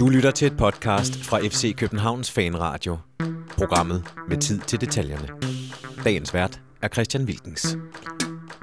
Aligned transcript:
Du 0.00 0.08
lytter 0.08 0.30
til 0.30 0.46
et 0.46 0.56
podcast 0.56 1.24
fra 1.24 1.38
FC 1.38 1.76
Københavns 1.76 2.30
Fanradio. 2.30 2.96
Programmet 3.56 4.04
med 4.28 4.36
tid 4.36 4.58
til 4.58 4.80
detaljerne. 4.80 5.28
Dagens 6.04 6.34
vært 6.34 6.60
er 6.82 6.88
Christian 6.88 7.24
Wilkens. 7.24 7.76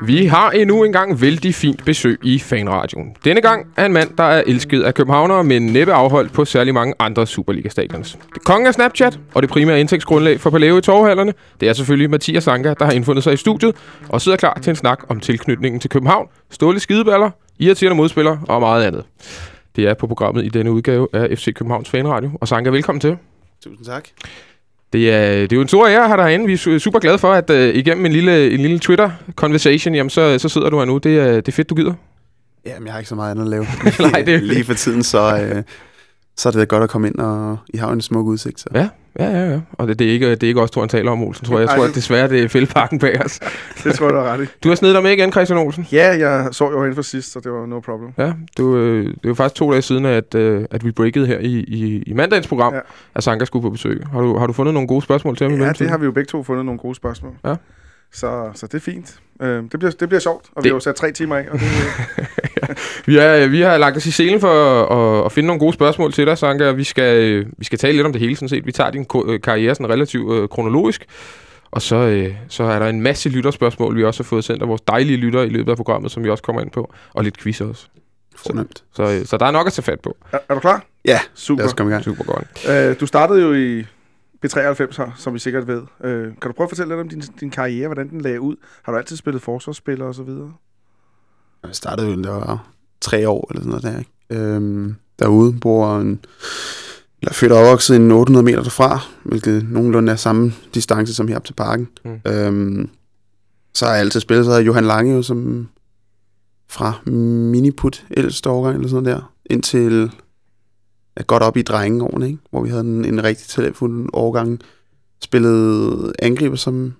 Vi 0.06 0.26
har 0.26 0.52
endnu 0.52 0.84
en 0.84 0.92
gang 0.92 1.22
vældig 1.22 1.56
fint 1.56 1.86
besøg 1.86 2.20
i 2.24 2.40
Fanradioen. 2.40 3.16
Denne 3.26 3.42
gang 3.42 3.68
er 3.78 3.86
en 3.86 3.94
mand, 3.94 4.18
der 4.18 4.24
er 4.24 4.44
elsket 4.48 4.84
af 4.84 4.94
københavnere, 4.94 5.44
men 5.44 5.66
næppe 5.66 5.94
afholdt 5.94 6.34
på 6.34 6.46
særlig 6.46 6.74
mange 6.74 6.94
andre 7.00 7.28
Superliga-stadions. 7.28 8.18
Det 8.34 8.44
kongen 8.44 8.68
af 8.68 8.74
Snapchat 8.74 9.20
og 9.34 9.42
det 9.42 9.50
primære 9.50 9.80
indtægtsgrundlag 9.80 10.40
for 10.40 10.50
Paleo 10.50 10.78
i 10.78 10.82
torvhallerne, 10.82 11.34
det 11.60 11.70
er 11.70 11.74
selvfølgelig 11.74 12.10
Mathias 12.10 12.44
Sanka, 12.44 12.74
der 12.80 12.86
har 12.86 12.92
indfundet 12.92 13.24
sig 13.24 13.34
i 13.34 13.38
studiet 13.38 13.76
og 14.10 14.22
sidder 14.22 14.38
klar 14.38 14.60
til 14.62 14.70
en 14.70 14.76
snak 14.76 15.00
om 15.10 15.20
tilknytningen 15.20 15.80
til 15.80 15.90
København, 15.90 16.28
ståle 16.52 16.80
skideballer, 16.80 17.30
irriterende 17.60 17.96
modspillere 17.96 18.40
og 18.48 18.60
meget 18.62 18.84
andet. 18.84 19.04
Det 19.76 19.88
er 19.88 19.94
på 19.94 20.08
programmet 20.08 20.46
i 20.46 20.50
denne 20.50 20.72
udgave 20.72 21.08
af 21.14 21.38
FC 21.38 21.54
Københavns 21.54 21.90
Fanradio. 21.90 22.32
Og 22.42 22.48
Sanka, 22.48 22.70
velkommen 22.70 23.00
til. 23.00 23.18
Tusind 23.64 23.86
tak. 23.86 24.08
Det 24.94 25.12
er, 25.14 25.30
det 25.32 25.52
er 25.52 25.56
jo 25.56 25.62
en 25.62 25.68
stor 25.68 25.88
ære 25.88 26.02
at 26.02 26.08
have 26.08 26.18
dig 26.18 26.26
herinde. 26.26 26.46
Vi 26.46 26.54
er 26.54 26.58
su- 26.58 26.80
super 26.80 27.00
glade 27.00 27.18
for, 27.18 27.34
at 27.34 27.50
uh, 27.50 27.58
igennem 27.76 28.06
en 28.06 28.12
lille, 28.14 28.52
en 28.52 28.60
lille 28.60 28.80
Twitter-conversation, 28.80 29.96
jamen 29.96 30.10
så, 30.10 30.40
så 30.40 30.50
sidder 30.50 30.70
du 30.70 30.78
her 30.80 30.86
nu. 30.86 30.98
Det 30.98 31.20
er, 31.20 31.32
det 31.36 31.48
er 31.48 31.52
fedt, 31.52 31.70
du 31.70 31.76
gider. 31.76 31.94
Jamen, 32.66 32.86
jeg 32.86 32.94
har 32.94 33.00
ikke 33.00 33.10
så 33.10 33.16
meget 33.16 33.32
andet 33.32 33.44
at 33.44 33.50
lave. 33.50 33.66
Nej, 34.12 34.22
det 34.22 34.34
er- 34.36 34.40
Lige 34.40 34.64
for 34.64 34.74
tiden, 34.74 35.04
så, 35.04 35.38
øh, 35.42 35.64
så 36.38 36.50
er 36.50 36.54
det 36.54 36.68
godt 36.70 36.84
at 36.84 36.90
komme 36.90 37.08
ind, 37.08 37.16
og 37.16 37.58
I 37.74 37.78
har 37.78 37.88
jo 37.88 37.94
en 37.94 38.02
smuk 38.02 38.26
udsigt. 38.28 38.60
Så. 38.60 38.70
Ja, 38.74 38.90
ja, 39.20 39.26
ja. 39.30 39.52
ja. 39.52 39.60
Og 39.74 39.88
det, 39.88 40.00
det, 40.00 40.08
er 40.08 40.12
ikke, 40.12 40.32
det 40.32 40.44
er 40.44 40.48
ikke 40.48 40.62
også, 40.62 40.74
tror 40.74 40.82
han 40.82 40.90
taler 40.90 41.12
om, 41.12 41.24
Olsen, 41.24 41.46
tror 41.46 41.60
jeg. 41.60 41.62
Jeg 41.62 41.70
Ej, 41.70 41.76
tror, 41.76 41.84
det- 41.84 41.90
at 41.90 41.96
desværre, 41.96 42.30
det 42.30 42.44
er 42.44 42.48
fældeparken 42.48 43.00
bag 43.00 43.26
os. 43.26 43.40
Det 43.84 43.96
tror 43.96 44.06
jeg, 44.06 44.14
du 44.14 44.20
har 44.20 44.34
ret 44.34 44.44
i. 44.44 44.48
Du 44.64 44.70
har 44.70 44.76
snedet 44.76 44.96
dig 44.96 45.04
med 45.04 45.12
igen, 45.12 45.32
Christian 45.32 45.60
Olsen. 45.60 45.88
Ja, 45.92 46.18
jeg 46.18 46.48
så 46.52 46.70
jo 46.72 46.78
herinde 46.78 46.96
for 46.96 47.02
sidst, 47.02 47.32
så 47.32 47.40
det 47.40 47.52
var 47.52 47.66
no 47.66 47.80
problem. 47.80 48.10
Ja, 48.18 48.34
du, 48.58 48.78
øh, 48.78 49.06
det 49.06 49.14
er 49.24 49.30
jo 49.30 49.34
faktisk 49.34 49.56
to 49.60 49.72
dage 49.72 49.82
siden, 49.82 50.06
at, 50.06 50.36
øh, 50.36 50.66
at 50.72 50.86
vi 50.86 50.92
breakede 50.92 51.28
her 51.28 51.40
i, 51.40 51.52
i, 51.68 52.04
i 52.08 52.14
mandagens 52.14 52.48
program, 52.48 52.74
ja. 52.74 52.78
Ja. 52.78 52.84
at 53.16 53.24
Sanka 53.24 53.46
skulle 53.46 53.64
på 53.64 53.70
besøg. 53.70 54.02
Har 54.12 54.22
du, 54.22 54.38
har 54.38 54.48
du 54.48 54.54
fundet 54.54 54.74
nogle 54.74 54.88
gode 54.88 55.02
spørgsmål 55.02 55.38
til 55.38 55.50
ham 55.50 55.60
i 55.60 55.64
Ja, 55.64 55.72
det 55.72 55.90
har 55.90 55.98
vi 55.98 56.06
jo 56.06 56.12
begge 56.12 56.28
to 56.28 56.44
fundet 56.44 56.66
nogle 56.66 56.80
gode 56.80 56.96
spørgsmål. 56.96 57.32
Ja. 57.46 57.56
Så, 58.14 58.50
så 58.54 58.68
det 58.68 58.74
er 58.74 58.80
fint. 58.80 59.20
Øh, 59.42 59.64
det, 59.64 59.80
bliver, 59.80 59.92
det 59.92 60.10
bliver 60.10 60.20
sjovt, 60.20 60.46
og 60.52 60.56
Det- 60.56 60.64
vi 60.64 60.70
har 60.70 60.76
jo 60.76 60.80
sat 60.80 60.96
tre 60.96 61.12
timer 61.12 61.36
af. 61.36 61.46
Og 61.52 61.60
det, 61.60 61.68
Vi, 63.06 63.18
er, 63.18 63.48
vi 63.48 63.62
har 63.62 63.78
lagt 63.78 63.98
os 63.98 64.06
i 64.06 64.12
selen 64.12 64.40
for 64.40 64.48
at, 64.84 65.20
at, 65.20 65.26
at 65.26 65.32
finde 65.32 65.48
nogle 65.48 65.60
gode 65.60 65.74
spørgsmål 65.74 66.14
til 66.14 66.26
dig, 66.28 66.38
Sanka. 66.38 66.68
og 66.70 66.78
Vi 66.78 66.84
skal, 66.84 67.24
øh, 67.24 67.46
vi 67.58 67.66
skal 67.66 67.80
tale 67.80 67.94
lidt 67.94 68.06
om 68.06 68.12
det 68.12 68.22
hele, 68.22 68.36
sådan 68.36 68.50
set. 68.50 68.66
Vi 68.66 68.72
tager 68.72 68.92
din 68.92 69.06
øh, 69.26 69.42
karriere 69.42 69.76
sådan 69.76 69.90
relativt 69.90 70.34
øh, 70.34 70.48
kronologisk. 70.48 71.06
Og 71.72 71.82
så, 71.82 71.96
øh, 71.96 72.34
så 72.50 72.64
er 72.64 72.80
der 72.80 72.88
en 72.88 73.02
masse 73.02 73.30
lytterspørgsmål, 73.30 73.96
vi 73.98 74.04
også 74.04 74.24
har 74.24 74.26
fået 74.28 74.44
sendt 74.44 74.62
af 74.62 74.68
vores 74.68 74.82
dejlige 74.82 75.18
lyttere 75.18 75.46
i 75.48 75.50
løbet 75.50 75.72
af 75.72 75.78
programmet, 75.78 76.12
som 76.12 76.24
vi 76.24 76.30
også 76.30 76.44
kommer 76.44 76.62
ind 76.62 76.72
på. 76.72 76.94
Og 77.14 77.24
lidt 77.24 77.38
quiz 77.38 77.62
også. 77.62 77.86
Fornemt. 78.36 78.84
Så, 78.96 79.04
øh, 79.04 79.26
så 79.26 79.38
der 79.38 79.46
er 79.46 79.52
nok 79.52 79.68
at 79.68 79.74
tage 79.74 79.84
fat 79.84 80.00
på. 80.00 80.18
er, 80.32 80.38
er 80.50 80.54
du 80.54 80.60
klar? 80.60 80.86
Ja, 81.06 81.20
Super. 81.34 81.62
lad 81.62 81.68
os 81.68 81.74
komme 81.74 81.92
i 81.92 81.94
gang. 81.94 82.04
Super 82.04 82.24
godt. 82.24 82.70
Øh, 82.70 83.00
du 83.00 83.06
startede 83.06 83.42
jo 83.42 83.54
i 83.54 83.86
B93 84.46 84.98
her, 84.98 85.14
som 85.18 85.34
vi 85.34 85.40
sikkert 85.40 85.68
ved. 85.68 85.82
Øh, 86.04 86.24
kan 86.24 86.52
du 86.52 86.52
prøve 86.52 86.66
at 86.66 86.70
fortælle 86.70 86.96
lidt 86.96 87.02
om 87.02 87.10
din, 87.10 87.22
din 87.40 87.50
karriere, 87.50 87.88
hvordan 87.88 88.10
den 88.10 88.22
lagde 88.22 88.42
ud? 88.42 88.56
Har 88.84 88.92
du 88.92 88.98
altid 88.98 89.18
spillet 89.18 89.42
forsvarsspiller 89.42 90.06
og 90.06 90.16
så 90.16 90.24
videre? 90.24 90.54
Jeg 91.64 91.76
startede 91.76 92.08
jo, 92.08 92.22
da 92.22 92.30
jeg 92.32 92.42
var 92.42 92.68
tre 93.02 93.30
år, 93.30 93.48
eller 93.50 93.62
sådan 93.62 93.70
noget 93.70 93.84
der, 93.84 94.00
ikke? 94.00 94.12
Øhm, 94.30 94.96
derude 95.20 95.60
bor 95.60 95.98
en, 95.98 96.20
eller 97.22 97.34
født 97.34 97.52
og 97.52 97.58
opvokset 97.58 97.96
en 97.96 98.12
800 98.12 98.46
meter 98.46 98.64
derfra, 98.64 99.00
hvilket 99.24 99.70
nogenlunde 99.70 100.12
er 100.12 100.16
samme 100.16 100.54
distance 100.74 101.14
som 101.14 101.28
her 101.28 101.36
op 101.36 101.46
til 101.46 101.54
parken. 101.54 101.90
Mm. 102.06 102.20
Øhm, 102.28 102.90
så 103.74 103.86
har 103.86 103.92
jeg 103.94 104.02
altid 104.02 104.20
spillet, 104.20 104.46
så 104.46 104.52
havde 104.52 104.64
Johan 104.64 104.86
Lange 104.86 105.16
jo 105.16 105.22
som 105.22 105.70
fra 106.70 106.94
miniput, 107.52 108.06
ældste 108.18 108.50
årgang 108.50 108.76
eller 108.76 108.90
sådan 108.90 109.04
noget 109.04 109.18
der, 109.18 109.34
indtil 109.46 110.12
godt 111.28 111.44
op 111.44 111.58
i 111.58 111.62
drengeårene, 111.62 112.28
ikke? 112.28 112.40
hvor 112.50 112.64
vi 112.64 112.70
havde 112.70 112.82
en, 112.82 113.06
en 113.06 113.24
rigtig 113.24 113.48
talentfuld 113.48 114.10
årgang. 114.14 114.60
Spillede 115.22 116.14
angriber 116.20 116.56
som 116.56 116.94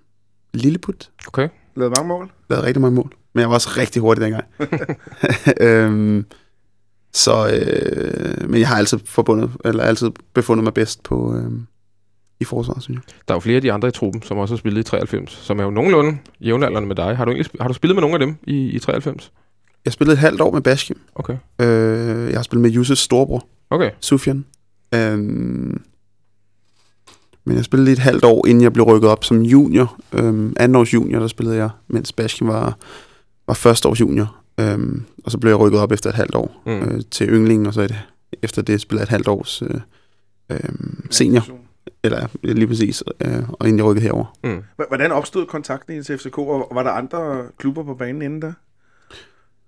lilleput, 0.54 1.10
Okay. 1.28 1.50
Lavede 1.76 1.94
mange 1.98 2.08
mål? 2.08 2.32
lavede 2.50 2.68
rigtig 2.68 2.82
mange 2.82 2.96
mål. 2.96 3.14
Men 3.34 3.42
jeg 3.42 3.50
var 3.50 3.56
også 3.56 3.70
rigtig 3.78 4.02
hurtig 4.02 4.24
dengang. 4.24 4.44
øhm, 5.68 6.26
så, 7.14 7.48
øh, 7.48 8.50
men 8.50 8.60
jeg 8.60 8.68
har 8.68 8.78
altid 8.78 9.00
forbundet, 9.06 9.52
eller 9.66 9.84
altid 9.84 10.12
befundet 10.34 10.64
mig 10.64 10.74
bedst 10.74 11.04
på, 11.04 11.36
øh, 11.36 11.52
i 12.40 12.46
forsvaret, 12.46 12.84
synes 12.84 12.96
jeg. 12.96 13.16
Der 13.28 13.34
er 13.34 13.36
jo 13.36 13.40
flere 13.40 13.56
af 13.56 13.62
de 13.62 13.72
andre 13.72 13.88
i 13.88 13.92
truppen, 13.92 14.22
som 14.22 14.38
også 14.38 14.54
har 14.54 14.58
spillet 14.58 14.82
i 14.82 14.84
93, 14.84 15.32
som 15.32 15.60
er 15.60 15.64
jo 15.64 15.70
nogenlunde 15.70 16.18
jævnaldrende 16.42 16.88
med 16.88 16.96
dig. 16.96 17.18
Har 17.18 17.26
du, 17.26 17.32
egentlig, 17.32 17.52
har 17.62 17.68
du 17.68 17.74
spillet 17.74 17.96
med 17.96 18.02
nogle 18.02 18.16
af 18.16 18.20
dem 18.20 18.36
i, 18.44 18.70
i 18.70 18.80
93? 18.80 19.32
Jeg 19.86 19.94
spillede 19.94 20.14
et 20.14 20.20
halvt 20.20 20.42
år 20.42 20.52
med 20.52 20.62
Bashkim. 20.62 21.00
Okay. 21.16 21.38
Øh, 21.62 22.30
jeg 22.30 22.38
har 22.38 22.44
spillet 22.44 22.62
med 22.62 22.70
Jusses 22.70 23.00
storebror, 23.00 23.46
Okay. 23.74 23.92
Sufjan. 24.00 24.46
Øhm, 24.96 25.82
men 27.46 27.56
jeg 27.58 27.64
spillede 27.66 27.86
lige 27.86 27.94
et 27.94 28.00
halvt 28.00 28.26
år, 28.26 28.48
inden 28.48 28.64
jeg 28.64 28.74
blev 28.74 28.86
rykket 28.86 29.10
op 29.10 29.24
som 29.24 29.42
junior. 29.42 30.00
Øhm, 30.14 30.54
anden 30.60 30.76
års 30.76 30.94
junior, 30.94 31.20
der 31.20 31.28
spillede 31.28 31.56
jeg, 31.58 31.70
mens 31.88 32.12
Bashkim 32.14 32.48
var, 32.48 32.78
var 33.48 33.54
første 33.54 33.88
års 33.90 34.00
junior. 34.00 34.36
Øhm, 34.60 35.04
og 35.26 35.32
så 35.32 35.38
blev 35.38 35.52
jeg 35.52 35.60
rykket 35.60 35.80
op 35.80 35.92
efter 35.92 36.10
et 36.10 36.16
halvt 36.16 36.36
år 36.36 36.62
Mm. 36.66 36.72
øh, 36.72 37.02
til 37.12 37.30
yndlingen, 37.30 37.66
og 37.68 37.74
så 37.74 37.82
et, 37.82 37.96
efter 38.44 38.62
det 38.62 38.82
spillede 38.82 39.00
jeg 39.02 39.06
et 39.06 39.10
halvt 39.10 39.28
års 39.28 39.62
øh, 39.62 39.82
øh, 40.50 40.60
senior. 41.10 41.44
Eller 42.04 42.28
ja, 42.44 42.54
lige 42.54 42.68
præcis, 42.68 43.04
øh, 43.22 43.50
og 43.50 43.68
inden 43.68 43.78
jeg 43.80 43.86
rykkede 43.86 44.04
herover. 44.04 44.38
Mm. 44.44 44.64
Hvordan 44.88 45.12
opstod 45.12 45.46
kontakten 45.46 46.04
til 46.04 46.18
FCK, 46.18 46.38
og 46.38 46.72
var 46.74 46.84
der 46.84 46.92
andre 46.92 47.44
klubber 47.58 47.84
på 47.84 47.94
banen 47.96 48.22
inden 48.22 48.40
da? 48.40 48.54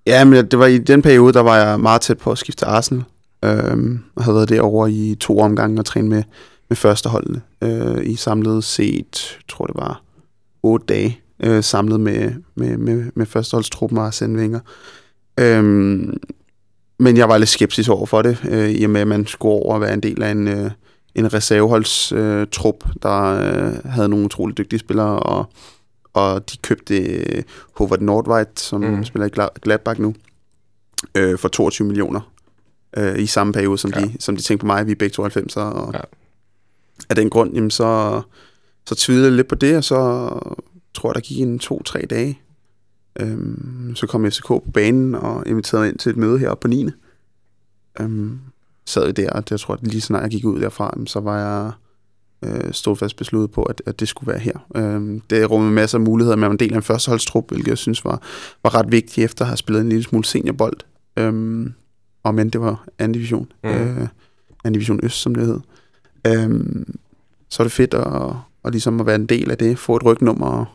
Ja, 0.07 0.25
men 0.25 0.45
det 0.45 0.59
var 0.59 0.65
i 0.65 0.77
den 0.77 1.01
periode, 1.01 1.33
der 1.33 1.39
var 1.41 1.57
jeg 1.57 1.79
meget 1.79 2.01
tæt 2.01 2.17
på 2.17 2.31
at 2.31 2.38
skifte 2.38 2.59
til 2.61 2.65
Arsenal. 2.65 3.03
Øhm, 3.45 4.00
og 4.16 4.23
havde 4.23 4.35
været 4.35 4.50
derovre 4.50 4.91
i 4.91 5.16
to 5.19 5.39
omgange 5.39 5.79
og 5.81 5.85
træne 5.85 6.09
med, 6.09 6.23
med 6.69 6.78
førsteholdene. 6.78 7.41
Øh, 7.61 8.06
I 8.06 8.16
samlet 8.16 8.63
set, 8.63 9.39
tror 9.50 9.66
det 9.66 9.75
var 9.75 10.01
otte 10.63 10.85
dage, 10.85 11.19
øh, 11.44 11.63
samlet 11.63 12.00
med, 12.00 12.31
med, 12.56 12.78
med, 12.78 13.03
med 13.16 13.25
førsteholdstruppen 13.25 13.97
og 13.97 14.06
Arsene 14.06 14.39
Wenger. 14.39 14.59
Øhm, 15.39 16.17
men 17.00 17.17
jeg 17.17 17.29
var 17.29 17.38
lidt 17.38 17.50
skeptisk 17.50 17.89
over 17.89 18.06
for 18.06 18.22
det, 18.22 18.38
øh, 18.50 18.69
i 18.69 18.83
og 18.83 18.89
med, 18.89 19.01
at 19.01 19.07
man 19.07 19.28
skulle 19.28 19.51
over 19.53 19.73
og 19.73 19.81
være 19.81 19.94
en 19.94 20.00
del 20.03 20.23
af 20.23 20.31
en, 20.31 20.47
øh, 20.47 20.72
en 21.16 21.33
reserveholdstrup, 21.33 22.83
øh, 22.88 22.94
der 23.03 23.22
øh, 23.23 23.85
havde 23.85 24.09
nogle 24.09 24.25
utrolig 24.25 24.57
dygtige 24.57 24.79
spillere, 24.79 25.19
og, 25.19 25.45
og 26.13 26.51
de 26.51 26.57
købte 26.57 26.97
øh, 26.97 27.44
Howard 27.77 28.00
Nordveit, 28.01 28.59
som 28.59 28.81
Mm. 28.81 29.03
spiller 29.03 29.25
i 29.27 29.29
Gla- 29.39 29.59
Gladbach 29.62 30.01
nu, 30.01 30.13
øh, 31.16 31.38
for 31.38 31.47
22 31.47 31.88
millioner 31.88 32.31
øh, 32.97 33.19
i 33.19 33.25
samme 33.25 33.53
periode, 33.53 33.78
som, 33.78 33.91
Ja. 33.95 34.01
de, 34.01 34.13
som 34.19 34.35
de 34.35 34.41
tænkte 34.41 34.61
på 34.63 34.67
mig. 34.67 34.85
Vi 34.88 34.91
er 34.91 34.95
begge 34.95 35.13
92, 35.13 35.57
og 35.57 35.91
Ja. 35.94 36.00
af 37.09 37.16
den 37.16 37.29
grund, 37.29 37.53
jamen, 37.53 37.72
så, 37.72 38.22
så 38.88 38.95
tvivlede 38.95 39.28
jeg 39.28 39.35
lidt 39.35 39.47
på 39.47 39.56
det, 39.56 39.78
og 39.78 39.83
så 39.83 39.97
tror 40.94 41.09
jeg, 41.09 41.16
der 41.16 41.22
gik 41.22 41.39
en 41.39 41.59
to-tre 41.59 42.06
dage. 42.09 42.39
Øhm, 43.19 43.91
så 43.95 44.07
kom 44.07 44.31
FCK 44.31 44.47
på 44.47 44.63
banen 44.73 45.16
og 45.16 45.44
inviterede 45.47 45.83
mig 45.83 45.89
ind 45.91 46.00
til 46.00 46.09
et 46.09 46.17
møde 46.17 46.39
heroppe 46.39 46.61
på 46.61 46.67
9. 46.67 46.89
Øhm, 48.00 48.39
sad 48.85 49.06
vi 49.06 49.12
der, 49.12 49.29
og 49.29 49.44
jeg 49.50 49.59
tror, 49.59 49.73
at 49.73 49.88
lige 49.88 50.01
snart 50.01 50.22
jeg 50.23 50.31
gik 50.31 50.45
ud 50.45 50.59
derfra, 50.62 50.91
jamen, 50.95 51.07
så 51.07 51.19
var 51.19 51.39
jeg 51.39 51.72
øh, 52.45 52.73
stod 52.73 52.95
fast 52.95 53.16
besluttet 53.17 53.51
på, 53.51 53.63
at, 53.63 53.81
at 53.85 54.00
det 54.00 54.07
skulle 54.07 54.27
være 54.27 54.39
her. 54.39 54.67
Øhm, 54.75 55.19
det 55.29 55.51
rummede 55.51 55.72
masser 55.72 55.97
af 55.97 56.01
muligheder. 56.03 56.35
Man 56.35 56.47
var 56.47 56.51
en 56.53 56.59
del 56.59 56.73
af 56.73 56.77
en 56.77 56.83
førsteholdstrup, 56.83 57.47
hvilket 57.50 57.67
jeg 57.67 57.77
synes 57.77 58.06
var, 58.06 58.22
var 58.63 58.75
ret 58.75 58.91
vigtigt, 58.91 59.25
efter 59.25 59.45
at 59.45 59.47
have 59.50 59.57
spillet 59.57 59.81
en 59.81 59.89
lille 59.89 60.03
smule 60.03 60.25
seniorbold. 60.25 60.77
Øhm, 61.17 61.73
og 62.25 62.36
men 62.36 62.50
det 62.50 62.62
var 62.62 62.88
anden 63.00 63.13
division. 63.13 63.52
Mm. 63.63 63.69
Øh, 63.69 64.08
anden 64.63 64.74
division 64.74 65.00
Øst, 65.03 65.22
som 65.22 65.36
det 65.36 65.46
hed. 65.46 65.59
Øhm, 66.28 66.96
så 67.50 67.63
er 67.63 67.66
det 67.66 67.72
fedt 67.72 67.94
at, 67.94 68.31
at, 68.66 68.72
ligesom 68.72 69.00
at 69.00 69.06
være 69.06 69.16
en 69.16 69.25
del 69.25 69.52
af 69.52 69.58
det, 69.58 69.80
få 69.80 69.96
et 69.96 70.06
rygnummer 70.06 70.47
og, 70.47 70.66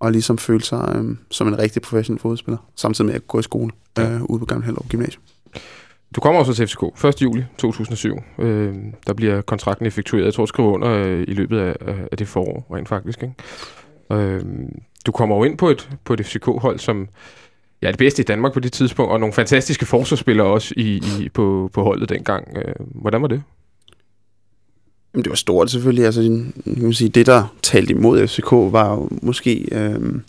og 0.00 0.12
ligesom 0.12 0.38
føle 0.38 0.62
sig 0.62 0.92
øhm, 0.96 1.18
som 1.30 1.48
en 1.48 1.58
rigtig 1.58 1.82
professionel 1.82 2.20
fodspiller, 2.20 2.58
samtidig 2.76 3.06
med 3.06 3.14
at 3.14 3.28
gå 3.28 3.38
i 3.38 3.42
skole 3.42 3.70
Ja. 3.98 4.10
øh, 4.14 4.22
ude 4.22 4.38
på 4.38 4.44
Gamle 4.44 4.64
Hellerup 4.64 4.88
Gymnasium. 4.88 5.22
Du 6.14 6.20
kommer 6.20 6.40
også 6.40 6.54
til 6.54 6.66
FCK 6.68 7.04
1. 7.04 7.22
juli 7.22 7.44
2007. 7.58 8.16
Øh, 8.38 8.74
der 9.06 9.12
bliver 9.14 9.40
kontrakten 9.40 9.86
effektueret. 9.86 10.24
Jeg 10.24 10.34
tror, 10.34 10.46
skriver 10.46 10.72
under 10.72 10.88
øh, 10.88 11.20
i 11.28 11.34
løbet 11.34 11.58
af, 11.58 11.76
af 11.80 12.08
af 12.12 12.18
det 12.18 12.28
forår, 12.28 12.66
rent 12.74 12.88
faktisk. 12.88 13.22
Ikke? 13.22 13.34
Øh, 14.12 14.44
du 15.06 15.12
kommer 15.12 15.36
jo 15.36 15.44
ind 15.44 15.58
på 15.58 15.68
et, 15.68 15.90
på 16.04 16.12
et 16.12 16.26
FCK-hold, 16.26 16.78
som 16.78 17.08
ja, 17.84 17.90
det 17.90 17.98
bedste 17.98 18.22
i 18.22 18.24
Danmark 18.24 18.52
på 18.52 18.60
det 18.60 18.72
tidspunkt, 18.72 19.12
og 19.12 19.20
nogle 19.20 19.32
fantastiske 19.32 19.86
forsvarsspillere 19.86 20.46
også 20.46 20.74
i, 20.76 21.02
i, 21.20 21.28
på, 21.28 21.70
på 21.72 21.82
holdet 21.82 22.08
dengang. 22.08 22.56
Øh, 22.56 22.74
hvordan 22.78 23.22
var 23.22 23.28
det? 23.28 23.42
Jamen, 25.14 25.24
det 25.24 25.30
var 25.30 25.36
stort 25.36 25.70
selvfølgelig. 25.70 26.04
Altså, 26.04 26.22
kan 26.64 26.82
man 26.82 26.92
sige, 26.92 27.08
det, 27.08 27.26
der 27.26 27.54
talte 27.62 27.90
imod 27.90 28.26
FCK, 28.26 28.50
var 28.50 28.92
jo 28.92 29.08
måske, 29.22 29.68
øhm, 29.72 30.22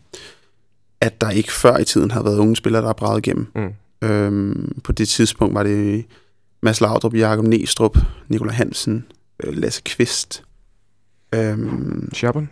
at 1.01 1.21
der 1.21 1.29
ikke 1.29 1.51
før 1.51 1.77
i 1.77 1.83
tiden 1.83 2.11
havde 2.11 2.25
været 2.25 2.37
unge 2.37 2.55
spillere, 2.55 2.81
der 2.81 2.87
har 2.87 2.93
braget 2.93 3.27
igennem. 3.27 3.47
Mm. 3.55 4.07
Øhm, 4.07 4.81
på 4.83 4.91
det 4.91 5.07
tidspunkt 5.07 5.55
var 5.55 5.63
det 5.63 6.05
Mads 6.61 6.81
Laudrup, 6.81 7.13
Jakob 7.13 7.45
Næstrup, 7.45 7.97
Nikolaj 8.27 8.53
Hansen, 8.53 9.05
øh, 9.43 9.57
Lasse 9.57 9.81
Kvist. 9.85 10.43
Øhm, 11.35 12.09
Schaban? 12.13 12.49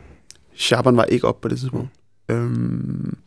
Schaban 0.55 0.97
var 0.97 1.03
ikke 1.03 1.27
op 1.27 1.41
på 1.41 1.47
det 1.47 1.59
tidspunkt. 1.59 1.89
Øhm, 2.29 3.17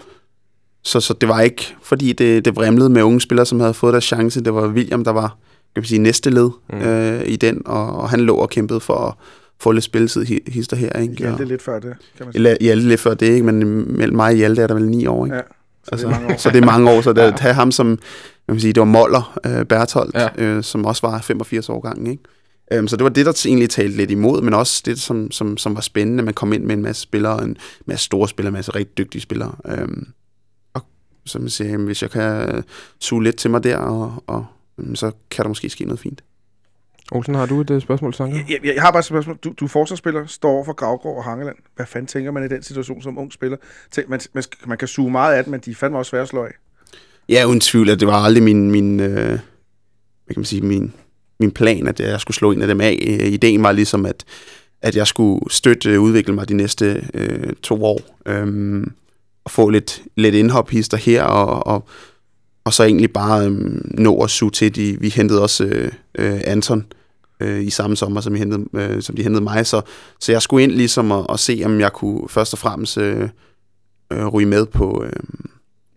så, 0.87 1.01
så 1.01 1.15
det 1.15 1.29
var 1.29 1.41
ikke, 1.41 1.75
fordi 1.83 2.13
det, 2.13 2.45
det 2.45 2.57
vrimlede 2.57 2.91
med 2.91 3.03
unge 3.03 3.21
spillere, 3.21 3.47
som 3.47 3.61
havde 3.61 3.75
fået 3.75 3.93
deres 3.93 4.05
chance. 4.05 4.41
Det 4.45 4.55
var 4.55 4.69
William, 4.69 5.05
der 5.05 5.11
var 5.13 5.29
kan 5.75 5.81
man 5.81 5.85
sige, 5.85 5.99
næste 5.99 6.31
led 6.31 6.51
Mm. 6.73 6.79
øh, 6.79 7.23
i 7.27 7.37
den, 7.37 7.63
og, 7.67 7.97
og 7.97 8.11
han 8.11 8.21
lå 8.21 8.35
og 8.37 8.51
kæmpede 8.51 8.81
for 8.81 8.95
at 8.95 9.15
få 9.61 9.73
lidt 9.73 9.85
spilletid 9.85 10.25
hi- 10.27 10.53
hister 10.53 10.77
her. 10.77 10.93
Ikke? 11.01 11.15
Ja, 11.21 11.33
Og- 11.33 11.39
det 11.39 11.45
er 11.45 11.49
lidt 11.49 11.63
før 11.63 11.75
det, 11.75 11.83
kan 12.17 12.27
man 12.27 12.33
sige. 12.33 12.37
Eller 12.37 12.57
Hjalte 12.61 12.89
lidt 12.89 13.01
før 13.01 13.15
det, 13.15 13.27
ikke? 13.27 13.47
men 13.47 13.59
mellem 13.99 14.17
mig 14.17 14.27
og 14.31 14.37
Hjalte 14.37 14.63
er 14.63 14.67
der 14.67 14.75
vel 14.75 14.89
ni 14.89 15.07
år. 15.07 15.25
Ikke? 15.27 15.37
Ja, 15.37 15.43
så 15.85 15.97
det 15.97 16.05
er 16.05 16.09
mange 16.09 16.27
år. 16.35 16.37
så 16.39 16.51
det 16.51 16.57
er 16.63 16.67
mange 16.67 16.91
år, 16.91 17.01
så 17.01 17.13
det, 17.13 17.23
Ja. 17.23 17.33
have 17.39 17.55
ham 17.55 17.73
som, 17.73 17.99
jeg 18.49 18.53
vil 18.55 18.61
sige, 18.61 18.73
det 18.73 18.81
var 18.81 18.85
Moller 18.87 19.39
øh, 19.47 19.65
Bertholdt, 19.65 20.15
Ja. 20.15 20.29
øh, 20.39 20.63
som 20.63 20.85
også 20.85 21.07
var 21.07 21.21
85 21.21 21.69
år 21.69 21.81
gammel. 21.81 22.11
Ikke? 22.11 22.23
Øhm, 22.73 22.89
så 22.89 22.97
det 22.97 23.05
var 23.05 23.11
det, 23.11 23.27
der 23.27 23.43
egentlig 23.47 23.71
talte 23.71 23.97
lidt 23.97 24.11
imod, 24.11 24.43
men 24.43 24.55
også 24.55 24.83
det, 24.87 25.01
som, 25.01 25.31
som, 25.31 25.57
som 25.57 25.75
var 25.75 25.81
spændende. 25.81 26.23
Man 26.23 26.35
kom 26.35 26.53
ind 26.53 26.65
med 26.65 26.75
en 26.77 26.83
masse 26.83 27.03
spillere, 27.03 27.45
en 27.45 27.57
masse 27.87 28.05
store 28.05 28.29
spillere, 28.29 28.49
en 28.49 28.55
masse 28.55 28.71
rigtig 28.75 28.99
dygtige 28.99 29.23
spillere. 29.23 29.53
Øhm, 29.69 30.07
som 31.27 31.43
jeg 31.43 31.51
siger, 31.51 31.71
jamen, 31.71 31.87
hvis 31.87 32.03
jeg 32.03 32.11
kan 32.11 32.65
suge 33.01 33.25
lidt 33.25 33.37
til 33.37 33.51
mig 33.51 33.65
der, 33.65 33.77
og, 33.77 34.25
og 34.27 34.47
så 34.95 35.13
kan 35.31 35.43
der 35.43 35.49
måske 35.49 35.71
ske 35.71 35.85
noget 35.85 36.01
fint. 36.01 36.23
Olsen, 37.13 37.35
har 37.35 37.47
du 37.47 37.61
et 37.61 37.71
uh, 37.71 37.83
spørgsmål, 37.83 38.15
Sanker? 38.15 38.37
Jeg, 38.37 38.61
jeg, 38.65 38.75
jeg 38.75 38.83
har 38.83 38.91
bare 38.91 38.99
et 38.99 39.05
spørgsmål. 39.05 39.37
Du, 39.37 39.55
du 39.61 39.65
er 39.65 39.69
forsvarsspiller, 39.69 40.27
står 40.27 40.51
over 40.51 40.65
for 40.65 40.73
Gravgaard 40.73 41.17
og 41.17 41.25
Hangeland. 41.25 41.57
Hvad 41.77 41.87
fanden 41.87 42.07
tænker 42.07 42.31
man 42.31 42.45
i 42.45 42.49
den 42.49 42.63
situation 42.63 43.03
som 43.03 43.19
ung 43.19 43.33
spiller? 43.33 43.57
Tænk, 43.91 44.09
man, 44.09 44.21
man, 44.33 44.45
man 44.67 44.79
kan 44.79 44.89
suge 44.89 45.11
meget 45.11 45.35
af 45.35 45.45
det, 45.45 45.51
men 45.51 45.61
de 45.61 45.71
er 45.71 45.75
fandme 45.75 45.99
også 45.99 46.11
svære 46.11 46.23
at 46.23 46.29
slå 46.29 46.45
af. 46.45 46.53
Ja, 47.29 47.45
uden 47.45 47.61
tvivl, 47.61 47.91
at 47.91 48.01
det 48.01 48.09
var 48.09 48.15
aldrig 48.15 48.43
min, 48.43 48.71
min, 48.71 49.01
øh, 49.01 49.27
hvad 49.27 49.39
kan 50.29 50.37
man 50.37 50.45
sige, 50.45 50.63
min, 50.63 50.93
min 51.41 51.51
plan, 51.51 51.87
at 51.87 52.01
jeg 52.01 52.21
skulle 52.21 52.35
slå 52.37 52.53
en 52.53 52.63
af 52.63 52.69
dem 52.69 52.81
af. 52.81 52.99
Øh, 53.07 53.27
Ideen 53.27 53.63
var 53.63 53.73
ligesom, 53.73 54.07
at, 54.07 54.25
at 54.83 54.97
jeg 54.97 55.07
skulle 55.07 55.41
støtte 55.51 55.91
øh, 55.91 56.01
udvikle 56.01 56.35
mig 56.35 56.49
de 56.49 56.55
næste 56.55 57.09
øh, 57.15 57.53
to 57.63 57.85
år, 57.85 58.01
øhm, 58.27 58.93
og 59.47 59.51
få 59.51 59.69
lidt, 59.71 60.03
lidt 60.17 60.35
indhophister 60.35 60.97
her, 60.97 61.23
og, 61.23 61.67
og, 61.67 61.89
og 62.65 62.73
så 62.73 62.85
egentlig 62.85 63.13
bare 63.13 63.47
øhm, 63.47 63.91
nå 63.95 64.23
at 64.23 64.31
suge 64.31 64.51
til. 64.51 64.75
De, 64.77 65.01
vi 65.01 65.09
hentede 65.09 65.43
også 65.43 65.65
øh, 65.65 65.93
øh, 66.19 66.41
Anton 66.45 66.87
øh, 67.41 67.63
i 67.65 67.71
samme 67.71 67.97
sommer, 67.97 68.21
som, 68.21 68.33
vi 68.33 68.39
hentede, 68.39 68.65
øh, 68.75 69.03
som 69.03 69.17
de 69.17 69.23
hentede 69.23 69.45
mig, 69.45 69.67
så, 69.67 69.81
så 70.21 70.33
jeg 70.33 70.43
skulle 70.43 70.63
ind 70.65 70.73
ligesom 70.73 71.13
at, 71.13 71.27
at 71.33 71.41
se, 71.41 71.63
om 71.65 71.81
jeg 71.81 71.93
kunne 71.93 72.29
først 72.29 72.53
og 72.53 72.59
fremmest 72.59 72.99
øh, 72.99 73.29
øh, 74.13 74.27
ryge 74.27 74.47
med 74.49 74.67
på... 74.67 75.05
Øh, 75.05 75.13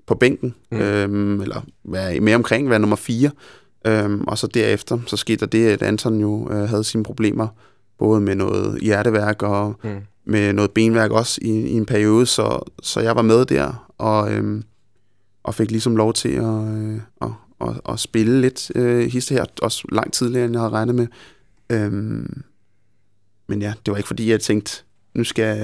på 0.08 0.16
bænken, 0.16 0.56
Mm. 0.72 0.78
øhm, 0.78 1.42
eller 1.42 1.62
være 1.86 2.20
med 2.20 2.36
omkring, 2.36 2.70
være 2.70 2.80
nummer 2.80 2.96
4. 2.96 3.32
Øhm, 3.88 4.22
og 4.28 4.38
så 4.38 4.48
derefter, 4.48 5.00
så 5.08 5.18
skete 5.18 5.40
der 5.40 5.46
det, 5.46 5.68
at 5.68 5.82
Anton 5.82 6.20
jo 6.20 6.50
øh, 6.52 6.70
havde 6.70 6.84
sine 6.84 7.04
problemer, 7.04 7.48
både 8.00 8.22
med 8.22 8.36
noget 8.36 8.82
hjerteværk 8.82 9.44
og 9.44 9.76
Mm. 9.84 9.90
Med 10.30 10.54
noget 10.54 10.72
benværk 10.72 11.12
også 11.12 11.40
i, 11.42 11.50
i 11.50 11.74
en 11.74 11.86
periode, 11.86 12.26
så, 12.26 12.72
så 12.84 13.00
jeg 13.00 13.16
var 13.16 13.22
med 13.22 13.46
der, 13.46 13.92
og, 13.98 14.34
øhm, 14.34 14.64
og 15.44 15.56
fik 15.56 15.72
ligesom 15.72 15.96
lov 15.96 16.14
til 16.14 16.30
at, 16.30 16.78
øh, 16.78 17.00
at, 17.22 17.30
at, 17.62 17.82
at 17.90 18.00
spille 18.00 18.42
lidt 18.42 18.72
øh, 18.76 19.12
histe 19.12 19.34
her, 19.36 19.46
også 19.62 19.84
langt 19.92 20.14
tidligere, 20.14 20.46
end 20.46 20.54
jeg 20.54 20.62
havde 20.62 20.74
regnet 20.74 20.96
med. 20.96 21.08
Øhm, 21.70 22.44
men 23.48 23.62
ja, 23.62 23.74
det 23.86 23.92
var 23.92 23.98
ikke 23.98 24.08
fordi, 24.08 24.32
jeg 24.32 24.42
tænkte, 24.42 24.84
nu 25.14 25.24
skal, 25.24 25.58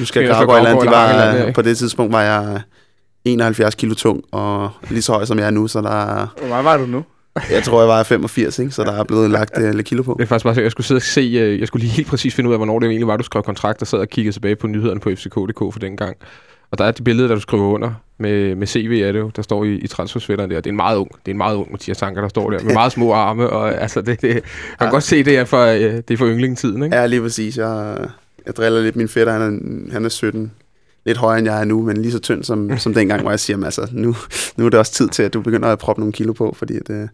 nu 0.00 0.04
skal 0.04 0.22
andet. 0.22 0.36
Gravgaard 0.36 0.82
De 0.82 0.90
var, 0.90 1.34
ikke? 1.34 1.52
på 1.52 1.62
det 1.62 1.78
tidspunkt 1.78 2.12
var 2.12 2.22
jeg 2.22 2.62
71 3.24 3.74
kilo 3.74 3.94
tung, 3.94 4.24
og 4.32 4.70
lige 4.90 5.02
så 5.02 5.12
høj 5.12 5.24
som 5.24 5.38
jeg 5.38 5.46
er 5.46 5.50
nu, 5.50 5.68
så 5.68 5.80
der 5.80 5.90
er, 5.90 6.26
Hvor 6.38 6.48
meget 6.48 6.64
var 6.64 6.76
du 6.76 6.86
nu? 6.86 7.04
Jeg 7.50 7.62
tror, 7.62 7.80
jeg 7.80 7.88
var 7.88 8.02
85, 8.02 8.58
ikke? 8.58 8.70
så 8.72 8.84
der 8.84 8.92
er 8.92 9.04
blevet 9.04 9.30
lagt 9.30 9.58
uh, 9.58 9.70
lidt 9.70 9.86
kilo 9.86 10.02
på. 10.02 10.14
Det 10.18 10.22
er 10.22 10.26
faktisk 10.26 10.44
bare 10.44 10.54
så, 10.54 10.60
jeg 10.60 10.70
skulle 10.70 10.86
sidde 10.86 10.98
og 10.98 11.02
se, 11.02 11.20
øh, 11.20 11.60
jeg 11.60 11.66
skulle 11.68 11.82
lige 11.84 11.92
helt 11.92 12.08
præcis 12.08 12.34
finde 12.34 12.48
ud 12.50 12.54
af, 12.54 12.58
hvornår 12.58 12.78
det 12.78 12.88
egentlig 12.88 13.06
var, 13.06 13.16
du 13.16 13.22
skrev 13.24 13.42
kontrakt, 13.42 13.80
og 13.82 13.86
sad 13.86 13.98
og 13.98 14.08
kiggede 14.08 14.34
tilbage 14.36 14.56
på 14.56 14.66
nyhederne 14.66 15.00
på 15.00 15.10
FCK.dk 15.10 15.58
for 15.58 15.78
den 15.80 15.96
gang. 15.96 16.16
Og 16.70 16.78
der 16.78 16.84
er 16.84 16.90
det 16.90 17.04
billede, 17.04 17.28
der 17.28 17.34
du 17.34 17.40
skriver 17.40 17.64
under 17.64 17.90
med, 18.18 18.54
med 18.54 18.66
CV, 18.66 19.02
er 19.04 19.12
det 19.12 19.18
jo, 19.18 19.30
der 19.36 19.42
står 19.42 19.64
i, 19.64 19.74
i 19.74 19.86
transfersvætteren 19.86 20.50
der. 20.50 20.56
Det 20.56 20.66
er 20.66 20.70
en 20.72 20.76
meget 20.76 20.96
ung, 20.96 21.10
det 21.10 21.30
er 21.30 21.30
en 21.30 21.38
meget 21.38 21.56
ung 21.56 21.72
Mathias 21.72 21.96
Sanker, 21.96 22.20
der 22.20 22.28
står 22.28 22.50
der, 22.50 22.62
med 22.64 22.72
meget 22.72 22.92
små 22.92 23.12
arme, 23.12 23.50
og 23.50 23.82
altså, 23.82 24.00
det, 24.00 24.20
det, 24.22 24.34
man 24.34 24.42
kan 24.78 24.86
Ja. 24.86 24.90
godt 24.90 25.02
se, 25.02 25.22
det 25.24 25.36
er 25.38 25.44
for, 25.44 25.64
øh, 25.64 25.80
det 25.80 26.10
er 26.10 26.16
for 26.16 26.26
yndlingstiden, 26.26 26.82
ikke? 26.82 26.96
Ja, 26.96 27.06
lige 27.06 27.20
præcis. 27.20 27.56
Jeg, 27.58 27.96
jeg 28.46 28.56
driller 28.56 28.80
lidt 28.82 28.96
min 28.96 29.08
fætter, 29.08 29.32
han 29.32 29.42
er, 29.42 29.92
han 29.92 30.04
er 30.04 30.08
17. 30.08 30.52
Lidt 31.06 31.18
højere, 31.18 31.38
end 31.38 31.48
jeg 31.48 31.60
er 31.60 31.64
nu, 31.64 31.82
men 31.82 31.96
lige 31.96 32.12
så 32.12 32.18
tynd 32.18 32.44
som, 32.44 32.78
som 32.78 32.94
dengang, 32.94 33.20
hvor 33.22 33.30
jeg 33.30 33.40
siger, 33.40 33.56
"Men 33.56 33.64
altså, 33.64 33.88
nu, 33.92 34.14
nu 34.56 34.66
er 34.66 34.70
det 34.70 34.78
også 34.78 34.92
tid 34.92 35.08
til, 35.08 35.22
at 35.22 35.34
du 35.34 35.40
begynder 35.40 35.68
at 35.68 35.78
proppe 35.78 36.00
nogle 36.00 36.12
kilo 36.12 36.32
på, 36.32 36.54
fordi 36.58 36.76
at, 36.76 37.08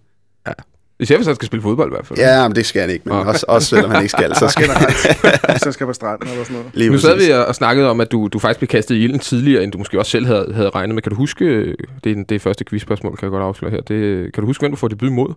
øh, 0.49 0.55
Især 1.01 1.17
hvis 1.17 1.27
han 1.27 1.35
skal 1.35 1.47
spille 1.47 1.63
fodbold 1.63 1.89
i 1.91 1.95
hvert 1.95 2.07
fald. 2.07 2.19
ja, 2.19 2.49
men 2.49 2.57
det 2.57 2.67
skal 2.67 2.81
han 2.81 2.91
ikke, 2.91 3.03
men 3.09 3.15
Okay. 3.19 3.29
også, 3.31 3.45
også 3.49 3.69
selvom 3.69 3.91
han 3.91 4.03
ikke 4.03 4.11
skal, 4.11 4.35
så 4.37 4.49
skal 4.49 4.65
Generelt, 4.65 4.97
hvis 5.53 5.65
jeg 5.65 5.75
skal 5.75 5.87
på 5.87 5.93
stranden 5.93 6.29
eller 6.29 6.45
sådan 6.45 6.57
noget. 6.57 6.75
lige 6.75 6.91
Nu 6.91 6.99
sad 6.99 7.17
vi 7.27 7.31
og 7.33 7.55
snakkede 7.55 7.91
om, 7.91 8.01
at 8.01 8.13
du, 8.13 8.29
du 8.33 8.39
faktisk 8.39 8.59
blev 8.59 8.69
kastet 8.69 8.95
i 8.95 9.05
ilden 9.05 9.19
tidligere, 9.19 9.63
end 9.65 9.73
du 9.73 9.79
måske 9.79 9.99
også 9.99 10.11
selv 10.11 10.27
havde, 10.27 10.53
havde 10.55 10.71
regnet 10.71 10.95
med. 10.95 11.03
Kan 11.03 11.11
du 11.11 11.17
huske, 11.17 11.45
øh, 11.45 11.75
det 12.05 12.19
er 12.19 12.25
det 12.29 12.43
første 12.43 12.65
quizspørgsmål, 12.65 13.17
kan 13.17 13.27
jeg 13.27 13.31
godt 13.31 13.43
afsløre 13.43 13.71
her. 13.71 13.81
Det, 13.81 14.33
kan 14.33 14.43
du 14.43 14.47
huske, 14.47 14.63
hvem 14.63 14.71
du 14.73 14.77
får 14.77 14.89
debut 14.89 15.13
mod? 15.13 15.35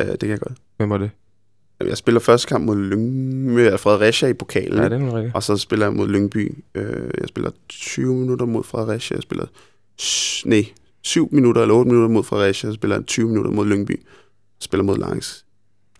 Øh, 0.00 0.06
det 0.06 0.20
kan 0.20 0.30
jeg 0.30 0.40
godt. 0.40 0.58
Hvem 0.76 0.90
var 0.90 0.98
det? 0.98 1.10
Jeg 1.88 1.96
spiller 1.96 2.20
første 2.20 2.48
kamp 2.48 2.64
mod 2.64 2.76
Lyngby, 2.76 3.78
Fredericia 3.78 4.28
i 4.28 4.32
pokalen. 4.32 4.78
Ja, 4.78 4.88
det 4.88 5.02
er 5.02 5.14
rigtigt. 5.16 5.34
Og 5.34 5.42
så 5.42 5.56
spiller 5.56 5.86
jeg 5.86 5.92
mod 5.92 6.08
Lyngby. 6.08 6.54
Øh, 6.74 7.10
jeg 7.20 7.28
spiller 7.28 7.50
20 7.68 8.14
minutter 8.14 8.46
mod 8.46 8.64
Fredericia. 8.64 9.16
Jeg 9.16 9.22
spiller 9.22 9.46
nej, 10.44 10.64
7 11.02 11.28
minutter 11.32 11.62
eller 11.62 11.74
8 11.74 11.88
minutter 11.90 12.08
mod 12.14 12.24
Fredericia. 12.24 12.68
Jeg 12.68 12.74
spiller 12.74 13.02
20 13.02 13.28
minutter 13.28 13.50
mod 13.50 13.66
Lyngby. 13.66 14.00
Spiller 14.60 14.84
mod 14.84 14.98
Langs. 14.98 15.44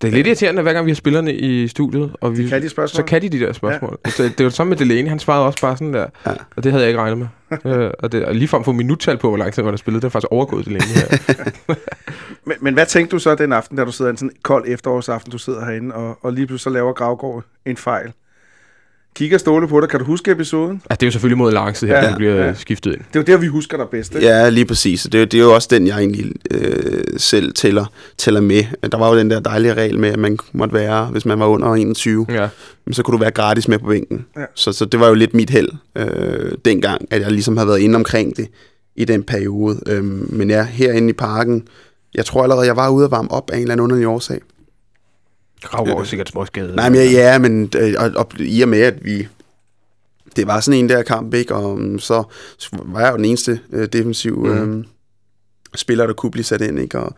Det 0.03 0.09
er 0.09 0.13
lidt 0.13 0.27
irriterende, 0.27 0.63
hver 0.63 0.73
gang 0.73 0.87
vi 0.87 0.91
har 0.91 0.95
spillerne 0.97 1.35
i 1.35 1.69
studiet, 1.69 2.13
og 2.21 2.39
vi, 2.39 2.49
Kan 2.49 2.63
de 2.63 2.69
spørgsmål? 2.69 2.97
så 2.97 3.03
kan 3.09 3.23
de 3.23 3.29
de 3.29 3.41
der 3.41 3.53
spørgsmål. 3.53 3.91
Ja. 3.91 3.97
Altså, 4.09 4.23
det 4.23 4.39
var 4.39 4.45
det 4.45 4.53
samme 4.53 4.69
med 4.69 4.77
Delaney, 4.77 5.09
han 5.09 5.19
svarede 5.19 5.47
også 5.47 5.61
bare 5.61 5.77
sådan 5.77 5.95
der, 5.95 6.07
Ja. 6.27 6.33
og 6.57 6.65
det 6.65 6.73
havde 6.73 6.85
jeg 6.85 6.89
ikke 6.91 7.01
regnet 7.01 7.19
med. 7.19 7.27
øh, 7.65 7.91
og, 7.99 8.13
det, 8.13 8.25
og 8.25 8.35
lige 8.35 8.49
frem 8.49 8.65
for 8.65 8.73
minuttal 8.73 9.19
på, 9.19 9.29
hvor 9.29 9.37
lang 9.37 9.53
tid 9.53 9.63
man 9.63 9.73
har 9.73 9.77
spillet, 9.77 10.03
det 10.03 10.09
er 10.09 10.11
faktisk 10.11 10.33
overgået 10.33 10.65
Delaney 10.65 10.87
her. 10.87 11.19
Men, 12.47 12.57
men 12.61 12.75
hvad 12.75 12.87
tænkte 12.87 13.15
du 13.17 13.19
så 13.19 13.35
den 13.35 13.53
aften, 13.53 13.77
da 13.77 13.85
du 13.85 13.93
sidder 13.93 14.11
en 14.11 14.17
sådan 14.17 14.33
kold 14.43 14.65
efterårsaften, 14.69 15.33
du 15.33 15.39
sidder 15.39 15.65
herinde, 15.65 15.95
og, 15.95 16.19
og 16.25 16.33
lige 16.33 16.47
pludselig 16.47 16.65
så 16.65 16.71
laver 16.71 16.93
Gravgaard 16.93 17.45
en 17.67 17.77
fejl? 17.77 18.13
Kigger 19.17 19.39
Ståle 19.39 19.69
på 19.69 19.81
dig. 19.81 19.89
Kan 19.89 20.01
du 20.01 20.05
huske 20.07 20.31
episoden? 20.31 20.71
altså, 20.91 20.97
det 21.01 21.03
er 21.03 21.07
jo 21.07 21.11
selvfølgelig 21.11 21.39
mod 21.39 21.53
Langsid 21.53 21.89
her, 21.89 21.97
Ja, 21.97 22.05
ja, 22.05 22.11
der 22.11 22.17
bliver 22.17 22.35
ja. 22.35 22.47
ja. 22.47 22.55
skiftet 22.55 22.93
ind. 22.93 23.01
Det 23.01 23.17
er 23.17 23.21
jo 23.21 23.23
der, 23.23 23.37
vi 23.37 23.47
husker 23.47 23.77
dig 23.77 23.87
bedst, 23.91 24.15
ikke? 24.15 24.27
Ja, 24.27 24.49
lige 24.49 24.65
præcis. 24.65 25.03
Det, 25.03 25.33
det 25.33 25.35
er 25.41 25.45
jo 25.45 25.55
også 25.55 25.69
den, 25.71 25.87
jeg 25.87 25.99
egentlig 25.99 26.33
øh, 26.51 27.03
selv 27.17 27.53
tæller, 27.53 27.85
tæller 28.19 28.41
med. 28.41 28.65
Der 28.93 28.99
var 28.99 29.09
jo 29.13 29.19
den 29.19 29.31
der 29.31 29.41
dejlige 29.41 29.75
regel 29.75 29.99
med, 29.99 30.09
at 30.09 30.19
man 30.19 30.39
måtte 30.53 30.75
være, 30.75 31.07
hvis 31.07 31.25
man 31.27 31.39
var 31.41 31.47
under 31.47 31.75
21, 31.75 32.27
Ja. 32.29 32.35
jamen, 32.35 32.49
så 32.93 33.03
kunne 33.03 33.13
du 33.13 33.21
være 33.21 33.31
gratis 33.31 33.69
med 33.69 33.79
på 33.79 33.87
bænken. 33.87 34.27
Ja. 34.37 34.45
Så, 34.55 34.73
så 34.73 34.85
det 34.85 35.01
var 35.01 35.09
jo 35.09 35.15
lidt 35.15 35.35
mit 35.35 35.51
held 35.51 35.69
øh, 35.97 36.53
dengang, 36.65 37.07
at 37.11 37.21
jeg 37.21 37.31
ligesom 37.33 37.57
havde 37.57 37.69
været 37.69 37.81
inde 37.81 37.97
omkring 37.97 38.37
det 38.37 38.49
i 38.97 39.05
den 39.05 39.23
periode. 39.23 39.81
Øhm, 39.87 40.27
men 40.33 40.51
ja, 40.51 40.63
herinde 40.65 41.09
i 41.09 41.13
parken, 41.13 41.69
jeg 42.15 42.25
tror 42.25 42.43
allerede, 42.43 42.67
jeg 42.67 42.77
var 42.77 42.89
ude 42.89 43.05
at 43.05 43.11
varme 43.11 43.31
op 43.31 43.51
af 43.51 43.57
en 43.57 43.63
eller 43.63 43.73
anden 43.73 43.85
underlig 43.85 44.07
årsag. 44.07 44.41
Gravgaard 45.63 46.01
er 46.01 46.05
sikkert 46.05 46.29
småskadet. 46.29 46.75
Nej, 46.75 46.89
men 46.89 46.99
ja, 46.99 47.11
ja 47.11 47.39
men 47.39 47.73
øh, 47.79 47.95
og, 47.99 48.11
og, 48.17 48.41
i 48.41 48.63
og 48.63 48.69
med, 48.69 48.81
at 48.81 49.05
vi... 49.05 49.29
Det 50.37 50.47
var 50.47 50.61
sådan 50.61 50.79
en 50.81 50.89
der 50.89 51.03
kamp, 51.03 51.35
ikke? 51.35 51.55
Og 51.55 51.73
um, 51.73 51.99
så, 51.99 52.23
var 52.73 53.01
jeg 53.01 53.13
jo 53.13 53.17
den 53.17 53.25
eneste 53.25 53.61
øh, 53.73 53.89
defensiv 53.93 54.47
øh, 54.49 54.69
Mhm. 54.69 54.85
spiller, 55.75 56.07
der 56.07 56.15
kunne 56.15 56.31
blive 56.31 56.45
sat 56.45 56.61
ind, 56.61 56.79
ikke? 56.79 56.99
Og 56.99 57.15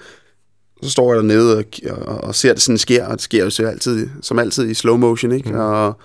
så 0.82 0.90
står 0.90 1.12
jeg 1.12 1.16
dernede 1.22 1.56
og, 1.58 1.64
og, 1.90 2.24
og 2.24 2.34
ser 2.34 2.52
det 2.52 2.62
sådan 2.62 2.78
sker, 2.78 3.06
og 3.06 3.12
det 3.12 3.20
sker 3.20 3.44
jo 3.44 3.50
så 3.50 3.66
altid, 3.66 4.08
som 4.22 4.38
altid 4.38 4.70
i 4.70 4.74
slow 4.74 4.96
motion, 4.96 5.32
ikke? 5.32 5.48
Mhm. 5.48 5.58
Og, 5.58 5.98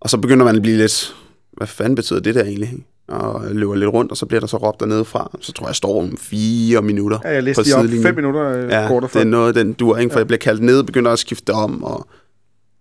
og 0.00 0.10
så 0.10 0.16
begynder 0.18 0.44
man 0.44 0.56
at 0.56 0.62
blive 0.62 0.76
lidt... 0.76 1.14
Hvad 1.52 1.66
fanden 1.66 1.94
betyder 1.94 2.20
det 2.20 2.34
der 2.34 2.44
egentlig? 2.44 2.84
Og 3.08 3.42
løber 3.50 3.74
lidt 3.74 3.90
rundt, 3.92 4.10
og 4.10 4.16
så 4.16 4.26
bliver 4.26 4.40
der 4.40 4.46
så 4.46 4.56
råbt 4.56 4.80
dernede 4.80 5.04
fra. 5.04 5.30
Så 5.40 5.52
tror 5.52 5.64
jeg, 5.64 5.68
jeg 5.68 5.76
står 5.76 6.00
om 6.02 6.16
fire 6.16 6.82
minutter. 6.82 7.18
Ja, 7.24 7.30
jeg 7.34 7.42
læste 7.42 7.62
på 7.76 7.82
lige 7.82 7.98
op 7.98 8.02
fem 8.02 8.14
minutter 8.14 8.48
øh, 8.48 8.70
Ja, 8.70 8.88
kort 8.88 9.02
det 9.12 9.20
er 9.20 9.24
noget, 9.24 9.54
den 9.54 9.72
dur, 9.72 9.96
ikke? 9.96 10.10
For 10.12 10.18
Ja. 10.18 10.20
jeg 10.20 10.26
bliver 10.26 10.38
kaldt 10.38 10.62
ned, 10.62 10.82
begynder 10.82 11.10
at 11.10 11.18
skifte 11.18 11.50
om, 11.50 11.84
og 11.84 12.06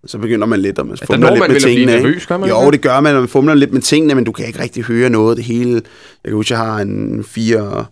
så 0.05 0.17
begynder 0.17 0.47
man 0.47 0.59
lidt, 0.59 0.79
og 0.79 0.85
man 0.87 0.97
fumler 0.97 1.17
når 1.17 1.29
lidt 1.29 1.39
man 1.39 1.51
med 1.51 1.61
tingene. 1.61 1.91
nervøs, 1.95 2.25
gør 2.25 2.37
man 2.37 2.49
Jo, 2.49 2.65
det? 2.65 2.73
det 2.73 2.81
gør 2.81 2.99
man, 2.99 3.15
og 3.15 3.21
man 3.21 3.29
fumler 3.29 3.53
lidt 3.53 3.73
med 3.73 3.81
tingene, 3.81 4.15
men 4.15 4.23
du 4.23 4.31
kan 4.31 4.45
ikke 4.47 4.59
rigtig 4.61 4.83
høre 4.83 5.09
noget. 5.09 5.37
Det 5.37 5.45
hele, 5.45 5.71
jeg 5.73 5.81
kan 6.25 6.33
huske, 6.33 6.53
jeg 6.53 6.59
har 6.59 6.79
en 6.79 7.23
fire, 7.23 7.85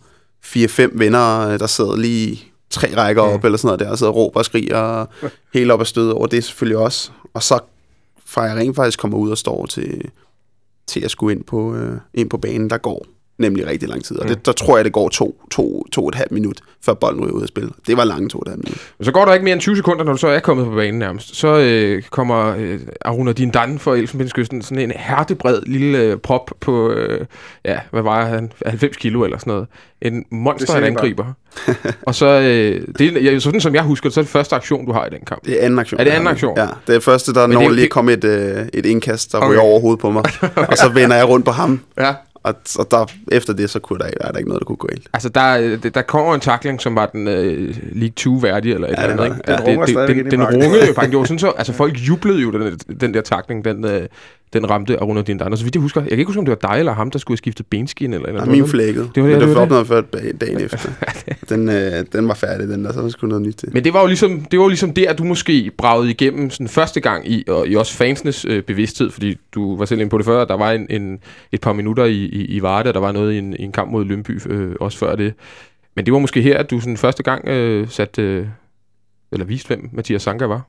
fire-fem 0.44 0.92
venner, 0.96 1.50
øh, 1.50 1.60
der 1.60 1.68
sidder 1.68 1.96
lige 1.96 2.44
tre 2.70 2.88
rækker 2.98 3.22
op, 3.22 3.44
eller 3.46 3.58
sådan 3.58 3.68
noget 3.68 3.80
der, 3.80 3.90
og 3.90 3.98
sidder 3.98 4.12
og 4.12 4.18
råber 4.18 4.40
og 4.40 4.46
skriger 4.46 5.06
helt 5.54 5.72
op 5.72 5.80
og 5.80 5.88
stød 5.88 6.10
over 6.12 6.28
det 6.28 6.44
selvfølgelig 6.44 6.78
også. 6.78 7.10
Og 7.34 7.44
så 7.44 7.60
fra 8.26 8.42
jeg 8.42 8.56
rent 8.58 8.76
faktisk 8.76 9.00
kommer 9.00 9.18
ud 9.18 9.32
og 9.32 9.38
står 9.38 9.66
til, 9.66 10.02
til 10.88 11.06
at 11.06 11.12
skulle 11.12 11.36
ind 11.36 11.44
på, 11.44 11.76
øh, 11.76 11.98
ind 12.14 12.30
på 12.30 12.38
banen, 12.38 12.70
der 12.70 12.78
går 12.78 13.06
nemlig 13.38 13.68
rigtig 13.68 13.90
lang 13.90 14.04
tid. 14.04 14.18
Og 14.20 14.26
Mm. 14.26 14.36
det, 14.36 14.46
der 14.46 14.52
tror 14.52 14.78
jeg, 14.78 14.86
det 14.86 14.94
går 14.94 15.10
to, 15.10 15.42
to, 15.52 15.86
to 15.92 16.02
og 16.04 16.10
et 16.10 16.16
halvt 16.16 16.32
minut, 16.32 16.58
før 16.86 16.94
bolden 16.94 17.22
ryger 17.24 17.34
ud 17.34 17.42
af 17.42 17.48
spil. 17.48 17.70
Det 17.88 17.98
var 17.98 18.04
lange 18.04 18.30
to 18.30 18.38
og 18.40 18.44
et 18.46 18.50
halvt 18.50 18.64
minut. 18.64 18.78
Så 19.02 19.12
går 19.12 19.26
der 19.26 19.34
ikke 19.34 19.44
mere 19.44 19.54
end 19.54 19.62
20 19.62 19.76
sekunder, 19.76 20.04
når 20.04 20.12
du 20.12 20.18
så 20.18 20.28
er 20.28 20.40
kommet 20.40 20.66
på 20.66 20.72
banen 20.76 21.00
nærmest. 21.00 21.36
Så 21.36 21.58
øh, 21.60 22.04
kommer 22.04 22.56
øh, 22.58 22.80
Aruna 23.06 23.32
Din 23.32 23.50
Dan 23.52 23.80
for 23.80 23.96
Elfenbenskysten, 23.96 24.62
sådan 24.62 24.80
en 24.80 24.92
hertebred 24.96 25.62
lille 25.66 25.98
øh, 25.98 26.18
prop 26.18 26.52
på, 26.60 26.92
øh, 26.92 27.26
ja, 27.66 27.80
hvad 27.92 28.02
var 28.02 28.26
han, 28.26 28.52
90 28.66 28.98
kilo 28.98 29.24
eller 29.24 29.38
sådan 29.38 29.52
noget. 29.52 29.68
En 30.02 30.26
monster 30.32 30.66
Det 30.66 30.74
af 30.74 30.74
ser 30.74 30.78
en 30.78 30.84
vi 30.84 30.88
angriber. 30.88 31.26
og 32.08 32.16
så, 32.16 32.26
øh, 32.26 32.88
det, 32.98 33.18
er- 33.18 33.22
ja, 33.32 33.40
sådan 33.40 33.62
som 33.62 33.76
jeg 33.76 33.84
husker 33.84 34.10
det, 34.10 34.14
så 34.14 34.20
er 34.20 34.24
det 34.24 34.30
første 34.32 34.56
aktion, 34.56 34.86
du 34.86 34.92
har 34.92 35.06
i 35.06 35.10
den 35.10 35.20
kamp. 35.28 35.46
Det 35.46 35.62
er 35.62 35.66
anden 35.66 35.80
aktion. 35.80 36.00
Er 36.00 36.04
det 36.04 36.12
anden 36.12 36.28
aktion? 36.28 36.58
Ja, 36.58 36.68
det 36.88 36.96
er 36.96 37.00
første, 37.00 37.34
der 37.34 37.48
Men 37.48 37.54
når 37.58 37.62
det 37.62 37.72
lige 37.76 37.86
at 37.86 37.92
komme 37.92 38.14
et, 38.14 38.24
øh, 38.24 38.66
et 38.74 38.86
indkast, 38.86 39.32
der 39.32 39.38
Okay. 39.38 39.46
okay. 39.48 39.54
ryger 39.54 39.62
over 39.62 39.80
hovedet 39.80 40.00
på 40.00 40.10
mig. 40.12 40.24
og 40.72 40.78
så 40.78 40.90
vender 40.94 41.16
jeg 41.16 41.28
rundt 41.30 41.46
på 41.46 41.52
ham. 41.52 41.80
Ja. 41.98 42.14
Og, 42.46 42.56
og 42.80 42.92
der, 42.92 43.06
efter 43.32 43.54
det, 43.54 43.70
så 43.70 43.80
kunne 43.80 44.00
der, 44.00 44.10
er 44.22 44.32
der 44.32 44.38
ikke 44.38 44.50
noget, 44.50 44.60
der 44.60 44.66
kunne 44.66 44.76
gå 44.76 44.88
galt. 44.88 45.08
Altså, 45.14 45.30
der, 45.30 45.78
der 45.90 46.02
kommer 46.02 46.36
en 46.36 46.42
tackling, 46.42 46.82
som 46.82 46.96
var 46.96 47.06
den 47.06 47.28
øh, 47.28 47.76
League 47.92 48.14
2 48.16 48.30
værdig, 48.32 48.74
eller 48.74 48.88
et 48.88 48.92
Ja, 48.98 49.04
eller 49.04 49.16
det 49.16 49.24
andet, 49.24 49.38
ikke? 49.38 49.52
det. 49.52 49.58
Den 49.58 49.68
runger 49.68 49.86
det, 49.86 49.94
stadigvæk 49.94 50.16
den, 50.16 50.26
ind 50.26 50.32
den 50.32 50.44
rungede 50.44 50.88
jo 50.88 50.94
faktisk. 50.94 51.12
Det 51.12 51.20
var 51.20 51.26
sådan 51.26 51.40
så, 51.40 51.50
altså, 51.50 51.74
folk 51.74 51.98
jublede 51.98 52.42
jo, 52.42 52.52
den, 52.52 52.80
den 53.00 53.14
der 53.14 53.22
tackling, 53.22 53.66
den, 53.66 53.86
øh, 53.86 54.08
den 54.54 54.70
ramte 54.70 54.96
Ronaldinho 55.02 55.46
Andersen. 55.46 55.62
Så 55.62 55.66
vidt 55.66 55.76
jeg 55.76 55.82
husker, 55.82 56.02
jeg 56.02 56.10
kan 56.10 56.20
ikke 56.20 56.30
huske, 56.30 56.40
om 56.40 56.46
det 56.46 56.58
var 56.62 56.72
dig 56.72 56.80
eller 56.80 56.94
ham, 56.94 57.12
der 57.12 57.20
skulle 57.20 57.34
have 57.36 57.38
skiftet 57.38 57.66
benskin, 57.66 58.14
eller, 58.14 58.28
eller 58.28 58.46
noget. 58.46 58.60
min 58.60 58.68
flækkede. 58.70 59.10
Det 59.16 59.24
var- 59.24 59.30
ja, 59.30 59.36
Men 59.36 59.48
det 59.48 59.56
det 59.58 59.70
var 59.70 59.78
det. 59.80 59.88
før 59.88 60.02
dagen 60.42 60.62
efter. 60.66 60.90
den, 61.50 61.70
øh, 61.70 62.06
den 62.14 62.28
var 62.28 62.34
færdig, 62.34 62.68
den 62.68 62.86
der, 62.86 62.94
så 62.94 63.02
var 63.02 63.10
sgu 63.10 63.28
noget 63.28 63.42
nyt 63.42 63.56
til. 63.56 63.70
Men 63.74 63.84
det 63.84 63.94
var 63.94 64.02
jo 64.02 64.08
ligesom, 64.08 64.42
det 64.52 64.60
var 64.60 64.66
jo 64.66 64.70
ligesom 64.70 64.94
der, 64.94 65.14
du 65.14 65.24
måske 65.24 65.72
bragede 65.78 66.10
igennem 66.12 66.50
sådan 66.50 66.68
første 66.68 67.00
gang 67.00 67.30
i, 67.32 67.44
og 67.48 67.68
i 67.68 67.76
også 67.76 67.94
fansenes 67.94 68.46
øh, 68.46 68.64
bevidsthed, 68.64 69.12
fordi 69.12 69.38
du 69.56 69.78
var 69.78 69.86
selv 69.86 70.00
inde 70.00 70.10
på 70.10 70.18
det 70.18 70.26
før, 70.26 70.46
der 70.46 70.58
var 70.58 70.72
en, 70.72 70.88
en, 70.90 71.20
et 71.52 71.62
par 71.62 71.74
minutter 71.74 72.06
i, 72.06 72.16
i, 72.26 72.46
i 72.46 72.62
Varde, 72.62 72.88
og 72.90 72.94
der 72.94 73.00
var 73.00 73.12
noget 73.12 73.34
i 73.34 73.38
en, 73.38 73.54
i 73.60 73.62
en 73.64 73.72
kamp 73.72 73.92
mod 73.92 74.06
Lønby 74.06 74.42
øh, 74.50 74.76
også 74.80 74.98
før 74.98 75.16
det. 75.16 75.34
Men 75.96 76.06
det 76.06 76.14
var 76.14 76.20
måske 76.20 76.42
her, 76.42 76.58
at 76.58 76.72
du 76.72 76.80
sådan 76.80 76.98
første 76.98 77.24
gang 77.24 77.48
øh, 77.48 77.90
satte, 77.90 78.22
øh, 78.22 78.46
eller 79.32 79.46
viste, 79.46 79.68
hvem 79.68 79.90
Mathias 79.94 80.22
Sanka 80.22 80.46
var. 80.46 80.62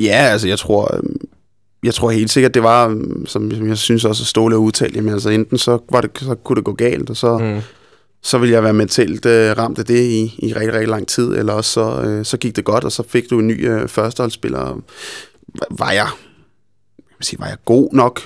Ja, 0.00 0.28
altså 0.32 0.48
jeg 0.48 0.58
tror, 0.58 0.94
øhm, 0.96 1.16
jeg 1.82 1.94
tror 1.94 2.10
helt 2.10 2.30
sikkert, 2.30 2.54
det 2.54 2.62
var, 2.62 2.88
øhm, 2.88 3.26
som 3.26 3.68
jeg 3.68 3.78
synes 3.78 4.04
også, 4.04 4.22
at 4.22 4.26
Ståle 4.26 4.54
har 4.54 4.60
udtalt, 4.60 4.96
jamen 4.96 5.12
altså 5.12 5.28
enten 5.28 5.58
så, 5.58 5.78
var 5.90 6.00
det, 6.00 6.10
så 6.14 6.34
kunne 6.34 6.56
det 6.56 6.64
gå 6.64 6.72
galt, 6.72 7.10
og 7.10 7.16
så, 7.16 7.38
mm. 7.38 7.60
så 8.22 8.38
ville 8.38 8.54
jeg 8.54 8.62
være 8.62 8.72
mentalt 8.72 9.26
øh, 9.26 9.58
ramt 9.58 9.78
af 9.78 9.84
det 9.84 10.00
i, 10.00 10.34
i 10.38 10.52
rigtig, 10.52 10.72
rigtig 10.72 10.88
lang 10.88 11.08
tid, 11.08 11.36
eller 11.36 11.52
også 11.52 11.70
så, 11.70 12.02
øh, 12.02 12.24
så 12.24 12.36
gik 12.36 12.56
det 12.56 12.64
godt, 12.64 12.84
og 12.84 12.92
så 12.92 13.02
fik 13.08 13.30
du 13.30 13.38
en 13.38 13.46
ny 13.46 13.68
øh, 13.68 13.88
førsteholdsspiller. 13.88 14.80
Var 15.70 15.90
jeg, 15.90 16.08
jeg 16.98 17.04
sige, 17.20 17.40
var 17.40 17.46
jeg 17.46 17.58
god 17.64 17.88
nok? 17.92 18.20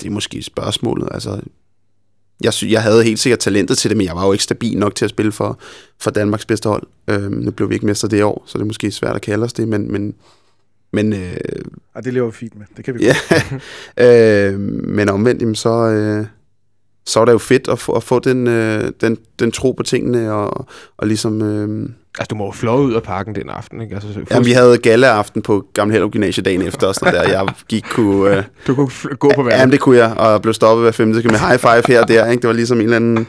Det 0.00 0.06
er 0.06 0.10
måske 0.10 0.42
spørgsmålet, 0.42 1.08
altså 1.10 1.40
jeg, 2.40 2.52
sy- 2.52 2.64
jeg 2.64 2.82
havde 2.82 3.04
helt 3.04 3.18
sikkert 3.18 3.38
talentet 3.38 3.78
til 3.78 3.90
det, 3.90 3.96
men 3.96 4.06
jeg 4.06 4.16
var 4.16 4.26
jo 4.26 4.32
ikke 4.32 4.44
stabil 4.44 4.78
nok 4.78 4.94
til 4.94 5.04
at 5.04 5.10
spille 5.10 5.32
for, 5.32 5.58
for 6.00 6.10
Danmarks 6.10 6.46
bedste 6.46 6.68
hold. 6.68 6.82
Øhm, 7.08 7.32
nu 7.32 7.50
blev 7.50 7.68
vi 7.68 7.74
ikke 7.74 7.86
mester 7.86 8.08
det 8.08 8.24
år, 8.24 8.42
så 8.46 8.58
det 8.58 8.62
er 8.62 8.66
måske 8.66 8.90
svært 8.90 9.16
at 9.16 9.22
kalde 9.22 9.44
os 9.44 9.52
det, 9.52 9.68
men, 9.68 9.92
men, 9.92 10.14
men, 10.92 11.12
øh, 11.12 11.18
Ej, 11.94 12.00
det 12.00 12.12
lever 12.14 12.26
vi 12.26 12.32
fint 12.32 12.58
med. 12.58 12.66
Det 12.76 12.84
kan 12.84 12.94
vi 12.98 13.04
ja, 13.04 13.14
øh, 14.52 14.60
men 14.60 15.08
omvendt, 15.08 15.42
jamen, 15.42 15.54
så, 15.54 15.70
øh, 15.88 16.26
så 17.06 17.20
er 17.20 17.24
det 17.24 17.32
jo 17.32 17.38
fedt 17.38 17.68
at 17.68 17.78
få, 17.78 17.92
at 17.92 18.02
få 18.02 18.18
den, 18.18 18.46
øh, 18.46 18.92
den, 19.00 19.18
den 19.38 19.52
tro 19.52 19.72
på 19.72 19.82
tingene, 19.82 20.32
og, 20.32 20.66
og 20.96 21.06
ligesom... 21.06 21.42
Øh, 21.42 21.88
Altså, 22.18 22.28
du 22.30 22.34
må 22.34 22.44
jo 22.44 22.50
fløje 22.52 22.82
ud 22.82 22.94
af 22.94 23.02
parken 23.02 23.34
den 23.34 23.48
aften, 23.50 23.80
ikke? 23.80 23.94
Altså, 23.94 24.12
så- 24.12 24.20
jamen, 24.30 24.46
vi 24.46 24.52
havde 24.52 24.78
galleaften 24.78 25.42
på 25.42 25.64
Gamle 25.74 25.92
Hellerup 25.92 26.12
Gymnasie 26.12 26.42
dagen 26.44 26.62
efter, 26.62 26.86
og 26.86 26.94
sådan 26.94 27.14
der. 27.14 27.22
Jeg 27.22 27.46
gik 27.68 27.84
kunne... 27.90 28.36
Øh, 28.36 28.42
Du 28.66 28.74
kunne 28.74 28.90
gå 29.18 29.30
på 29.34 29.42
vandet. 29.42 29.58
Jamen, 29.58 29.72
det 29.72 29.80
kunne 29.80 29.96
jeg, 29.96 30.12
og 30.16 30.42
blev 30.42 30.54
stoppet 30.54 30.84
hver 30.84 30.92
femte 30.92 31.18
sekund 31.18 31.32
med 31.32 31.40
high 31.40 31.58
five 31.58 31.82
her 31.88 32.02
og 32.02 32.08
der, 32.08 32.26
ikke? 32.30 32.40
Det 32.40 32.48
var 32.48 32.54
ligesom 32.54 32.78
en 32.78 32.84
eller 32.84 32.96
anden, 32.96 33.26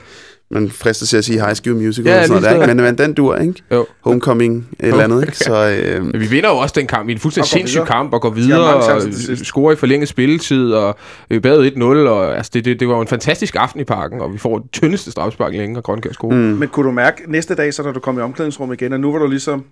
man 0.52 0.70
frister 0.70 1.06
til 1.06 1.18
at 1.18 1.26
sige 1.26 1.46
High 1.46 1.56
School 1.56 1.76
Musical, 1.76 2.12
Ja, 2.12 2.20
og 2.20 2.28
sådan 2.28 2.42
noget, 2.42 2.60
der, 2.60 2.64
ikke? 2.64 2.76
Men, 2.76 2.86
men 2.86 2.98
den 2.98 3.14
dur, 3.14 3.36
ikke? 3.36 3.54
Jo. 3.72 3.86
Homecoming, 4.02 4.68
et 4.80 4.88
eller 4.88 5.04
andet, 5.04 5.22
ikke? 5.22 5.38
Så, 5.48 5.70
øh, 5.70 6.06
Men 6.06 6.20
vi 6.22 6.28
vinder 6.28 6.50
jo 6.50 6.58
også 6.58 6.74
den 6.78 6.88
kamp 6.88 7.10
i 7.10 7.12
en 7.12 7.20
fuldstændig 7.20 7.44
Og 7.44 7.48
sindssyg 7.48 7.82
kamp, 7.88 8.14
og 8.14 8.22
går 8.22 8.30
videre, 8.30 8.76
og 8.76 9.02
scorer 9.36 9.74
i 9.74 9.76
forlænget 9.76 10.10
spilletid, 10.10 10.72
og 10.72 10.96
vi 11.30 11.40
bagde 11.40 11.72
1-0, 11.72 11.84
og 11.84 12.38
altså, 12.38 12.52
det, 12.54 12.66
det, 12.66 12.80
det 12.80 12.88
var 12.88 12.96
jo 12.96 13.02
en 13.02 13.08
fantastisk 13.08 13.56
aften 13.60 13.82
i 13.82 13.84
parken, 13.84 14.22
og 14.22 14.34
vi 14.34 14.38
får 14.38 14.58
det 14.60 14.72
tyndeste 14.72 15.12
strafspark 15.12 15.54
længe, 15.54 15.78
og 15.78 15.84
Grønkær 15.84 16.12
score. 16.12 16.36
Mm. 16.36 16.38
Men 16.38 16.70
kunne 16.70 16.86
du 16.86 16.92
mærke 16.92 17.24
næste 17.28 17.56
dag, 17.56 17.74
så 17.74 17.84
da 17.84 17.92
du 17.92 18.00
kom 18.00 18.18
i 18.18 18.22
omklædningsrummet 18.22 18.82
igen, 18.82 18.94
at 18.94 19.00
nu 19.00 19.12
var 19.12 19.20
du 19.20 19.28
ligesom, 19.28 19.66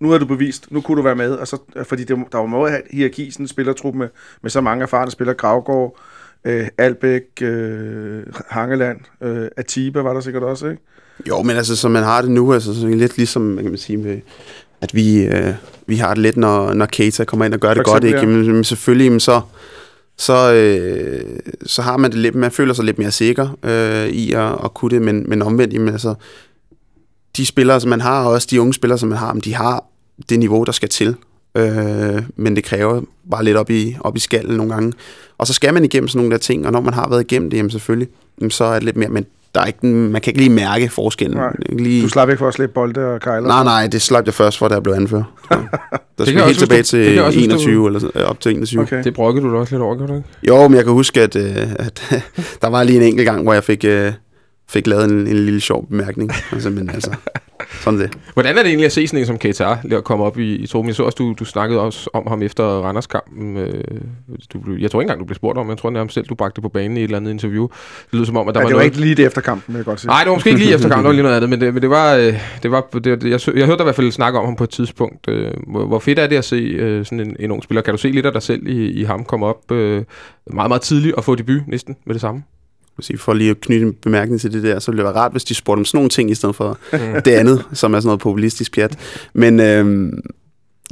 nu 0.00 0.10
har 0.10 0.18
du 0.18 0.26
bevist, 0.26 0.66
nu 0.70 0.80
kunne 0.80 0.96
du 0.96 1.02
være 1.02 1.16
med, 1.16 1.32
og 1.32 1.48
så, 1.48 1.58
fordi 1.82 2.04
det, 2.04 2.18
der 2.32 2.38
var 2.38 2.46
meget 2.46 2.82
hierarki 2.90 3.26
i 3.26 3.30
sådan 3.30 3.44
en 3.44 3.48
spillertruppe 3.48 3.98
med, 3.98 4.08
med 4.42 4.50
så 4.50 4.60
mange 4.60 4.82
erfarne 4.82 5.10
spillere, 5.10 5.36
Gravgaard, 5.36 5.96
øh, 6.44 6.68
Albæk, 6.78 7.22
øh, 7.42 8.22
Hangeland, 8.48 8.98
øh, 9.22 9.48
Atiba 9.56 10.00
var 10.00 10.12
der 10.12 10.20
sikkert 10.20 10.42
også, 10.42 10.66
ikke? 10.66 10.82
jo, 11.28 11.42
men 11.42 11.56
altså, 11.56 11.76
som 11.76 11.90
man 11.90 12.02
har 12.02 12.22
det 12.22 12.30
nu, 12.30 12.52
altså, 12.52 12.74
så 12.74 12.86
det 12.86 12.96
lidt 12.96 13.16
ligesom, 13.16 13.42
man 13.42 13.64
kan 13.64 13.70
man 13.70 13.78
sige, 13.78 13.96
med, 13.96 14.20
at 14.80 14.94
vi, 14.94 15.24
øh, 15.24 15.54
vi 15.86 15.96
har 15.96 16.14
det 16.14 16.22
lidt, 16.22 16.36
når, 16.36 16.74
når 16.74 16.86
Keita 16.86 17.24
kommer 17.24 17.44
ind 17.44 17.54
og 17.54 17.60
gør 17.60 17.74
det 17.74 17.82
For 17.86 17.92
godt, 17.92 18.04
eksempel, 18.04 18.38
ikke? 18.38 18.48
Jamen, 18.48 18.64
selvfølgelig, 18.64 19.04
jamen, 19.04 19.20
så, 19.20 19.40
så, 20.16 20.54
øh, 20.54 21.38
så 21.66 21.82
har 21.82 21.96
man 21.96 22.10
det 22.10 22.18
lidt, 22.18 22.34
man 22.34 22.50
føler 22.50 22.74
sig 22.74 22.84
lidt 22.84 22.98
mere 22.98 23.10
sikker 23.10 23.58
øh, 23.62 24.08
i 24.08 24.32
at, 24.32 24.56
at 24.64 24.74
kunne 24.74 24.90
det, 24.90 25.02
men, 25.02 25.24
men 25.28 25.42
omvendt, 25.42 25.74
jamen, 25.74 25.88
altså, 25.88 26.14
de 27.36 27.46
spillere, 27.46 27.80
som 27.80 27.90
man 27.90 28.00
har, 28.00 28.24
og 28.24 28.32
også 28.32 28.48
de 28.50 28.60
unge 28.60 28.74
spillere, 28.74 28.98
som 28.98 29.08
man 29.08 29.18
har, 29.18 29.32
men 29.32 29.40
de 29.40 29.54
har 29.54 29.84
det 30.28 30.38
niveau, 30.38 30.64
der 30.64 30.72
skal 30.72 30.88
til. 30.88 31.16
Øh, 31.54 32.22
men 32.36 32.56
det 32.56 32.64
kræver 32.64 33.02
bare 33.30 33.44
lidt 33.44 33.56
op 33.56 33.70
i, 33.70 33.96
op 34.00 34.16
i 34.16 34.20
skallen 34.20 34.56
nogle 34.56 34.74
gange. 34.74 34.92
Og 35.42 35.46
så 35.46 35.52
skal 35.54 35.74
man 35.74 35.84
igennem 35.84 36.08
sådan 36.08 36.18
nogle 36.18 36.32
der 36.32 36.38
ting, 36.38 36.66
og 36.66 36.72
når 36.72 36.80
man 36.80 36.94
har 36.94 37.08
været 37.08 37.20
igennem 37.20 37.50
det, 37.50 37.56
jamen 37.56 37.70
selvfølgelig, 37.70 38.08
jamen 38.40 38.50
så 38.50 38.64
er 38.64 38.74
det 38.74 38.82
lidt 38.82 38.96
mere, 38.96 39.08
men 39.08 39.26
der 39.54 39.60
er 39.60 39.64
ikke, 39.64 39.86
man 39.86 40.20
kan 40.20 40.30
ikke 40.30 40.40
lige 40.40 40.50
mærke 40.50 40.88
forskellen. 40.88 41.36
Nej. 41.38 41.52
Lige, 41.68 42.02
Du 42.02 42.08
slap 42.08 42.28
ikke 42.28 42.38
for 42.38 42.48
at 42.48 42.54
slippe 42.54 42.72
bolde 42.74 43.00
og 43.00 43.20
kejler. 43.20 43.48
nej, 43.48 43.64
nej, 43.64 43.86
det 43.86 44.02
slap 44.02 44.26
jeg 44.26 44.34
først 44.34 44.58
for, 44.58 44.68
da 44.68 44.74
jeg 44.74 44.82
blev 44.82 44.94
anført. 44.94 45.22
Ja. 45.50 45.56
Der 46.18 46.32
jeg 46.32 46.44
helt 46.44 46.58
tilbage 46.58 46.82
til 46.82 46.98
jeg 46.98 47.22
også 47.24 47.38
huske, 47.38 47.52
21, 47.52 47.86
eller 47.86 48.10
øh, 48.14 48.24
op 48.24 48.40
til 48.40 48.52
21. 48.52 48.82
Okay. 48.82 49.04
Det 49.04 49.14
brokkede 49.14 49.46
du 49.46 49.52
da 49.52 49.58
også 49.58 49.74
lidt 49.74 49.82
over, 49.82 49.96
gjorde 49.96 50.12
du 50.12 50.16
ikke? 50.16 50.28
Jo, 50.48 50.68
men 50.68 50.76
jeg 50.76 50.84
kan 50.84 50.92
huske, 50.92 51.20
at, 51.20 51.36
øh, 51.36 51.56
at 51.78 52.02
der 52.62 52.68
var 52.68 52.82
lige 52.82 52.96
en 52.96 53.02
enkelt 53.02 53.26
gang, 53.28 53.42
hvor 53.42 53.52
jeg 53.52 53.64
fik, 53.64 53.84
øh, 53.84 54.12
fik 54.72 54.86
lavet 54.86 55.04
en, 55.04 55.26
en 55.26 55.36
lille 55.36 55.60
sjov 55.60 55.86
bemærkning. 55.88 56.30
Altså, 56.52 56.70
men 56.70 56.90
altså, 56.90 57.10
sådan 57.80 57.98
det. 58.00 58.18
Hvordan 58.32 58.58
er 58.58 58.62
det 58.62 58.68
egentlig 58.68 58.86
at 58.86 58.92
se 58.92 59.06
sådan 59.06 59.20
en 59.20 59.26
som 59.26 59.38
at 59.92 60.04
komme 60.04 60.24
op 60.24 60.38
i, 60.38 60.54
i 60.54 60.66
truppen? 60.66 60.88
Jeg 60.88 60.94
så 60.96 61.02
også, 61.02 61.16
du, 61.16 61.34
du 61.38 61.44
snakkede 61.44 61.80
også 61.80 62.10
om 62.12 62.26
ham 62.28 62.42
efter 62.42 62.64
Randers-kampen. 62.64 63.56
Øh, 63.56 63.84
du, 64.52 64.58
blev- 64.60 64.76
jeg 64.78 64.90
tror 64.90 65.00
ikke 65.00 65.04
engang, 65.06 65.20
du 65.20 65.24
blev 65.24 65.34
spurgt 65.34 65.58
om, 65.58 65.68
jeg 65.68 65.78
tror 65.78 65.90
nærmest 65.90 66.14
selv, 66.14 66.26
du 66.26 66.34
bragte 66.34 66.56
det 66.56 66.62
på 66.62 66.68
banen 66.68 66.96
i 66.96 67.00
et 67.00 67.04
eller 67.04 67.16
andet 67.16 67.30
interview. 67.30 67.62
Det 67.70 68.12
lyder 68.12 68.24
som 68.24 68.36
om, 68.36 68.48
at 68.48 68.54
der 68.54 68.60
Ja, 68.60 68.64
var 68.64 68.68
det 68.68 68.74
var 68.74 68.80
noget... 68.80 68.86
ikke 68.86 69.00
lige 69.00 69.14
det 69.14 69.26
efter 69.26 69.40
kampen, 69.40 69.74
vil 69.74 69.78
jeg 69.78 69.84
godt 69.84 70.00
sige. 70.00 70.08
Nej, 70.08 70.20
det 70.22 70.28
var 70.28 70.34
måske 70.36 70.50
ikke 70.50 70.60
lige 70.62 70.74
efter 70.74 70.88
kampen, 70.88 71.04
det 71.04 71.08
var 71.08 71.12
lige 71.12 71.22
noget 71.22 71.36
andet, 71.36 71.50
men 71.50 71.60
det, 71.60 71.74
men 71.74 71.82
det 71.82 71.90
var, 71.90 72.14
øh, 72.14 72.34
det 72.62 72.70
var 72.70 72.80
det, 73.04 73.24
jeg, 73.24 73.40
så- 73.40 73.52
jeg 73.56 73.66
hørte 73.66 73.78
dig 73.78 73.82
i 73.82 73.86
hvert 73.86 73.96
fald 73.96 74.12
snakke 74.12 74.38
om 74.38 74.44
ham 74.44 74.56
på 74.56 74.64
et 74.64 74.70
tidspunkt. 74.70 75.28
Øh, 75.28 75.50
hvor, 75.66 75.86
hvor 75.86 75.98
fedt 75.98 76.18
er 76.18 76.26
det 76.26 76.36
at 76.36 76.44
se 76.44 76.56
øh, 76.56 77.04
sådan 77.04 77.20
en, 77.20 77.36
en 77.40 77.50
ung 77.50 77.62
spiller? 77.62 77.82
Kan 77.82 77.94
du 77.94 77.98
se 77.98 78.08
lidt 78.10 78.26
af 78.26 78.32
dig 78.32 78.42
selv 78.42 78.66
i, 78.66 78.90
i 78.90 79.04
ham 79.04 79.24
komme 79.24 79.46
op 79.46 79.72
øh, 79.72 80.02
meget, 80.52 80.68
meget 80.70 80.82
tidligt 80.82 81.14
og 81.14 81.24
få 81.24 81.34
debut 81.34 81.60
næsten 81.68 81.96
med 82.06 82.14
det 82.14 82.20
samme? 82.20 82.42
Vil 82.96 83.04
sige, 83.04 83.18
for 83.18 83.34
lige 83.34 83.50
at 83.50 83.60
knytte 83.60 83.86
en 83.86 83.92
bemærkning 83.92 84.40
til 84.40 84.52
det 84.52 84.62
der, 84.62 84.78
så 84.78 84.90
ville 84.90 85.04
det 85.04 85.14
være 85.14 85.22
rart, 85.22 85.32
hvis 85.32 85.44
de 85.44 85.54
spurgte 85.54 85.78
om 85.78 85.84
sådan 85.84 85.98
nogle 85.98 86.10
ting, 86.10 86.30
i 86.30 86.34
stedet 86.34 86.56
for 86.56 86.78
det 87.24 87.28
andet, 87.28 87.64
som 87.72 87.94
er 87.94 88.00
sådan 88.00 88.06
noget 88.06 88.20
populistisk 88.20 88.74
pjat. 88.74 88.98
Men 89.32 89.60
øhm, 89.60 90.20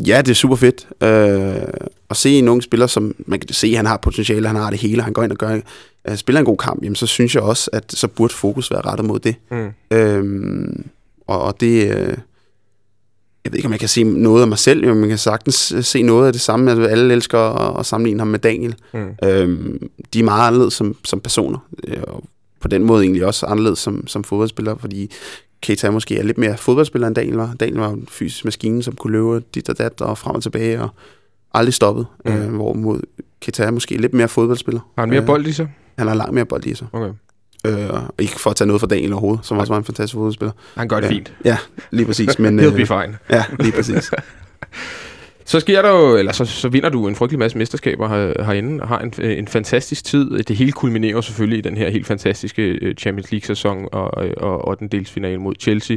ja, 0.06 0.22
det 0.22 0.30
er 0.30 0.34
super 0.34 0.56
fedt 0.56 0.88
øh, 1.02 1.88
at 2.10 2.16
se 2.16 2.30
en 2.30 2.48
ung 2.48 2.62
spiller, 2.62 2.86
som 2.86 3.14
man 3.26 3.40
kan 3.40 3.54
se, 3.54 3.74
han 3.74 3.86
har 3.86 3.96
potentiale, 3.96 4.46
han 4.46 4.56
har 4.56 4.70
det 4.70 4.78
hele, 4.78 5.02
han 5.02 5.12
går 5.12 5.22
ind 5.22 5.32
og 5.32 5.38
gør, 5.38 5.60
øh, 6.08 6.16
spiller 6.16 6.40
en 6.40 6.46
god 6.46 6.56
kamp, 6.56 6.82
jamen 6.82 6.96
så 6.96 7.06
synes 7.06 7.34
jeg 7.34 7.42
også, 7.42 7.70
at 7.72 7.84
så 7.92 8.08
burde 8.08 8.34
fokus 8.34 8.70
være 8.70 8.80
rettet 8.80 9.06
mod 9.06 9.18
det. 9.18 9.34
Mm. 9.50 9.68
Øhm, 9.90 10.84
og, 11.26 11.42
og 11.42 11.60
det... 11.60 11.96
Øh, 11.96 12.16
jeg 13.44 13.52
ved 13.52 13.58
ikke, 13.58 13.66
om 13.66 13.72
jeg 13.72 13.80
kan 13.80 13.88
se 13.88 14.04
noget 14.04 14.42
af 14.42 14.48
mig 14.48 14.58
selv, 14.58 14.86
men 14.86 15.00
man 15.00 15.08
kan 15.08 15.18
sagtens 15.18 15.72
øh, 15.72 15.84
se 15.84 16.02
noget 16.02 16.26
af 16.26 16.32
det 16.32 16.42
samme. 16.42 16.70
Altså, 16.70 16.86
alle 16.86 17.14
elsker 17.14 17.38
at, 17.38 17.80
at 17.80 17.86
sammenligne 17.86 18.20
ham 18.20 18.28
med 18.28 18.38
Daniel. 18.38 18.74
Mm. 18.94 19.06
Øhm, 19.24 19.90
de 20.14 20.18
er 20.20 20.24
meget 20.24 20.46
anderledes 20.46 20.74
som, 20.74 20.96
som 21.04 21.20
personer, 21.20 21.58
øh, 21.88 22.02
og 22.06 22.24
på 22.60 22.68
den 22.68 22.84
måde 22.84 23.04
egentlig 23.04 23.26
også 23.26 23.46
anderledes 23.46 23.78
som, 23.78 24.06
som 24.06 24.24
fodboldspillere, 24.24 24.78
fordi 24.78 25.10
Keita 25.62 25.90
måske 25.90 26.18
er 26.18 26.22
lidt 26.22 26.38
mere 26.38 26.56
fodboldspiller 26.56 27.08
end 27.08 27.14
Daniel 27.14 27.36
var. 27.36 27.54
Daniel 27.60 27.78
var 27.78 27.90
en 27.90 28.06
fysisk 28.10 28.44
maskine, 28.44 28.82
som 28.82 28.94
kunne 28.96 29.12
løbe 29.12 29.44
dit 29.54 29.68
og 29.68 29.78
dat 29.78 30.00
og 30.00 30.18
frem 30.18 30.34
og 30.34 30.42
tilbage, 30.42 30.82
og 30.82 30.88
aldrig 31.54 31.74
stoppet. 31.74 32.06
Mm. 32.24 32.32
Mm. 32.32 32.38
Øh, 32.38 32.54
hvorimod 32.54 33.00
Keita 33.40 33.62
er 33.64 33.70
måske 33.70 33.96
lidt 33.96 34.14
mere 34.14 34.28
fodboldspiller. 34.28 34.80
Har 34.96 35.02
han 35.02 35.08
mere 35.10 35.20
Øh, 35.20 35.26
bold 35.26 35.46
i 35.46 35.52
sig? 35.52 35.68
Han 35.98 36.06
har 36.06 36.14
langt 36.14 36.34
mere 36.34 36.44
bold 36.44 36.66
i 36.66 36.74
sig. 36.74 36.86
Okay. 36.92 37.12
Øh, 37.66 37.90
og 37.90 38.02
ikke 38.18 38.40
for 38.40 38.50
at 38.50 38.56
tage 38.56 38.66
noget 38.68 38.80
fra 38.80 38.86
Daniel 38.88 39.12
overhovedet, 39.12 39.46
som 39.46 39.58
også 39.58 39.72
var 39.72 39.78
en 39.78 39.84
fantastisk 39.84 40.14
fodboldspiller. 40.14 40.52
Han 40.76 40.88
gør 40.88 40.96
det 41.00 41.06
Ja. 41.06 41.12
fint. 41.12 41.32
Ja, 41.44 41.56
lige 41.90 42.06
præcis. 42.06 42.38
Men, 42.38 42.60
He'll 42.60 42.70
be 42.70 42.80
øh, 42.80 42.86
fine. 42.86 43.18
ja, 43.30 43.44
lige 43.60 43.72
præcis. 43.72 44.10
Så 45.44 45.60
sker 45.60 45.82
der 45.82 45.90
jo, 45.90 46.16
eller 46.16 46.32
så, 46.32 46.44
så 46.44 46.68
vinder 46.68 46.88
du 46.88 47.08
en 47.08 47.14
frygtelig 47.14 47.38
masse 47.38 47.58
mesterskaber 47.58 48.08
her, 48.08 48.44
herinde, 48.44 48.82
og 48.82 48.88
har 48.88 48.98
en, 48.98 49.12
en 49.22 49.48
fantastisk 49.48 50.04
tid. 50.04 50.38
Det 50.42 50.56
hele 50.56 50.72
kulminerer 50.72 51.20
selvfølgelig 51.20 51.58
i 51.58 51.60
den 51.60 51.76
her 51.76 51.90
helt 51.90 52.06
fantastiske 52.06 52.62
øh, 52.62 52.94
Champions 52.94 53.30
League-sæson 53.32 53.88
og, 53.92 54.10
og, 54.36 54.64
og 54.68 54.78
den 54.78 54.88
delsfinale 54.88 55.38
mod 55.38 55.54
Chelsea. 55.60 55.96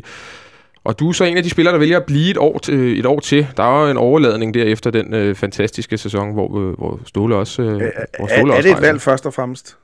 Og 0.83 0.99
du 0.99 1.09
er 1.09 1.13
så 1.13 1.23
en 1.23 1.37
af 1.37 1.43
de 1.43 1.49
spillere, 1.49 1.73
der 1.73 1.79
vælger 1.79 1.97
at 1.97 2.05
blive 2.05 2.29
et 2.31 2.37
år 2.37 2.57
til. 2.57 2.99
Et 2.99 3.05
år 3.05 3.19
til. 3.19 3.47
Der 3.57 3.63
er 3.63 3.83
jo 3.85 3.91
en 3.91 3.97
overladning 3.97 4.53
der 4.53 4.63
efter 4.63 4.91
den 4.91 5.13
øh, 5.13 5.35
fantastiske 5.35 5.97
sæson, 5.97 6.33
hvor, 6.33 6.59
øh, 6.59 6.73
hvor 6.77 6.99
Ståle 7.05 7.35
også, 7.35 7.61
øh, 7.61 7.67
Er, 7.81 7.89
hvor 8.17 8.27
er, 8.27 8.37
Ståle 8.37 8.53
er 8.53 8.57
også 8.57 8.69
det 8.69 8.75
et 8.77 8.81
valg 8.81 9.01
først 9.01 9.25
og 9.25 9.33
fremmest? 9.33 9.77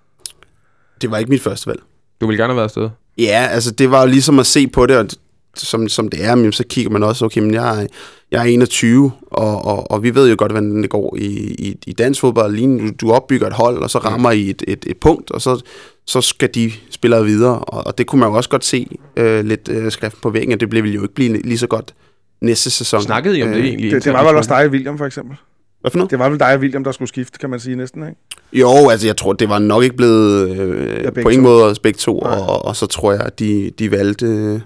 Det 1.02 1.12
var 1.12 1.18
ikke 1.18 1.30
mit 1.30 1.42
første 1.42 1.68
valg. 1.68 1.80
Du 2.22 2.28
ville 2.28 2.42
gerne 2.42 2.54
have 2.54 2.56
været 2.56 2.66
afsted. 2.66 2.90
Ja, 3.18 3.48
altså 3.52 3.72
det 3.72 3.92
var 3.92 4.02
jo 4.02 4.08
ligesom 4.08 4.40
at 4.40 4.46
se 4.46 4.68
på 4.68 4.86
det, 4.86 4.98
og 4.98 5.08
som, 5.56 5.90
som 5.90 6.10
det 6.10 6.26
er, 6.26 6.36
men 6.36 6.52
så 6.52 6.64
kigger 6.70 6.92
man 6.92 7.04
også, 7.04 7.26
okay, 7.26 7.42
men 7.42 7.54
jeg 7.54 7.82
er, 7.82 7.88
jeg 8.32 8.42
er 8.42 8.46
21, 8.46 9.12
og, 9.32 9.66
og, 9.66 9.92
og 9.92 10.04
vi 10.04 10.16
ved 10.16 10.30
jo 10.30 10.36
godt, 10.38 10.52
hvordan 10.52 10.82
det 10.82 10.90
går 10.90 11.16
i, 11.18 11.26
i, 11.60 11.78
i 11.88 11.94
dansk 11.94 12.22
fodbold. 12.22 12.56
Lige 12.56 12.68
nu, 12.68 12.90
du 13.02 13.12
opbygger 13.12 13.48
et 13.48 13.54
hold, 13.54 13.78
og 13.78 13.90
så 13.90 13.98
rammer 13.98 14.32
I 14.32 14.50
et, 14.50 14.64
et, 14.68 14.86
et 14.88 14.98
punkt, 14.98 15.32
og 15.32 15.42
så, 15.42 15.62
så 16.06 16.22
skal 16.22 16.50
de 16.56 16.72
spille 16.90 17.24
videre, 17.26 17.60
og, 17.60 17.88
og 17.88 17.98
det 17.98 18.08
kunne 18.08 18.20
man 18.20 18.30
jo 18.30 18.36
også 18.36 18.50
godt 18.50 18.66
se 18.66 18.88
øh, 19.16 19.46
lidt 19.46 19.70
øh, 19.70 19.92
skrift 19.92 20.22
på 20.22 20.30
væggen, 20.30 20.54
og 20.54 20.60
det 20.60 20.70
blev 20.70 20.84
jo 20.84 21.02
ikke 21.02 21.16
blive 21.16 21.42
lige 21.42 21.58
så 21.58 21.68
godt 21.68 21.94
næste 22.42 22.70
sæson. 22.72 23.02
Snakkede 23.02 23.40
I 23.40 23.44
om 23.44 23.50
det 23.50 23.58
Øh, 23.58 23.66
egentlig? 23.66 23.92
Det, 23.92 24.04
det 24.04 24.14
var 24.14 24.28
vel 24.28 24.36
også 24.36 24.50
dig, 24.50 24.70
William, 24.70 24.98
for 24.98 25.06
eksempel. 25.06 25.38
Hvad 25.82 25.92
for 25.92 25.98
noget? 25.98 26.12
Det 26.12 26.20
var 26.20 26.30
vel 26.30 26.40
dig 26.40 26.54
og 26.54 26.60
William, 26.60 26.84
der 26.84 26.92
skulle 26.92 27.10
skifte, 27.10 27.40
kan 27.40 27.50
man 27.50 27.60
sige 27.60 27.76
næsten, 27.76 28.04
ikke? 28.04 28.16
Jo, 28.54 28.90
altså 28.90 29.08
jeg 29.08 29.18
tror, 29.18 29.34
det 29.34 29.50
var 29.50 29.60
nok 29.60 29.84
ikke 29.84 29.96
blevet 29.96 30.50
øh, 30.60 31.04
Ja, 31.04 31.10
på 31.10 31.20
ingen 31.30 31.46
to. 31.46 31.50
måde 31.50 31.66
os 31.66 31.80
begge 31.80 31.98
to, 31.98 32.20
Nej. 32.20 32.38
og, 32.38 32.66
og 32.66 32.76
så 32.76 32.86
tror 32.86 33.12
jeg, 33.12 33.22
at 33.22 33.40
de, 33.40 33.72
de 33.80 33.92
valgte, 33.92 34.26
øh, 34.26 34.60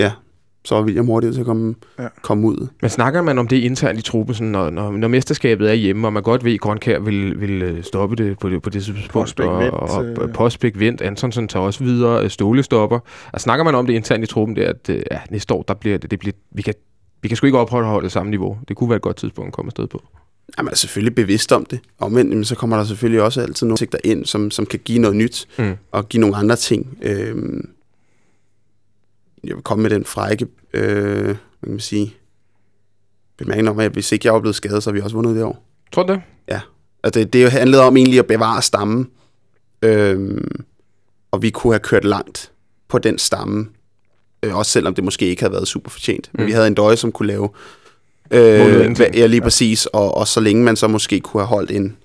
ja, 0.00 0.12
så 0.64 0.74
var 0.74 0.82
William 0.82 1.06
hurtigt 1.06 1.32
til 1.34 1.40
at 1.40 1.46
komme, 1.46 1.74
Ja. 1.98 2.06
komme 2.22 2.46
ud. 2.46 2.66
Men 2.82 2.90
snakker 2.90 3.22
man 3.22 3.38
om 3.38 3.48
det 3.48 3.56
internt 3.56 3.98
i 3.98 4.02
truppen, 4.02 4.34
sådan, 4.34 4.48
når, 4.48 4.70
når, 4.70 4.90
når 4.92 5.08
mesterskabet 5.08 5.70
er 5.70 5.74
hjemme, 5.74 6.08
og 6.08 6.12
man 6.12 6.22
godt 6.22 6.44
ved, 6.44 6.54
at 6.54 6.60
Grønkær 6.60 6.98
vil, 6.98 7.40
vil 7.40 7.62
øh, 7.62 7.82
stoppe 7.82 8.16
det 8.16 8.38
på 8.38 8.48
det, 8.48 8.62
på 8.62 8.70
det 8.70 8.82
tidspunkt, 8.84 9.10
Postbæk 9.10 9.46
og, 9.46 9.58
Wendt, 9.58 9.74
og, 9.74 10.04
øh. 10.04 10.16
og 10.18 10.30
Postbæk 10.30 10.78
Vendt, 10.78 11.00
Antonsen 11.02 11.48
tager 11.48 11.64
også 11.66 11.84
videre, 11.84 12.24
øh, 12.24 12.30
Ståle 12.30 12.62
stopper. 12.62 12.98
Og 13.32 13.40
snakker 13.40 13.64
man 13.64 13.74
om 13.74 13.86
det 13.86 13.92
internt 13.94 14.24
i 14.24 14.26
truppen, 14.26 14.56
det 14.56 14.64
er, 14.64 14.68
at 14.68 14.88
øh, 14.90 15.02
ja, 15.10 15.18
næste 15.30 15.54
år, 15.54 15.62
der 15.62 15.74
bliver 15.74 15.98
det, 15.98 16.10
det 16.10 16.18
bliver, 16.18 16.34
vi 16.54 16.62
kan, 16.62 16.74
vi 17.22 17.28
kan 17.28 17.36
sgu 17.36 17.46
ikke 17.46 17.58
opretholde 17.58 18.04
det 18.04 18.12
samme 18.12 18.30
niveau. 18.30 18.58
Det 18.68 18.76
kunne 18.76 18.90
være 18.90 18.96
et 18.96 19.02
godt 19.02 19.16
tidspunkt 19.16 19.48
at 19.48 19.52
komme 19.54 19.68
afsted 19.68 19.86
på. 19.86 20.02
Ja, 20.58 20.62
man 20.62 20.72
er 20.72 20.76
selvfølgelig 20.76 21.14
bevidst 21.14 21.52
om 21.52 21.64
det. 21.64 21.80
Omvendt, 21.98 22.30
jamen, 22.30 22.44
så 22.44 22.54
kommer 22.54 22.76
der 22.76 22.84
selvfølgelig 22.84 23.22
også 23.22 23.40
altid 23.40 23.66
nogle 23.66 23.78
sigter 23.78 23.98
ind, 24.04 24.24
som, 24.26 24.50
som 24.50 24.66
kan 24.66 24.78
give 24.84 24.98
noget 24.98 25.16
nyt, 25.16 25.48
Mm. 25.58 25.74
og 25.92 26.08
give 26.08 26.20
nogle 26.20 26.36
andre 26.36 26.56
ting. 26.56 26.98
Øhm, 27.02 27.68
jeg 29.44 29.54
vil 29.56 29.62
komme 29.64 29.82
med 29.82 29.90
den 29.90 30.04
frække, 30.04 30.46
øh, 30.74 31.24
hvad 31.24 31.34
kan 31.64 31.70
man 31.70 31.80
sige, 31.80 32.14
bemærkning 33.38 33.68
om, 33.68 33.78
at 33.78 33.92
hvis 33.92 34.12
ikke 34.12 34.26
jeg 34.26 34.34
var 34.34 34.40
blevet 34.40 34.56
skadet, 34.56 34.82
så 34.82 34.90
har 34.90 34.94
vi 34.94 35.00
også 35.00 35.16
vundet 35.16 35.34
det 35.36 35.44
år. 35.44 35.64
Tror 35.92 36.02
du 36.02 36.12
det? 36.12 36.22
Altså, 37.02 37.20
det, 37.20 37.32
det 37.32 37.52
handlede 37.52 37.82
om 37.82 37.96
egentlig 37.96 38.18
at 38.18 38.26
bevare 38.26 38.62
stammen, 38.62 39.08
øhm, 39.82 40.64
og 41.30 41.42
vi 41.42 41.50
kunne 41.50 41.72
have 41.72 41.80
kørt 41.80 42.04
langt 42.04 42.52
på 42.88 42.98
den 42.98 43.18
stamme, 43.18 43.68
øh, 44.42 44.56
også 44.56 44.72
selvom 44.72 44.94
det 44.94 45.04
måske 45.04 45.26
ikke 45.26 45.42
havde 45.42 45.52
været 45.52 45.68
super 45.68 45.90
fortjent. 45.90 46.30
Men 46.32 46.40
Mm. 46.42 46.46
vi 46.46 46.52
havde 46.52 46.66
en 46.66 46.74
døje, 46.74 46.96
som 46.96 47.12
kunne 47.12 47.28
lave... 47.28 47.48
Øh, 48.30 49.00
ja, 49.14 49.26
lige 49.26 49.40
præcis. 49.40 49.86
Og, 49.86 50.16
og 50.16 50.28
så 50.28 50.40
længe 50.40 50.64
man 50.64 50.76
så 50.76 50.88
måske 50.88 51.20
kunne 51.20 51.40
have 51.40 51.48
holdt 51.48 51.70
en, 51.70 51.96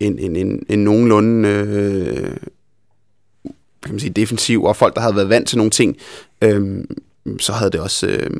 en, 0.00 0.18
en, 0.18 0.36
en, 0.36 0.66
en 0.68 0.84
nogenlunde 0.84 1.48
øh, 1.48 2.30
kan 3.82 3.92
man 3.94 4.00
sige, 4.00 4.10
defensiv, 4.10 4.64
og 4.64 4.76
folk, 4.76 4.94
der 4.94 5.00
havde 5.00 5.16
været 5.16 5.28
vant 5.28 5.48
til 5.48 5.56
nogle 5.58 5.70
ting, 5.70 5.96
øh, 6.42 6.84
så 7.38 7.52
havde 7.52 7.70
det 7.70 7.80
også... 7.80 8.06
Øh, 8.06 8.30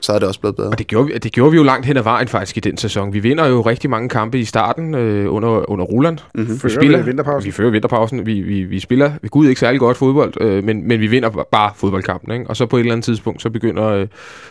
så 0.00 0.12
havde 0.12 0.20
det 0.20 0.28
også 0.28 0.40
blevet 0.40 0.56
bedre. 0.56 0.68
Og 0.68 0.78
det 0.78 0.86
gjorde, 0.86 1.06
vi, 1.06 1.18
det 1.18 1.32
gjorde 1.32 1.50
vi 1.50 1.56
jo 1.56 1.62
langt 1.62 1.86
hen 1.86 1.96
ad 1.96 2.02
vejen 2.02 2.28
faktisk 2.28 2.56
i 2.56 2.60
den 2.60 2.76
sæson. 2.76 3.12
Vi 3.12 3.18
vinder 3.18 3.46
jo 3.46 3.60
rigtig 3.60 3.90
mange 3.90 4.08
kampe 4.08 4.38
i 4.38 4.44
starten 4.44 4.94
øh, 4.94 5.34
under, 5.34 5.70
under 5.70 5.84
Roland. 5.84 6.18
Mm-hmm. 6.34 6.54
Vi 6.54 6.58
Fører 6.58 6.72
spiller, 6.74 6.98
ved 6.98 7.04
vinterpausen. 7.04 7.46
vi 7.46 7.50
fører 7.52 7.70
vinterpausen. 7.70 8.26
Vi, 8.26 8.40
vi, 8.40 8.62
vi 8.62 8.80
spiller 8.80 9.12
ved 9.22 9.30
Gud 9.30 9.48
ikke 9.48 9.60
særlig 9.60 9.80
godt 9.80 9.96
fodbold, 9.96 10.32
øh, 10.40 10.64
men, 10.64 10.88
men 10.88 11.00
vi 11.00 11.06
vinder 11.06 11.46
bare 11.52 11.72
fodboldkampen. 11.76 12.32
Ikke? 12.32 12.46
Og 12.48 12.56
så 12.56 12.66
på 12.66 12.76
et 12.76 12.80
eller 12.80 12.92
andet 12.92 13.04
tidspunkt, 13.04 13.42
så 13.42 13.50
begynder, 13.50 13.84
øh, 13.86 14.06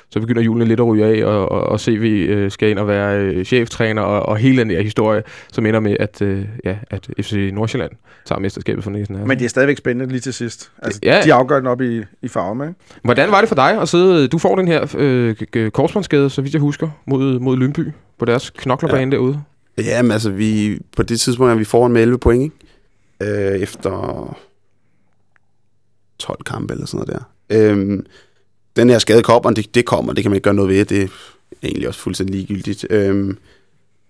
så 0.09 0.19
begynder 0.19 0.41
julene 0.41 0.65
lidt 0.65 0.79
at 0.79 0.85
ryge 0.85 1.05
af, 1.05 1.25
og, 1.25 1.51
og, 1.51 1.61
og 1.61 1.79
CV 1.79 2.25
øh, 2.29 2.51
skal 2.51 2.69
ind 2.69 2.79
og 2.79 2.87
være 2.87 3.19
øh, 3.19 3.45
cheftræner, 3.45 4.01
og, 4.01 4.21
og 4.25 4.37
hele 4.37 4.57
den 4.59 4.69
der 4.69 4.81
historie, 4.81 5.23
som 5.51 5.65
ender 5.65 5.79
med, 5.79 5.95
at, 5.99 6.21
øh, 6.21 6.41
ja, 6.65 6.75
at 6.91 7.07
FC 7.21 7.49
Nordsjælland 7.53 7.91
tager 8.25 8.39
mesterskabet 8.39 8.83
for 8.83 8.91
næsen. 8.91 9.15
her. 9.15 9.25
Men 9.25 9.39
det 9.39 9.45
er 9.45 9.49
stadigvæk 9.49 9.77
spændende 9.77 10.11
lige 10.11 10.21
til 10.21 10.33
sidst. 10.33 10.71
Altså, 10.81 10.99
Ja. 11.03 11.15
ja. 11.15 11.21
De 11.23 11.33
afgør 11.33 11.57
den 11.57 11.67
op 11.67 11.81
i, 11.81 12.01
i 12.21 12.27
farve, 12.27 12.63
ikke? 12.67 12.79
Hvordan 13.03 13.31
var 13.31 13.39
det 13.39 13.47
for 13.47 13.55
dig 13.55 13.81
at 13.81 13.89
sidde... 13.89 14.27
Du 14.27 14.37
får 14.37 14.55
den 14.55 14.67
her 14.67 14.95
øh, 14.97 15.35
g- 15.57 15.69
korsbåndsskade, 15.69 16.29
så 16.29 16.41
vidt 16.41 16.53
jeg 16.53 16.61
husker, 16.61 16.89
mod, 17.05 17.39
mod 17.39 17.57
Lyngby 17.57 17.91
på 18.19 18.25
deres 18.25 18.49
knoklerbane 18.49 19.11
ja. 19.11 19.17
derude. 19.17 19.43
Ja, 19.77 20.01
men 20.01 20.11
altså, 20.11 20.29
vi, 20.29 20.79
på 20.95 21.03
det 21.03 21.19
tidspunkt 21.19 21.51
er 21.51 21.55
vi 21.55 21.63
foran 21.63 21.91
med 21.91 22.01
11 22.01 22.17
point, 22.17 22.43
ikke? 22.43 23.53
Øh, 23.53 23.59
efter 23.59 24.37
12 26.19 26.43
kampe 26.43 26.73
eller 26.73 26.85
sådan 26.85 27.05
noget 27.07 27.25
der. 27.49 27.69
Øhm, 27.71 28.05
den 28.75 28.89
her 28.89 28.99
skade 28.99 29.23
kommer, 29.23 29.51
det, 29.51 29.75
det 29.75 29.85
kommer, 29.85 30.13
det 30.13 30.23
kan 30.23 30.31
man 30.31 30.35
ikke 30.35 30.43
gøre 30.43 30.53
noget 30.53 30.69
ved, 30.69 30.85
det 30.85 31.03
er 31.03 31.07
egentlig 31.63 31.87
også 31.87 31.99
fuldstændig 31.99 32.35
ligegyldigt. 32.35 32.85
Øhm, 32.89 33.37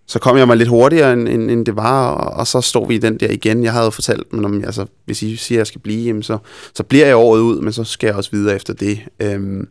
så 0.05 0.19
kom 0.19 0.37
jeg 0.37 0.47
mig 0.47 0.57
lidt 0.57 0.69
hurtigere, 0.69 1.13
end, 1.13 1.27
end, 1.27 1.51
end 1.51 1.65
det 1.65 1.75
var, 1.75 2.11
og, 2.11 2.33
og 2.33 2.47
så 2.47 2.61
stod 2.61 2.87
vi 2.87 2.95
i 2.95 2.97
den 2.97 3.17
der 3.17 3.31
igen. 3.31 3.63
Jeg 3.63 3.71
havde 3.71 3.85
jo 3.85 3.89
fortalt, 3.89 4.33
men 4.33 4.45
om, 4.45 4.63
altså, 4.63 4.85
hvis 5.05 5.23
I 5.23 5.35
siger, 5.35 5.57
at 5.57 5.59
jeg 5.59 5.67
skal 5.67 5.81
blive, 5.81 6.05
jamen, 6.05 6.23
så, 6.23 6.37
så 6.73 6.83
bliver 6.83 7.05
jeg 7.05 7.15
året 7.17 7.39
ud, 7.41 7.61
men 7.61 7.73
så 7.73 7.83
skal 7.83 8.07
jeg 8.07 8.15
også 8.15 8.31
videre 8.31 8.55
efter 8.55 8.73
det. 8.73 8.99
Øhm, 9.19 9.67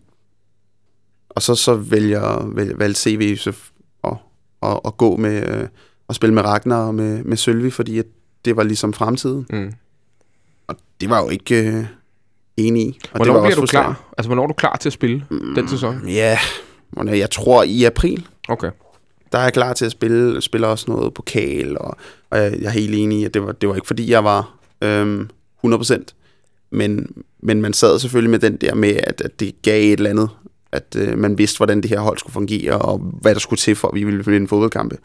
og 1.39 1.43
så, 1.43 1.55
så 1.55 1.75
vælger, 1.75 2.47
vælger, 2.55 2.77
valgte 2.77 3.01
CV 3.01 3.37
så 3.37 3.53
at, 4.05 4.13
at, 4.63 4.81
at 4.85 4.97
gå 4.97 5.17
med... 5.17 5.49
Øh, 5.61 5.69
at 6.09 6.15
spille 6.15 6.35
med 6.35 6.43
Ragnar 6.43 6.87
og 6.87 6.95
med, 6.95 7.25
med 7.25 7.37
Sølvi, 7.37 7.71
fordi 7.71 7.99
at 7.99 8.05
det 8.45 8.57
var 8.57 8.63
ligesom 8.63 8.93
fremtiden. 8.93 9.47
Mm. 9.51 9.73
Og 10.69 10.77
det 11.01 11.11
var 11.11 11.23
jo 11.23 11.29
ikke 11.29 11.69
øh, 11.73 11.85
enig 12.57 12.83
i. 12.83 12.87
Og 12.89 12.95
det 13.03 13.11
Hvornår 13.27 13.33
var 13.41 13.47
bliver 13.47 13.61
du 13.61 13.67
klar? 13.67 14.15
Altså, 14.19 14.29
hvornår 14.29 14.43
er 14.43 14.47
du 14.47 14.53
klar 14.53 14.77
til 14.77 14.89
at 14.89 14.93
spille 14.93 15.25
mm. 15.31 15.55
den 15.55 15.69
sæson? 15.69 16.09
Ja, 16.09 16.39
hvornår- 16.91 17.13
jeg 17.13 17.31
tror 17.31 17.63
i 17.63 17.85
april, 17.85 18.27
Okay. 18.49 18.71
der 19.33 19.39
er 19.39 19.43
jeg 19.43 19.53
klar 19.53 19.73
til 19.73 19.85
at 19.85 19.91
spille. 19.93 20.41
Spiller 20.43 20.69
også 20.69 20.85
noget 20.89 21.15
pokal, 21.15 21.79
og, 21.79 21.97
og 22.31 22.39
jeg, 22.39 22.53
jeg 22.61 22.67
er 22.67 22.71
helt 22.71 22.95
enig 22.95 23.21
i, 23.21 23.25
at 23.25 23.35
det 23.35 23.43
var, 23.43 23.53
det 23.53 23.69
var 23.69 23.75
ikke 23.75 23.87
fordi, 23.87 24.11
jeg 24.11 24.25
var 24.25 24.55
øhm, 24.83 25.31
100%. 25.67 26.03
Men, 26.71 27.07
men 27.41 27.63
man 27.63 27.73
sad 27.73 27.99
selvfølgelig 27.99 28.31
med 28.31 28.39
den 28.39 28.57
der 28.57 28.75
med, 28.75 28.97
at, 29.03 29.21
at 29.21 29.41
det 29.41 29.63
gav 29.63 29.83
et 29.85 29.93
eller 29.93 30.11
andet. 30.11 30.29
At 30.73 30.97
øh, 30.97 31.19
man 31.19 31.39
vidste, 31.39 31.57
hvordan 31.57 31.81
det 31.81 31.91
her 31.91 32.01
hold 32.01 32.19
skulle 32.19 32.33
fungere, 32.33 32.79
og 32.79 32.99
hvad 32.99 33.35
der 33.35 33.41
skulle 33.41 33.59
til, 33.59 33.77
for 33.77 33.89
at 33.89 33.95
vi 33.95 34.05
ville 34.05 34.25
vinde 34.25 34.49
fodboldkampe. 34.49 34.99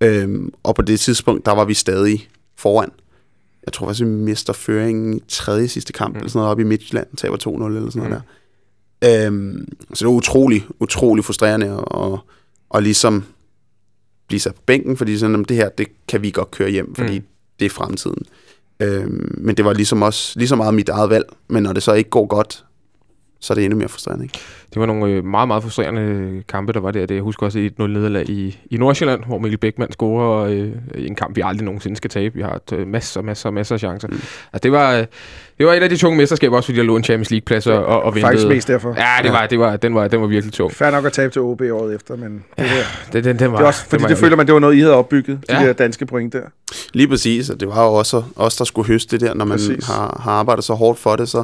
Øhm, 0.00 0.52
og 0.62 0.74
på 0.74 0.82
det 0.82 1.00
tidspunkt, 1.00 1.46
der 1.46 1.52
var 1.52 1.64
vi 1.64 1.74
stadig 1.74 2.28
foran. 2.56 2.90
Jeg 3.66 3.72
tror 3.72 3.86
faktisk, 3.86 4.04
vi 4.04 4.08
mister 4.10 4.52
føringen 4.52 5.14
i 5.14 5.20
tredje 5.28 5.68
sidste 5.68 5.92
kamp, 5.92 6.12
mm. 6.14 6.16
eller 6.16 6.28
sådan 6.28 6.38
noget, 6.38 6.50
op 6.50 6.60
i 6.60 6.64
Midtjylland, 6.64 7.06
taber 7.16 7.36
2-0 7.36 7.48
eller 7.76 7.90
sådan 7.90 8.08
noget 8.10 8.22
der. 9.02 9.26
Øhm, 9.26 9.68
så 9.94 10.04
det 10.04 10.06
var 10.06 10.12
utrolig, 10.12 10.66
utrolig 10.80 11.24
frustrerende 11.24 11.84
at, 11.94 12.18
at 12.74 12.82
ligesom 12.82 13.24
blive 14.28 14.40
sat 14.40 14.54
på 14.54 14.62
bænken, 14.66 14.96
fordi 14.96 15.18
sådan, 15.18 15.40
at 15.40 15.48
det 15.48 15.56
her, 15.56 15.68
det 15.68 15.88
kan 16.08 16.22
vi 16.22 16.30
godt 16.30 16.50
køre 16.50 16.70
hjem, 16.70 16.94
fordi 16.94 17.18
Mm. 17.18 17.24
mm. 17.24 17.26
det 17.60 17.66
er 17.66 17.70
fremtiden. 17.70 18.22
Øhm, 18.80 19.34
men 19.38 19.56
det 19.56 19.64
var 19.64 19.72
ligesom 19.72 20.02
også 20.02 20.38
lige 20.38 20.48
så 20.48 20.56
meget 20.56 20.74
mit 20.74 20.88
eget 20.88 21.10
valg, 21.10 21.26
men 21.48 21.62
når 21.62 21.72
det 21.72 21.82
så 21.82 21.92
ikke 21.92 22.10
går 22.10 22.26
godt, 22.26 22.64
så 23.40 23.52
er 23.52 23.54
det 23.54 23.64
endnu 23.64 23.78
mere 23.78 23.88
frustrerende. 23.88 24.24
Ikke? 24.24 24.38
Det 24.74 24.80
var 24.80 24.86
nogle 24.86 25.06
øh, 25.06 25.24
meget, 25.24 25.48
meget 25.48 25.62
frustrerende 25.62 26.42
kampe, 26.48 26.72
der 26.72 26.80
var 26.80 26.90
der. 26.90 27.06
Det, 27.06 27.14
jeg 27.14 27.22
husker 27.22 27.46
også 27.46 27.58
et 27.58 27.78
0 27.78 27.90
nederlag 27.92 28.28
i, 28.30 28.58
i 28.70 28.76
Nordsjælland, 28.76 29.24
hvor 29.26 29.38
Mikkel 29.38 29.58
Bækman 29.58 29.92
scorer 29.92 30.44
øh, 30.44 30.68
en 30.94 31.14
kamp, 31.14 31.36
vi 31.36 31.42
aldrig 31.44 31.64
nogensinde 31.64 31.96
skal 31.96 32.10
tabe. 32.10 32.34
Vi 32.34 32.42
har 32.42 32.52
et, 32.54 32.72
øh, 32.72 32.86
masser, 32.86 33.22
masser, 33.22 33.50
masser 33.50 33.74
af 33.74 33.78
chancer. 33.78 34.08
Mm. 34.08 34.14
Altså, 34.14 34.60
det, 34.62 34.72
var, 34.72 34.92
øh, 34.94 35.06
det 35.58 35.66
var 35.66 35.72
et 35.74 35.82
af 35.82 35.88
de 35.88 35.96
tunge 35.96 36.16
mesterskaber, 36.18 36.56
også 36.56 36.66
fordi 36.66 36.78
der 36.78 36.84
lå 36.84 36.96
en 36.96 37.04
Champions 37.04 37.30
League-plads 37.30 37.66
og, 37.66 37.84
og, 37.86 38.02
og 38.02 38.14
ventede. 38.14 38.26
Faktisk 38.30 38.48
mest 38.48 38.68
derfor. 38.68 38.94
Ja, 38.96 39.22
det 39.22 39.32
var, 39.32 39.46
det 39.46 39.58
var, 39.58 39.76
den, 39.76 39.94
var, 39.94 40.08
den 40.08 40.20
var 40.20 40.26
virkelig 40.26 40.52
tung. 40.52 40.72
Fair 40.72 40.90
nok 40.90 41.04
at 41.06 41.12
tabe 41.12 41.32
til 41.32 41.42
OB 41.42 41.60
året 41.60 41.94
efter, 41.94 42.16
men 42.16 42.32
det, 42.34 42.42
der, 42.58 42.64
Det, 43.12 43.24
den, 43.24 43.38
den 43.38 43.52
var, 43.52 43.56
det 43.58 43.64
er 43.64 43.66
også, 43.68 43.80
fordi 43.84 43.92
den 43.96 44.02
var 44.02 44.08
det 44.08 44.18
føler 44.18 44.36
man, 44.36 44.46
det 44.46 44.54
var 44.54 44.60
noget, 44.60 44.74
I 44.76 44.80
havde 44.80 44.94
opbygget, 44.94 45.38
de 45.48 45.60
Ja. 45.60 45.66
der 45.66 45.72
danske 45.72 46.06
point 46.06 46.32
der. 46.32 46.42
Lige 46.92 47.08
præcis, 47.08 47.50
og 47.50 47.60
det 47.60 47.68
var 47.68 47.84
jo 47.84 47.92
også 47.94 48.22
os, 48.36 48.56
der 48.56 48.64
skulle 48.64 48.88
høste 48.88 49.18
det 49.18 49.26
der, 49.28 49.34
når 49.34 49.44
man 49.44 49.58
Præcis. 49.58 49.86
har, 49.86 50.20
har 50.24 50.32
arbejdet 50.32 50.64
så 50.64 50.74
hårdt 50.74 50.98
for 50.98 51.16
det, 51.16 51.28
så 51.28 51.42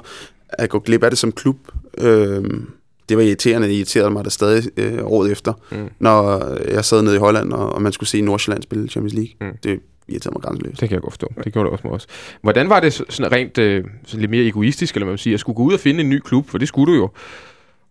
at 0.59 0.69
gå 0.71 0.79
glip 0.79 1.03
af 1.05 1.11
det 1.11 1.19
som 1.19 1.33
klub, 1.33 1.57
øhm, 1.99 2.71
det 3.09 3.17
var 3.17 3.23
irriterende, 3.23 3.69
det 3.69 3.75
irriterede 3.75 4.11
mig 4.11 4.25
det 4.25 4.33
stadig 4.33 4.63
øh, 4.77 4.99
året 5.03 5.33
efter, 5.33 5.53
Mm. 5.73 5.89
når 5.99 6.43
jeg 6.73 6.85
sad 6.85 7.03
nede 7.03 7.15
i 7.17 7.19
Holland, 7.19 7.53
og, 7.53 7.73
og 7.73 7.83
man 7.83 7.93
skulle 7.93 8.09
se 8.09 8.21
Nordsjælland 8.21 8.63
spille 8.63 8.89
Champions 8.89 9.15
League. 9.15 9.31
Mm. 9.53 9.57
Det 9.63 9.81
irriterede 10.09 10.35
mig 10.35 10.43
grænseløst. 10.43 10.81
Det 10.81 10.89
kan 10.89 10.95
jeg 10.97 11.03
godt 11.03 11.13
forstå. 11.13 11.29
Det 11.45 11.53
gjorde 11.53 11.65
det 11.67 11.73
også 11.73 11.87
med 11.87 11.93
os. 11.95 12.07
Hvordan 12.43 12.69
var 12.69 12.81
det 12.81 12.93
så- 12.93 13.05
sådan 13.09 13.33
rent 13.33 13.59
øh, 13.59 13.85
sådan 14.07 14.21
lidt 14.21 14.31
mere 14.31 14.45
egoistisk, 14.47 14.95
eller 14.95 15.05
hvad 15.05 15.13
man 15.13 15.19
siger, 15.19 15.35
at 15.37 15.41
skulle 15.41 15.57
gå 15.57 15.63
ud 15.63 15.73
og 15.73 15.81
finde 15.81 16.01
en 16.01 16.11
ny 16.11 16.19
klub, 16.25 16.51
for 16.51 16.59
det 16.59 16.69
skulle 16.69 16.93
du 16.93 16.99
jo. 16.99 17.09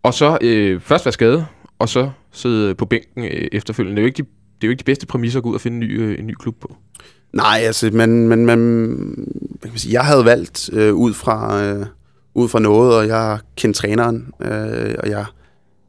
Og 0.03 0.13
så 0.13 0.37
øh, 0.41 0.79
først 0.81 1.05
være 1.05 1.13
skadet, 1.13 1.45
og 1.79 1.89
så 1.89 2.09
sidde 2.31 2.75
på 2.75 2.85
bænken 2.85 3.23
øh, 3.23 3.47
efterfølgende. 3.51 3.95
Det 3.95 4.01
er 4.01 4.03
jo 4.03 4.07
ikke 4.07 4.23
de, 4.23 4.27
det 4.61 4.63
er 4.63 4.67
jo 4.67 4.71
ikke 4.71 4.79
de 4.79 4.83
bedste 4.85 5.05
præmisser 5.05 5.39
at 5.39 5.43
gå 5.43 5.49
ud 5.49 5.55
og 5.55 5.61
finde 5.61 5.75
en 5.75 5.79
ny, 5.89 6.01
øh, 6.01 6.19
en 6.19 6.27
ny 6.27 6.33
klub 6.39 6.55
på. 6.61 6.75
Nej, 7.33 7.59
altså, 7.63 7.89
men, 7.93 8.27
men, 8.27 8.45
men 8.45 8.59
hvad 9.49 9.59
kan 9.61 9.69
man 9.71 9.77
sige, 9.77 9.93
jeg 9.93 10.01
havde 10.05 10.25
valgt 10.25 10.69
øh, 10.73 10.93
ud, 10.93 11.13
fra, 11.13 11.63
øh, 11.63 11.85
ud 12.35 12.49
fra 12.49 12.59
noget, 12.59 12.95
og 12.97 13.07
jeg 13.07 13.39
kendte 13.55 13.79
træneren, 13.79 14.33
øh, 14.41 14.95
og 14.99 15.09
jeg 15.09 15.25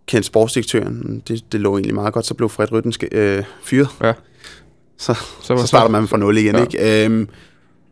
kendte 0.06 0.26
sportsdirektøren. 0.26 1.22
Det, 1.28 1.52
det 1.52 1.60
lå 1.60 1.76
egentlig 1.76 1.94
meget 1.94 2.14
godt. 2.14 2.26
Så 2.26 2.34
blev 2.34 2.48
Fred 2.48 2.72
Rytten 2.72 2.92
øh, 3.12 3.44
fyret. 3.62 3.88
Ja. 4.02 4.12
Så, 4.98 5.14
Så, 5.42 5.56
så 5.56 5.66
starter 5.66 5.88
man 5.90 6.08
fra 6.08 6.16
nul 6.16 6.36
igen, 6.38 6.54
Ja. 6.54 6.60
ikke? 6.62 7.04
Øhm, 7.04 7.28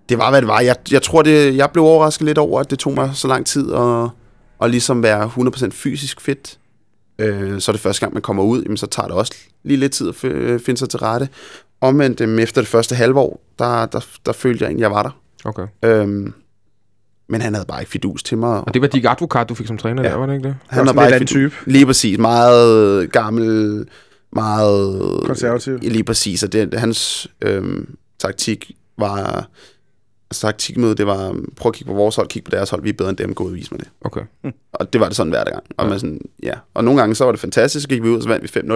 det 0.09 0.19
var, 0.19 0.31
hvad 0.31 0.41
det 0.41 0.49
var. 0.49 0.61
Jeg, 0.61 0.77
jeg 0.91 1.03
tror, 1.03 1.23
det, 1.23 1.57
jeg 1.57 1.71
blev 1.73 1.85
overrasket 1.85 2.27
lidt 2.27 2.39
over, 2.39 2.61
at 2.61 2.71
det 2.71 2.79
tog 2.79 2.95
mig 2.95 3.11
så 3.15 3.29
lang 3.29 3.47
tid 3.47 3.73
at, 3.73 4.09
at 4.63 4.71
ligesom 4.71 5.03
være 5.03 5.31
100% 5.39 5.69
fysisk 5.71 6.21
fit. 6.21 6.59
Øh, 7.19 7.61
så 7.61 7.71
er 7.71 7.73
det 7.73 7.81
første 7.83 8.01
gang, 8.01 8.13
man 8.13 8.23
kommer 8.23 8.43
ud, 8.43 8.63
jamen, 8.63 8.77
så 8.77 8.87
tager 8.87 9.07
det 9.07 9.17
også 9.17 9.35
lige 9.65 9.77
lidt 9.77 9.93
tid 9.93 10.09
at 10.09 10.15
f- 10.15 10.65
finde 10.65 10.77
sig 10.77 10.89
til 10.89 10.99
rette. 10.99 11.29
Omvendt 11.81 12.21
øhm, 12.21 12.39
efter 12.39 12.61
det 12.61 12.69
første 12.69 12.95
halvår, 12.95 13.41
der, 13.59 13.87
der, 13.87 14.01
der 14.27 14.33
følte 14.33 14.63
jeg 14.65 14.69
egentlig, 14.69 14.85
at 14.87 14.91
jeg 14.91 14.97
var 14.97 15.03
der. 15.03 15.11
Okay. 15.45 15.67
Øhm, 15.85 16.33
men 17.33 17.41
han 17.41 17.55
havde 17.55 17.67
bare 17.67 17.81
ikke 17.83 17.91
fidus 17.91 18.23
til 18.23 18.39
mig. 18.39 18.61
Og 18.61 18.75
det 18.75 18.83
var 18.83 18.89
Dick 18.89 19.05
Advokat, 19.09 19.49
du 19.49 19.55
fik 19.55 19.67
som 19.67 19.79
træner 19.79 20.03
ja. 20.03 20.09
Der, 20.09 20.17
var 20.17 20.27
det 20.27 20.35
ikke 20.35 20.49
det? 20.49 20.57
han 20.69 20.89
er 20.89 20.93
bare 20.93 21.07
ikke 21.07 21.19
fidus. 21.19 21.31
type. 21.31 21.55
Lige 21.67 21.87
præcis. 21.87 22.19
Meget 22.19 23.13
gammel, 23.13 23.87
meget... 24.33 25.21
Konservativ. 25.25 25.79
Ja, 25.83 25.89
Lige 25.89 26.05
præcis. 26.05 26.43
Og 26.43 26.53
det, 26.53 26.75
hans 26.75 27.29
øhm, 27.43 27.97
taktik 28.19 28.71
var... 28.99 29.49
Altså 30.31 30.47
taktikmøde, 30.47 30.95
det 30.95 31.07
var, 31.07 31.37
prøv 31.57 31.71
at 31.71 31.75
kigge 31.75 31.91
på 31.93 31.97
vores 31.97 32.17
hold, 32.17 32.29
kigge 32.29 32.51
på 32.51 32.57
deres 32.57 32.71
hold, 32.71 32.83
vi 32.83 32.89
er 32.89 32.93
bedre 32.93 33.09
end 33.11 33.19
dem, 33.19 33.35
gå 33.35 33.45
ud 33.45 33.49
og 33.51 33.55
vise 33.57 33.69
mig 33.75 33.81
det. 33.81 33.89
Okay. 34.01 34.21
Og 34.73 34.93
det 34.93 35.01
var 35.01 35.07
det 35.07 35.17
sådan 35.17 35.31
hver 35.31 35.45
gang. 35.45 35.63
Og, 35.77 35.85
Ja. 35.85 35.91
Man 35.91 36.01
sådan, 36.01 36.21
ja. 36.43 36.55
og 36.75 36.85
nogle 36.85 37.01
gange 37.01 37.15
så 37.15 37.25
var 37.25 37.33
det 37.33 37.41
fantastisk, 37.41 37.83
så 37.83 37.89
gik 37.89 38.03
vi 38.03 38.09
ud, 38.09 38.17
og 38.17 38.23
så 38.23 38.29
vandt 38.29 38.55
vi 38.55 38.61
5-0. 38.61 38.73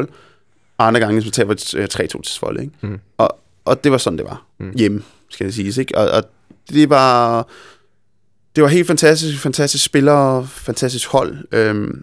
og 0.78 0.86
andre 0.86 1.00
gange 1.00 1.22
så 1.22 1.30
taber 1.30 1.54
vi 1.74 1.78
øh, 1.80 1.88
3-2 1.94 1.98
til 2.06 2.20
Svolle, 2.24 2.60
ikke? 2.60 2.72
Mm. 2.80 2.98
Og, 3.18 3.38
og 3.64 3.84
det 3.84 3.92
var 3.92 3.98
sådan, 3.98 4.18
det 4.18 4.26
var. 4.26 4.42
Mm. 4.58 4.66
Mm. 4.66 4.72
Hjemme, 4.76 5.02
skal 5.28 5.46
det 5.46 5.54
siges, 5.54 5.78
ikke? 5.78 5.98
Og, 5.98 6.10
og 6.10 6.24
det 6.70 6.90
var... 6.90 7.46
Det 8.56 8.62
var 8.62 8.68
helt 8.68 8.86
fantastisk, 8.86 9.42
fantastisk 9.42 9.84
spillere, 9.84 10.46
fantastisk 10.46 11.08
hold. 11.08 11.36
Øhm, 11.52 12.02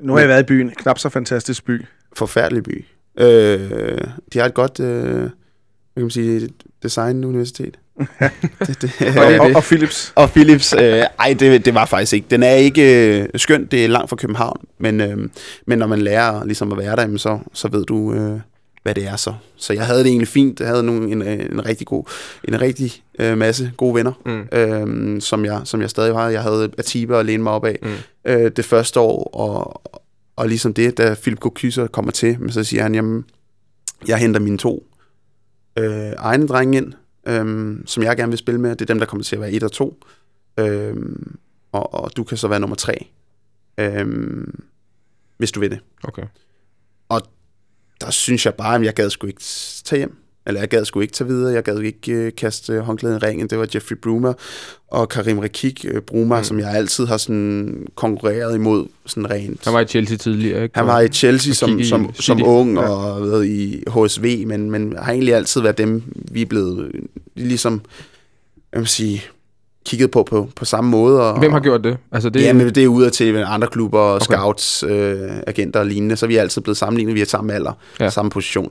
Nu 0.00 0.12
har 0.12 0.20
jeg 0.20 0.28
været 0.28 0.42
i 0.42 0.46
byen. 0.46 0.70
Knap 0.70 0.98
så 0.98 1.08
fantastisk 1.08 1.64
by. 1.64 1.84
forfærdelig 2.16 2.62
by. 2.62 2.84
Øh, 3.18 4.00
de 4.32 4.38
har 4.38 4.46
et 4.46 4.54
godt, 4.54 4.80
øh, 4.80 5.14
hvad 5.14 5.30
kan 5.96 6.02
man 6.02 6.10
sige, 6.10 6.48
design 6.82 7.24
universitet. 7.24 7.78
det, 8.66 8.82
det, 8.82 9.18
Og, 9.18 9.46
og, 9.46 9.50
og 9.56 9.62
Philips. 9.62 10.12
og 10.16 10.30
Philips, 10.30 10.72
øh, 10.72 11.02
ej, 11.18 11.36
det, 11.40 11.64
det 11.64 11.74
var 11.74 11.86
faktisk 11.86 12.12
ikke. 12.12 12.26
Den 12.30 12.42
er 12.42 12.52
ikke 12.54 13.18
øh, 13.20 13.28
skønt, 13.36 13.70
det 13.70 13.84
er 13.84 13.88
langt 13.88 14.08
fra 14.10 14.16
København, 14.16 14.60
men, 14.78 15.00
øh, 15.00 15.28
men 15.66 15.78
når 15.78 15.86
man 15.86 16.02
lærer 16.02 16.44
ligesom 16.44 16.72
at 16.72 16.78
være 16.78 16.96
der, 16.96 17.16
så, 17.16 17.38
så 17.52 17.68
ved 17.68 17.84
du, 17.84 18.14
øh, 18.14 18.40
hvad 18.82 18.94
det 18.94 19.06
er 19.06 19.16
så. 19.16 19.34
Så 19.56 19.72
jeg 19.72 19.86
havde 19.86 19.98
det 19.98 20.06
egentlig 20.06 20.28
fint. 20.28 20.60
Jeg 20.60 20.68
havde 20.68 20.82
nogle, 20.82 21.10
en, 21.10 21.22
en 21.22 21.66
rigtig 21.66 21.86
god, 21.86 22.04
en 22.48 22.60
rigtig 22.60 23.02
øh, 23.18 23.38
masse 23.38 23.72
gode 23.76 23.94
venner, 23.94 24.12
Mm. 24.26 24.58
øh, 24.58 25.20
som, 25.20 25.44
jeg, 25.44 25.60
som 25.64 25.80
jeg 25.80 25.90
stadig 25.90 26.14
har. 26.14 26.28
Jeg 26.28 26.42
havde 26.42 26.70
Atiba 26.78 27.18
at 27.20 27.26
læne 27.26 27.42
mig 27.42 27.52
op 27.52 27.64
af 27.64 27.78
Mm. 27.82 27.88
øh, 28.24 28.50
det 28.56 28.64
første 28.64 29.00
år, 29.00 29.30
og, 29.34 29.82
og 30.36 30.48
ligesom 30.48 30.74
det, 30.74 30.98
da 30.98 31.14
Philip 31.22 31.40
Kokyser 31.40 31.86
kommer 31.86 32.12
til, 32.12 32.40
men 32.40 32.52
så 32.52 32.64
siger 32.64 32.82
han, 32.82 32.94
jamen, 32.94 33.24
jeg 34.08 34.18
henter 34.18 34.40
mine 34.40 34.58
to 34.58 34.86
øh, 35.78 36.12
egne 36.18 36.48
drenge 36.48 36.76
ind, 36.78 36.92
øh, 37.28 37.76
som 37.86 38.02
jeg 38.02 38.16
gerne 38.16 38.30
vil 38.30 38.38
spille 38.38 38.60
med. 38.60 38.70
Det 38.70 38.80
er 38.80 38.86
dem, 38.86 38.98
der 38.98 39.06
kommer 39.06 39.24
til 39.24 39.36
at 39.36 39.40
være 39.42 39.52
et 39.52 39.62
og 39.62 39.72
to. 39.72 40.00
Øh, 40.60 40.96
og, 41.72 41.94
og 41.94 42.16
du 42.16 42.24
kan 42.24 42.36
så 42.36 42.48
være 42.48 42.60
nummer 42.60 42.76
tre, 42.76 43.06
øh, 43.78 44.06
hvis 45.38 45.52
du 45.52 45.60
vil 45.60 45.70
det. 45.70 45.78
Okay. 46.04 46.22
Der 48.02 48.10
synes 48.10 48.46
jeg 48.46 48.54
bare, 48.54 48.74
at 48.74 48.82
jeg 48.82 48.94
gad 48.94 49.10
sgu 49.10 49.26
ikke 49.26 49.40
tage 49.84 49.98
hjem. 49.98 50.16
Eller 50.46 50.60
jeg 50.60 50.68
gad 50.68 50.84
sgu 50.84 51.00
ikke 51.00 51.12
tage 51.14 51.28
videre. 51.28 51.52
Jeg 51.54 51.62
gad 51.62 51.78
ikke 51.80 52.12
øh, 52.12 52.32
kaste 52.36 52.80
håndklæden 52.80 53.16
i 53.16 53.26
ringen. 53.26 53.46
Det 53.50 53.58
var 53.58 53.68
Jeffrey 53.74 53.96
Brumer 53.96 54.32
og 54.88 55.08
Karim 55.08 55.38
Rekik 55.38 55.84
øh, 55.88 56.00
Brumer, 56.00 56.38
Mm. 56.38 56.44
som 56.44 56.58
jeg 56.58 56.70
altid 56.74 57.06
har 57.06 57.16
sådan 57.16 57.86
konkurreret 57.94 58.54
imod 58.54 58.86
sådan 59.06 59.30
rent. 59.30 59.64
Han 59.64 59.74
var 59.74 59.80
i 59.80 59.84
Chelsea 59.86 60.16
tidligere, 60.16 60.62
ikke? 60.62 60.78
Han 60.78 60.86
var 60.86 61.00
i 61.00 61.08
Chelsea 61.08 61.52
som, 61.52 61.82
som, 61.82 62.10
som 62.14 62.38
City. 62.38 62.46
ung 62.48 62.74
Ja. 62.74 62.88
og 62.88 63.22
ved, 63.22 63.44
i 63.44 63.84
HSV, 63.90 64.44
men, 64.46 64.70
men 64.70 64.96
har 64.98 65.12
egentlig 65.12 65.34
altid 65.34 65.60
været 65.60 65.78
dem, 65.78 66.02
vi 66.30 66.42
er 66.42 66.46
blevet 66.46 66.86
øh, 66.94 67.00
ligesom, 67.36 67.82
jeg 68.72 68.80
vil 68.80 68.88
sige, 68.88 69.22
kigget 69.86 70.10
på 70.10 70.22
på, 70.22 70.48
på 70.56 70.64
samme 70.64 70.90
måde. 70.90 71.20
Og, 71.32 71.38
Hvem 71.38 71.52
har 71.52 71.60
gjort 71.60 71.84
det? 71.84 71.96
Altså, 72.12 72.28
det 72.28 72.34
Det, 72.34 72.42
Jamen, 72.46 72.66
det 72.74 72.84
er 72.84 72.88
ude 72.88 73.10
til 73.10 73.36
andre 73.46 73.68
klubber, 73.68 73.98
Okay. 74.00 74.24
scouts, 74.24 74.82
øh, 74.88 75.30
agenter 75.46 75.80
og 75.80 75.86
lignende, 75.86 76.16
så 76.16 76.26
vi 76.26 76.36
er 76.36 76.40
altid 76.40 76.62
blevet 76.62 76.76
sammenlignet, 76.76 77.14
vi 77.14 77.20
er 77.20 77.24
samme 77.26 77.52
alder, 77.52 77.72
Ja. 78.00 78.04
ja. 78.04 78.10
samme 78.10 78.30
position, 78.30 78.70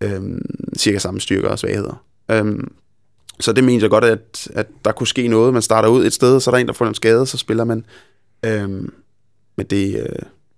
øhm, 0.00 0.42
cirka 0.78 0.98
samme 0.98 1.20
styrker 1.20 1.48
og 1.48 1.58
svagheder. 1.58 2.02
Øhm, 2.30 2.68
så 3.40 3.52
det 3.52 3.64
mener 3.64 3.80
jeg 3.80 3.90
godt, 3.90 4.04
at, 4.04 4.48
at 4.54 4.66
der 4.84 4.92
kunne 4.92 5.06
ske 5.06 5.28
noget. 5.28 5.52
Man 5.52 5.62
starter 5.62 5.88
ud 5.88 6.06
et 6.06 6.12
sted, 6.12 6.40
så 6.40 6.50
er 6.50 6.54
der 6.54 6.58
en, 6.60 6.66
der 6.66 6.72
får 6.72 6.86
en 6.86 6.94
skade, 6.94 7.26
så 7.26 7.36
spiller 7.38 7.64
man. 7.64 7.84
Øhm, 8.44 8.92
men 9.56 9.66
det, 9.66 9.96
øh, 10.00 10.06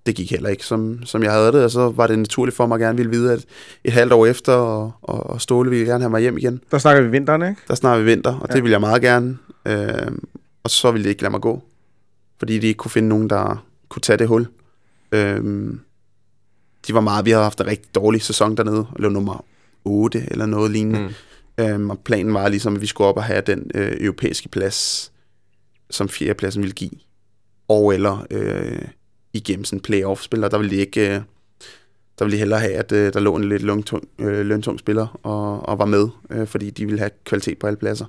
det 0.06 0.14
gik 0.14 0.30
heller 0.30 0.48
ikke, 0.48 0.64
som, 0.66 1.04
som 1.04 1.22
jeg 1.22 1.32
havde 1.32 1.52
det, 1.52 1.64
og 1.64 1.70
så 1.70 1.90
var 1.90 2.06
det 2.06 2.18
naturligt 2.18 2.56
for 2.56 2.66
mig 2.66 2.74
at 2.74 2.80
gerne 2.80 2.96
ville 2.96 3.10
vide, 3.10 3.32
at 3.32 3.44
et 3.84 3.92
halvt 3.92 4.12
år 4.12 4.26
efter, 4.26 4.52
og, 4.52 4.92
og, 5.02 5.26
og 5.30 5.40
Ståle 5.40 5.70
ville 5.70 5.86
gerne 5.86 6.00
have 6.02 6.10
mig 6.10 6.20
hjem 6.20 6.38
igen. 6.38 6.60
Der 6.70 6.78
snakker 6.78 7.02
vi 7.02 7.08
vinteren, 7.08 7.42
ikke? 7.42 7.60
Der 7.68 7.74
snakker 7.74 8.04
vi 8.04 8.10
vinter, 8.10 8.34
og 8.38 8.46
Ja. 8.50 8.54
det 8.54 8.62
ville 8.62 8.72
jeg 8.72 8.80
meget 8.80 9.02
gerne. 9.02 9.38
Øh, 9.66 10.12
og 10.62 10.70
så 10.70 10.90
ville 10.90 11.04
de 11.04 11.08
ikke 11.08 11.22
lade 11.22 11.30
mig 11.30 11.40
gå, 11.40 11.62
fordi 12.38 12.58
de 12.58 12.66
ikke 12.66 12.78
kunne 12.78 12.90
finde 12.90 13.08
nogen, 13.08 13.30
der 13.30 13.64
kunne 13.88 14.02
tage 14.02 14.16
det 14.16 14.28
hul. 14.28 14.46
Øh, 15.12 15.74
de 16.86 16.94
var 16.94 17.00
meget, 17.00 17.24
vi 17.24 17.30
havde 17.30 17.42
haft 17.42 17.60
en 17.60 17.66
rigtig 17.66 17.94
dårlig 17.94 18.22
sæson 18.22 18.56
dernede, 18.56 18.78
og 18.90 18.96
lå 18.98 19.08
nummer 19.08 19.44
8 19.84 20.24
eller 20.30 20.46
noget 20.46 20.70
lignende. 20.70 21.00
Mm. 21.58 21.64
Øh, 21.64 21.88
og 21.88 21.98
planen 21.98 22.34
var 22.34 22.48
ligesom, 22.48 22.74
at 22.74 22.80
vi 22.82 22.86
skulle 22.86 23.08
op 23.08 23.16
og 23.16 23.24
have 23.24 23.42
den 23.46 23.70
øh, 23.74 23.96
europæiske 24.00 24.48
plads, 24.48 25.12
som 25.90 26.08
fjerdepladsen 26.08 26.62
ville 26.62 26.74
give. 26.74 26.90
Og 27.68 27.94
eller 27.94 28.26
øh, 28.30 28.82
igennem 29.32 29.64
sådan 29.64 29.76
en 29.76 29.82
playoff-spil, 29.82 30.44
og 30.44 30.50
der 30.50 30.58
ville 30.58 30.76
de 30.76 30.80
ikke... 30.80 31.14
Øh, 31.14 31.20
der 32.18 32.24
ville 32.24 32.36
de 32.36 32.38
hellere 32.38 32.60
have, 32.60 32.72
at 32.72 32.92
øh, 32.92 33.12
der 33.12 33.20
lå 33.20 33.36
en 33.36 33.48
lidt 33.48 33.62
løntung, 33.62 34.08
øh, 34.18 34.46
løntung 34.46 34.78
spiller 34.78 35.20
og, 35.22 35.68
og 35.68 35.78
var 35.78 35.84
med, 35.84 36.08
øh, 36.30 36.46
fordi 36.46 36.70
de 36.70 36.86
ville 36.86 36.98
have 36.98 37.10
kvalitet 37.24 37.58
på 37.58 37.66
alle 37.66 37.76
pladser. 37.76 38.04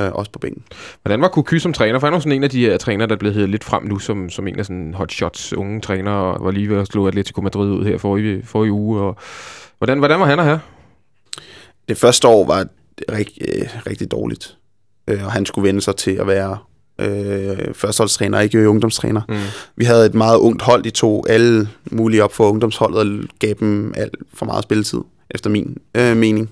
Øh, 0.00 0.12
også 0.12 0.30
på 0.32 0.38
bænken. 0.38 0.64
Hvordan 1.02 1.20
var 1.20 1.28
Kuky 1.28 1.54
som 1.58 1.72
træner? 1.72 1.98
For 1.98 2.06
han 2.06 2.14
var 2.14 2.18
sådan 2.18 2.32
en 2.32 2.44
af 2.44 2.50
de 2.50 2.60
her 2.60 2.76
trænere, 2.76 3.08
der 3.08 3.14
er 3.14 3.18
blevet 3.18 3.34
heddet 3.34 3.50
lidt 3.50 3.64
frem 3.64 3.84
nu, 3.84 3.98
som, 3.98 4.30
som 4.30 4.48
en 4.48 4.58
af 4.58 4.66
sådan 4.66 4.94
hot 4.94 5.12
shots 5.12 5.52
unge 5.52 5.80
træner, 5.80 6.12
og 6.12 6.44
var 6.44 6.50
lige 6.50 6.70
ved 6.70 6.78
at 6.78 6.86
slå 6.86 7.06
Atletico 7.06 7.40
Madrid 7.40 7.70
ud 7.70 7.84
her 7.84 7.98
forrige, 7.98 8.42
forrige 8.42 8.72
uge. 8.72 9.00
Og 9.00 9.16
hvordan, 9.78 9.98
hvordan 9.98 10.20
var 10.20 10.26
han 10.26 10.38
her? 10.38 10.58
Det 11.88 11.98
første 11.98 12.28
år 12.28 12.46
var 12.46 12.66
rig, 13.12 13.26
øh, 13.40 13.68
rigtig 13.86 14.10
dårligt, 14.10 14.56
øh, 15.08 15.24
og 15.24 15.32
han 15.32 15.46
skulle 15.46 15.68
vende 15.68 15.80
sig 15.80 15.96
til 15.96 16.10
at 16.10 16.26
være 16.26 16.58
øh, 17.00 17.74
førsteholdstræner, 17.74 18.40
ikke 18.40 18.68
ungdomstræner. 18.68 19.20
Mm. 19.28 19.36
Vi 19.76 19.84
havde 19.84 20.06
et 20.06 20.14
meget 20.14 20.38
ungt 20.38 20.62
hold, 20.62 20.82
de 20.82 20.90
tog 20.90 21.26
alle 21.28 21.68
mulige 21.90 22.24
op 22.24 22.32
for 22.32 22.50
ungdomsholdet 22.50 22.98
og 22.98 23.28
gav 23.38 23.54
dem 23.60 23.94
alt 23.96 24.14
for 24.34 24.46
meget 24.46 24.62
spilletid, 24.62 25.00
efter 25.30 25.50
min 25.50 25.76
øh, 25.94 26.16
mening. 26.16 26.50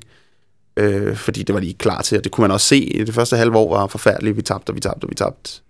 Øh, 0.76 1.16
fordi 1.16 1.42
det 1.42 1.54
var 1.54 1.60
de 1.60 1.66
ikke 1.66 1.78
klar 1.78 2.02
til, 2.02 2.18
og 2.18 2.24
det 2.24 2.32
kunne 2.32 2.42
man 2.42 2.50
også 2.50 2.66
se. 2.66 3.04
Det 3.06 3.14
første 3.14 3.36
halve 3.36 3.56
år 3.56 3.76
var 3.76 3.86
forfærdeligt. 3.86 4.36
Vi 4.36 4.42
tabte, 4.42 4.70
og 4.70 4.76
vi 4.76 4.80
tabte, 4.80 5.04
og 5.04 5.10
vi 5.10 5.14
tabte. 5.14 5.60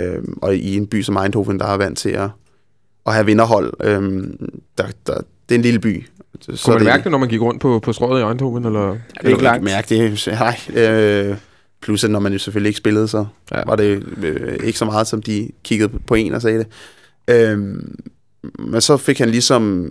Øh, 0.00 0.22
og 0.42 0.56
i 0.56 0.76
en 0.76 0.86
by 0.86 1.02
som 1.02 1.16
Eindhoven, 1.16 1.58
der 1.58 1.66
er 1.66 1.76
vant 1.76 1.98
til 1.98 2.10
at, 2.10 2.28
at 3.06 3.14
have 3.14 3.26
vinderhold, 3.26 3.72
øh, 3.80 4.24
der, 4.78 4.84
der, 5.06 5.14
det 5.48 5.54
er 5.54 5.54
en 5.54 5.62
lille 5.62 5.80
by. 5.80 6.06
Så 6.40 6.62
Kunne 6.64 6.72
man 6.72 6.78
det, 6.78 6.86
mærke 6.86 7.04
det, 7.04 7.12
når 7.12 7.18
man 7.18 7.28
gik 7.28 7.40
rundt 7.40 7.60
på, 7.60 7.78
på 7.78 7.92
strået 7.92 8.20
i 8.20 8.24
Eindhoven? 8.24 8.64
Eller? 8.64 8.88
det 8.90 9.00
er 9.24 9.28
ikke 9.28 9.42
langt. 9.42 9.64
Mærke 9.64 9.88
det. 9.88 10.26
Nej. 10.26 10.82
Øh, 10.82 11.36
plus 11.86 12.04
at 12.04 12.10
når 12.10 12.18
man 12.20 12.32
jo 12.32 12.38
selvfølgelig 12.38 12.68
ikke 12.68 12.78
spillede, 12.78 13.08
så 13.08 13.26
Ja. 13.52 13.62
var 13.66 13.76
det 13.76 14.04
øh, 14.22 14.58
ikke 14.64 14.78
så 14.78 14.84
meget, 14.84 15.06
som 15.06 15.22
de 15.22 15.50
kiggede 15.64 15.98
på 16.06 16.14
en 16.14 16.34
og 16.34 16.42
sagde 16.42 16.58
det. 16.58 16.66
Øh, 17.30 17.58
men 18.58 18.80
så 18.80 18.96
fik 18.96 19.18
han 19.18 19.30
ligesom 19.30 19.86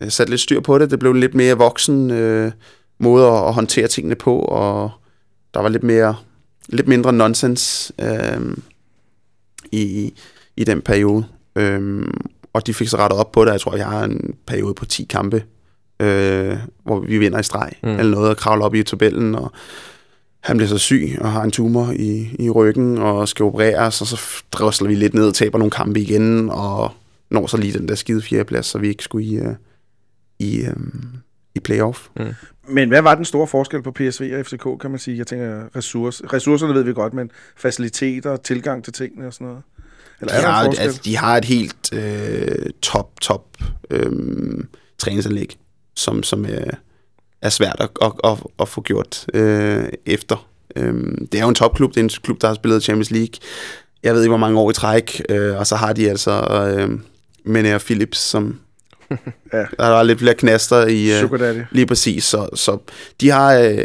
øh, 0.00 0.10
sat 0.10 0.28
lidt 0.28 0.40
styr 0.40 0.60
på 0.60 0.78
det. 0.78 0.90
Det 0.90 0.98
blev 0.98 1.12
lidt 1.12 1.34
mere 1.34 1.54
voksen 1.58 2.10
øh, 2.10 2.52
måde 2.98 3.26
at, 3.26 3.46
at 3.48 3.54
håndtere 3.54 3.88
tingene 3.88 4.14
på, 4.14 4.38
og 4.38 4.90
der 5.54 5.60
var 5.60 5.68
lidt 5.68 5.82
mere 5.82 6.16
lidt 6.68 6.88
mindre 6.88 7.12
nonsens 7.12 7.92
øh, 8.02 8.56
i, 9.72 10.12
i 10.56 10.64
den 10.64 10.82
periode. 10.82 11.24
Øh, 11.56 12.06
og 12.52 12.66
de 12.66 12.74
fik 12.74 12.88
så 12.88 12.96
rettet 12.96 13.18
op 13.20 13.32
på 13.32 13.44
det. 13.44 13.52
Jeg 13.52 13.60
tror, 13.60 13.76
jeg 13.76 13.86
har 13.86 14.04
en 14.04 14.34
periode 14.46 14.74
på 14.74 14.86
10 14.86 15.04
kampe, 15.10 15.44
øh, 16.00 16.56
hvor 16.84 17.00
vi 17.00 17.18
vinder 17.18 17.38
i 17.38 17.42
streg, 17.42 17.72
mm. 17.82 17.88
eller 17.88 18.10
noget, 18.10 18.30
og 18.30 18.36
kravler 18.36 18.64
op 18.64 18.74
i 18.74 18.82
tabellen, 18.82 19.34
og 19.34 19.52
han 20.40 20.56
bliver 20.56 20.68
så 20.68 20.78
syg 20.78 21.18
og 21.20 21.32
har 21.32 21.42
en 21.42 21.50
tumor 21.50 21.90
i, 21.96 22.36
i 22.38 22.50
ryggen 22.50 22.98
og 22.98 23.28
skal 23.28 23.44
opereres, 23.44 24.00
og 24.00 24.06
så 24.06 24.20
drøsler 24.52 24.88
vi 24.88 24.94
lidt 24.94 25.14
ned 25.14 25.28
og 25.28 25.34
taber 25.34 25.58
nogle 25.58 25.70
kampe 25.70 26.00
igen, 26.00 26.50
og 26.50 26.92
når 27.30 27.46
så 27.46 27.56
lige 27.56 27.78
den 27.78 27.88
der 27.88 27.94
skide 27.94 28.22
fjerdeplads, 28.22 28.66
så 28.66 28.78
vi 28.78 28.88
ikke 28.88 29.04
skulle 29.04 29.26
i, 29.26 29.40
uh, 29.40 29.54
i, 30.38 30.66
um, 30.66 31.08
i 31.54 31.60
playoff. 31.60 32.08
Men 32.68 32.88
hvad 32.88 33.02
var 33.02 33.14
den 33.14 33.24
store 33.24 33.46
forskel 33.46 33.82
på 33.82 33.92
PSV 33.92 34.32
og 34.38 34.46
FCK, 34.46 34.80
kan 34.80 34.90
man 34.90 34.98
sige? 34.98 35.18
Jeg 35.18 35.26
tænker, 35.26 35.76
ressourcer. 35.76 36.32
ressourcerne 36.32 36.74
ved 36.74 36.82
vi 36.82 36.92
godt, 36.92 37.14
men 37.14 37.30
faciliteter, 37.56 38.36
tilgang 38.36 38.84
til 38.84 38.92
tingene 38.92 39.26
og 39.26 39.34
sådan 39.34 39.46
noget. 39.46 39.62
Eller 40.20 40.34
De 40.34 40.40
er 40.40 40.50
har, 40.50 40.62
altså, 40.80 41.00
de 41.04 41.16
har 41.16 41.36
et 41.36 41.44
helt 41.44 41.94
øh, 41.94 42.70
top, 42.82 43.20
top 43.20 43.56
øh, 43.90 44.12
træningsanlæg, 44.98 45.58
som, 45.96 46.22
som 46.22 46.46
øh, 46.46 46.72
er 47.42 47.48
svært 47.48 47.76
at, 47.78 47.88
at, 48.02 48.12
at, 48.24 48.38
at 48.60 48.68
få 48.68 48.80
gjort 48.82 49.26
øh, 49.34 49.84
efter. 50.06 50.46
Øh, 50.76 50.94
det 51.32 51.38
er 51.38 51.42
jo 51.42 51.48
en 51.48 51.54
topklub, 51.54 51.90
det 51.90 52.00
er 52.00 52.04
en 52.04 52.10
klub, 52.22 52.40
der 52.40 52.46
har 52.48 52.54
spillet 52.54 52.82
Champions 52.82 53.10
League, 53.10 53.34
jeg 54.02 54.14
ved 54.14 54.22
ikke, 54.22 54.30
hvor 54.30 54.36
mange 54.36 54.58
år 54.60 54.70
i 54.70 54.74
træk, 54.74 55.22
øh, 55.28 55.58
og 55.58 55.66
så 55.66 55.76
har 55.76 55.92
de 55.92 56.10
altså 56.10 56.32
øh, 56.78 56.90
Mene 57.44 57.74
og 57.74 57.80
Philips, 57.80 58.18
som 58.18 58.58
Ja. 59.52 59.58
der 59.78 59.84
er 59.84 60.02
lidt 60.02 60.18
flere 60.18 60.34
knaster 60.34 60.86
i... 60.86 61.22
Øh. 61.22 61.64
Lige 61.70 61.86
præcis, 61.86 62.24
så, 62.24 62.48
så 62.54 62.78
de 63.20 63.30
har 63.30 63.54
øh, 63.54 63.84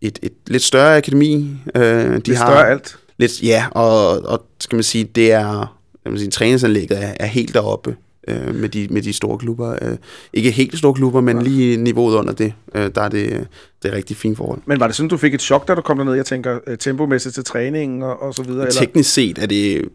et, 0.00 0.18
et 0.22 0.32
lidt 0.46 0.62
større 0.62 0.96
akademi. 0.96 1.50
Øh, 1.74 1.82
de 1.82 2.20
De 2.20 2.36
har 2.36 2.46
større 2.46 2.68
alt. 2.70 2.96
Lidt, 3.18 3.42
ja, 3.42 3.66
og, 3.70 4.08
og 4.10 4.46
skal 4.60 4.76
man 4.76 4.82
sige, 4.82 5.04
det 5.04 5.32
er, 5.32 5.78
jeg 6.04 6.12
vil 6.12 6.18
sige, 6.18 6.30
træningsanlægget 6.30 7.04
er, 7.04 7.14
er 7.20 7.26
helt 7.26 7.54
deroppe 7.54 7.96
øh, 8.28 8.54
med, 8.54 8.68
de, 8.68 8.88
med 8.90 9.02
de 9.02 9.12
store 9.12 9.38
klubber. 9.38 9.78
Øh, 9.82 9.96
ikke 10.32 10.50
helt 10.50 10.78
store 10.78 10.94
klubber, 10.94 11.20
men 11.20 11.36
Nej. 11.36 11.44
lige 11.44 11.76
niveauet 11.76 12.14
under 12.14 12.32
det, 12.32 12.52
øh, 12.74 12.90
der 12.94 13.02
er 13.02 13.08
det, 13.08 13.48
det 13.82 13.90
er 13.90 13.96
rigtig 13.96 14.16
fint 14.16 14.36
forhold. 14.36 14.60
Men 14.66 14.80
var 14.80 14.86
det 14.86 14.96
sådan, 14.96 15.08
du 15.08 15.16
fik 15.16 15.34
et 15.34 15.42
chok, 15.42 15.68
da 15.68 15.74
du 15.74 15.80
kom 15.80 15.98
derned? 15.98 16.14
Jeg 16.14 16.26
tænker 16.26 16.58
øh, 16.66 16.78
tempomæssigt 16.78 17.34
til 17.34 17.44
træningen 17.44 18.02
og, 18.02 18.22
og 18.22 18.34
så 18.34 18.42
videre. 18.42 18.66
Eller? 18.66 18.80
Teknisk 18.80 19.12
set 19.12 19.38
er 19.38 19.46
det, 19.46 19.88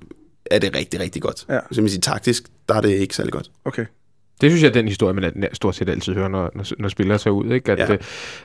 er 0.52 0.60
det 0.60 0.76
rigtig, 0.76 1.00
rigtig 1.00 1.22
godt. 1.22 1.46
Ja. 1.50 1.60
Så 1.72 1.82
man 1.82 1.90
sige, 1.90 2.02
taktisk, 2.02 2.44
der 2.70 2.76
er 2.76 2.82
det 2.82 2.90
ikke 2.90 3.16
særlig 3.16 3.34
godt. 3.34 3.52
Okay. 3.66 3.86
Det 4.42 4.52
synes 4.52 4.64
jeg 4.64 4.70
er 4.70 4.74
den 4.74 4.88
historie, 4.88 5.14
man 5.14 5.32
stort 5.54 5.76
set 5.76 5.90
altid 5.90 6.14
hører, 6.14 6.28
når, 6.28 6.52
når, 6.56 6.66
når 6.80 6.90
spillere 6.90 7.18
tager 7.18 7.34
ud. 7.34 7.52
Ikke? 7.52 7.72
At, 7.72 7.80
Ja. 7.80 7.92
ja. 7.92 7.98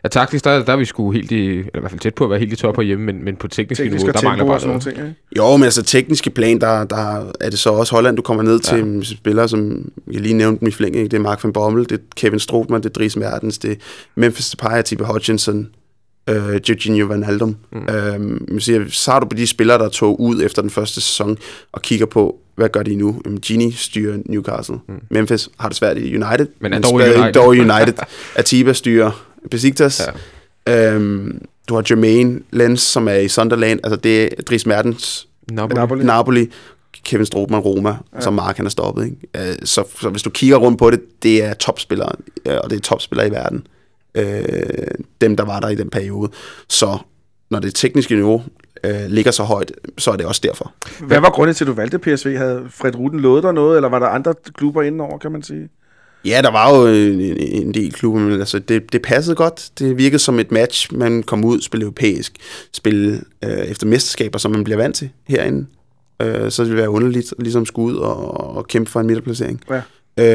at 0.02 0.11
taktisk, 0.11 0.44
der, 0.44 0.64
der 0.64 0.72
er 0.72 0.76
vi 0.76 0.85
sgu 0.85 1.11
helt 1.11 1.31
i, 1.33 1.48
eller 1.50 1.61
i 1.76 1.81
hvert 1.81 1.90
fald 1.90 2.00
tæt 2.00 2.14
på 2.14 2.24
at 2.24 2.31
være 2.31 2.38
helt 2.38 2.52
i 2.52 2.57
top 2.57 2.76
herhjemme, 2.76 3.05
men, 3.05 3.24
men 3.24 3.37
på 3.37 3.48
teknisk, 3.48 3.81
Teknisk 3.81 4.05
niveau, 4.05 4.09
og 4.16 4.22
der 4.22 4.28
mangler 4.28 4.44
bare 4.46 4.55
og 4.55 4.61
sådan 4.61 4.68
noget. 4.72 4.87
nogle 4.87 4.96
ting, 4.98 5.09
ikke? 5.09 5.42
Jo, 5.50 5.57
men 5.57 5.64
altså 5.64 5.83
tekniske 5.83 6.31
plan, 6.31 6.61
der, 6.61 6.85
der 6.85 7.33
er 7.40 7.50
det 7.50 7.59
så 7.59 7.70
også 7.70 7.94
Holland, 7.94 8.16
du 8.16 8.22
kommer 8.22 8.42
ned 8.42 8.61
til 8.61 8.78
ja. 8.78 9.02
spillere, 9.02 9.48
som 9.48 9.88
jeg 10.12 10.20
lige 10.20 10.35
nævnte 10.35 10.61
dem 10.61 10.68
i 10.68 10.70
flæng. 10.70 10.96
Ikke? 10.96 11.09
Det 11.09 11.16
er 11.16 11.20
Mark 11.20 11.44
van 11.44 11.52
Bommel, 11.52 11.85
det 11.85 11.92
er 11.92 12.02
Kevin 12.16 12.38
Strootman, 12.38 12.81
det 12.83 12.88
er 12.88 12.92
Dries 12.92 13.16
Mertens, 13.16 13.59
det 13.59 13.70
er 13.70 13.76
Memphis 14.14 14.50
Depay, 14.50 14.83
Tipe 14.83 15.05
Hutchinson, 15.05 15.68
øh, 16.26 16.61
Jorginho 16.68 17.06
Van 17.06 17.24
Aldum. 17.24 17.56
Mm. 17.72 17.94
Øhm, 17.94 18.46
man 18.48 18.61
siger, 18.61 18.85
så 18.88 19.11
har 19.11 19.20
du 19.20 19.26
på 19.26 19.37
de 19.37 19.46
spillere, 19.46 19.78
der 19.78 19.88
tog 19.88 20.20
ud 20.20 20.42
efter 20.42 20.62
den 20.62 20.70
første 20.70 20.94
sæson 21.00 21.38
og 21.72 21.82
kigger 21.82 22.06
på, 22.06 22.38
hvad 22.56 22.68
gør 22.68 22.82
de 22.82 22.94
nu? 22.94 23.20
Jamen, 23.24 23.40
Gini 23.40 23.72
styrer 23.72 24.18
Newcastle. 24.26 24.76
Mm. 24.88 24.94
Memphis 25.11 25.48
har 25.58 25.68
det 25.68 25.76
svært 25.76 25.96
i 25.98 26.16
United. 26.16 26.46
Men 26.61 26.72
er 26.72 26.78
dog 26.80 26.94
United. 26.94 27.32
dog 27.32 27.48
United. 27.68 27.94
Atiba 28.37 28.72
styrer 28.72 29.24
Besiktas. 29.50 30.02
Ja. 30.66 30.94
Øhm, 30.94 31.40
du 31.68 31.74
har 31.74 31.85
Jermaine 31.90 32.40
Lenz, 32.50 32.80
som 32.80 33.08
er 33.08 33.14
i 33.14 33.28
Sunderland. 33.28 33.80
Altså, 33.85 33.96
det 33.96 34.22
er 34.24 34.42
Dries 34.48 34.66
Mertens 34.66 35.28
Napoli. 35.50 35.74
Napoli. 35.80 36.04
Napoli, 36.04 36.50
Kevin 37.04 37.26
Strootman, 37.26 37.61
Roma, 37.61 37.96
ja. 38.14 38.20
som 38.20 38.35
Mark 38.35 38.56
han 38.56 38.66
har 38.66 38.70
stoppet. 38.70 39.04
Ikke? 39.04 39.50
Øh, 39.50 39.56
Så, 39.64 39.85
så 40.00 40.08
hvis 40.08 40.22
du 40.22 40.30
kigger 40.30 40.56
rundt 40.56 40.78
på 40.78 40.90
det, 40.90 41.00
det 41.22 41.44
er 41.44 41.54
topspillere, 41.54 42.12
øh, 42.46 42.56
og 42.64 42.70
det 42.70 42.76
er 42.76 42.80
topspillere 42.80 43.28
i 43.28 43.30
verden. 43.30 43.66
Øh, 44.14 44.55
dem, 45.20 45.37
der 45.37 45.44
var 45.44 45.61
der 45.61 45.68
i 45.68 45.75
den 45.75 45.90
periode. 45.90 46.31
Så 46.68 46.98
når 47.51 47.59
det 47.59 47.75
tekniske 47.75 48.14
niveau 48.14 48.42
øh, 48.85 48.94
ligger 49.09 49.31
så 49.31 49.42
højt, 49.42 49.72
så 49.98 50.11
er 50.11 50.16
det 50.16 50.27
også 50.27 50.40
derfor. 50.44 50.72
Hvad 51.07 51.20
var 51.20 51.31
grunden 51.31 51.55
til, 51.55 51.64
at 51.64 51.68
du 51.68 51.72
valgte 51.72 51.98
PSV? 51.98 52.37
Havde 52.37 52.62
Fred 52.70 52.96
Ruden 52.96 53.20
lovet 53.20 53.42
dig 53.42 53.53
noget, 53.53 53.77
eller 53.77 53.88
var 53.88 53.98
der 53.98 54.07
andre 54.07 54.35
klubber 54.55 54.83
indenover, 54.83 55.18
kan 55.18 55.33
man 55.33 55.42
sige? 55.42 55.68
Ja, 56.25 56.40
der 56.42 56.51
var 56.51 56.77
jo 56.79 56.87
en, 56.87 57.20
en- 57.20 57.75
del 57.75 57.92
klubber, 57.92 58.20
men 58.20 58.40
altså, 58.40 58.59
det, 58.59 58.92
det 58.92 59.03
passede 59.03 59.37
godt. 59.37 59.70
Det 59.79 59.98
virkede 59.98 60.18
som 60.18 60.38
et 60.38 60.53
match, 60.53 60.94
man 60.94 61.22
kom 61.22 61.44
ud, 61.44 61.61
spille 61.61 61.83
europæisk, 61.83 62.33
spille 62.72 63.20
øh, 63.44 63.51
efter 63.51 63.87
mesterskaber, 63.87 64.38
som 64.38 64.51
man 64.51 64.64
bliver 64.64 64.77
vant 64.77 64.96
til 64.96 65.11
herinde. 65.29 65.66
Øh, 66.22 66.51
så 66.51 66.62
det 66.62 66.70
ville 66.70 66.81
være 66.81 66.90
underligt 66.90 67.35
ligesom 67.38 67.66
skulle 67.66 67.94
ud 67.94 68.01
og, 68.01 68.57
og 68.57 68.66
kæmpe 68.66 68.90
for 68.90 69.01
en 69.01 69.07
midterplacering. 69.07 69.61
Ja. 69.70 69.83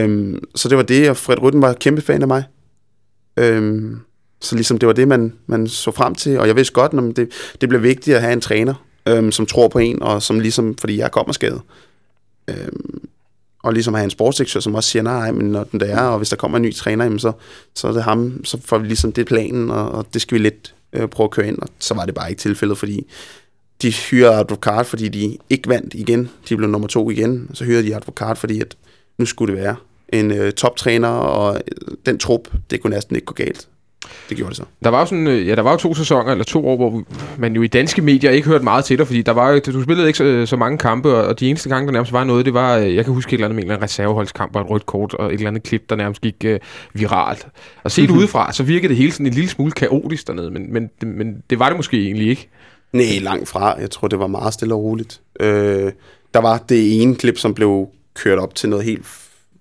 Øhm, 0.04 0.40
så 0.56 0.70
det 0.70 0.78
var 0.78 0.84
det, 0.84 1.10
og 1.10 1.18
Fred 1.18 1.42
Rutten 1.42 1.62
var 1.62 1.74
kæmpe 1.74 2.02
fan 2.02 2.22
af 2.22 2.28
mig. 2.28 2.44
Øhm, 3.38 4.00
så 4.42 4.56
ligesom 4.56 4.78
det 4.78 4.88
var 4.88 4.94
det, 4.94 5.08
man, 5.08 5.34
man 5.48 5.68
så 5.68 5.92
frem 5.92 6.16
til, 6.16 6.40
og 6.40 6.48
jeg 6.48 6.56
vidste 6.56 6.74
godt, 6.74 6.94
at 6.94 7.16
det, 7.16 7.30
det 7.62 7.70
blev 7.70 7.84
vigtigt 7.84 8.16
at 8.16 8.22
have 8.22 8.34
en 8.34 8.42
træner, 8.42 8.74
øhm, 9.08 9.32
som 9.32 9.46
tror 9.46 9.68
på 9.68 9.80
en, 9.80 10.04
og 10.04 10.24
som 10.24 10.40
ligesom, 10.40 10.76
fordi 10.78 10.98
jeg 10.98 11.12
kommer 11.12 11.34
skadet. 11.34 11.62
Øhm, 12.48 13.08
og 13.64 13.74
ligesom 13.74 13.94
have 13.94 14.04
en 14.04 14.10
sportsdirektør, 14.10 14.60
som 14.60 14.76
også 14.76 14.90
siger, 14.90 15.04
nej, 15.04 15.32
men 15.32 15.52
når 15.52 15.64
den 15.64 15.80
der 15.80 15.86
er, 15.86 16.02
og 16.02 16.18
hvis 16.18 16.30
der 16.30 16.36
kommer 16.36 16.58
en 16.58 16.62
ny 16.62 16.74
træner, 16.74 17.04
jamen 17.04 17.20
så, 17.20 17.32
så 17.76 17.88
er 17.88 17.92
det 17.92 18.04
ham, 18.04 18.42
så 18.44 18.58
får 18.66 18.78
vi 18.78 18.88
ligesom 18.88 19.12
det 19.12 19.28
planen, 19.28 19.72
og, 19.72 19.92
og 19.92 20.06
det 20.14 20.22
skal 20.22 20.38
vi 20.38 20.44
lidt 20.44 20.76
øh, 20.94 21.08
prøve 21.08 21.26
at 21.26 21.32
køre 21.32 21.48
ind, 21.48 21.60
og 21.60 21.68
så 21.80 21.94
var 21.94 22.06
det 22.06 22.16
bare 22.16 22.30
ikke 22.30 22.40
tilfældet, 22.40 22.78
fordi 22.78 23.08
de 23.82 23.92
hyrer 23.92 24.32
advokat, 24.32 24.86
fordi 24.86 25.08
de 25.08 25.38
ikke 25.50 25.70
vandt 25.70 25.94
igen, 25.94 26.30
de 26.50 26.58
blev 26.58 26.70
nummer 26.70 26.88
to 26.88 27.10
igen, 27.10 27.50
så 27.54 27.64
hyrede 27.64 27.84
de 27.84 27.96
advokat, 27.96 28.38
fordi 28.38 28.62
at 28.62 28.78
nu 29.18 29.26
skulle 29.26 29.56
det 29.56 29.62
være 29.62 29.76
en 30.14 30.32
øh, 30.32 30.52
toptræner, 30.52 31.10
og 31.10 31.56
øh, 31.56 31.96
den 32.06 32.18
trup, 32.18 32.48
det 32.72 32.82
kunne 32.82 32.94
næsten 32.94 33.16
ikke 33.16 33.26
gå 33.26 33.34
galt. 33.34 33.68
Det 34.30 34.38
gjorde 34.38 34.50
det 34.50 34.58
så. 34.58 34.64
Der 34.84 34.90
var 34.90 35.00
jo 35.00 35.06
sådan, 35.06 35.28
øh, 35.28 35.48
ja, 35.48 35.56
der 35.56 35.62
var 35.62 35.72
jo 35.72 35.78
to 35.78 35.94
sæsoner, 35.94 36.32
eller 36.32 36.44
to 36.44 36.68
år, 36.68 36.76
hvor 36.76 37.04
man 37.38 37.56
jo 37.56 37.62
i 37.62 37.68
danske 37.68 38.02
medier 38.02 38.32
ikke 38.32 38.48
hørte 38.48 38.64
meget 38.64 38.86
til 38.86 38.98
dig, 38.98 39.08
fordi 39.08 39.22
der 39.22 39.32
var 39.32 39.52
jo, 39.52 39.60
du 39.60 39.84
spillede 39.84 40.08
ikke 40.08 40.18
så, 40.18 40.46
så 40.46 40.56
mange 40.56 40.78
kampe, 40.78 41.16
og 41.16 41.40
de 41.40 41.50
eneste 41.50 41.70
gange, 41.70 41.86
der 41.88 41.94
nærmest 41.94 42.14
var 42.14 42.24
noget, 42.24 42.46
det 42.46 42.54
var, 42.54 42.78
øh, 42.78 42.96
jeg 42.96 43.06
kan 43.06 43.14
huske 43.14 43.30
et 43.30 43.34
eller 43.34 43.46
andet 43.46 43.56
med 43.56 43.64
en 43.64 43.68
eller 43.68 43.76
anden 43.76 43.84
reserveholdskamp 43.84 44.56
og 44.56 44.62
et 44.62 44.70
rødt 44.70 44.86
kort, 44.86 45.14
og 45.14 45.28
et 45.28 45.34
eller 45.34 45.48
andet 45.48 45.64
klip, 45.64 45.90
der 45.90 45.96
nærmest 45.96 46.22
gik 46.22 46.36
øh, 46.46 46.60
viralt. 46.94 47.48
Og 47.84 47.92
set 47.92 48.10
udefra, 48.10 48.54
så 48.54 48.64
virkede 48.64 48.90
det 48.90 48.98
hele 48.98 49.12
sådan 49.12 49.26
en 49.26 49.34
lille 49.34 49.50
smule 49.50 49.72
kaotisk 49.72 50.28
dernede, 50.28 50.52
men, 50.52 50.74
men, 50.74 50.90
men 51.02 51.44
det 51.50 51.60
var 51.60 51.68
det 51.68 51.78
måske 51.78 52.06
egentlig 52.06 52.30
ikke. 52.30 52.50
Nej, 52.94 53.20
langt 53.22 53.50
fra. 53.50 53.80
Jeg 53.80 53.92
tror, 53.92 54.08
det 54.08 54.20
var 54.20 54.28
meget 54.28 54.54
stille 54.54 54.74
og 54.74 54.84
roligt. 54.84 55.22
Øh, 55.40 55.92
der 56.34 56.42
var 56.42 56.58
det 56.70 57.02
ene 57.02 57.16
klip, 57.16 57.38
som 57.38 57.54
blev 57.54 57.88
kørt 58.14 58.40
op 58.40 58.56
til 58.56 58.70
noget 58.70 58.86
helt... 58.86 59.06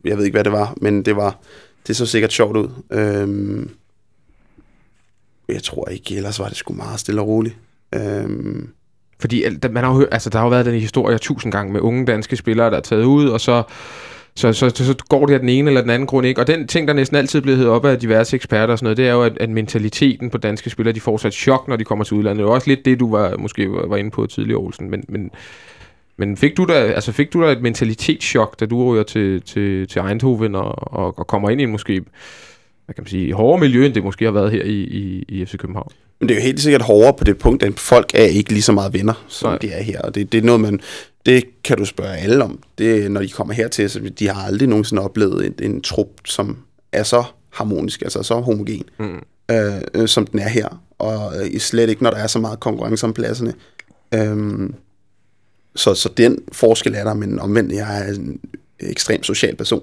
Jeg 0.05 0.17
ved 0.19 0.25
ikke, 0.25 0.35
hvad 0.35 0.45
det 0.45 0.53
var, 0.53 0.75
men 0.77 1.03
det 1.03 1.17
var... 1.17 1.39
Det 1.87 1.97
så 1.97 2.07
sikkert 2.07 2.33
sjovt 2.33 2.57
ud. 2.57 2.69
Øhm, 2.93 3.71
jeg 5.49 5.63
tror 5.63 5.89
ikke, 5.89 6.17
ellers 6.17 6.39
var 6.39 6.49
det 6.49 6.57
sgu 6.57 6.75
meget 6.75 7.01
stille 7.01 7.21
og 7.21 7.27
roligt. 7.27 7.57
Øhm, 7.95 8.69
Fordi 9.21 9.45
man 9.71 9.85
har 9.85 9.95
jo, 9.95 10.07
altså, 10.13 10.31
der 10.31 10.39
har 10.39 10.45
jo 10.45 10.51
været 10.51 10.67
den 10.67 10.81
historie 10.81 11.19
tusind 11.19 11.53
gange 11.53 11.73
med 11.73 11.81
unge 11.81 12.07
danske 12.07 12.37
spillere, 12.37 12.71
der 12.71 12.77
er 12.77 12.81
taget 12.81 13.05
ud, 13.05 13.29
og 13.29 13.41
så, 13.41 13.63
så, 14.35 14.53
så, 14.53 14.71
så, 14.71 14.85
så 14.85 14.95
går 15.09 15.27
det 15.27 15.35
af 15.35 15.41
den 15.41 15.49
ene 15.49 15.71
eller 15.71 15.81
den 15.81 15.91
anden 15.91 16.07
grund 16.07 16.27
ikke. 16.27 16.41
Og 16.41 16.47
den 16.47 16.67
ting, 16.67 16.89
der 16.89 16.95
næsten 16.95 17.17
altid 17.17 17.41
bliver 17.41 17.43
blevet 17.43 17.59
heddet 17.59 17.75
op 17.75 17.85
af 17.85 17.99
diverse 17.99 18.37
eksperter 18.37 18.73
og 18.73 18.79
sådan 18.79 18.85
noget, 18.85 18.97
det 18.97 19.09
er 19.09 19.13
jo, 19.13 19.23
at, 19.23 19.39
at 19.39 19.51
mentaliteten 19.51 20.31
på 20.31 20.39
danske 20.39 20.71
spillere, 20.71 20.95
de 20.95 21.01
får 21.01 21.17
sig 21.17 21.29
et 21.29 21.35
chok, 21.35 21.69
når 21.69 21.77
de 21.77 21.85
kommer 21.85 22.05
til 22.05 22.17
udlandet. 22.17 22.39
Det 22.39 22.45
er 22.45 22.49
jo 22.49 22.55
også 22.55 22.71
lidt 22.71 22.85
det, 22.85 23.01
du 23.01 23.11
var, 23.11 23.37
måske 23.37 23.73
var, 23.73 23.87
var 23.87 23.97
inde 23.97 24.11
på 24.11 24.27
tidligere, 24.27 24.59
Olsen. 24.59 24.91
Men, 24.91 25.05
men, 25.09 25.31
men 26.19 26.37
fik 26.37 26.57
du 26.57 26.65
da, 26.65 26.73
altså 26.73 27.13
fik 27.13 27.33
du 27.33 27.43
da 27.43 27.53
et 27.53 27.63
mentalitetschok, 27.63 28.61
da 28.61 28.67
du 28.67 28.93
ryger 28.93 29.03
til, 29.03 29.43
til, 29.43 29.89
til 29.89 30.03
Eindhoven 30.03 30.55
og, 30.55 30.93
og, 30.93 31.19
og 31.19 31.27
kommer 31.27 31.51
ind 31.51 31.61
i 31.61 31.65
en 31.65 31.71
måske, 31.71 32.01
hvad 32.85 32.95
kan 32.95 33.03
man 33.03 33.07
sige, 33.09 33.33
hårdere 33.35 33.61
miljø, 33.61 33.87
end 33.87 33.95
det 33.95 34.05
måske 34.05 34.25
har 34.25 34.33
været 34.33 34.51
her 34.51 34.63
i, 34.63 34.81
i, 34.81 35.25
i 35.29 35.45
FC 35.47 35.57
København? 35.57 35.93
Men 36.21 36.29
det 36.29 36.35
er 36.35 36.39
jo 36.41 36.45
helt 36.45 36.61
sikkert 36.61 36.83
hårdere 36.83 37.15
på 37.19 37.25
det 37.25 37.39
punkt, 37.39 37.63
at 37.63 37.81
folk 37.81 38.11
er 38.15 38.25
ikke 38.25 38.51
lige 38.51 38.63
så 38.63 38.73
meget 38.73 38.93
venner, 38.93 39.25
som 39.29 39.51
Nej. 39.51 39.59
De 39.59 39.71
er 39.71 39.83
her. 39.83 40.01
Og 40.01 40.15
det, 40.15 40.33
det 40.33 40.39
er 40.39 40.43
noget, 40.43 40.61
man... 40.61 40.81
Det 41.27 41.45
kan 41.65 41.77
du 41.79 41.85
spørge 41.85 42.17
alle 42.17 42.45
om. 42.45 42.59
Det, 42.79 43.11
når 43.11 43.21
de 43.21 43.29
kommer 43.29 43.55
hertil, 43.55 43.91
så 43.91 44.01
de 44.19 44.29
har 44.29 44.47
aldrig 44.47 44.69
nogensinde 44.69 45.03
oplevet 45.03 45.47
en, 45.47 45.55
en 45.73 45.81
trup, 45.83 46.09
som 46.25 46.59
er 46.93 47.03
så 47.03 47.25
harmonisk, 47.53 48.03
altså 48.03 48.23
så 48.23 48.35
homogen, 48.35 48.83
Mm. 48.99 49.23
øh, 49.51 49.73
øh, 49.95 50.09
som 50.09 50.27
den 50.27 50.41
er 50.41 50.49
her. 50.49 50.83
Og 50.99 51.33
øh, 51.41 51.59
slet 51.61 51.91
ikke, 51.91 52.03
når 52.03 52.11
der 52.11 52.17
er 52.19 52.27
så 52.27 52.39
meget 52.39 52.61
konkurrence 52.61 53.07
om 53.07 53.13
pladserne. 53.13 53.55
Øhm, 54.15 54.75
så, 55.77 55.95
så 55.95 56.09
den 56.17 56.39
forskel 56.53 56.95
er 56.95 57.05
der, 57.05 57.15
men 57.15 57.39
omvendt, 57.39 57.73
jeg 57.73 57.99
er 57.99 58.13
en 58.15 58.41
ekstremt 58.81 59.27
social 59.27 59.57
person. 59.57 59.83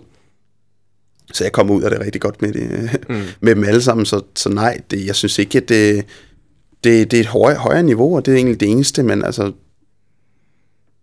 Så 1.33 1.43
jeg 1.43 1.51
kommer 1.51 1.75
ud 1.75 1.83
af 1.83 1.91
det 1.91 1.99
rigtig 1.99 2.21
godt 2.21 2.41
med, 2.41 2.53
det, 2.53 2.89
Mm. 3.09 3.21
med 3.41 3.55
dem 3.55 3.63
alle 3.63 3.81
sammen, 3.81 4.05
så, 4.05 4.21
så 4.35 4.49
nej, 4.49 4.81
det, 4.91 5.05
jeg 5.05 5.15
synes 5.15 5.39
ikke, 5.39 5.57
at 5.57 5.69
det, 5.69 6.05
det, 6.83 7.11
det 7.11 7.17
er 7.17 7.21
et 7.21 7.27
højere, 7.27 7.59
højere 7.59 7.83
niveau, 7.83 8.15
og 8.15 8.25
det 8.25 8.31
er 8.31 8.35
egentlig 8.35 8.59
det 8.59 8.69
eneste, 8.69 9.03
men 9.03 9.23
altså, 9.23 9.51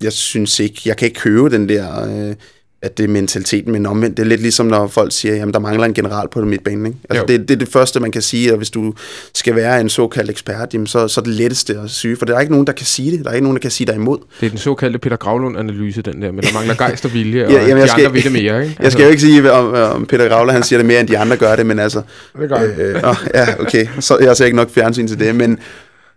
jeg 0.02 0.12
synes 0.12 0.60
ikke, 0.60 0.80
jeg 0.86 0.96
kan 0.96 1.06
ikke 1.06 1.20
købe 1.20 1.50
den 1.50 1.68
der, 1.68 2.28
øh, 2.28 2.34
at 2.82 2.98
det 2.98 3.04
er 3.04 3.08
mentaliteten, 3.08 3.72
men 3.72 3.86
omvendt, 3.86 4.16
det 4.16 4.22
er 4.22 4.26
lidt 4.26 4.40
ligesom, 4.40 4.66
når 4.66 4.86
folk 4.86 5.12
siger, 5.12 5.34
jamen, 5.34 5.54
der 5.54 5.60
mangler 5.60 5.84
en 5.86 5.94
general 5.94 6.28
på 6.32 6.40
midtbanen, 6.44 6.86
ikke? 6.86 6.98
Altså, 7.10 7.20
Jo. 7.32 7.38
det, 7.38 7.48
det 7.48 7.54
er 7.54 7.58
det 7.58 7.68
første, 7.68 8.00
man 8.00 8.10
kan 8.12 8.22
sige, 8.22 8.52
og 8.52 8.56
hvis 8.56 8.70
du 8.70 8.94
skal 9.34 9.54
være 9.56 9.80
en 9.80 9.88
såkaldt 9.88 10.30
ekspert, 10.30 10.74
jamen, 10.74 10.86
så, 10.86 11.08
så 11.08 11.20
er 11.20 11.24
det 11.24 11.32
letteste 11.34 11.78
at 11.84 11.90
sige, 11.90 12.16
for 12.16 12.26
der 12.26 12.36
er 12.36 12.40
ikke 12.40 12.52
nogen, 12.52 12.66
der 12.66 12.72
kan 12.72 12.86
sige 12.86 13.10
det, 13.16 13.24
der 13.24 13.30
er 13.30 13.34
ikke 13.34 13.44
nogen, 13.44 13.56
der 13.56 13.60
kan 13.60 13.70
sige 13.70 13.86
dig 13.86 13.94
imod. 13.94 14.18
Det 14.40 14.46
er 14.46 14.50
den 14.50 14.58
såkaldte 14.58 14.98
Peter 14.98 15.16
Gravlund-analyse, 15.16 16.02
den 16.02 16.22
der, 16.22 16.32
men 16.32 16.42
der 16.44 16.52
mangler 16.54 16.74
gejst 16.74 17.04
og 17.04 17.14
vilje, 17.14 17.44
og 17.46 17.52
Ja, 17.52 17.66
jamen, 17.68 17.82
de 17.82 17.88
skal- 17.88 18.04
andre 18.06 18.14
ved 18.14 18.22
det 18.22 18.32
mere, 18.32 18.62
ikke? 18.62 18.76
Jeg 18.82 18.92
skal 18.92 19.02
jo 19.04 19.10
ikke 19.10 19.22
sige, 19.22 19.52
om, 19.52 19.74
om 19.96 20.06
Peter 20.06 20.28
Gravler, 20.28 20.52
han 20.52 20.62
siger 20.62 20.78
det 20.78 20.86
mere, 20.86 21.00
end 21.00 21.08
de 21.08 21.18
andre 21.18 21.36
gør 21.36 21.56
det, 21.56 21.66
men 21.66 21.78
altså, 21.78 22.02
Det 22.40 22.48
gør 22.48 22.56
jeg. 22.56 22.78
Øh, 22.78 22.94
åh, 23.08 23.16
ja, 23.34 23.46
okay. 23.60 23.86
Så 24.00 24.18
jeg 24.18 24.36
ser 24.36 24.44
ikke 24.44 24.56
nok 24.56 24.70
fjernsyn 24.70 25.08
til 25.08 25.18
det, 25.18 25.34
men, 25.34 25.58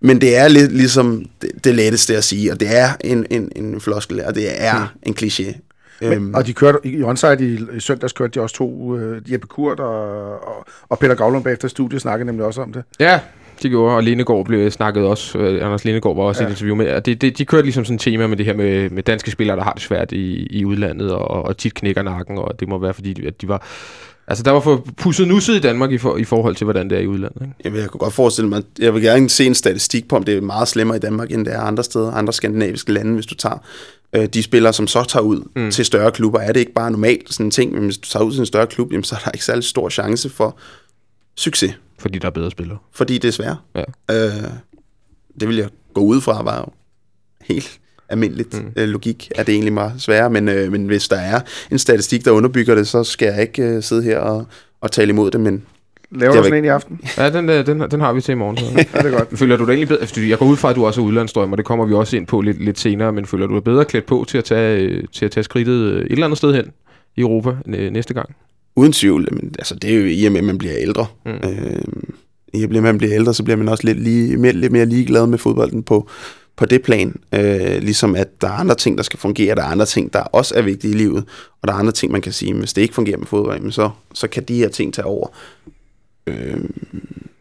men 0.01 0.21
det 0.21 0.35
er 0.37 0.47
lidt 0.47 0.71
ligesom 0.71 1.25
det, 1.41 1.49
det 1.63 1.75
letteste 1.75 2.17
at 2.17 2.23
sige, 2.23 2.51
og 2.51 2.59
det 2.59 2.67
er 2.71 2.89
en, 3.01 3.25
en, 3.29 3.49
en 3.55 3.81
floskel, 3.81 4.21
og 4.25 4.35
det 4.35 4.45
er 4.55 4.93
en 5.03 5.15
kliché. 5.21 5.69
Øhm, 6.03 6.33
Og 6.33 6.47
de 6.47 6.53
kørte, 6.53 6.79
i 6.83 7.03
onside 7.03 7.37
i, 7.53 7.77
i 7.77 7.79
søndags 7.79 8.13
kørte 8.13 8.39
de 8.39 8.43
også 8.43 8.55
to, 8.55 8.69
uh, 8.69 9.31
Jeppe 9.31 9.47
Kurt 9.47 9.79
og, 9.79 10.31
og, 10.47 10.65
og 10.89 10.99
Peter 10.99 11.15
Gavlund 11.15 11.43
bagefter 11.43 11.67
studiet 11.67 12.01
snakkede 12.01 12.25
nemlig 12.25 12.45
også 12.45 12.61
om 12.61 12.73
det. 12.73 12.83
Ja, 12.99 13.19
de 13.63 13.69
gjorde, 13.69 13.95
og 13.95 14.03
Lindegård 14.03 14.45
blev 14.45 14.71
snakket 14.71 15.05
også, 15.05 15.37
øh, 15.37 15.65
Anders 15.65 15.85
Lindegård 15.85 16.15
var 16.15 16.23
også 16.23 16.43
ja. 16.43 16.47
i 16.47 16.51
et 16.51 16.55
interview 16.55 16.75
med, 16.75 16.93
og 16.93 17.05
det, 17.05 17.21
det, 17.21 17.37
de 17.37 17.45
kørte 17.45 17.63
ligesom 17.63 17.85
sådan 17.85 17.95
et 17.95 18.01
tema 18.01 18.27
med 18.27 18.37
det 18.37 18.45
her 18.45 18.53
med, 18.53 18.89
med 18.89 19.03
danske 19.03 19.31
spillere, 19.31 19.57
der 19.57 19.63
har 19.63 19.73
det 19.73 19.81
svært 19.81 20.11
i, 20.11 20.47
i 20.51 20.65
udlandet, 20.65 21.11
og, 21.11 21.27
og 21.27 21.57
tit 21.57 21.73
knækker 21.73 22.01
nakken, 22.01 22.37
og 22.37 22.59
det 22.59 22.67
må 22.67 22.77
være 22.77 22.93
fordi, 22.93 23.25
at 23.27 23.41
de 23.41 23.47
var, 23.47 23.67
altså 24.27 24.43
der 24.43 24.51
var 24.51 24.59
for 24.59 24.87
pusset 24.97 25.27
nusset 25.27 25.55
i 25.55 25.59
Danmark 25.59 25.91
i, 25.91 25.97
for, 25.97 26.17
i 26.17 26.23
forhold 26.23 26.55
til, 26.55 26.65
hvordan 26.65 26.89
det 26.89 26.97
er 26.97 27.01
i 27.01 27.07
udlandet, 27.07 27.41
ikke? 27.41 27.53
jeg, 27.63 27.73
vil, 27.73 27.79
jeg 27.79 27.89
kunne 27.89 27.99
godt 27.99 28.13
forestille 28.13 28.49
mig, 28.49 28.63
jeg 28.79 28.93
vil 28.93 29.01
gerne 29.01 29.29
se 29.29 29.45
en 29.45 29.55
statistik 29.55 30.07
på, 30.07 30.15
om 30.15 30.23
det 30.23 30.37
er 30.37 30.41
meget 30.41 30.67
slemmere 30.67 30.97
i 30.97 30.99
Danmark, 30.99 31.31
end 31.31 31.45
det 31.45 31.53
er 31.53 31.59
andre 31.59 31.83
steder, 31.83 32.11
andre 32.11 32.33
skandinaviske 32.33 32.91
lande, 32.93 33.13
hvis 33.13 33.25
du 33.25 33.35
tager 33.35 33.57
øh, 34.13 34.25
de 34.25 34.43
spillere, 34.43 34.73
som 34.73 34.87
så 34.87 35.03
tager 35.03 35.23
ud 35.23 35.49
mm. 35.55 35.71
til 35.71 35.85
større 35.85 36.11
klubber. 36.11 36.39
Er 36.39 36.51
det 36.51 36.59
ikke 36.59 36.73
bare 36.73 36.91
normalt 36.91 37.33
sådan 37.33 37.45
en 37.45 37.51
ting, 37.51 37.73
men 37.73 37.83
hvis 37.83 37.97
du 37.97 38.09
tager 38.09 38.23
ud 38.23 38.31
til 38.31 38.39
en 38.39 38.45
større 38.45 38.67
klub, 38.67 38.91
jamen, 38.91 39.03
så 39.03 39.15
er 39.15 39.19
der 39.19 39.31
ikke 39.31 39.45
særlig 39.45 39.63
stor 39.63 39.89
chance 39.89 40.29
for 40.29 40.57
succes, 41.35 41.73
Fordi 41.99 42.19
der 42.19 42.27
er 42.27 42.31
bedre 42.31 42.51
spillere. 42.51 42.77
fordi 42.91 43.17
det 43.17 43.27
er 43.27 43.31
svært. 43.31 43.57
Ja. 43.75 43.83
Øh, 44.11 44.49
det 45.39 45.47
vil 45.47 45.57
jeg 45.57 45.69
gå 45.93 46.01
ud 46.01 46.21
fra, 46.21 46.43
var 46.43 46.57
jo 46.57 46.65
helt 47.41 47.79
almindeligt 48.13 48.53
mm. 48.53 48.71
øh, 48.75 48.89
logik, 48.89 49.31
at 49.35 49.47
det 49.47 49.53
egentlig 49.53 49.75
var 49.75 49.93
sværere, 49.97 50.29
men, 50.29 50.49
øh, 50.49 50.71
men 50.71 50.85
hvis 50.85 51.07
der 51.07 51.15
er 51.15 51.39
en 51.71 51.79
statistik, 51.79 52.25
der 52.25 52.31
underbygger 52.31 52.75
det, 52.75 52.87
så 52.87 53.03
skal 53.03 53.25
jeg 53.25 53.41
ikke 53.41 53.63
øh, 53.63 53.83
sidde 53.83 54.03
her 54.03 54.17
og, 54.17 54.45
og 54.81 54.91
tale 54.91 55.09
imod 55.09 55.31
det, 55.31 55.41
men 55.41 55.63
Laver 56.11 56.33
er 56.33 56.37
du 56.37 56.43
sådan 56.43 56.57
en 56.57 56.65
i 56.65 56.67
aften? 56.67 56.99
Ja, 57.17 57.29
den, 57.29 57.47
der, 57.47 57.63
den, 57.63 57.79
den 57.91 58.01
har 58.01 58.13
vi 58.13 58.21
til 58.21 58.31
i 58.31 58.35
morgen. 58.35 58.57
Så. 58.57 58.65
Ja, 58.93 58.99
det 58.99 59.13
er 59.13 59.17
godt. 59.17 59.39
Føler 59.39 59.57
du 59.57 59.65
dig 59.65 59.71
egentlig 59.71 59.87
bedre? 59.87 60.29
Jeg 60.29 60.37
går 60.37 60.45
ud 60.45 60.57
fra, 60.57 60.69
at 60.69 60.75
du 60.75 60.85
også 60.85 61.01
er 61.01 61.05
udlandsstrøm, 61.05 61.51
og 61.51 61.57
det 61.57 61.65
kommer 61.65 61.85
vi 61.85 61.93
også 61.93 62.17
ind 62.17 62.27
på 62.27 62.41
lidt, 62.41 62.65
lidt 62.65 62.79
senere, 62.79 63.11
men 63.11 63.25
føler 63.25 63.47
du 63.47 63.53
dig 63.53 63.63
bedre 63.63 63.85
klædt 63.85 64.05
på 64.05 64.25
til 64.27 64.37
at 64.37 64.43
tage, 64.43 64.79
øh, 64.79 65.03
til 65.11 65.25
at 65.25 65.31
tage 65.31 65.43
skridtet 65.43 65.73
øh, 65.73 66.01
et 66.01 66.11
eller 66.11 66.25
andet 66.25 66.37
sted 66.37 66.53
hen 66.53 66.65
i 67.15 67.21
Europa 67.21 67.49
øh, 67.67 67.91
næste 67.91 68.13
gang? 68.13 68.29
uden 68.75 68.91
tvivl. 68.91 69.27
Men, 69.31 69.55
altså, 69.59 69.75
det 69.75 69.89
er 69.89 69.99
jo 69.99 70.05
i 70.05 70.25
og 70.25 70.31
med, 70.31 70.39
at 70.39 70.45
man 70.45 70.57
bliver 70.57 70.75
ældre. 70.77 71.05
Mm. 71.25 71.31
Øh, 71.31 71.81
I 72.53 72.63
og 72.63 72.69
med, 72.69 72.77
at 72.77 72.83
man 72.83 72.97
bliver 72.97 73.13
ældre, 73.13 73.33
så 73.33 73.43
bliver 73.43 73.57
man 73.57 73.69
også 73.69 73.87
lidt, 73.87 73.99
lige, 73.99 74.37
mere, 74.37 74.53
lidt 74.53 74.71
mere 74.71 74.85
ligeglad 74.85 75.27
med 75.27 75.37
fodbolden 75.37 75.83
på, 75.83 76.09
på 76.55 76.65
det 76.65 76.81
plan. 76.81 77.15
Øh, 77.31 77.77
ligesom 77.81 78.15
at 78.15 78.41
der 78.41 78.47
er 78.47 78.51
andre 78.51 78.75
ting, 78.75 78.97
der 78.97 79.03
skal 79.03 79.19
fungere, 79.19 79.55
der 79.55 79.61
er 79.61 79.67
andre 79.67 79.85
ting, 79.85 80.13
der 80.13 80.19
også 80.19 80.55
er 80.55 80.61
vigtige 80.61 80.93
i 80.93 80.97
livet, 80.97 81.25
og 81.61 81.67
der 81.67 81.73
er 81.73 81.77
andre 81.77 81.91
ting, 81.91 82.11
man 82.11 82.21
kan 82.21 82.31
sige, 82.31 82.53
hvis 82.53 82.73
det 82.73 82.81
ikke 82.81 82.93
fungerer 82.93 83.17
med 83.17 83.27
fodbold, 83.27 83.71
så, 83.71 83.89
så 84.13 84.27
kan 84.27 84.43
de 84.43 84.55
her 84.57 84.69
ting 84.69 84.93
tage 84.93 85.05
over. 85.05 85.27
Øh, 86.27 86.59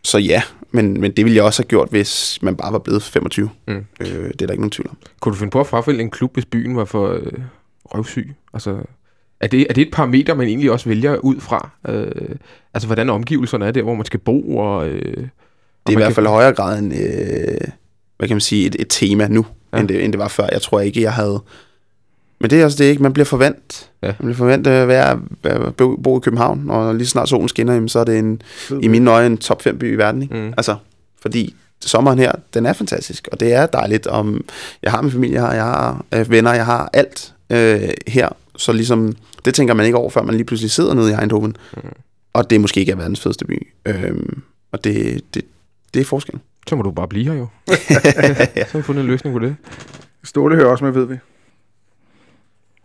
så 0.03 0.19
ja, 0.19 0.43
men, 0.71 1.01
men 1.01 1.13
det 1.13 1.25
ville 1.25 1.37
jeg 1.37 1.45
også 1.45 1.63
have 1.63 1.69
gjort, 1.69 1.89
hvis 1.91 2.39
man 2.43 2.57
bare 2.57 2.73
var 2.73 2.79
blevet 2.79 3.03
25. 3.03 3.51
Mm. 3.69 3.75
Øh, 4.01 4.07
det 4.09 4.43
er 4.43 4.47
der 4.47 4.51
ikke 4.51 4.63
nogen 4.63 4.71
tvivl 4.71 4.89
om. 4.91 4.97
Kunne 5.21 5.33
du 5.33 5.39
finde 5.39 5.51
på 5.51 5.61
at 5.61 5.67
frafælde 5.67 6.01
en 6.01 6.11
klub, 6.11 6.35
hvis 6.35 6.45
byen 6.45 6.77
var 6.77 6.85
for 6.85 7.13
øh, 7.13 7.33
røvsyg? 7.85 8.35
Altså, 8.55 8.83
er 9.41 9.47
det, 9.47 9.67
er 9.71 9.75
det 9.75 9.83
et 9.83 9.93
parameter, 9.93 10.35
man 10.35 10.49
egentlig 10.49 10.71
også 10.71 10.89
vælger 10.89 11.17
ud 11.17 11.41
fra? 11.41 11.71
Øh, 11.89 12.37
altså, 12.75 12.87
hvordan 12.89 13.11
omgivelserne 13.11 13.67
er 13.67 13.71
der, 13.71 13.83
hvor 13.83 13.95
man 13.95 14.05
skal 14.05 14.21
bo? 14.21 14.57
Og, 14.57 14.89
øh, 14.89 15.17
Det 15.17 15.29
er 15.87 15.93
i 15.93 15.95
hvert 15.95 16.15
fald 16.15 16.27
i 16.27 16.29
højere 16.29 16.53
grad 16.53 16.79
en, 16.79 16.93
øh, 16.93 17.61
hvad 18.23 18.29
kan 18.29 18.35
man 18.35 18.41
sige, 18.41 18.67
et, 18.67 18.77
et 18.79 18.87
tema 18.91 19.29
nu, 19.29 19.47
Ja. 19.73 19.79
end, 19.81 19.89
det, 19.89 20.05
end 20.05 20.13
det 20.13 20.19
var 20.19 20.29
før. 20.29 20.49
Jeg 20.53 20.63
tror 20.63 20.81
ikke, 20.81 21.03
jeg 21.03 21.13
havde... 21.13 21.43
Men 22.41 22.51
det 22.51 22.61
er 22.61 22.65
også 22.65 22.79
det, 22.79 22.85
ikke? 22.91 23.03
Man 23.03 23.13
bliver 23.13 23.25
forvent. 23.27 23.91
Ja. 24.03 24.07
Man 24.07 24.15
bliver 24.19 24.35
forvent 24.35 24.67
at 24.67 24.89
være, 24.89 25.21
være, 25.43 25.73
bo, 26.03 26.19
i 26.19 26.21
København, 26.21 26.71
og 26.71 26.95
lige 26.95 27.07
snart 27.07 27.29
solen 27.29 27.49
skinner, 27.49 27.73
jamen, 27.75 27.89
så 27.89 27.99
er 27.99 28.05
det 28.05 28.19
en, 28.19 28.43
i 28.83 28.89
mine 28.89 29.11
øjne 29.11 29.27
en 29.27 29.39
top 29.39 29.63
5 29.63 29.79
by 29.79 29.93
i 29.95 29.97
verden. 29.97 30.23
Ikke? 30.23 30.35
Mm. 30.35 30.47
Altså, 30.57 30.77
fordi 31.23 31.55
sommeren 31.81 32.19
her, 32.19 32.33
den 32.55 32.67
er 32.67 32.73
fantastisk, 32.73 33.29
og 33.33 33.41
det 33.41 33.53
er 33.53 33.67
dejligt. 33.67 34.07
Om 34.07 34.45
jeg 34.83 34.91
har 34.93 35.03
min 35.03 35.13
familie 35.13 35.41
her, 35.41 35.53
jeg 35.53 35.65
har 35.65 36.05
øh, 36.15 36.31
venner, 36.31 36.53
jeg 36.55 36.67
har 36.67 36.91
alt 36.93 37.35
øh, 37.51 37.81
her. 38.07 38.29
Så 38.57 38.73
ligesom, 38.73 39.17
det 39.45 39.55
tænker 39.55 39.75
man 39.75 39.87
ikke 39.87 39.99
over, 39.99 40.11
før 40.11 40.23
man 40.23 40.35
lige 40.35 40.45
pludselig 40.45 40.71
sidder 40.71 40.95
nede 40.95 41.11
i 41.11 41.15
Eindhoven. 41.15 41.57
Mm. 41.77 41.83
Og 42.33 42.51
det 42.51 42.61
måske 42.61 42.81
ikke 42.81 42.93
er 42.93 42.97
verdens 42.97 43.21
fedeste 43.21 43.45
by. 43.45 43.67
Øhm, 43.87 44.43
og 44.73 44.85
det, 44.85 45.21
det, 45.35 45.43
det 45.95 46.01
er 46.01 46.05
forskellen. 46.05 46.41
Så 46.69 46.77
må 46.77 46.83
du 46.83 46.91
bare 46.91 47.09
blive 47.09 47.25
her 47.25 47.35
jo. 47.35 47.47
Så 47.69 47.75
har 48.73 48.79
vi 48.79 48.83
fundet 48.83 49.01
en 49.03 49.07
løsning 49.07 49.35
på 49.37 49.39
det. 49.39 49.57
Ståle 50.25 50.57
hører 50.57 50.67
også 50.69 50.85
med, 50.85 50.93
ved 50.93 51.05
vi. 51.07 51.17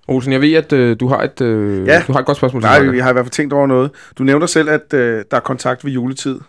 Olsen, 0.07 0.31
jeg 0.33 0.41
ved, 0.41 0.53
at 0.53 0.73
øh, 0.73 0.97
du, 0.99 1.07
har 1.07 1.21
et, 1.23 1.41
øh, 1.41 1.87
Ja. 1.87 2.03
du 2.07 2.11
har 2.13 2.19
et 2.19 2.25
godt 2.25 2.37
spørgsmål 2.37 2.61
til 2.61 2.67
Nej, 2.67 2.83
mig. 2.83 2.93
vi 2.93 2.99
har 2.99 3.09
i 3.09 3.13
hvert 3.13 3.25
fald 3.25 3.31
tænkt 3.31 3.53
over 3.53 3.67
noget. 3.67 3.91
Du 4.17 4.23
nævner 4.23 4.45
selv, 4.45 4.69
at 4.69 4.93
øh, 4.93 5.23
der 5.31 5.37
er 5.37 5.41
kontakt 5.41 5.85
ved 5.85 5.91
juletid, 5.91 6.39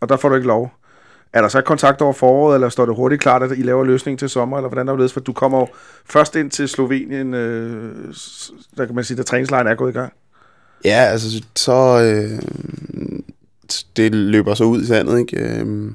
og 0.00 0.08
der 0.08 0.16
får 0.16 0.28
du 0.28 0.34
ikke 0.34 0.46
lov. 0.48 0.72
Er 1.32 1.40
der 1.40 1.48
så 1.48 1.60
kontakt 1.60 2.00
over 2.00 2.12
foråret, 2.12 2.54
eller 2.54 2.68
står 2.68 2.86
det 2.86 2.96
hurtigt 2.96 3.22
klart, 3.22 3.42
at 3.42 3.50
I 3.58 3.62
laver 3.62 3.84
løsning 3.84 4.18
til 4.18 4.28
sommer, 4.28 4.56
eller 4.56 4.68
hvordan 4.68 4.88
er 4.88 4.96
det? 4.96 5.12
For 5.12 5.20
du 5.20 5.32
kommer 5.32 5.58
jo 5.58 5.66
først 6.06 6.36
ind 6.36 6.50
til 6.50 6.68
Slovenien, 6.68 7.34
øh, 7.34 7.94
der 8.76 8.86
kan 8.86 8.94
man 8.94 9.04
sige, 9.04 9.20
at 9.20 9.26
træningslejren 9.26 9.66
er 9.66 9.74
gået 9.74 9.90
i 9.90 9.98
gang. 9.98 10.12
Ja, 10.84 10.90
altså, 11.04 11.42
så... 11.56 11.72
Øh, 12.02 12.38
det 13.96 14.14
løber 14.14 14.54
så 14.54 14.64
ud 14.64 14.82
i 14.82 14.86
sandet, 14.86 15.18
ikke? 15.18 15.36
Øhm, 15.60 15.94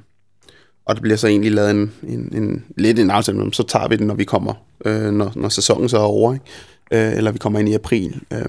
og 0.85 0.95
det 0.95 1.01
bliver 1.01 1.17
så 1.17 1.27
egentlig 1.27 1.51
lavet 1.51 1.71
en, 1.71 1.91
en, 2.07 2.29
en 2.33 2.65
lidt 2.77 2.99
en 2.99 3.11
aftale, 3.11 3.37
men 3.37 3.53
så 3.53 3.63
tager 3.63 3.87
vi 3.87 3.95
den, 3.95 4.07
når 4.07 4.15
vi 4.15 4.23
kommer, 4.23 4.53
øh, 4.85 5.11
når, 5.11 5.31
når 5.35 5.49
sæsonen 5.49 5.89
så 5.89 5.97
er 5.97 6.01
over, 6.01 6.33
ikke? 6.33 6.45
Øh, 6.91 7.17
eller 7.17 7.31
vi 7.31 7.37
kommer 7.37 7.59
ind 7.59 7.69
i 7.69 7.73
april. 7.73 8.21
Øh, 8.33 8.45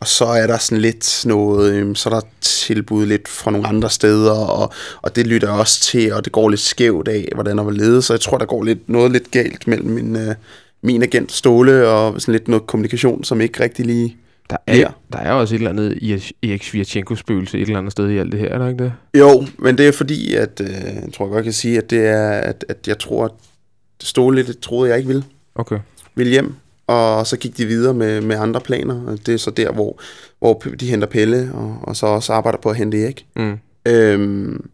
og 0.00 0.08
så 0.08 0.24
er 0.24 0.46
der 0.46 0.58
sådan 0.58 0.82
lidt 0.82 1.22
noget, 1.26 1.72
øh, 1.74 1.96
så 1.96 2.08
er 2.08 2.14
der 2.14 2.20
tilbud 2.40 3.06
lidt 3.06 3.28
fra 3.28 3.50
nogle 3.50 3.66
andre 3.66 3.90
steder, 3.90 4.32
og, 4.32 4.72
og 5.02 5.16
det 5.16 5.26
lytter 5.26 5.48
jeg 5.48 5.58
også 5.58 5.80
til, 5.80 6.12
og 6.12 6.24
det 6.24 6.32
går 6.32 6.48
lidt 6.48 6.60
skævt 6.60 7.08
af, 7.08 7.28
hvordan 7.34 7.58
der 7.58 7.64
var 7.64 7.70
ledet, 7.70 8.04
så 8.04 8.12
jeg 8.12 8.20
tror, 8.20 8.38
der 8.38 8.46
går 8.46 8.64
lidt, 8.64 8.88
noget 8.88 9.12
lidt 9.12 9.30
galt 9.30 9.66
mellem 9.66 9.90
min, 9.90 10.16
øh, 10.16 10.34
min 10.82 11.02
agent 11.02 11.32
Ståle, 11.32 11.88
og 11.88 12.20
sådan 12.20 12.32
lidt 12.32 12.48
noget 12.48 12.66
kommunikation, 12.66 13.24
som 13.24 13.40
ikke 13.40 13.62
rigtig 13.62 13.86
lige 13.86 14.16
der 14.50 14.56
Ja. 14.68 14.80
er, 14.82 14.90
der 15.12 15.18
er 15.18 15.32
også 15.32 15.54
et 15.54 15.58
eller 15.58 15.70
andet 15.70 15.98
I- 16.02 16.32
Erik 16.42 16.62
Svirchenko-spøgelse 16.62 17.58
et 17.58 17.62
eller 17.62 17.78
andet 17.78 17.92
sted 17.92 18.10
i 18.10 18.18
alt 18.18 18.32
det 18.32 18.40
her, 18.40 18.48
er 18.48 18.58
der 18.58 18.68
ikke 18.68 18.84
det? 18.84 18.92
Jo, 19.18 19.46
men 19.58 19.78
det 19.78 19.88
er 19.88 19.92
fordi, 19.92 20.34
at 20.34 20.60
øh, 20.60 20.68
jeg 20.70 21.08
tror 21.14 21.24
jeg 21.24 21.30
godt, 21.30 21.34
jeg 21.36 21.44
kan 21.44 21.52
sige, 21.52 21.78
at 21.78 21.90
det 21.90 22.06
er, 22.06 22.30
at, 22.30 22.64
at 22.68 22.88
jeg 22.88 22.98
tror, 22.98 23.24
at 23.24 23.30
Ståle 24.02 24.46
det 24.46 24.58
troede 24.58 24.88
jeg 24.90 24.98
ikke 24.98 25.06
ville, 25.08 25.24
Okay. 25.54 25.78
ville 26.14 26.30
hjem. 26.32 26.54
Og 26.86 27.26
så 27.26 27.36
gik 27.36 27.56
de 27.56 27.66
videre 27.66 27.94
med, 27.94 28.20
med 28.20 28.36
andre 28.36 28.60
planer, 28.60 29.02
og 29.06 29.18
det 29.26 29.34
er 29.34 29.38
så 29.38 29.50
der, 29.50 29.72
hvor, 29.72 30.00
hvor 30.38 30.62
de 30.80 30.86
henter 30.90 31.06
Pelle, 31.06 31.50
og, 31.54 31.78
og 31.82 31.96
så 31.96 32.06
også 32.06 32.32
arbejder 32.32 32.58
på 32.58 32.70
at 32.70 32.76
hente 32.76 33.02
Erik. 33.04 33.26
Mm. 33.36 33.58
Øhm, 33.88 34.70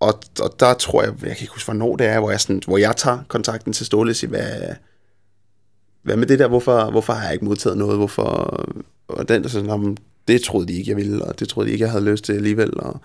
og, 0.00 0.20
og 0.40 0.54
der 0.60 0.74
tror 0.74 1.02
jeg, 1.02 1.12
jeg 1.20 1.36
kan 1.36 1.42
ikke 1.44 1.52
huske, 1.52 1.66
hvornår 1.66 1.96
det 1.96 2.06
er, 2.06 2.18
hvor 2.20 2.30
jeg, 2.30 2.40
sådan, 2.40 2.62
hvor 2.66 2.78
jeg 2.78 2.96
tager 2.96 3.18
kontakten 3.28 3.72
til 3.72 3.86
Ståle 3.86 4.10
og 4.12 4.16
siger, 4.16 4.28
hvad, 4.30 4.50
hvad 6.02 6.16
med 6.16 6.26
det 6.26 6.38
der, 6.38 6.48
hvorfor, 6.48 6.90
hvorfor 6.90 7.12
har 7.12 7.24
jeg 7.24 7.32
ikke 7.32 7.44
modtaget 7.44 7.78
noget, 7.78 7.96
hvorfor, 7.96 8.24
og 9.08 9.28
den 9.28 9.42
der 9.42 9.48
sådan, 9.48 9.70
om, 9.70 9.96
det 10.28 10.42
troede 10.42 10.66
de 10.68 10.72
ikke, 10.72 10.90
jeg 10.90 10.96
ville, 10.96 11.24
og 11.24 11.40
det 11.40 11.48
troede 11.48 11.66
de 11.68 11.72
ikke, 11.72 11.82
jeg 11.84 11.90
havde 11.90 12.04
lyst 12.04 12.24
til 12.24 12.32
alligevel, 12.32 12.80
og 12.80 13.00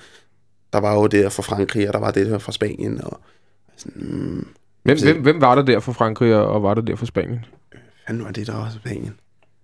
der 0.73 0.79
var 0.79 0.93
jo 0.93 1.07
det 1.07 1.19
her 1.19 1.29
fra 1.29 1.43
Frankrig, 1.43 1.87
og 1.87 1.93
der 1.93 1.99
var 1.99 2.11
det 2.11 2.27
her 2.27 2.37
fra 2.37 2.51
Spanien, 2.51 3.01
og 3.03 3.19
sådan, 3.77 4.01
mm, 4.01 4.47
Hvem, 4.83 4.97
Så- 4.97 5.05
hvem, 5.05 5.21
hvem 5.21 5.41
var 5.41 5.55
der 5.55 5.61
der 5.61 5.79
fra 5.79 5.91
Frankrig, 5.91 6.35
og, 6.35 6.63
var 6.63 6.73
der 6.73 6.81
der 6.81 6.95
fra 6.95 7.05
Spanien? 7.05 7.45
fanden 8.07 8.23
var 8.25 8.31
det 8.31 8.47
der 8.47 8.53
også 8.53 8.77
Spanien? 8.77 9.13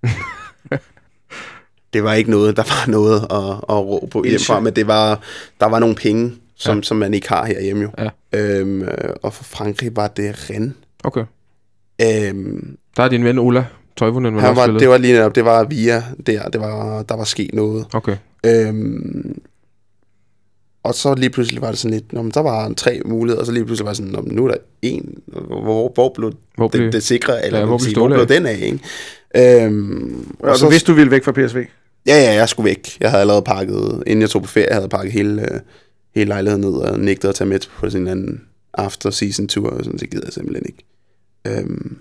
det 1.93 2.03
var 2.03 2.13
ikke 2.13 2.31
noget, 2.31 2.57
der 2.57 2.63
var 2.63 2.91
noget 2.91 3.15
at, 3.21 3.75
at 3.77 3.85
råbe 3.85 4.07
på 4.07 4.23
hjemmefra, 4.23 4.59
men 4.59 4.75
det 4.75 4.87
var, 4.87 5.21
der 5.59 5.65
var 5.65 5.79
nogle 5.79 5.95
penge, 5.95 6.33
som, 6.55 6.75
ja. 6.77 6.81
som 6.83 6.97
man 6.97 7.13
ikke 7.13 7.29
har 7.29 7.45
herhjemme 7.45 7.83
jo. 7.83 7.89
Ja. 7.97 8.09
Øhm, 8.39 8.81
øh, 8.81 9.15
og 9.23 9.33
for 9.33 9.43
Frankrig 9.43 9.95
var 9.95 10.07
det 10.07 10.49
Ren. 10.49 10.75
Okay. 11.03 11.25
Øhm, 12.01 12.77
Der 12.97 13.03
er 13.03 13.09
din 13.09 13.23
ven 13.23 13.39
Ola 13.39 13.65
Toivonen, 13.95 14.33
man 14.33 14.43
han 14.43 14.55
var, 14.55 14.67
det 14.67 14.89
var 14.89 14.97
lige 14.97 15.13
netop, 15.13 15.35
det 15.35 15.45
var 15.45 15.63
via 15.63 16.03
der, 16.27 16.49
det 16.49 16.61
var, 16.61 17.03
der 17.03 17.15
var 17.15 17.23
sket 17.23 17.53
noget. 17.53 17.85
Okay. 17.93 18.17
Øhm, 18.45 19.41
og 20.83 20.95
så 20.95 21.15
lige 21.15 21.29
pludselig 21.29 21.61
var 21.61 21.69
det 21.69 21.77
sådan 21.77 21.93
lidt, 21.97 22.13
nå, 22.13 22.21
men 22.21 22.31
der 22.31 22.39
var 22.39 22.73
tre 22.73 23.01
muligheder, 23.05 23.39
og 23.39 23.45
så 23.45 23.51
lige 23.51 23.65
pludselig 23.65 23.85
var 23.85 23.91
det 23.91 23.97
sådan, 23.97 24.11
nå, 24.11 24.21
men 24.21 24.35
nu 24.35 24.45
er 24.45 24.47
der 24.47 24.57
en, 24.81 25.17
hvor, 25.25 25.61
hvor, 25.61 25.91
hvor 25.93 26.13
blev 26.15 26.33
Hvor 26.55 26.67
blev, 26.67 26.83
det, 26.85 26.93
det 26.93 27.03
sikre, 27.03 27.45
eller 27.45 27.59
Ja, 27.59 27.65
hvor 27.65 27.77
sige, 27.77 27.95
hvor 27.95 28.07
blev 28.07 28.27
den 28.27 28.45
af, 28.45 28.59
ikke? 28.61 29.65
Øhm, 29.65 30.35
Og, 30.39 30.49
og 30.49 30.57
så 30.57 30.69
vidste 30.69 30.91
du 30.91 30.95
ville 30.95 31.11
væk 31.11 31.23
fra 31.23 31.31
PSV. 31.31 31.57
Ja, 32.07 32.15
ja, 32.15 32.33
jeg 32.33 32.49
skulle 32.49 32.65
væk. 32.69 32.97
Jeg 32.99 33.09
havde 33.09 33.21
allerede 33.21 33.41
pakket, 33.41 34.03
inden 34.07 34.21
jeg 34.21 34.29
tog 34.29 34.41
på 34.41 34.47
ferie, 34.47 34.67
jeg 34.67 34.75
havde 34.75 34.89
pakket 34.89 35.11
hele, 35.11 35.41
øh, 35.53 35.59
hele 36.15 36.27
lejligheden 36.27 36.61
ned 36.61 36.73
og 36.73 36.99
nægtede 36.99 37.29
at 37.29 37.35
tage 37.35 37.47
med 37.47 37.59
på 37.79 37.85
en 37.85 38.07
anden 38.07 38.41
after-season 38.77 39.47
tour, 39.47 39.69
og 39.69 39.83
sådan, 39.83 39.99
det 39.99 40.09
gider 40.09 40.25
jeg 40.25 40.33
simpelthen 40.33 40.65
ikke. 40.65 40.85
Øhm, 41.47 41.97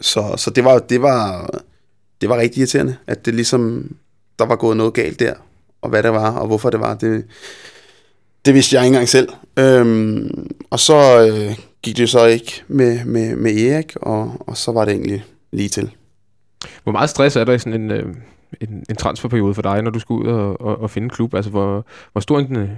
så 0.00 0.34
så 0.36 0.50
det, 0.50 0.64
var, 0.64 0.78
det, 0.78 1.02
var, 1.02 1.50
det 2.20 2.28
var 2.28 2.36
rigtig 2.36 2.58
irriterende, 2.58 2.96
at 3.06 3.26
det 3.26 3.34
ligesom, 3.34 3.92
der 4.38 4.46
var 4.46 4.56
gået 4.56 4.76
noget 4.76 4.94
galt 4.94 5.20
der, 5.20 5.34
og 5.82 5.88
hvad 5.88 6.02
det 6.02 6.12
var, 6.12 6.30
og 6.30 6.46
hvorfor 6.46 6.70
det 6.70 6.80
var, 6.80 6.94
det, 6.94 7.24
det 8.44 8.54
vidste 8.54 8.76
jeg 8.76 8.84
ikke 8.84 8.94
engang 8.94 9.08
selv. 9.08 9.28
Øhm, 9.58 10.50
og 10.70 10.80
så 10.80 11.26
øh, 11.26 11.58
gik 11.82 11.96
det 11.96 12.10
så 12.10 12.26
ikke 12.26 12.62
med, 12.68 13.04
med, 13.04 13.36
med 13.36 13.56
Erik, 13.56 13.96
og, 13.96 14.32
og 14.40 14.56
så 14.56 14.72
var 14.72 14.84
det 14.84 14.92
egentlig 14.92 15.24
lige 15.52 15.68
til. 15.68 15.90
Hvor 16.82 16.92
meget 16.92 17.10
stress 17.10 17.36
er 17.36 17.44
der 17.44 17.52
i 17.52 17.58
sådan 17.58 17.80
en, 17.80 17.90
øh, 17.90 18.14
en, 18.60 18.84
en 18.90 18.96
transferperiode 18.96 19.54
for 19.54 19.62
dig, 19.62 19.82
når 19.82 19.90
du 19.90 19.98
skal 19.98 20.14
ud 20.14 20.26
og, 20.26 20.60
og, 20.60 20.80
og 20.80 20.90
finde 20.90 21.06
en 21.06 21.10
klub? 21.10 21.34
Altså, 21.34 21.50
hvor, 21.50 21.86
hvor 22.12 22.20
stor 22.20 22.38
en, 22.38 22.56
øh, 22.56 22.68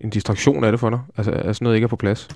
en 0.00 0.10
distraktion 0.10 0.64
er 0.64 0.70
det 0.70 0.80
for 0.80 0.90
dig? 0.90 1.00
Altså, 1.16 1.32
er 1.32 1.52
sådan 1.52 1.64
noget 1.64 1.76
ikke 1.76 1.84
er 1.84 1.88
på 1.88 1.96
plads? 1.96 2.28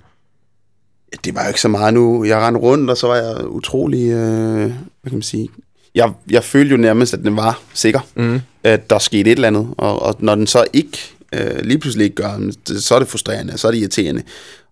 Det 1.24 1.34
var 1.34 1.42
jo 1.42 1.48
ikke 1.48 1.60
så 1.60 1.68
meget 1.68 1.94
nu. 1.94 2.24
Jeg 2.24 2.38
rendte 2.38 2.60
rundt, 2.60 2.90
og 2.90 2.96
så 2.96 3.06
var 3.06 3.16
jeg 3.16 3.46
utrolig, 3.48 4.10
øh, 4.10 4.58
hvad 4.60 4.72
kan 5.06 5.12
man 5.12 5.22
sige, 5.22 5.48
jeg, 5.94 6.12
jeg 6.30 6.44
følte 6.44 6.70
jo 6.70 6.76
nærmest, 6.76 7.14
at 7.14 7.20
den 7.24 7.36
var 7.36 7.60
sikker, 7.74 8.00
Mm. 8.14 8.40
at 8.64 8.90
der 8.90 8.98
skete 8.98 9.30
et 9.30 9.36
eller 9.36 9.48
andet, 9.48 9.68
og, 9.78 10.02
og 10.02 10.16
når 10.18 10.34
den 10.34 10.46
så 10.46 10.64
ikke, 10.72 10.98
øh, 11.34 11.60
lige 11.64 11.78
pludselig 11.78 12.04
ikke 12.04 12.16
gør, 12.16 12.50
så 12.78 12.94
er 12.94 12.98
det 12.98 13.08
frustrerende, 13.08 13.58
så 13.58 13.66
er 13.68 13.72
det 13.72 13.78
irriterende. 13.78 14.22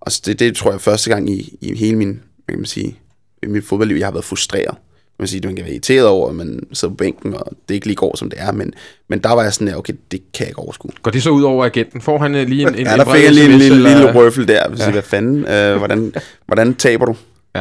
Og 0.00 0.12
det, 0.26 0.38
det 0.38 0.56
tror 0.56 0.70
jeg 0.70 0.80
første 0.80 1.10
gang 1.10 1.30
i, 1.30 1.58
i 1.60 1.74
hele 1.76 1.96
min, 1.96 2.08
hvad 2.08 2.52
kan 2.52 2.58
man 2.58 2.66
sige, 2.66 2.98
i 3.42 3.46
mit 3.46 3.64
fodboldliv, 3.64 3.96
jeg 3.96 4.06
har 4.06 4.12
været 4.12 4.24
frustreret. 4.24 4.74
Man 5.18 5.28
sige, 5.28 5.40
man 5.46 5.56
kan 5.56 5.64
være 5.64 5.72
irriteret 5.72 6.06
over, 6.06 6.28
at 6.28 6.34
man 6.34 6.60
sidder 6.72 6.92
på 6.92 6.96
bænken, 6.96 7.34
og 7.34 7.52
det 7.68 7.74
ikke 7.74 7.86
lige 7.86 7.96
går, 7.96 8.16
som 8.16 8.30
det 8.30 8.40
er, 8.40 8.52
men, 8.52 8.72
men 9.08 9.18
der 9.18 9.32
var 9.34 9.42
jeg 9.42 9.52
sådan, 9.52 9.68
ja, 9.68 9.76
okay, 9.78 9.92
det 10.10 10.20
kan 10.32 10.40
jeg 10.44 10.48
ikke 10.48 10.58
overskue. 10.58 10.90
Går 11.02 11.10
det 11.10 11.22
så 11.22 11.30
ud 11.30 11.42
over 11.42 11.64
agenten? 11.64 12.00
Får 12.00 12.18
han 12.18 12.34
øh, 12.34 12.48
lige 12.48 12.62
en, 12.62 12.74
en 12.74 12.86
Ja, 12.86 12.96
der 12.96 13.14
fik 13.14 13.24
jeg 13.24 13.32
lige 13.32 13.44
en 13.44 13.50
lille, 13.58 13.76
eller- 13.76 13.90
lille 13.90 14.14
røffel 14.14 14.48
der. 14.48 14.68
Hvis 14.68 14.80
Ja. 14.80 14.90
hvad 14.90 15.02
fanden, 15.02 15.46
øh, 15.48 15.76
hvordan, 15.76 16.12
hvordan 16.46 16.74
taber 16.74 17.04
du? 17.06 17.16
Ja. 17.54 17.60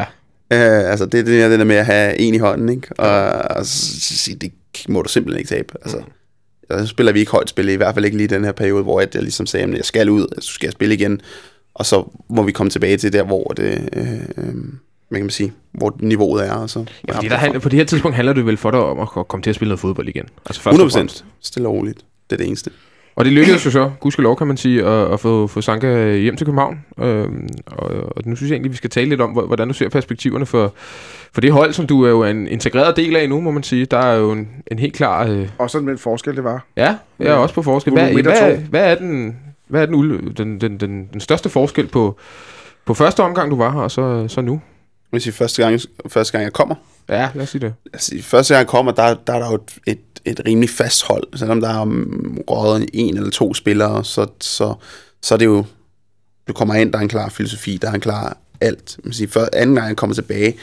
Øh, 0.53 0.91
altså, 0.91 1.05
det 1.05 1.19
er 1.19 1.23
det 1.23 1.51
det 1.51 1.59
der 1.59 1.65
med 1.65 1.75
at 1.75 1.85
have 1.85 2.19
en 2.19 2.33
i 2.33 2.37
hånden, 2.37 2.69
ikke? 2.69 2.87
Og, 2.99 3.57
og 3.57 3.65
sige, 3.65 4.35
det 4.35 4.51
må 4.89 5.01
du 5.01 5.09
simpelthen 5.09 5.39
ikke 5.39 5.49
tabe. 5.49 5.73
Altså, 5.81 5.97
Mm. 6.69 6.79
så 6.79 6.85
spiller 6.87 7.11
vi 7.13 7.19
ikke 7.19 7.31
højt 7.31 7.49
spil, 7.49 7.69
i 7.69 7.75
hvert 7.75 7.93
fald 7.93 8.05
ikke 8.05 8.17
lige 8.17 8.27
den 8.27 8.43
her 8.43 8.51
periode, 8.51 8.83
hvor 8.83 8.99
jeg, 8.99 9.09
jeg 9.13 9.21
ligesom 9.23 9.45
sagde, 9.45 9.63
at 9.65 9.73
jeg 9.77 9.85
skal 9.85 10.09
ud, 10.09 10.27
så 10.39 10.51
skal 10.53 10.67
jeg 10.67 10.71
spille 10.73 10.93
igen. 10.95 11.21
Og 11.73 11.85
så 11.85 12.09
må 12.29 12.43
vi 12.43 12.51
komme 12.51 12.69
tilbage 12.69 12.97
til 12.97 13.13
der, 13.13 13.23
hvor 13.23 13.43
det, 13.57 13.89
øh, 13.93 14.13
øh, 14.37 14.55
hvad 15.09 15.19
kan 15.19 15.25
man 15.25 15.29
sige, 15.31 15.53
hvor 15.71 15.95
niveauet 15.99 16.47
er. 16.47 16.53
Og 16.53 16.69
så, 16.69 16.85
Ja, 17.07 17.15
fordi 17.15 17.27
der 17.27 17.35
handler, 17.35 17.59
på 17.59 17.69
det 17.69 17.77
her 17.77 17.85
tidspunkt 17.85 18.15
handler 18.15 18.33
det 18.33 18.45
vel 18.45 18.57
for 18.57 18.71
dig 18.71 18.79
om 18.79 18.99
at 18.99 19.27
komme 19.27 19.43
til 19.43 19.49
at 19.49 19.55
spille 19.55 19.69
noget 19.69 19.79
fodbold 19.79 20.07
igen. 20.09 20.25
Altså 20.45 20.61
først 20.61 20.67
og 20.67 20.71
100 20.73 20.91
fremmest. 20.93 21.15
procent. 21.15 21.33
Stille 21.41 21.67
og 21.67 21.73
roligt. 21.73 21.97
Det 22.29 22.35
er 22.35 22.37
det 22.37 22.47
eneste. 22.47 22.71
Og 23.15 23.25
det 23.25 23.33
lykkedes 23.33 23.65
jo 23.65 23.71
så, 23.71 23.91
gudskelov 23.99 24.37
kan 24.37 24.47
man 24.47 24.57
sige, 24.57 24.85
at, 24.85 25.13
at 25.13 25.19
få, 25.19 25.47
få 25.47 25.61
Sanka 25.61 26.15
hjem 26.15 26.35
til 26.37 26.45
København. 26.45 26.79
Øhm, 26.99 27.47
og, 27.65 27.89
og 27.89 28.21
nu 28.25 28.35
synes 28.35 28.49
jeg 28.49 28.55
egentlig, 28.55 28.71
vi 28.71 28.77
skal 28.77 28.89
tale 28.89 29.09
lidt 29.09 29.21
om, 29.21 29.31
hvor- 29.31 29.45
hvordan 29.45 29.67
du 29.67 29.73
ser 29.73 29.89
perspektiverne 29.89 30.45
for, 30.45 30.73
for 31.33 31.41
det 31.41 31.51
hold, 31.51 31.73
som 31.73 31.87
du 31.87 32.03
er 32.05 32.09
jo 32.09 32.23
en 32.23 32.47
integreret 32.47 32.95
del 32.97 33.15
af 33.15 33.29
nu, 33.29 33.41
må 33.41 33.51
man 33.51 33.63
sige. 33.63 33.85
Der 33.85 33.97
er 33.97 34.15
jo 34.17 34.31
en, 34.31 34.49
en 34.71 34.79
helt 34.79 34.93
klar... 34.93 35.27
Øh, 35.27 35.49
Og 35.57 35.69
sådan 35.69 35.85
med 35.85 35.93
en 35.93 35.99
forskel, 35.99 36.35
det 36.35 36.43
var. 36.43 36.65
ja, 36.75 36.95
jeg 37.19 37.27
er 37.27 37.33
også 37.33 37.55
på 37.55 37.61
forskel. 37.61 37.93
Hvad, 37.93 38.11
hvad, 38.13 38.57
hvad 38.69 38.91
er, 38.91 38.95
den, 38.95 39.35
hvad 39.67 39.81
er 39.81 39.85
den, 39.85 40.33
den, 40.37 40.61
den, 40.61 40.77
den, 40.77 41.09
den 41.13 41.19
største 41.21 41.49
forskel 41.49 41.87
på, 41.87 42.17
på 42.85 42.93
første 42.93 43.23
omgang, 43.23 43.51
du 43.51 43.55
var 43.57 43.71
her, 43.71 43.79
og 43.79 43.91
så, 43.91 44.25
så 44.27 44.41
nu? 44.41 44.61
Hvis 45.09 45.23
sige, 45.23 45.33
første 45.33 45.63
gang, 45.63 45.79
første 46.07 46.31
gang 46.31 46.43
jeg 46.43 46.53
kommer, 46.53 46.75
Ja, 47.09 47.29
lad 47.35 47.43
os 47.43 47.49
sige 47.49 47.61
det. 47.61 47.73
altså, 47.93 48.15
i 48.15 48.21
første 48.21 48.53
gang 48.53 48.59
jeg 48.59 48.67
kommer, 48.67 48.91
der, 48.91 49.15
der 49.27 49.33
er 49.33 49.39
der 49.39 49.47
jo 49.51 49.55
et, 49.55 49.77
et, 49.87 49.99
et 50.25 50.41
rimelig 50.47 50.69
fast 50.69 51.03
hold. 51.03 51.37
Selvom 51.37 51.61
der 51.61 51.69
er 51.69 51.85
røget 52.49 52.89
en 52.93 53.17
eller 53.17 53.29
to 53.29 53.53
spillere, 53.53 54.05
så, 54.05 54.27
så, 54.41 54.73
så 55.21 55.33
er 55.33 55.37
det 55.37 55.45
jo, 55.45 55.65
du 56.47 56.53
kommer 56.53 56.73
ind, 56.75 56.91
der 56.91 56.97
er 56.97 57.01
en 57.03 57.09
klar 57.09 57.29
filosofi, 57.29 57.77
der 57.77 57.89
er 57.89 57.93
en 57.93 57.99
klar 58.01 58.37
alt. 58.61 58.97
Man 59.03 59.13
siger, 59.13 59.27
for 59.27 59.49
anden 59.53 59.75
gang 59.75 59.87
jeg 59.87 59.97
kommer 59.97 60.13
tilbage, 60.13 60.57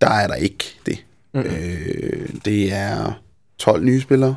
der 0.00 0.10
er 0.10 0.26
der 0.26 0.34
ikke 0.34 0.64
det. 0.86 1.04
Mm. 1.34 1.40
Øh, 1.40 2.28
det 2.44 2.72
er 2.72 3.20
12 3.58 3.84
nye 3.84 4.00
spillere, 4.00 4.36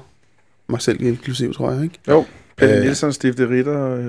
mig 0.69 0.81
selv 0.81 1.01
inklusiv, 1.01 1.53
tror 1.53 1.71
jeg, 1.71 1.83
ikke? 1.83 1.99
Jo. 2.07 2.25
Pelle 2.59 2.75
Øh. 2.75 2.81
Nielsen, 2.81 3.13
Stifte 3.13 3.49
Ritter, 3.49 3.95
øh, 3.95 4.05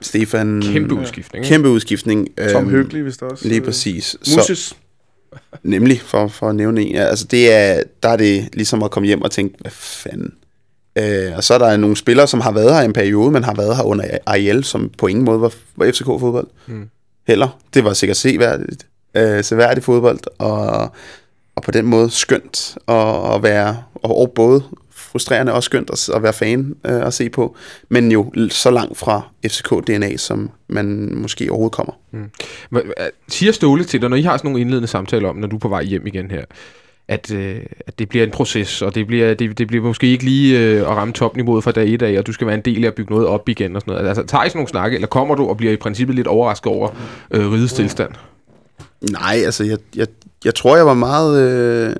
Stefan... 0.00 0.62
Kæmpe 0.62 0.94
udskiftning? 0.94 1.44
Kæmpe 1.44 1.68
udskiftning. 1.68 2.28
Tom 2.52 2.62
Øhm, 2.64 2.70
Høgli, 2.70 3.00
hvis 3.00 3.16
der 3.16 3.26
også. 3.26 3.48
Lige 3.48 3.60
øh, 3.60 3.66
præcis. 3.66 4.16
Musis. 4.36 4.74
Nemlig, 5.62 6.00
for, 6.00 6.28
for 6.28 6.48
at 6.48 6.54
nævne 6.54 6.82
en. 6.82 6.92
Ja, 6.94 7.04
altså 7.04 7.24
det 7.24 7.52
er, 7.52 7.82
der 8.02 8.08
er 8.08 8.16
det 8.16 8.48
ligesom 8.52 8.82
at 8.82 8.90
komme 8.90 9.06
hjem 9.06 9.22
og 9.22 9.30
tænke, 9.30 9.54
hvad 9.60 9.70
fanden. 9.74 10.32
Øh, 10.98 11.32
og 11.36 11.44
så 11.44 11.54
er 11.54 11.58
der 11.58 11.76
nogle 11.76 11.96
spillere, 11.96 12.26
som 12.26 12.40
har 12.40 12.52
været 12.52 12.74
her 12.74 12.82
i 12.82 12.84
en 12.84 12.92
periode, 12.92 13.30
men 13.30 13.44
har 13.44 13.54
været 13.54 13.76
her 13.76 13.82
under 13.82 14.04
Ariel, 14.26 14.64
som 14.64 14.90
på 14.98 15.06
ingen 15.06 15.24
måde 15.24 15.40
var, 15.40 15.52
var 15.76 15.86
FCK-fodbold. 15.92 16.46
Mm. 16.66 16.88
Heller. 17.26 17.58
Det 17.74 17.84
var 17.84 17.92
sikkert 17.92 18.16
seværdigt, 18.16 18.86
øh, 19.14 19.44
seværdigt 19.44 19.84
fodbold, 19.84 20.18
og, 20.38 20.92
og 21.56 21.62
på 21.62 21.70
den 21.70 21.86
måde 21.86 22.10
skønt 22.10 22.78
at, 22.88 23.34
at 23.34 23.42
være, 23.42 23.82
og, 23.94 24.18
og 24.20 24.30
både 24.34 24.62
frustrerende 25.10 25.52
og 25.52 25.62
skønt 25.62 25.90
at, 25.90 26.08
at 26.14 26.22
være 26.22 26.32
fan 26.32 26.74
øh, 26.86 27.06
at 27.06 27.14
se 27.14 27.28
på, 27.30 27.56
men 27.88 28.12
jo 28.12 28.32
så 28.50 28.70
langt 28.70 28.98
fra 28.98 29.22
FCK-DNA, 29.46 30.16
som 30.16 30.50
man 30.68 31.14
måske 31.14 31.50
overhovedet 31.50 31.72
kommer. 31.76 31.92
Hva- 32.74 33.10
Siger 33.28 33.52
Ståle 33.52 33.84
til 33.84 34.00
dig, 34.00 34.10
når 34.10 34.16
I 34.16 34.22
har 34.22 34.36
sådan 34.36 34.48
nogle 34.48 34.60
indledende 34.60 34.88
samtaler 34.88 35.28
om, 35.28 35.36
når 35.36 35.46
du 35.48 35.56
er 35.56 35.60
på 35.60 35.68
vej 35.68 35.82
hjem 35.84 36.06
igen 36.06 36.30
her, 36.30 36.44
at, 37.08 37.30
øh, 37.34 37.60
at 37.86 37.98
det 37.98 38.08
bliver 38.08 38.24
en 38.24 38.30
proces, 38.30 38.82
og 38.82 38.94
det 38.94 39.06
bliver, 39.06 39.34
det, 39.34 39.58
det 39.58 39.66
bliver 39.68 39.84
måske 39.84 40.06
ikke 40.06 40.24
lige 40.24 40.58
øh, 40.60 40.80
at 40.80 40.86
ramme 40.86 41.14
topniveauet 41.14 41.64
fra 41.64 41.72
dag 41.72 41.88
et 41.94 42.02
af, 42.02 42.18
og 42.18 42.26
du 42.26 42.32
skal 42.32 42.46
være 42.46 42.56
en 42.56 42.62
del 42.64 42.84
af 42.84 42.88
at 42.88 42.94
bygge 42.94 43.12
noget 43.12 43.26
op 43.28 43.48
igen 43.48 43.76
og 43.76 43.80
sådan 43.82 43.92
noget. 43.94 44.08
Altså, 44.08 44.22
tager 44.26 44.44
I 44.44 44.48
sådan 44.48 44.58
nogle 44.58 44.68
snakke, 44.68 44.94
eller 44.94 45.08
kommer 45.08 45.34
du 45.34 45.48
og 45.48 45.56
bliver 45.56 45.72
i 45.72 45.76
princippet 45.76 46.16
lidt 46.16 46.26
overrasket 46.26 46.72
over 46.72 46.88
øh, 47.30 47.52
rigets 47.52 47.72
tilstand? 47.72 48.10
Nej, 49.10 49.36
altså, 49.44 49.64
jeg, 49.64 49.78
jeg, 49.96 50.06
jeg 50.44 50.54
tror, 50.54 50.76
jeg 50.76 50.86
var 50.86 50.94
meget... 50.94 51.40
Øh, 51.88 51.96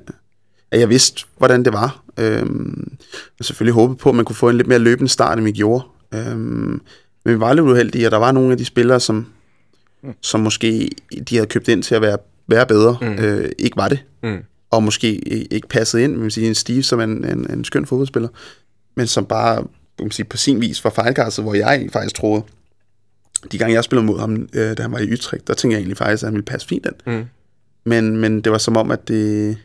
at 0.71 0.79
jeg 0.79 0.89
vidste, 0.89 1.25
hvordan 1.37 1.65
det 1.65 1.73
var. 1.73 2.03
Øhm, 2.17 2.97
jeg 3.39 3.45
selvfølgelig 3.45 3.73
håbede 3.73 3.97
på, 3.97 4.09
at 4.09 4.15
man 4.15 4.25
kunne 4.25 4.35
få 4.35 4.49
en 4.49 4.57
lidt 4.57 4.67
mere 4.67 4.79
løbende 4.79 5.09
start, 5.11 5.37
end 5.37 5.45
vi 5.45 5.51
gjorde. 5.51 5.83
Øhm, 6.13 6.81
men 7.25 7.33
vi 7.35 7.39
var 7.39 7.53
lidt 7.53 7.65
uheldige, 7.65 8.07
og 8.07 8.11
der 8.11 8.17
var 8.17 8.31
nogle 8.31 8.51
af 8.51 8.57
de 8.57 8.65
spillere, 8.65 8.99
som, 8.99 9.25
som 10.21 10.39
måske 10.39 10.89
de 11.29 11.35
havde 11.35 11.47
købt 11.47 11.67
ind 11.67 11.83
til 11.83 11.95
at 11.95 12.01
være, 12.01 12.17
være 12.47 12.65
bedre, 12.65 12.97
Mm. 13.01 13.07
mm. 13.07 13.13
øh, 13.13 13.51
ikke 13.59 13.77
var 13.77 13.89
det. 13.89 13.99
Mm. 14.23 14.37
Og 14.71 14.83
måske 14.83 15.15
ikke 15.53 15.67
passede 15.67 16.03
ind. 16.03 16.11
Man 16.11 16.21
kan 16.21 16.31
sige, 16.31 16.47
en 16.47 16.55
Steve, 16.55 16.83
som 16.83 16.99
er 16.99 17.03
en, 17.03 17.25
en, 17.25 17.51
en 17.51 17.63
skøn 17.63 17.85
fodboldspiller, 17.85 18.29
men 18.95 19.07
som 19.07 19.25
bare 19.25 19.63
man 19.99 20.11
sige, 20.11 20.25
på 20.25 20.37
sin 20.37 20.61
vis 20.61 20.83
var 20.83 20.89
fejlkastet, 20.89 21.45
hvor 21.45 21.53
jeg 21.53 21.89
faktisk 21.93 22.15
troede, 22.15 22.43
de 23.51 23.57
gange 23.57 23.73
jeg 23.73 23.83
spillede 23.83 24.05
mod 24.05 24.19
ham, 24.19 24.49
øh, 24.53 24.77
da 24.77 24.81
han 24.81 24.91
var 24.91 24.99
i 24.99 25.13
Utrecht, 25.13 25.47
der 25.47 25.53
tænkte 25.53 25.73
jeg 25.73 25.79
egentlig 25.79 25.97
faktisk, 25.97 26.23
at 26.23 26.27
han 26.27 26.33
ville 26.33 26.45
passe 26.45 26.67
fint 26.67 26.85
ind. 26.85 27.17
Mm. 27.17 27.25
Men, 27.85 28.17
men 28.17 28.41
det 28.41 28.51
var 28.51 28.57
som 28.57 28.77
om, 28.77 28.91
at 28.91 29.07
det, 29.07 29.57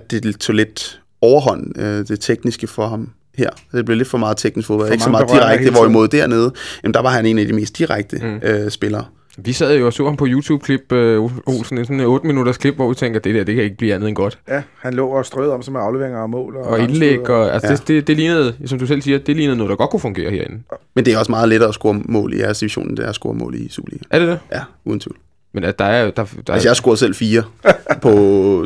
at 0.00 0.10
det 0.10 0.40
tog 0.40 0.54
lidt 0.54 1.00
overhånd, 1.20 1.78
øh, 1.78 1.84
det 2.08 2.20
tekniske 2.20 2.66
for 2.66 2.86
ham 2.88 3.10
her. 3.36 3.50
Det 3.72 3.84
blev 3.84 3.96
lidt 3.96 4.08
for 4.08 4.18
meget 4.18 4.36
teknisk 4.36 4.66
fodbold, 4.68 4.88
For 4.88 4.92
ikke 4.92 5.04
så 5.04 5.10
meget 5.10 5.28
direkte, 5.28 5.70
hvorimod 5.70 6.08
dernede, 6.08 6.52
jamen, 6.82 6.94
der 6.94 7.00
var 7.02 7.10
han 7.10 7.26
en 7.26 7.38
af 7.38 7.46
de 7.46 7.52
mest 7.52 7.78
direkte 7.78 8.16
Mm. 8.22 8.40
øh, 8.48 8.70
spillere. 8.70 9.04
Vi 9.44 9.52
sad 9.52 9.78
jo 9.78 9.86
og 9.86 9.92
så 9.92 10.04
ham 10.04 10.16
på 10.16 10.26
YouTube-klip, 10.28 10.92
øh, 10.92 11.22
Olsen, 11.46 11.78
en 11.78 11.84
sådan 11.84 12.00
en 12.00 12.06
8 12.06 12.26
minutters 12.26 12.56
klip, 12.56 12.74
hvor 12.74 12.88
vi 12.88 12.94
tænker, 12.94 13.20
det 13.20 13.34
der, 13.34 13.44
det 13.44 13.54
kan 13.54 13.64
ikke 13.64 13.76
blive 13.76 13.94
andet 13.94 14.08
end 14.08 14.16
godt. 14.16 14.38
Ja, 14.48 14.62
han 14.78 14.94
lå 14.94 15.08
og 15.08 15.26
strøede 15.26 15.52
om 15.52 15.62
sig 15.62 15.72
med 15.72 15.80
afleveringer 15.80 16.20
og 16.20 16.30
mål. 16.30 16.56
Og, 16.56 16.62
Og 16.62 16.80
indlæg, 16.80 17.30
og, 17.30 17.52
altså 17.54 17.68
Ja. 17.68 17.74
det, 17.76 17.88
det, 17.88 18.06
det 18.06 18.16
lignede, 18.16 18.54
som 18.66 18.78
du 18.78 18.86
selv 18.86 19.02
siger, 19.02 19.18
det 19.18 19.36
lignede 19.36 19.56
noget, 19.56 19.70
der 19.70 19.76
godt 19.76 19.90
kunne 19.90 20.00
fungere 20.00 20.30
herinde. 20.30 20.62
Men 20.94 21.04
det 21.06 21.14
er 21.14 21.18
også 21.18 21.32
meget 21.32 21.48
lettere 21.48 21.68
at 21.68 21.74
score 21.74 22.00
mål 22.04 22.32
i 22.34 22.38
jeres 22.38 22.58
division, 22.58 22.88
end 22.88 22.96
det 22.96 23.04
er 23.04 23.08
at 23.08 23.14
score 23.14 23.34
mål 23.34 23.54
i 23.54 23.68
Superliga. 23.68 24.04
Er 24.10 24.18
det 24.18 24.28
det? 24.28 24.38
Ja, 24.52 24.60
uden 24.84 25.00
tvivl. 25.00 25.16
Men 25.60 25.64
at 25.68 25.78
der 25.78 25.84
er. 25.84 26.10
Der, 26.10 26.24
der 26.46 26.52
Altså, 26.52 26.68
jeg 26.68 26.76
scorede 26.76 26.96
selv 26.96 27.14
fire 27.14 27.44
på, 28.02 28.10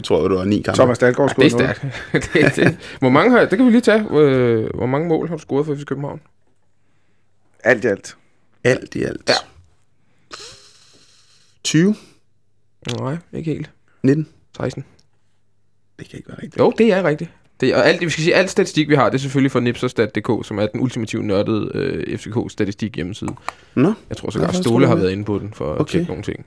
tror 0.05 0.21
jeg, 0.23 0.31
det 0.31 0.39
var 0.39 0.45
ni 0.45 0.63
kampe. 0.63 0.77
Thomas 0.79 0.99
Dahlgaard 0.99 1.35
Ja, 1.39 1.43
det 1.45 1.53
er 1.53 1.57
scorede 1.59 1.75
stærkt. 1.75 2.35
det, 2.57 2.57
det, 2.57 2.79
hvor 2.99 3.09
mange 3.09 3.31
har, 3.31 3.41
det 3.41 3.59
kan 3.59 3.67
vi 3.67 3.71
lige 3.71 3.81
tage. 3.81 4.07
Øh, 4.11 4.71
hvor 4.75 4.87
mange 4.87 5.09
mål 5.09 5.29
har 5.29 5.37
du 5.37 5.43
scoret 5.43 5.67
for 5.67 5.75
FC 5.75 5.85
København? 5.85 6.21
Alt 7.65 7.85
i 7.85 7.87
alt. 7.87 8.17
Alt 8.65 8.95
i 8.95 9.03
alt. 9.03 9.29
Ja. 9.29 9.35
20? 11.65 11.95
Nej, 13.01 13.17
ikke 13.33 13.53
helt. 13.53 13.71
19? 14.03 14.29
16. 14.57 14.85
Det 15.99 16.09
kan 16.09 16.19
ikke 16.19 16.29
være 16.29 16.39
rigtigt. 16.43 16.59
Jo, 16.59 16.73
det 16.79 16.93
er 16.93 17.05
rigtigt. 17.05 17.31
Det, 17.61 17.75
og 17.75 17.87
alt, 17.89 18.01
vi 18.01 18.11
skal 18.11 18.25
sige, 18.25 18.35
alt 18.35 18.51
statistik, 18.51 18.89
vi 18.89 18.95
har, 18.95 19.05
det 19.11 19.15
er 19.15 19.19
selvfølgelig 19.21 19.51
fra 19.53 19.61
nipserstat.dk, 19.61 20.47
som 20.47 20.59
er 20.59 20.67
den 20.67 20.81
ultimative 20.81 21.23
nørdede 21.23 21.71
øh, 21.75 22.19
FCK-statistik 22.19 22.95
hjemmeside. 22.97 23.35
Nå, 23.75 23.93
Jeg 24.09 24.17
tror 24.17 24.31
sågar, 24.31 24.51
hvad 24.51 24.63
Ståle 24.63 24.87
har 24.87 24.95
været 24.95 25.11
inde 25.11 25.25
på 25.25 25.39
den 25.39 25.53
for 25.55 25.73
at 25.75 25.81
Okay. 25.81 25.93
tjekke 25.93 26.09
nogle 26.09 26.23
ting. 26.23 26.47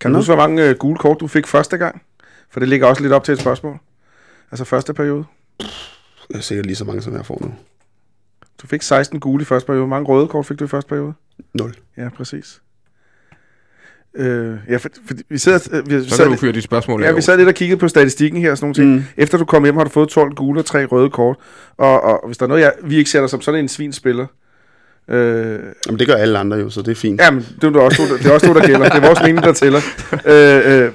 Kan 0.00 0.10
du 0.10 0.12
Nå. 0.12 0.18
huske, 0.18 0.34
hvor 0.34 0.48
mange 0.48 0.68
øh, 0.68 0.76
gule 0.76 0.98
kort 0.98 1.20
du 1.20 1.26
fik 1.26 1.46
første 1.46 1.78
gang? 1.78 2.02
For 2.50 2.60
det 2.60 2.68
ligger 2.68 2.86
også 2.86 3.02
lidt 3.02 3.12
op 3.12 3.24
til 3.24 3.32
et 3.32 3.40
spørgsmål. 3.40 3.78
Altså 4.50 4.64
første 4.64 4.94
periode. 4.94 5.24
det 6.28 6.36
er 6.36 6.40
sikkert 6.40 6.66
lige 6.66 6.76
så 6.76 6.84
mange, 6.84 7.02
som 7.02 7.14
jeg 7.14 7.26
får 7.26 7.38
nu. 7.40 7.54
Du 8.62 8.66
fik 8.66 8.82
16 8.82 9.20
gule 9.20 9.42
i 9.42 9.44
første 9.44 9.66
periode. 9.66 9.80
Hvor 9.80 9.96
mange 9.96 10.08
røde 10.08 10.28
kort 10.28 10.46
fik 10.46 10.58
du 10.58 10.64
i 10.64 10.68
første 10.68 10.88
periode? 10.88 11.12
0. 11.54 11.74
Ja, 11.96 12.08
præcis. 12.08 12.60
Øh, 14.14 14.58
ja, 14.68 14.76
for, 14.76 14.88
for, 15.06 15.14
vi 15.28 15.38
sidder, 15.38 15.68
øh, 15.72 15.90
vi, 15.90 16.08
Så 16.08 16.16
sad, 16.16 16.24
kan 16.24 16.32
du 16.32 16.38
fyre 16.40 16.52
de 16.52 16.62
spørgsmål 16.62 17.02
ja, 17.02 17.12
vi 17.12 17.20
sad 17.20 17.36
lidt 17.36 17.48
og 17.48 17.54
kiggede 17.54 17.80
på 17.80 17.88
statistikken 17.88 18.40
her 18.40 18.50
og 18.50 18.58
sådan 18.58 18.64
nogle 18.66 18.74
ting. 18.74 18.94
Mm. 18.94 19.22
Efter 19.22 19.38
du 19.38 19.44
kom 19.44 19.64
hjem, 19.64 19.76
har 19.76 19.84
du 19.84 19.90
fået 19.90 20.08
12 20.08 20.34
gule 20.34 20.60
og 20.60 20.66
3 20.66 20.84
røde 20.84 21.10
kort. 21.10 21.36
Og, 21.76 22.02
og 22.02 22.26
hvis 22.26 22.38
der 22.38 22.46
er 22.46 22.48
noget, 22.48 22.62
jeg, 22.62 22.72
vi 22.84 22.96
ikke 22.96 23.10
sætter 23.10 23.28
som 23.28 23.40
sådan 23.40 23.60
en 23.60 23.68
svinspiller, 23.68 24.26
øh, 25.08 25.58
Jamen, 25.86 25.98
det 25.98 26.06
gør 26.06 26.14
alle 26.14 26.38
andre 26.38 26.56
jo, 26.56 26.70
så 26.70 26.82
det 26.82 26.90
er 26.90 26.94
fint. 26.94 27.20
Ja, 27.20 27.30
men 27.30 27.46
det 27.60 27.76
er, 27.76 27.80
også, 27.80 28.02
det 28.18 28.26
er 28.26 28.32
også 28.32 28.46
det, 28.46 28.54
der 28.54 28.66
gælder. 28.66 28.88
Det 28.88 29.02
er 29.02 29.06
vores 29.06 29.22
mening, 29.22 29.42
der 29.42 29.52
tæller. 29.52 29.80
Øh, 30.12 30.84
øh, 30.84 30.92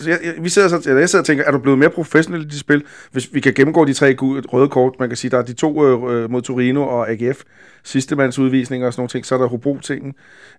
så 0.00 0.10
jeg, 0.10 0.18
jeg, 0.24 0.34
vi 0.40 0.48
sidder 0.48 0.68
så, 0.68 0.82
eller 0.86 0.98
jeg 0.98 1.08
sidder 1.08 1.22
og 1.22 1.26
tænker, 1.26 1.44
er 1.44 1.50
du 1.50 1.58
blevet 1.58 1.78
mere 1.78 1.90
professionel 1.90 2.42
i 2.42 2.44
de 2.44 2.58
spil? 2.58 2.82
Hvis 3.12 3.28
vi 3.32 3.40
kan 3.40 3.54
gennemgå 3.54 3.84
de 3.84 3.92
tre 3.92 4.16
røde 4.20 4.68
kort, 4.68 4.94
man 4.98 5.08
kan 5.08 5.16
sige, 5.16 5.30
der 5.30 5.38
er 5.38 5.42
de 5.42 5.52
to 5.52 5.86
øh, 6.10 6.30
mod 6.30 6.42
Torino 6.42 6.82
og 6.82 7.10
AGF, 7.10 7.42
sidste 7.84 8.16
mands 8.16 8.38
udvisninger 8.38 8.86
og 8.86 8.92
sådan 8.92 9.00
nogle 9.00 9.08
ting, 9.08 9.26
så 9.26 9.34
er 9.34 9.38
der 9.38 9.46
Hobro-tingen. 9.46 10.14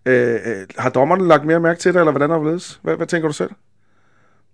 Øh, 0.05 0.33
øh, 0.33 0.39
har 0.77 0.89
dommerne 0.89 1.27
lagt 1.27 1.45
mere 1.45 1.59
mærke 1.59 1.79
til 1.79 1.93
det, 1.93 1.99
eller 1.99 2.11
hvordan 2.11 2.29
har 2.29 2.37
det? 2.37 2.79
Hvad, 2.81 2.95
hvad 2.95 3.07
tænker 3.07 3.27
du 3.27 3.33
selv? 3.33 3.49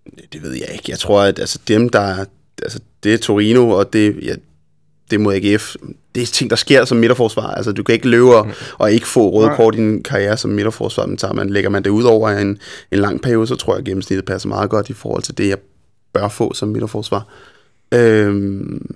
Det, 0.05 0.33
det 0.33 0.43
ved 0.43 0.53
jeg 0.53 0.67
ikke. 0.73 0.85
Jeg 0.87 0.99
tror, 0.99 1.21
at 1.21 1.39
altså, 1.39 1.59
dem, 1.67 1.89
der... 1.89 2.25
Altså, 2.63 2.79
det 3.03 3.13
er 3.13 3.17
Torino, 3.17 3.69
og 3.69 3.93
det, 3.93 4.19
ja, 4.21 4.35
det 5.11 5.19
mod 5.19 5.33
AGF. 5.33 5.75
Det 6.15 6.23
er 6.23 6.27
ting, 6.27 6.49
der 6.49 6.55
sker 6.55 6.85
som 6.85 6.97
midterforsvar. 6.97 7.47
Altså, 7.47 7.71
du 7.71 7.83
kan 7.83 7.93
ikke 7.93 8.09
løbe 8.09 8.35
og, 8.35 8.47
og 8.77 8.91
ikke 8.91 9.07
få 9.07 9.29
røde 9.29 9.51
kort 9.55 9.75
i 9.75 9.77
en 9.77 10.03
karriere 10.03 10.37
som 10.37 10.51
midterforsvar. 10.51 11.05
Men 11.05 11.17
tager 11.17 11.33
man, 11.33 11.49
lægger 11.49 11.69
man 11.69 11.83
det 11.83 11.89
ud 11.89 12.03
over 12.03 12.29
en, 12.29 12.57
en 12.91 12.99
lang 12.99 13.21
periode, 13.21 13.47
så 13.47 13.55
tror 13.55 13.73
jeg, 13.73 13.79
at 13.79 13.85
gennemsnittet 13.85 14.25
passer 14.25 14.49
meget 14.49 14.69
godt 14.69 14.89
i 14.89 14.93
forhold 14.93 15.23
til 15.23 15.37
det, 15.37 15.49
jeg 15.49 15.57
bør 16.13 16.27
få 16.27 16.53
som 16.53 16.69
midterforsvar. 16.69 17.27
Øhm, 17.91 18.95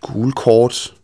gule 0.00 0.32
kort. 0.32 0.94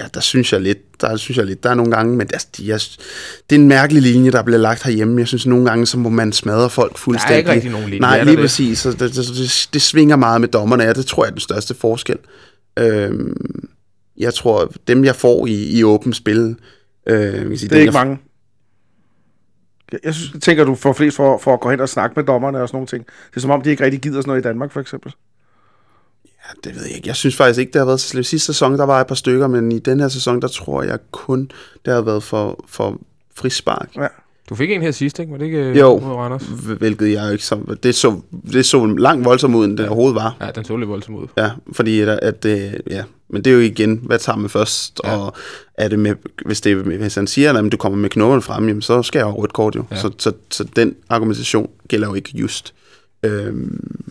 Ja, 0.00 0.04
der 0.14 0.20
synes 0.20 0.52
jeg 0.52 0.60
lidt, 0.60 1.00
der 1.00 1.16
synes 1.16 1.38
jeg 1.38 1.46
lidt, 1.46 1.62
der 1.62 1.70
er 1.70 1.74
nogle 1.74 1.90
gange, 1.92 2.16
men 2.16 2.28
altså, 2.32 2.48
de 2.56 2.72
er, 2.72 2.96
det 3.50 3.56
er 3.56 3.60
en 3.60 3.68
mærkelig 3.68 4.02
linje, 4.02 4.30
der 4.30 4.42
bliver 4.42 4.58
lagt 4.58 4.82
herhjemme. 4.82 5.18
Jeg 5.20 5.28
synes 5.28 5.46
nogle 5.46 5.64
gange, 5.68 5.86
så 5.86 5.98
må 5.98 6.08
man 6.08 6.32
smadre 6.32 6.70
folk 6.70 6.92
Der 6.92 6.98
fuldstændig. 6.98 7.34
er 7.34 7.38
ikke 7.38 7.50
rigtig 7.50 7.70
nogen 7.70 7.86
linje. 7.86 8.00
Nej, 8.00 8.16
der 8.16 8.24
lige 8.24 8.36
det? 8.36 8.42
præcis. 8.42 8.78
Så 8.78 8.90
det, 8.90 9.00
det, 9.00 9.16
det, 9.16 9.68
det 9.72 9.82
svinger 9.82 10.16
meget 10.16 10.40
med 10.40 10.48
dommerne, 10.48 10.84
ja, 10.84 10.92
det 10.92 11.06
tror 11.06 11.24
jeg 11.24 11.28
er 11.28 11.32
den 11.34 11.40
største 11.40 11.74
forskel. 11.74 12.16
Øhm, 12.78 13.68
jeg 14.18 14.34
tror, 14.34 14.72
dem 14.88 15.04
jeg 15.04 15.16
får 15.16 15.46
i, 15.46 15.78
i 15.78 15.84
åbent 15.84 16.16
spil, 16.16 16.56
øh, 17.06 17.22
jeg 17.22 17.32
kan 17.32 17.58
sige, 17.58 17.58
Det 17.58 17.64
er 17.64 17.68
dem, 17.68 17.78
ikke 17.78 17.84
jeg, 17.98 18.06
mange. 18.06 18.18
Jeg, 19.92 20.00
jeg 20.04 20.14
synes, 20.14 20.44
tænker, 20.44 20.64
du 20.64 20.74
får 20.74 20.92
flest 20.92 21.16
for, 21.16 21.38
for 21.38 21.54
at 21.54 21.60
gå 21.60 21.70
hen 21.70 21.80
og 21.80 21.88
snakke 21.88 22.14
med 22.16 22.24
dommerne 22.24 22.62
og 22.62 22.68
sådan 22.68 22.76
nogle 22.76 22.86
ting. 22.86 23.06
Det 23.30 23.36
er 23.36 23.40
som 23.40 23.50
om, 23.50 23.62
de 23.62 23.70
ikke 23.70 23.84
rigtig 23.84 24.00
gider 24.00 24.20
sådan 24.20 24.28
noget 24.28 24.40
i 24.40 24.44
Danmark, 24.48 24.72
for 24.72 24.80
eksempel. 24.80 25.12
Ja, 26.48 26.68
det 26.70 26.76
ved 26.78 26.86
jeg 26.86 26.96
ikke. 26.96 27.08
Jeg 27.08 27.16
synes 27.16 27.36
faktisk 27.36 27.60
ikke, 27.60 27.72
det 27.72 27.78
har 27.80 27.86
været 27.86 28.00
så 28.00 28.08
slemt. 28.08 28.26
Sidste 28.26 28.46
sæson, 28.46 28.72
der 28.78 28.84
var 28.84 29.00
et 29.00 29.06
par 29.06 29.14
stykker, 29.14 29.46
men 29.46 29.72
i 29.72 29.78
den 29.78 30.00
her 30.00 30.08
sæson, 30.08 30.42
der 30.42 30.48
tror 30.48 30.82
jeg 30.82 30.98
kun, 31.10 31.50
det 31.84 31.94
har 31.94 32.00
været 32.00 32.22
for, 32.22 32.64
for 32.68 33.00
frispark. 33.34 33.88
Ja. 33.96 34.06
Du 34.48 34.54
fik 34.54 34.70
en 34.70 34.82
her 34.82 34.90
sidst, 34.90 35.18
ikke? 35.18 35.32
Var 35.32 35.38
det 35.38 35.44
ikke 35.44 35.58
øh, 35.58 35.76
Jo. 35.78 35.98
mod 35.98 36.14
Randers? 36.14 36.42
Hvilket 36.78 37.12
jeg 37.12 37.32
ikke 37.32 37.44
så, 37.44 37.76
det 37.82 37.94
så, 37.94 38.20
det 38.52 38.66
så 38.66 38.86
langt 38.86 39.24
voldsomt 39.24 39.54
ud, 39.54 39.64
end 39.64 39.78
det 39.78 39.86
overhovedet 39.88 40.14
var. 40.14 40.36
Ja, 40.40 40.50
den 40.54 40.64
så 40.64 40.76
lidt 40.76 40.88
voldsomt 40.90 41.18
ud. 41.18 41.26
Ja, 41.36 41.50
fordi 41.72 42.00
at, 42.00 42.08
at 42.08 42.42
det, 42.42 42.80
ja, 42.90 43.02
Men 43.28 43.44
det 43.44 43.50
er 43.50 43.54
jo 43.54 43.60
igen, 43.60 44.00
hvad 44.02 44.18
tager 44.18 44.36
man 44.36 44.50
først? 44.50 45.00
Ja. 45.04 45.16
Og 45.16 45.32
er 45.74 45.88
det 45.88 45.98
med, 45.98 46.14
hvis, 46.46 46.60
det, 46.60 46.72
er- 46.72 46.76
hvis 46.76 47.14
han 47.14 47.26
siger, 47.26 47.52
at 47.52 47.72
du 47.72 47.76
kommer 47.76 47.98
med 47.98 48.10
knopperne 48.10 48.42
frem, 48.42 48.68
jamen, 48.68 48.82
så 48.82 49.02
skal 49.02 49.18
jeg 49.18 49.26
have 49.26 49.36
rødt 49.36 49.52
kort 49.52 49.76
jo. 49.76 49.84
Ja. 49.90 49.96
Så, 49.96 50.10
så, 50.18 50.32
så 50.50 50.64
den 50.76 50.94
argumentation 51.08 51.70
gælder 51.88 52.08
jo 52.08 52.14
ikke 52.14 52.30
just. 52.34 52.74
Øhm, 53.22 54.05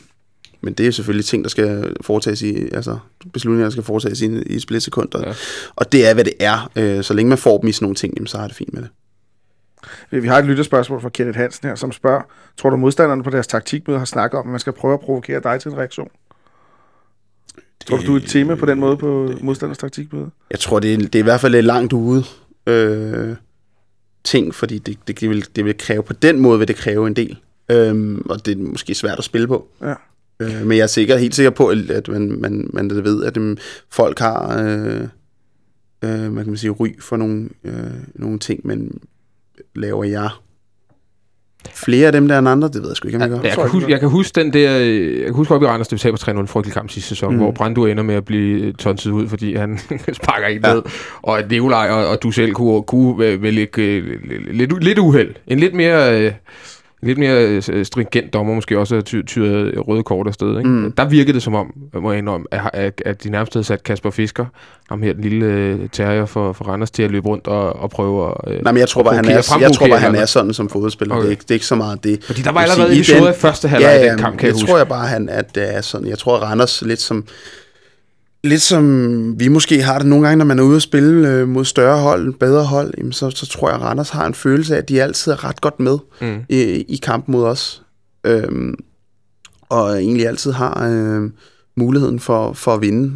men 0.65 0.73
det 0.73 0.87
er 0.87 0.91
selvfølgelig 0.91 1.25
ting, 1.25 1.43
der 1.43 1.49
skal 1.49 1.95
foretages 2.01 2.41
i, 2.41 2.69
altså 2.71 2.97
beslutninger, 3.33 3.65
der 3.65 3.71
skal 3.71 3.83
foretages 3.83 4.21
i, 4.21 4.41
i 4.41 4.59
splitsekunder. 4.59 5.27
Ja. 5.27 5.33
Og 5.75 5.91
det 5.91 6.07
er, 6.07 6.13
hvad 6.13 6.23
det 6.23 6.33
er. 6.39 6.71
Øh, 6.75 7.03
så 7.03 7.13
længe 7.13 7.29
man 7.29 7.37
får 7.37 7.57
dem 7.57 7.67
i 7.67 7.71
sådan 7.71 7.85
nogle 7.85 7.95
ting, 7.95 8.13
jamen, 8.15 8.27
så 8.27 8.37
er 8.37 8.47
det 8.47 8.55
fint 8.55 8.73
med 8.73 8.81
det. 8.81 8.89
Vi 10.21 10.27
har 10.27 10.39
et 10.39 10.45
lytterspørgsmål 10.45 11.01
fra 11.01 11.09
Kenneth 11.09 11.37
Hansen 11.37 11.67
her, 11.67 11.75
som 11.75 11.91
spørger, 11.91 12.21
tror 12.57 12.69
du 12.69 12.77
modstanderne 12.77 13.23
på 13.23 13.29
deres 13.29 13.47
taktikmøde 13.47 13.97
har 13.97 14.05
snakket 14.05 14.39
om, 14.39 14.47
at 14.47 14.51
man 14.51 14.59
skal 14.59 14.73
prøve 14.73 14.93
at 14.93 14.99
provokere 14.99 15.39
dig 15.43 15.61
til 15.61 15.71
en 15.71 15.77
reaktion? 15.77 16.09
Tror 17.85 17.97
du, 17.97 18.05
du 18.05 18.13
er 18.13 18.17
et 18.17 18.25
tema 18.27 18.55
på 18.55 18.65
den 18.65 18.79
måde 18.79 18.97
på 18.97 19.33
modstanders 19.41 19.77
taktikmøde? 19.77 20.29
Jeg 20.51 20.59
tror, 20.59 20.79
det 20.79 20.93
er, 20.93 20.97
det 20.97 21.15
er 21.15 21.19
i 21.19 21.23
hvert 21.23 21.41
fald 21.41 21.51
lidt 21.51 21.65
langt 21.65 21.93
ude 21.93 22.23
øh, 22.67 23.35
ting, 24.23 24.55
fordi 24.55 24.77
det, 24.77 24.97
det, 25.07 25.19
det, 25.19 25.29
vil, 25.29 25.45
det 25.55 25.65
vil 25.65 25.77
kræve, 25.77 26.03
på 26.03 26.13
den 26.13 26.39
måde 26.39 26.59
vil 26.59 26.67
det 26.67 26.75
kræve 26.75 27.07
en 27.07 27.15
del. 27.15 27.37
Øhm, 27.69 28.25
og 28.29 28.45
det 28.45 28.57
er 28.57 28.61
måske 28.61 28.95
svært 28.95 29.17
at 29.17 29.23
spille 29.23 29.47
på. 29.47 29.67
Ja. 29.81 29.93
Øh, 30.39 30.65
men 30.65 30.77
jeg 30.77 30.83
er 30.83 30.87
sikker, 30.87 31.17
helt 31.17 31.35
sikker 31.35 31.49
på, 31.49 31.67
at 31.89 32.07
man, 32.07 32.37
man, 32.41 32.69
man 32.73 32.89
ved, 32.89 33.23
at 33.23 33.35
dem, 33.35 33.57
folk 33.91 34.19
har 34.19 34.63
øh, 34.63 35.01
øh, 36.03 36.33
hvad 36.33 36.43
kan 36.43 36.47
man 36.47 36.57
sige, 36.57 36.71
ry 36.71 36.87
for 36.99 37.17
nogle, 37.17 37.49
øh, 37.63 37.73
nogle 38.15 38.39
ting, 38.39 38.59
men 38.67 38.99
laver 39.75 40.03
jeg 40.03 40.29
flere 41.73 42.05
af 42.07 42.11
dem 42.11 42.27
der 42.27 42.39
end 42.39 42.49
andre? 42.49 42.67
Det 42.67 42.81
ved 42.81 42.87
jeg 42.89 42.95
sgu 42.97 43.07
ikke, 43.07 43.15
om 43.17 43.21
jeg 43.21 43.29
gør. 43.29 43.37
Ja, 43.37 43.43
jeg, 43.47 43.55
kan 43.55 43.69
huske, 43.69 43.91
jeg 43.91 43.99
kan 43.99 44.09
huske 44.09 44.41
den 44.41 44.53
der, 44.53 44.79
øh, 44.81 45.15
jeg 45.17 45.25
kan 45.25 45.33
huske 45.33 45.53
op 45.55 45.61
i 45.63 45.65
Randers, 45.65 45.87
det 45.87 45.95
vi 45.95 45.99
taber 45.99 46.17
3-0 46.17 46.39
en 46.39 46.47
frygtelig 46.47 46.73
kamp 46.73 46.89
sidste 46.89 47.09
sæson, 47.09 47.31
mm. 47.33 47.37
Hvor 47.39 47.51
Brandu 47.51 47.85
ender 47.85 48.03
med 48.03 48.15
at 48.15 48.25
blive 48.25 48.73
tonset 48.73 49.11
ud, 49.11 49.27
fordi 49.27 49.55
han 49.55 49.79
sparker 50.23 50.47
ikke 50.47 50.67
Ja. 50.67 50.73
ned, 50.73 50.81
og 51.21 51.39
at 51.39 51.49
Nikolaj 51.51 51.89
og, 51.89 52.07
og 52.07 52.23
du 52.23 52.31
selv 52.31 52.53
kunne, 52.53 52.83
kunne 52.83 53.41
vel- 53.41 53.57
ikke 53.57 53.97
øh, 53.99 54.19
lidt, 54.51 54.83
lidt 54.83 54.99
uheld. 54.99 55.35
En 55.47 55.59
lidt 55.59 55.73
mere, 55.73 56.21
øh, 56.25 56.31
lidt 57.01 57.17
mere 57.17 57.61
øh, 57.69 57.85
stringent 57.85 58.33
dommer 58.33 58.53
måske 58.55 58.79
også 58.79 59.01
ty, 59.01 59.21
tyret 59.27 59.73
røde 59.87 60.03
kort 60.03 60.27
afsted. 60.27 60.57
Ikke? 60.57 60.69
Mm. 60.69 60.91
Der 60.91 61.05
virkede 61.05 61.33
det 61.33 61.43
som 61.43 61.55
om, 61.55 61.73
må 61.93 62.11
jeg 62.11 62.19
indrømme, 62.19 62.45
at, 62.51 62.61
at, 62.73 63.01
at 63.05 63.23
de 63.23 63.29
nærmest 63.29 63.53
havde 63.53 63.63
sat 63.63 63.83
Kasper 63.83 64.09
Fisker, 64.09 64.45
ham 64.89 65.01
her, 65.01 65.13
den 65.13 65.21
lille 65.23 65.45
øh, 65.45 65.79
terrier 65.91 66.25
for, 66.25 66.53
for 66.53 66.65
Randers, 66.65 66.91
til 66.91 67.03
at 67.03 67.11
løbe 67.11 67.27
rundt 67.27 67.47
og, 67.47 67.73
og 67.75 67.89
prøve 67.89 68.27
at... 68.47 68.53
Øh, 68.53 68.61
Nej, 68.63 68.71
men 68.71 68.79
jeg 68.79 68.89
tror 68.89 69.03
bare, 69.03 69.15
han 69.15 69.25
er, 69.25 69.57
jeg 69.59 69.71
tror 69.73 69.87
bare, 69.87 69.99
han 69.99 70.15
er 70.15 70.25
sådan 70.25 70.53
som 70.53 70.69
fodboldspiller. 70.69 71.15
Okay. 71.15 71.21
Det, 71.21 71.27
er 71.27 71.31
ikke, 71.31 71.41
det 71.41 71.51
er 71.51 71.55
ikke 71.55 71.65
så 71.65 71.75
meget 71.75 72.03
det. 72.03 72.23
Fordi 72.23 72.41
der 72.41 72.51
var 72.51 72.61
allerede 72.61 73.03
sige, 73.03 73.17
i 73.21 73.25
den- 73.25 73.33
første 73.35 73.67
halvleg 73.67 73.89
ja, 73.89 73.97
af 73.99 74.05
ja, 74.05 74.11
den 74.11 74.19
kamp, 74.19 74.37
kan 74.37 74.47
jeg, 74.47 74.47
jeg 74.47 74.53
huske. 74.53 74.67
tror 74.67 74.77
jeg 74.77 74.87
bare, 74.87 75.07
han, 75.07 75.29
at 75.29 75.55
det 75.55 75.75
er 75.75 75.81
sådan. 75.81 76.07
Jeg 76.07 76.17
tror, 76.17 76.37
Randers 76.37 76.81
lidt 76.81 77.01
som... 77.01 77.25
Lidt 78.45 78.61
som 78.61 79.39
vi 79.39 79.47
måske 79.47 79.81
har 79.81 79.97
det 79.99 80.07
nogle 80.07 80.27
gange, 80.27 80.37
når 80.37 80.45
man 80.45 80.59
er 80.59 80.63
ude 80.63 80.75
at 80.75 80.81
spille 80.81 81.29
øh, 81.29 81.47
mod 81.47 81.65
større 81.65 81.99
hold, 82.01 82.33
bedre 82.33 82.63
hold, 82.63 82.93
jamen 82.97 83.11
så, 83.11 83.29
så 83.29 83.45
tror 83.45 83.69
jeg, 83.69 83.75
at 83.75 83.81
Randers 83.81 84.09
har 84.09 84.25
en 84.27 84.33
følelse 84.33 84.73
af, 84.73 84.77
at 84.77 84.89
de 84.89 85.01
altid 85.03 85.31
er 85.31 85.43
ret 85.43 85.61
godt 85.61 85.79
med 85.79 85.97
Mm. 86.21 86.37
i, 86.49 86.61
i 86.87 86.99
kampen 87.03 87.31
mod 87.31 87.43
os. 87.43 87.83
Øhm, 88.23 88.75
og 89.69 90.01
egentlig 90.01 90.27
altid 90.27 90.51
har 90.51 90.87
øh, 90.91 91.29
muligheden 91.77 92.19
for, 92.19 92.53
for 92.53 92.73
at 92.73 92.81
vinde. 92.81 93.13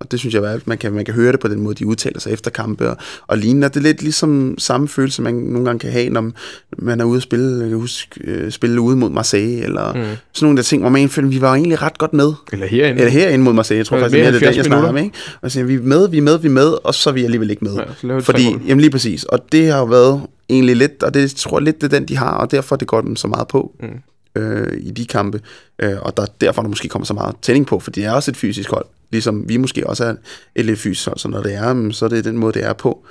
Og 0.00 0.10
det 0.10 0.18
synes 0.18 0.34
jeg, 0.34 0.44
at 0.44 0.66
man 0.66 0.78
kan, 0.78 0.92
man 0.92 1.04
kan 1.04 1.14
høre 1.14 1.32
det 1.32 1.40
på 1.40 1.48
den 1.48 1.60
måde, 1.60 1.74
de 1.74 1.86
udtaler 1.86 2.20
sig 2.20 2.32
efter 2.32 2.50
kampe 2.50 2.90
og, 2.90 2.96
og 3.26 3.38
lignende. 3.38 3.64
Og 3.64 3.74
det 3.74 3.80
er 3.80 3.84
lidt 3.84 4.02
ligesom 4.02 4.54
samme 4.58 4.88
følelse, 4.88 5.22
man 5.22 5.34
nogle 5.34 5.64
gange 5.64 5.78
kan 5.78 5.90
have, 5.90 6.10
når 6.10 6.30
man 6.78 7.00
er 7.00 7.04
ude 7.04 7.16
at 7.16 7.22
spille, 7.22 7.60
jeg 7.60 7.68
kan 7.68 7.78
huske, 7.78 8.20
øh, 8.24 8.50
spille 8.50 8.80
ude 8.80 8.96
mod 8.96 9.10
Marseille, 9.10 9.64
eller 9.64 9.92
mm. 9.92 10.00
Sådan 10.32 10.46
nogle 10.46 10.56
der 10.56 10.62
ting, 10.62 10.82
hvor 10.82 10.90
man 10.90 11.08
føler, 11.08 11.28
vi 11.28 11.40
var 11.40 11.54
egentlig 11.54 11.82
ret 11.82 11.98
godt 11.98 12.12
med. 12.12 12.32
Eller 12.52 12.66
herinde. 12.66 13.00
Eller 13.00 13.12
herinde 13.12 13.44
mod 13.44 13.52
Marseille, 13.52 13.78
jeg 13.78 13.86
tror 13.86 13.98
faktisk, 13.98 14.12
mere 14.12 14.26
det 14.26 14.28
er 14.28 14.32
det, 14.32 14.40
70 14.40 14.56
jeg 14.56 14.64
snakker 14.64 14.88
om. 14.88 14.96
Ikke? 14.96 15.10
Og 15.40 15.50
så 15.50 15.54
siger, 15.54 15.64
vi 15.64 15.74
er 15.74 15.80
med, 15.80 16.08
vi 16.08 16.18
er 16.18 16.22
med, 16.22 16.38
vi 16.38 16.48
er 16.48 16.52
med, 16.52 16.84
og 16.84 16.94
så 16.94 17.10
er 17.10 17.14
vi 17.14 17.24
alligevel 17.24 17.50
ikke 17.50 17.64
med. 17.64 17.74
Ja, 17.74 18.18
Fordi, 18.18 18.42
jamen 18.66 18.80
lige 18.80 18.90
præcis, 18.90 19.24
og 19.24 19.52
det 19.52 19.66
har 19.66 19.78
jo 19.78 19.84
været 19.84 20.22
egentlig 20.50 20.76
lidt, 20.76 21.02
og 21.02 21.14
det 21.14 21.30
tror 21.30 21.58
jeg 21.58 21.64
lidt, 21.64 21.80
det 21.80 21.92
er 21.92 21.98
den, 21.98 22.08
de 22.08 22.16
har, 22.16 22.30
og 22.30 22.50
derfor 22.50 22.76
det 22.76 22.88
går 22.88 23.00
dem 23.00 23.16
så 23.16 23.28
meget 23.28 23.48
på 23.48 23.72
Mm. 23.80 23.88
Øh, 24.34 24.78
i 24.80 24.90
de 24.90 25.06
kampe. 25.06 25.40
Øh, 25.78 25.96
og 26.02 26.16
der, 26.16 26.26
derfor 26.40 26.62
der 26.62 26.68
måske 26.68 26.88
kommer 26.88 27.06
så 27.06 27.14
meget 27.14 27.34
tænding 27.42 27.66
på, 27.66 27.80
for 27.80 27.90
det 27.90 28.04
er 28.04 28.12
også 28.12 28.30
et 28.30 28.36
fysisk 28.36 28.70
hold, 28.70 28.86
ligesom 29.10 29.48
vi 29.48 29.56
måske 29.56 29.86
også 29.86 30.04
er 30.04 30.14
et 30.54 30.64
lidt 30.64 30.78
fysisk 30.78 31.06
hold, 31.08 31.18
så 31.18 31.28
når 31.28 31.42
det 31.42 31.54
er, 31.54 31.72
mm, 31.72 31.92
så 31.92 32.04
er 32.04 32.08
det 32.08 32.24
den 32.24 32.38
måde, 32.38 32.52
det 32.52 32.64
er 32.64 32.72
på. 32.72 33.04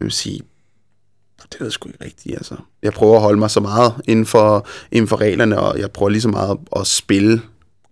Jeg 0.00 0.04
vil 0.04 0.12
sige, 0.12 0.40
det 1.52 1.60
ved 1.60 1.66
jeg 1.66 1.72
sgu 1.72 1.88
ikke 1.88 2.04
rigtigt, 2.04 2.34
altså. 2.36 2.54
Jeg 2.82 2.92
prøver 2.92 3.16
at 3.16 3.22
holde 3.22 3.38
mig 3.38 3.50
så 3.50 3.60
meget 3.60 3.92
inden 4.08 4.26
for, 4.26 4.66
inden 4.92 5.08
for 5.08 5.20
reglerne, 5.20 5.58
og 5.60 5.78
jeg 5.78 5.90
prøver 5.90 6.10
lige 6.10 6.22
så 6.22 6.28
meget 6.28 6.58
at 6.76 6.86
spille 6.86 7.42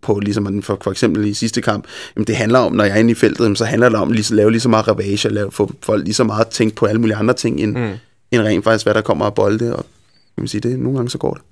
på, 0.03 0.19
ligesom 0.19 0.63
for, 0.63 0.79
for 0.83 0.91
eksempel 0.91 1.25
i 1.27 1.35
sidste 1.35 1.63
kamp, 1.63 1.85
jamen 2.17 2.27
det 2.27 2.37
handler 2.37 2.59
om, 2.59 2.73
når 2.73 2.85
jeg 2.85 2.93
er 2.95 3.01
inde 3.01 3.11
i 3.11 3.15
feltet, 3.15 3.45
jamen 3.45 3.57
så 3.57 3.65
handler 3.65 3.89
det 3.89 3.99
om 3.99 4.13
lige, 4.13 4.21
at 4.25 4.31
lave 4.31 4.51
lige 4.51 4.61
så 4.61 4.69
meget 4.69 4.89
ravage, 4.89 5.29
og 5.29 5.33
lave, 5.33 5.53
få 5.53 5.73
folk 5.83 6.05
lige 6.05 6.15
så 6.15 6.25
meget 6.25 6.45
at 6.45 6.51
tænke 6.51 6.77
på 6.77 6.87
alle 6.87 7.01
mulige 7.01 7.17
andre 7.17 7.35
ting, 7.35 7.61
end, 7.61 7.77
Mm. 7.77 7.93
end 8.31 8.43
rent 8.43 8.65
faktisk, 8.65 8.87
hvad 8.87 8.95
der 8.95 9.01
kommer 9.01 9.25
af 9.27 9.35
bolde, 9.35 9.77
og 9.77 9.87
jeg 10.37 10.43
vil 10.43 10.49
sige, 10.49 10.61
det, 10.61 10.79
nogle 10.79 10.99
gange 10.99 11.11
så 11.11 11.19
går 11.19 11.35
det. 11.35 11.43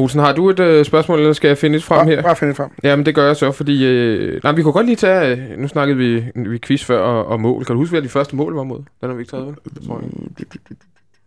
Olsen, 0.00 0.20
har 0.20 0.32
du 0.32 0.50
et 0.50 0.60
øh, 0.60 0.84
spørgsmål, 0.84 1.18
eller 1.18 1.32
skal 1.32 1.48
jeg 1.48 1.58
finde 1.58 1.76
et 1.76 1.84
frem 1.84 1.98
Bare, 2.06 2.14
her? 2.16 2.22
bare 2.22 2.36
find 2.36 2.48
det 2.48 2.56
frem. 2.56 2.70
Jamen, 2.82 3.06
det 3.06 3.14
gør 3.14 3.26
jeg 3.26 3.36
så, 3.36 3.52
fordi... 3.52 3.84
Øh, 3.86 4.40
nej, 4.42 4.52
vi 4.52 4.62
kunne 4.62 4.72
godt 4.72 4.86
lige 4.86 4.96
tage... 4.96 5.36
Øh, 5.36 5.58
nu 5.58 5.68
snakkede 5.68 5.98
vi, 5.98 6.24
vi 6.34 6.58
quiz 6.58 6.84
før 6.84 6.98
og, 7.00 7.26
og 7.26 7.40
mål. 7.40 7.64
Kan 7.64 7.74
du 7.74 7.80
huske, 7.80 7.92
hvad 7.92 8.02
de 8.02 8.08
første 8.08 8.36
mål 8.36 8.54
var 8.54 8.62
mod? 8.62 8.78
Den 9.00 9.08
har 9.08 9.12
vi 9.14 9.20
ikke 9.22 9.30
taget, 9.30 9.46
vel? 9.46 9.54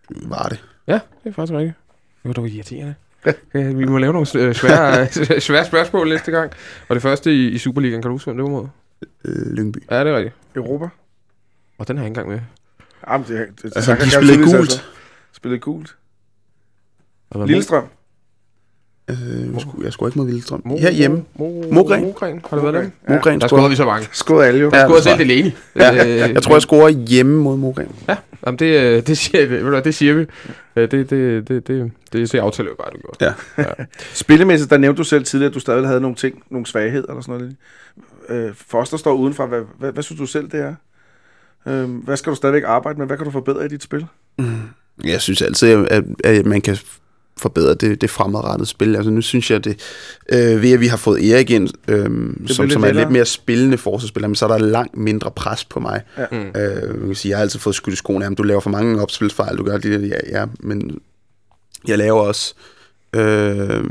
Var 0.09 0.47
det? 0.49 0.63
Ja, 0.87 0.93
det 1.23 1.29
er 1.29 1.33
faktisk 1.33 1.53
rigtigt. 1.53 1.75
Det 2.23 2.27
var 2.29 2.33
dog 2.33 2.47
irriterende. 2.49 2.95
Ja, 3.25 3.33
vi 3.79 3.85
må 3.85 3.97
lave 3.97 4.13
nogle 4.13 4.27
øh, 4.35 4.55
svære, 4.55 5.07
svære 5.49 5.65
spørgsmål 5.65 6.09
næste 6.09 6.31
gang. 6.31 6.51
Og 6.89 6.95
det 6.95 7.01
første 7.03 7.33
i, 7.33 7.47
i 7.47 7.57
Superligaen, 7.57 8.01
kan 8.01 8.09
du 8.09 8.15
huske, 8.15 8.31
hvem 8.31 8.37
det 8.37 8.43
var 8.43 8.49
mod? 8.49 8.67
Øh, 9.25 9.53
Lyngby. 9.53 9.77
Ja, 9.91 9.99
det 9.99 10.07
er 10.07 10.15
rigtigt. 10.17 10.35
Europa? 10.55 10.85
Og 11.77 11.87
den 11.87 11.97
har 11.97 12.03
jeg 12.03 12.07
ikke 12.09 12.19
engang 12.21 12.29
med. 12.29 12.39
Jamen, 13.09 13.27
det, 13.27 13.47
det, 13.55 13.63
det, 13.63 13.71
Altså, 13.75 13.91
de 13.91 13.97
kan 13.97 14.07
spillede 14.09 14.43
gult. 14.43 14.55
altså. 14.55 14.81
Spillede 15.33 15.59
gult. 15.59 15.95
Lillestrøm. 17.35 17.83
Øh, 19.09 19.53
jeg, 19.53 19.61
skulle, 19.61 19.85
jeg 19.85 19.93
skulle 19.93 20.09
ikke 20.09 20.19
mod 20.19 20.27
Vildstrøm. 20.27 20.61
Mo- 20.65 20.79
Herhjemme. 20.79 21.17
Mo- 21.17 21.73
Mogren. 21.73 22.01
Mogren. 22.03 22.41
Har 22.49 22.57
det 22.57 22.73
været? 22.73 22.91
Ja. 23.09 23.13
Mogren 23.13 23.41
Der 23.41 23.47
scorede. 23.47 23.49
scorede 23.49 23.69
vi 23.69 23.75
så 23.75 23.85
mange. 23.85 24.07
Skåret 24.11 24.45
alle 24.47 24.59
jo. 24.59 24.69
Der 24.69 24.77
Ja, 24.77 24.83
scorede 24.83 24.95
det 24.95 25.03
selv 25.03 25.19
Delaney. 25.19 25.51
Ja, 25.75 26.25
Øh, 26.25 26.33
jeg 26.33 26.43
tror, 26.43 26.55
jeg 26.55 26.61
scorer 26.61 26.89
hjemme 26.89 27.37
mod 27.43 27.57
Mogren. 27.57 27.87
Ja, 28.09 28.17
jamen 28.45 28.59
det, 28.59 28.81
øh, 28.81 29.07
det, 29.07 29.17
siger, 29.17 29.59
du 29.63 29.69
hvad, 29.69 29.81
det 29.81 29.95
siger 29.95 30.13
vi. 30.13 30.21
Øh, 30.21 30.27
Det, 30.75 30.91
det, 30.91 31.09
det, 31.09 31.47
det, 31.47 31.67
det, 31.67 31.91
det, 32.13 32.31
det 32.31 32.39
aftaler 32.39 32.69
vi 32.69 32.75
bare, 32.79 32.89
du 32.93 32.97
gjorde. 32.97 33.33
Ja. 33.79 33.83
Spillemæssigt, 34.13 34.69
der 34.71 34.77
nævnte 34.77 34.97
du 34.97 35.03
selv 35.03 35.23
tidligere, 35.25 35.49
at 35.49 35.55
du 35.55 35.59
stadig 35.59 35.87
havde 35.87 36.01
nogle 36.01 36.15
ting, 36.15 36.43
nogle 36.49 36.65
svagheder 36.65 37.07
eller 37.07 37.21
sådan 37.21 37.39
noget. 38.29 38.45
Øh, 38.47 38.51
for 38.67 38.77
os, 38.81 38.89
der 38.89 38.97
står 38.97 39.13
udenfor, 39.13 39.45
hvad, 39.45 39.61
hvad, 39.79 39.91
hvad 39.91 40.03
synes 40.03 40.19
du 40.19 40.25
selv, 40.25 40.49
det 40.51 40.59
er? 40.59 40.75
Øh, 41.67 41.89
hvad 42.03 42.17
skal 42.17 42.29
du 42.29 42.35
stadigvæk 42.35 42.63
arbejde 42.65 42.99
med? 42.99 43.07
Hvad 43.07 43.17
kan 43.17 43.25
du 43.25 43.31
forbedre 43.31 43.65
i 43.65 43.67
dit 43.67 43.83
spil? 43.83 44.05
Jeg 45.03 45.21
synes 45.21 45.41
altid, 45.41 45.87
at, 45.87 46.03
at 46.23 46.45
man 46.45 46.61
kan 46.61 46.77
forbedre 47.37 47.73
det, 47.73 48.01
det 48.01 48.09
fremadrettede 48.09 48.69
spil. 48.69 48.95
Altså 48.95 49.11
nu 49.11 49.21
synes 49.21 49.51
jeg, 49.51 49.63
det 49.65 49.79
øh, 50.33 50.61
ved 50.61 50.71
at 50.73 50.79
vi 50.79 50.87
har 50.87 50.97
fået 50.97 51.31
Erik 51.31 51.49
ind, 51.51 51.69
øh, 51.87 52.05
som, 52.47 52.69
som 52.69 52.83
er 52.83 52.91
lidt 52.91 53.11
mere 53.11 53.25
spillende 53.25 53.77
forsvarsspiller, 53.77 54.27
men 54.27 54.35
så 54.35 54.45
er 54.45 54.49
der 54.49 54.57
langt 54.57 54.97
mindre 54.97 55.31
pres 55.31 55.65
på 55.65 55.79
mig. 55.79 56.01
Ja. 56.17 56.25
Mm. 56.31 56.37
Øh, 56.37 56.97
man 56.99 57.05
kan 57.05 57.15
sige, 57.15 57.29
jeg 57.29 57.37
har 57.37 57.41
altid 57.41 57.59
fået 57.59 57.75
skudt 57.75 57.93
i 57.93 57.97
skoene, 57.97 58.25
at 58.25 58.37
du 58.37 58.43
laver 58.43 58.61
for 58.61 58.69
mange 58.69 59.01
opspilsfejl, 59.01 59.57
du 59.57 59.63
gør 59.63 59.77
det, 59.77 60.09
ja, 60.09 60.39
ja, 60.39 60.45
men 60.59 60.99
jeg 61.87 61.97
laver 61.97 62.19
også 62.21 62.53
øh, 63.15 63.83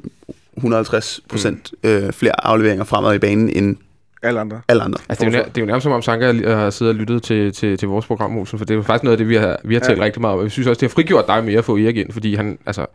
150 0.57 1.20
procent 1.28 1.72
øh, 1.82 2.12
flere 2.12 2.47
afleveringer 2.47 2.84
fremad 2.84 3.14
i 3.14 3.18
banen 3.18 3.51
end 3.51 3.76
Alle 4.22 4.40
andre. 4.40 4.61
alle 4.68 4.82
andre. 4.82 4.99
Altså, 5.09 5.24
det, 5.24 5.34
er 5.34 5.38
jo, 5.38 5.45
nær- 5.45 5.49
det 5.49 5.57
er 5.57 5.62
jo 5.62 5.66
nærmest 5.66 5.82
som 5.82 5.93
om 5.93 6.03
Sanka 6.03 6.32
har 6.55 6.70
siddet 6.70 6.95
og 6.95 6.99
lyttet 7.01 7.22
til, 7.22 7.53
til, 7.53 7.78
til 7.78 7.88
vores 7.88 8.07
program, 8.07 8.36
Olsen, 8.38 8.59
for 8.59 8.64
det 8.64 8.74
er 8.74 8.76
jo 8.76 8.82
faktisk 8.82 9.05
noget 9.05 9.12
af 9.14 9.18
det, 9.18 9.28
vi 9.28 9.36
har, 9.36 9.59
vi 9.64 9.74
har 9.74 9.80
Ja. 9.80 9.86
talt 9.86 10.01
rigtig 10.01 10.20
meget 10.20 10.36
om. 10.38 10.43
Jeg 10.43 10.51
synes 10.51 10.66
også, 10.68 10.80
det 10.80 10.88
har 10.90 10.93
frigjort 10.95 11.24
dig 11.26 11.45
mere 11.45 11.59
at 11.59 11.64
få 11.64 11.76
Erik 11.78 11.97
ind, 11.97 12.12
fordi 12.12 12.34
han, 12.34 12.59
altså, 12.66 12.86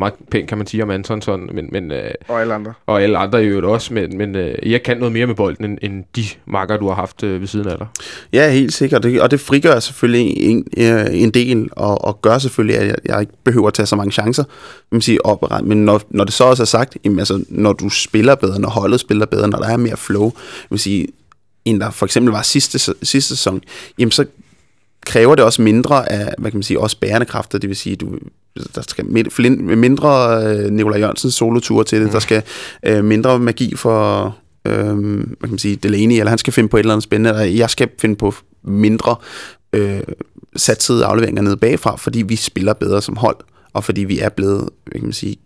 meget 0.00 0.14
pænt 0.30 0.48
kan 0.48 0.58
man 0.58 0.66
sige 0.66 0.82
om 0.82 0.90
Antonsson, 0.90 1.50
men, 1.54 1.68
men, 1.72 1.92
øh, 1.92 2.10
Og 2.28 2.40
alle 2.40 2.54
andre. 2.54 2.72
og 2.86 3.02
alle 3.02 3.18
andre 3.18 3.44
i 3.44 3.46
øvrigt 3.46 3.66
også, 3.66 3.94
men, 3.94 4.18
men 4.18 4.36
øh, 4.36 4.54
Erik 4.62 4.80
kan 4.80 4.96
noget 4.98 5.12
mere 5.12 5.26
med 5.26 5.34
bolden, 5.34 5.64
end, 5.64 5.78
end 5.82 6.04
de 6.16 6.24
makker, 6.46 6.76
du 6.76 6.88
har 6.88 6.94
haft 6.94 7.22
øh, 7.22 7.40
ved 7.40 7.48
siden 7.48 7.68
af 7.68 7.78
dig. 7.78 7.86
Ja, 8.32 8.50
helt 8.50 8.72
sikkert. 8.72 9.02
Det, 9.02 9.20
og 9.20 9.30
det 9.30 9.40
frigør 9.40 9.80
selvfølgelig 9.80 10.36
en, 10.36 10.66
øh, 10.76 11.06
en 11.10 11.30
del, 11.30 11.68
og, 11.72 12.04
og 12.04 12.22
gør 12.22 12.38
selvfølgelig, 12.38 12.76
at 12.78 12.86
jeg, 12.86 12.96
jeg 13.04 13.20
ikke 13.20 13.32
behøver 13.44 13.66
at 13.68 13.74
tage 13.74 13.86
så 13.86 13.96
mange 13.96 14.12
chancer. 14.12 14.44
Man 14.92 15.00
sige, 15.00 15.26
op, 15.26 15.64
men 15.64 15.84
når, 15.84 16.00
når 16.10 16.24
det 16.24 16.34
så 16.34 16.44
også 16.44 16.62
er 16.62 16.66
sagt, 16.66 16.96
jamen, 17.04 17.18
altså, 17.18 17.44
når 17.48 17.72
du 17.72 17.88
spiller 17.88 18.34
bedre, 18.34 18.60
når 18.60 18.68
holdet 18.68 19.00
spiller 19.00 19.26
bedre, 19.26 19.48
når 19.48 19.58
der 19.58 19.68
er 19.68 19.76
mere 19.76 19.96
flow, 19.96 20.32
vil 20.70 20.78
sige, 20.78 21.06
end 21.64 21.80
der 21.80 21.90
for 21.90 22.06
eksempel 22.06 22.32
var 22.32 22.42
sidste, 22.42 22.78
sidste 22.78 23.36
sæson, 23.36 23.60
jamen 23.98 24.10
så 24.12 24.24
kræver 25.04 25.34
det 25.34 25.44
også 25.44 25.62
mindre 25.62 26.12
af, 26.12 26.34
hvad 26.38 26.50
kan 26.50 26.58
man 26.58 26.62
sige, 26.62 26.80
også 26.80 26.98
bærende 27.00 27.26
kræfter, 27.26 27.58
det 27.58 27.68
vil 27.68 27.76
sige, 27.76 27.96
du, 27.96 28.18
der 28.74 28.82
skal 28.82 29.04
mindre 29.60 30.42
øh, 30.44 30.70
Nikolaj 30.70 30.98
Jørgensens 30.98 31.34
solotur 31.34 31.82
til 31.82 31.98
det, 31.98 32.06
mm. 32.06 32.12
der 32.12 32.18
skal 32.18 32.42
øh, 32.86 33.04
mindre 33.04 33.38
magi 33.38 33.76
for, 33.76 34.36
øh, 34.64 34.74
hvad 34.74 35.36
kan 35.40 35.50
man 35.50 35.58
sige, 35.58 35.76
Delaney, 35.76 36.18
eller 36.18 36.28
han 36.28 36.38
skal 36.38 36.52
finde 36.52 36.68
på 36.68 36.76
et 36.76 36.80
eller 36.80 36.94
andet 36.94 37.04
spændende, 37.04 37.30
eller 37.30 37.42
jeg 37.42 37.70
skal 37.70 37.88
finde 37.98 38.16
på 38.16 38.34
mindre 38.62 39.16
øh, 39.72 40.00
satsede 40.56 41.04
afleveringer 41.04 41.42
nede 41.42 41.56
bagfra, 41.56 41.96
fordi 41.96 42.22
vi 42.22 42.36
spiller 42.36 42.72
bedre 42.72 43.02
som 43.02 43.16
hold, 43.16 43.36
og 43.72 43.84
fordi 43.84 44.04
vi 44.04 44.18
er 44.18 44.28
blevet, 44.28 44.68
hvad 44.84 44.92
kan 45.00 45.02
man 45.02 45.12
sige, 45.12 45.36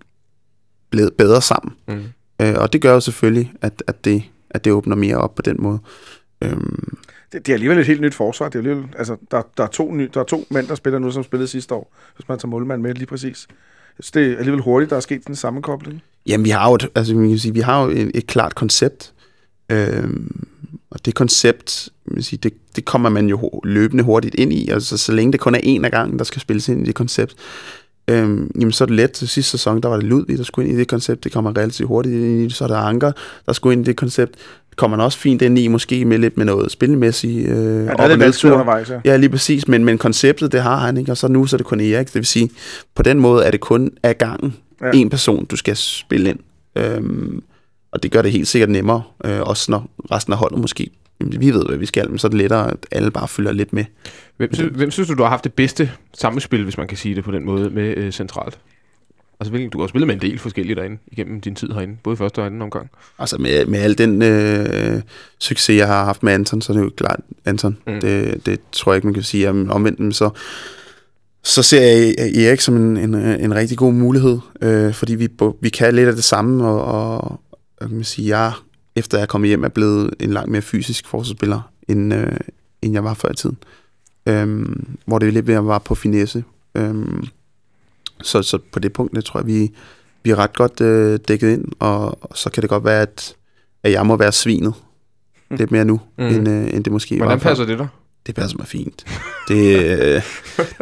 blevet 0.90 1.12
bedre 1.18 1.42
sammen. 1.42 1.74
Mm. 1.88 2.02
Øh, 2.42 2.54
og 2.56 2.72
det 2.72 2.82
gør 2.82 2.92
jo 2.92 3.00
selvfølgelig, 3.00 3.52
at, 3.60 3.82
at, 3.86 4.04
det, 4.04 4.22
at 4.50 4.64
det 4.64 4.72
åbner 4.72 4.96
mere 4.96 5.16
op 5.16 5.34
på 5.34 5.42
den 5.42 5.56
måde. 5.58 5.78
Øhm, 6.42 6.96
det, 7.32 7.46
det 7.46 7.52
er 7.52 7.54
alligevel 7.54 7.78
et 7.78 7.86
helt 7.86 8.00
nyt 8.00 8.14
forsvar. 8.14 8.48
Det 8.48 8.54
er 8.54 8.58
alligevel, 8.58 8.84
altså, 8.98 9.16
der, 9.30 9.42
der, 9.56 9.62
er 9.62 9.68
to 9.68 9.94
ny, 9.94 10.10
der 10.14 10.20
er 10.20 10.24
to 10.24 10.46
mænd, 10.50 10.66
der 10.66 10.74
spiller 10.74 10.98
nu, 10.98 11.10
som 11.10 11.22
spillede 11.22 11.48
sidste 11.48 11.74
år, 11.74 11.92
hvis 12.16 12.28
man 12.28 12.38
tager 12.38 12.50
målmand 12.50 12.82
med 12.82 12.94
lige 12.94 13.06
præcis. 13.06 13.46
Så 14.00 14.10
det 14.14 14.32
er 14.32 14.36
alligevel 14.36 14.60
hurtigt, 14.60 14.90
der 14.90 14.96
er 14.96 15.00
sket 15.00 15.26
den 15.26 15.36
sammenkobling. 15.36 16.02
Jamen, 16.26 16.44
vi 16.44 16.50
har 16.50 16.68
jo 16.68 16.74
et, 16.74 16.88
altså, 16.94 17.14
man 17.14 17.28
kan 17.28 17.38
sige, 17.38 17.54
vi 17.54 17.60
har 17.60 17.84
jo 17.84 17.90
et, 17.90 18.10
et 18.14 18.26
klart 18.26 18.54
koncept. 18.54 19.12
Øhm, 19.70 20.46
og 20.90 21.06
det 21.06 21.14
koncept, 21.14 21.88
man 22.04 22.14
kan 22.14 22.22
sige, 22.22 22.38
det, 22.42 22.52
det 22.76 22.84
kommer 22.84 23.08
man 23.08 23.28
jo 23.28 23.60
løbende 23.64 24.04
hurtigt 24.04 24.34
ind 24.34 24.52
i. 24.52 24.68
Altså, 24.68 24.96
så 24.96 25.12
længe 25.12 25.32
det 25.32 25.40
kun 25.40 25.54
er 25.54 25.58
én 25.58 25.84
af 25.84 25.90
gangen, 25.90 26.18
der 26.18 26.24
skal 26.24 26.40
spilles 26.40 26.68
ind 26.68 26.82
i 26.82 26.86
det 26.86 26.94
koncept, 26.94 27.34
øhm, 28.08 28.50
jamen, 28.60 28.72
så 28.72 28.84
er 28.84 28.86
det 28.86 28.96
let. 28.96 29.12
Til 29.12 29.28
sidste 29.28 29.50
sæson, 29.50 29.80
der 29.80 29.88
var 29.88 29.96
det 29.96 30.04
Ludvig, 30.04 30.38
der 30.38 30.44
skulle 30.44 30.68
ind 30.68 30.76
i 30.76 30.80
det 30.80 30.88
koncept. 30.88 31.24
Det 31.24 31.32
kommer 31.32 31.56
relativt 31.58 31.88
hurtigt 31.88 32.14
ind 32.14 32.40
i 32.40 32.44
det. 32.44 32.52
Så 32.52 32.64
er 32.64 32.68
der 32.68 32.76
Anker, 32.76 33.12
der 33.46 33.52
skulle 33.52 33.72
ind 33.72 33.82
i 33.82 33.86
det 33.86 33.96
koncept. 33.96 34.32
Det 34.70 34.76
kommer 34.76 34.96
man 34.96 35.04
også 35.04 35.18
fint 35.18 35.42
ind 35.42 35.58
i, 35.58 35.68
måske 35.68 36.04
med 36.04 36.18
lidt 36.18 36.36
med 36.36 36.44
noget 36.46 36.70
spillemæssigt. 36.72 37.48
Øh, 37.48 37.56
Ja, 37.84 37.90
der 37.92 38.02
er 38.02 38.16
nedtur 38.16 38.52
undervejs, 38.52 38.90
ja. 38.90 39.00
Ja, 39.04 39.16
lige 39.16 39.30
præcis, 39.30 39.68
men, 39.68 39.84
men 39.84 39.98
konceptet, 39.98 40.52
det 40.52 40.62
har 40.62 40.76
han 40.76 40.96
ikke, 40.96 41.12
og 41.12 41.16
så 41.16 41.28
nu 41.28 41.46
så 41.46 41.56
er 41.56 41.58
det 41.58 41.66
kun 41.66 41.80
Erik. 41.80 42.06
Det 42.06 42.14
vil 42.14 42.26
sige, 42.26 42.50
på 42.94 43.02
den 43.02 43.18
måde 43.20 43.44
er 43.44 43.50
det 43.50 43.60
kun 43.60 43.90
af 44.02 44.18
gangen 44.18 44.54
Ja. 44.82 44.90
en 44.94 45.10
person, 45.10 45.44
du 45.44 45.56
skal 45.56 45.76
spille 45.76 46.30
ind. 46.30 46.38
Øhm, 46.76 47.42
og 47.92 48.02
det 48.02 48.10
gør 48.12 48.22
det 48.22 48.32
helt 48.32 48.48
sikkert 48.48 48.70
nemmere, 48.70 49.02
øh, 49.24 49.40
også 49.40 49.70
når 49.70 49.90
resten 50.12 50.32
af 50.32 50.38
holdet 50.38 50.58
måske, 50.58 50.90
vi 51.20 51.50
ved, 51.50 51.66
hvad 51.66 51.76
vi 51.76 51.86
skal, 51.86 52.10
men 52.10 52.18
så 52.18 52.26
er 52.26 52.28
det 52.28 52.38
lettere, 52.38 52.70
at 52.70 52.86
alle 52.90 53.10
bare 53.10 53.28
følger 53.28 53.52
lidt 53.52 53.72
med. 53.72 53.84
Hvem, 54.36 54.54
sy- 54.54 54.62
hvem 54.62 54.90
synes 54.90 55.08
du, 55.08 55.14
du 55.14 55.22
har 55.22 55.30
haft 55.30 55.44
det 55.44 55.52
bedste 55.52 55.90
samspil, 56.14 56.64
hvis 56.64 56.78
man 56.78 56.86
kan 56.86 56.96
sige 56.96 57.14
det 57.14 57.24
på 57.24 57.32
den 57.32 57.44
måde, 57.44 57.70
med 57.70 57.96
øh, 57.96 58.12
centralt? 58.12 58.58
Altså, 59.40 59.50
hvilken, 59.50 59.70
du 59.70 59.80
har 59.80 59.86
spillet 59.86 60.06
med 60.06 60.14
en 60.14 60.20
del 60.20 60.38
forskellige 60.38 60.76
derinde, 60.76 60.98
igennem 61.12 61.40
din 61.40 61.54
tid 61.54 61.68
herinde, 61.68 61.96
både 62.02 62.14
i 62.14 62.16
første 62.16 62.38
og 62.38 62.46
anden 62.46 62.62
omgang. 62.62 62.90
Altså 63.18 63.38
med, 63.38 63.66
med 63.66 63.78
al 63.78 63.98
den 63.98 64.22
øh, 64.22 65.02
succes, 65.38 65.78
jeg 65.78 65.86
har 65.86 66.04
haft 66.04 66.22
med 66.22 66.32
Anton, 66.32 66.62
så 66.62 66.72
er 66.72 66.76
det 66.76 66.84
jo 66.84 66.90
klart 66.96 67.20
Anton. 67.44 67.76
Mm. 67.86 68.00
Det, 68.00 68.46
det 68.46 68.60
tror 68.72 68.92
jeg 68.92 68.96
ikke, 68.96 69.06
man 69.06 69.14
kan 69.14 69.22
sige. 69.22 69.42
Jamen, 69.42 69.70
omvendt, 69.70 70.00
men 70.00 70.12
så, 70.12 70.30
så 71.42 71.62
ser 71.62 71.80
jeg 71.80 72.34
Erik 72.36 72.60
som 72.60 72.76
en, 72.76 72.96
en, 72.96 73.14
en 73.14 73.54
rigtig 73.54 73.78
god 73.78 73.92
mulighed, 73.92 74.38
øh, 74.62 74.94
fordi 74.94 75.14
vi, 75.14 75.28
vi 75.60 75.68
kan 75.68 75.94
lidt 75.94 76.08
af 76.08 76.14
det 76.14 76.24
samme, 76.24 76.66
og, 76.66 76.84
og 76.84 77.40
hvad 77.78 77.88
kan 77.88 77.96
man 77.96 78.04
sige, 78.04 78.38
jeg, 78.38 78.52
efter 78.98 79.18
jeg 79.18 79.28
kommet 79.28 79.48
hjem, 79.48 79.64
er 79.64 79.68
blevet 79.68 80.14
en 80.20 80.30
langt 80.30 80.50
mere 80.50 80.62
fysisk 80.62 81.06
forsvarsspiller, 81.08 81.60
end, 81.88 82.14
øh, 82.14 82.36
end 82.82 82.92
jeg 82.92 83.04
var 83.04 83.14
før 83.14 83.28
i 83.30 83.34
tiden. 83.34 83.56
Øhm, 84.26 84.96
hvor 85.06 85.18
det 85.18 85.32
lidt 85.32 85.46
mere 85.46 85.66
var 85.66 85.78
på 85.78 85.94
finesse. 85.94 86.44
Øhm, 86.74 87.24
så, 88.22 88.42
så 88.42 88.58
på 88.72 88.78
det 88.78 88.92
punkt, 88.92 89.16
det 89.16 89.24
tror 89.24 89.40
jeg, 89.40 89.46
vi, 89.46 89.70
vi 90.22 90.30
er 90.30 90.36
ret 90.38 90.56
godt 90.56 90.80
øh, 90.80 91.18
dækket 91.28 91.52
ind, 91.52 91.64
og, 91.78 92.24
og 92.30 92.36
så 92.36 92.50
kan 92.50 92.60
det 92.62 92.70
godt 92.70 92.84
være, 92.84 93.02
at, 93.02 93.34
at 93.82 93.92
jeg 93.92 94.06
må 94.06 94.16
være 94.16 94.32
svinet 94.32 94.74
lidt 95.50 95.70
mere 95.70 95.84
nu, 95.84 96.00
Mm. 96.18 96.24
mm. 96.24 96.30
end, 96.34 96.48
øh, 96.48 96.74
end 96.74 96.84
det 96.84 96.92
måske 96.92 97.18
var 97.18 97.24
Hvordan 97.24 97.40
passer 97.40 97.64
det 97.64 97.78
dig? 97.78 97.88
Det 98.26 98.34
passer 98.34 98.58
mig 98.58 98.66
fint. 98.66 99.04
Det, 99.48 99.98
øh, 100.00 100.22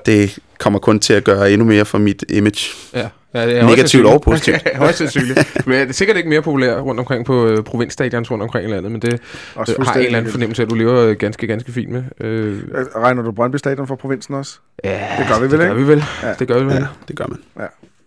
det 0.07 0.39
kommer 0.59 0.79
kun 0.79 1.01
til 1.01 1.13
at 1.13 1.25
gøre 1.25 1.53
endnu 1.53 1.67
mere 1.67 1.85
for 1.85 1.99
mit 1.99 2.25
image. 2.29 2.71
Ja. 2.95 3.09
ja 3.35 3.47
det 3.47 3.65
Negativt 3.65 4.07
og 4.07 4.23
positivt. 4.23 4.69
Højst 4.77 4.99
sandsynligt. 4.99 5.67
Men 5.67 5.81
det 5.81 5.89
er 5.89 5.93
sikkert 5.93 6.17
ikke 6.17 6.29
mere 6.29 6.43
populært 6.43 6.83
rundt 6.83 7.01
omkring 7.01 7.25
på 7.25 7.47
øh, 7.47 7.63
provinsstadions 7.65 8.31
rundt 8.31 8.43
omkring 8.43 8.69
i 8.69 8.73
landet, 8.73 8.93
men 8.93 9.03
det 9.03 9.21
Også 9.55 9.75
øh, 9.79 9.87
har 9.87 9.95
en 9.95 10.07
eller 10.07 10.19
anden 10.19 10.33
fornemmelse 10.33 10.63
af, 10.63 10.67
at 10.67 10.71
du 10.71 10.75
lever 10.75 10.95
øh, 10.95 11.17
ganske, 11.17 11.47
ganske 11.47 11.73
fint 11.73 11.91
med. 11.91 12.05
Øh, 12.21 12.63
Regner 12.97 13.23
du 13.23 13.33
Brøndby 13.33 13.57
Stadion 13.57 13.87
for 13.87 13.97
provinsen 13.97 14.35
også? 14.35 14.59
ja, 14.85 15.09
Det 15.19 15.27
gør 15.29 15.41
vi 15.41 15.43
vel, 15.43 15.51
det 15.51 15.59
gør 15.59 15.65
ikke? 15.71 15.83
vi 15.83 15.89
vel. 15.89 16.05
Ja. 16.23 16.35
Det 16.39 16.49
gør 16.49 16.59
vi 16.59 16.65
vel. 16.65 16.75
Ja, 16.75 16.87
det 17.09 17.17
gør 17.17 17.27
man. 17.27 17.39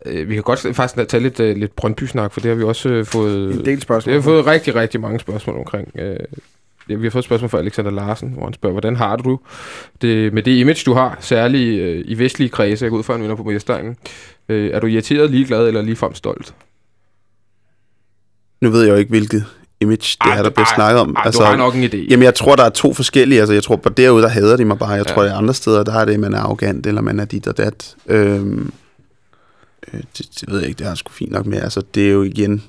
Øh, 0.06 0.30
vi 0.30 0.34
kan 0.34 0.44
godt 0.44 0.76
faktisk 0.76 1.10
tage 1.10 1.24
lidt, 1.24 1.40
lidt 1.40 1.76
Brøndby-snak, 1.76 2.34
for 2.34 2.40
det 2.40 2.50
har 2.50 2.56
vi 2.56 2.64
også 2.64 3.04
fået... 3.04 3.54
En 3.54 3.66
del 3.66 3.82
spørgsmål. 3.82 4.14
Det 4.14 4.24
har 4.24 4.30
fået 4.32 4.46
rigtig, 4.46 4.76
rigtig 4.76 5.02
mange 5.02 5.20
spørgsmål 5.20 5.58
omkring. 5.58 5.92
Øh, 5.96 6.10
ja, 6.10 6.16
vi 6.98 7.04
har 7.04 7.12
fået 7.12 7.22
et 7.22 7.26
spørgsmål 7.26 7.50
fra 7.50 7.58
Alexander 7.60 7.92
Larsen, 7.92 8.30
hvor 8.30 8.44
han 8.44 8.54
spørger, 8.54 8.74
hvordan 8.74 8.96
har 8.96 9.16
du 9.16 9.40
det 10.02 10.34
med 10.34 10.44
det 10.44 10.52
image, 10.52 10.82
du 10.86 10.94
har, 10.94 11.18
særligt 11.20 11.82
øh, 11.82 12.04
i 12.06 12.20
vestlige 12.20 12.50
kredse, 12.50 12.86
jeg 12.86 12.90
går 12.92 12.98
ud 12.98 13.04
fra, 13.04 13.16
en 13.16 13.38
på 13.38 13.44
Mødestegnen. 13.44 13.96
Øh, 14.50 14.72
er 14.74 14.80
du 14.80 14.88
irriteret, 14.88 15.32
ligeglad 15.32 15.68
eller 15.68 15.82
ligefrem 15.82 16.14
stolt? 16.14 16.54
Nu 18.62 18.70
ved 18.70 18.84
jeg 18.84 18.92
jo 18.92 18.96
ikke, 18.96 19.10
hvilket 19.10 19.46
image 19.82 20.18
det 20.24 20.32
er, 20.38 20.44
der 20.44 20.50
bliver 20.50 20.68
snakket 20.76 21.02
om. 21.02 21.16
Ej, 21.16 21.22
altså, 21.26 21.42
du 21.42 21.46
har 21.46 21.56
nok 21.56 21.76
en 21.76 21.84
idé. 21.84 21.98
Jamen, 22.10 22.24
jeg 22.24 22.36
tror, 22.36 22.56
der 22.56 22.64
er 22.64 22.70
to 22.70 22.94
forskellige. 22.94 23.40
Altså, 23.40 23.54
jeg 23.54 23.64
tror, 23.64 23.76
på 23.76 23.90
derude, 23.90 24.24
der 24.24 24.30
hader 24.30 24.58
de 24.58 24.66
mig 24.66 24.80
bare. 24.80 24.90
Jeg 24.90 25.06
Ja. 25.08 25.14
tror, 25.14 25.24
at 25.24 25.32
andre 25.32 25.54
steder, 25.54 25.84
der 25.84 25.94
er 25.94 26.06
det, 26.06 26.20
man 26.20 26.34
er 26.34 26.40
arrogant, 26.40 26.88
eller 26.88 27.02
man 27.02 27.20
er 27.20 27.26
dit 27.26 27.48
og 27.48 27.58
dat. 27.58 27.96
Øhm, 28.08 28.72
øh, 29.94 30.00
det, 30.18 30.26
det, 30.42 30.44
ved 30.48 30.60
jeg 30.60 30.68
ikke, 30.70 30.80
det 30.80 30.88
er 30.88 30.96
sgu 30.96 31.12
fint 31.12 31.32
nok 31.32 31.46
med. 31.46 31.62
Altså, 31.62 31.82
det 31.96 32.08
er 32.08 32.12
jo 32.12 32.24
igen... 32.24 32.64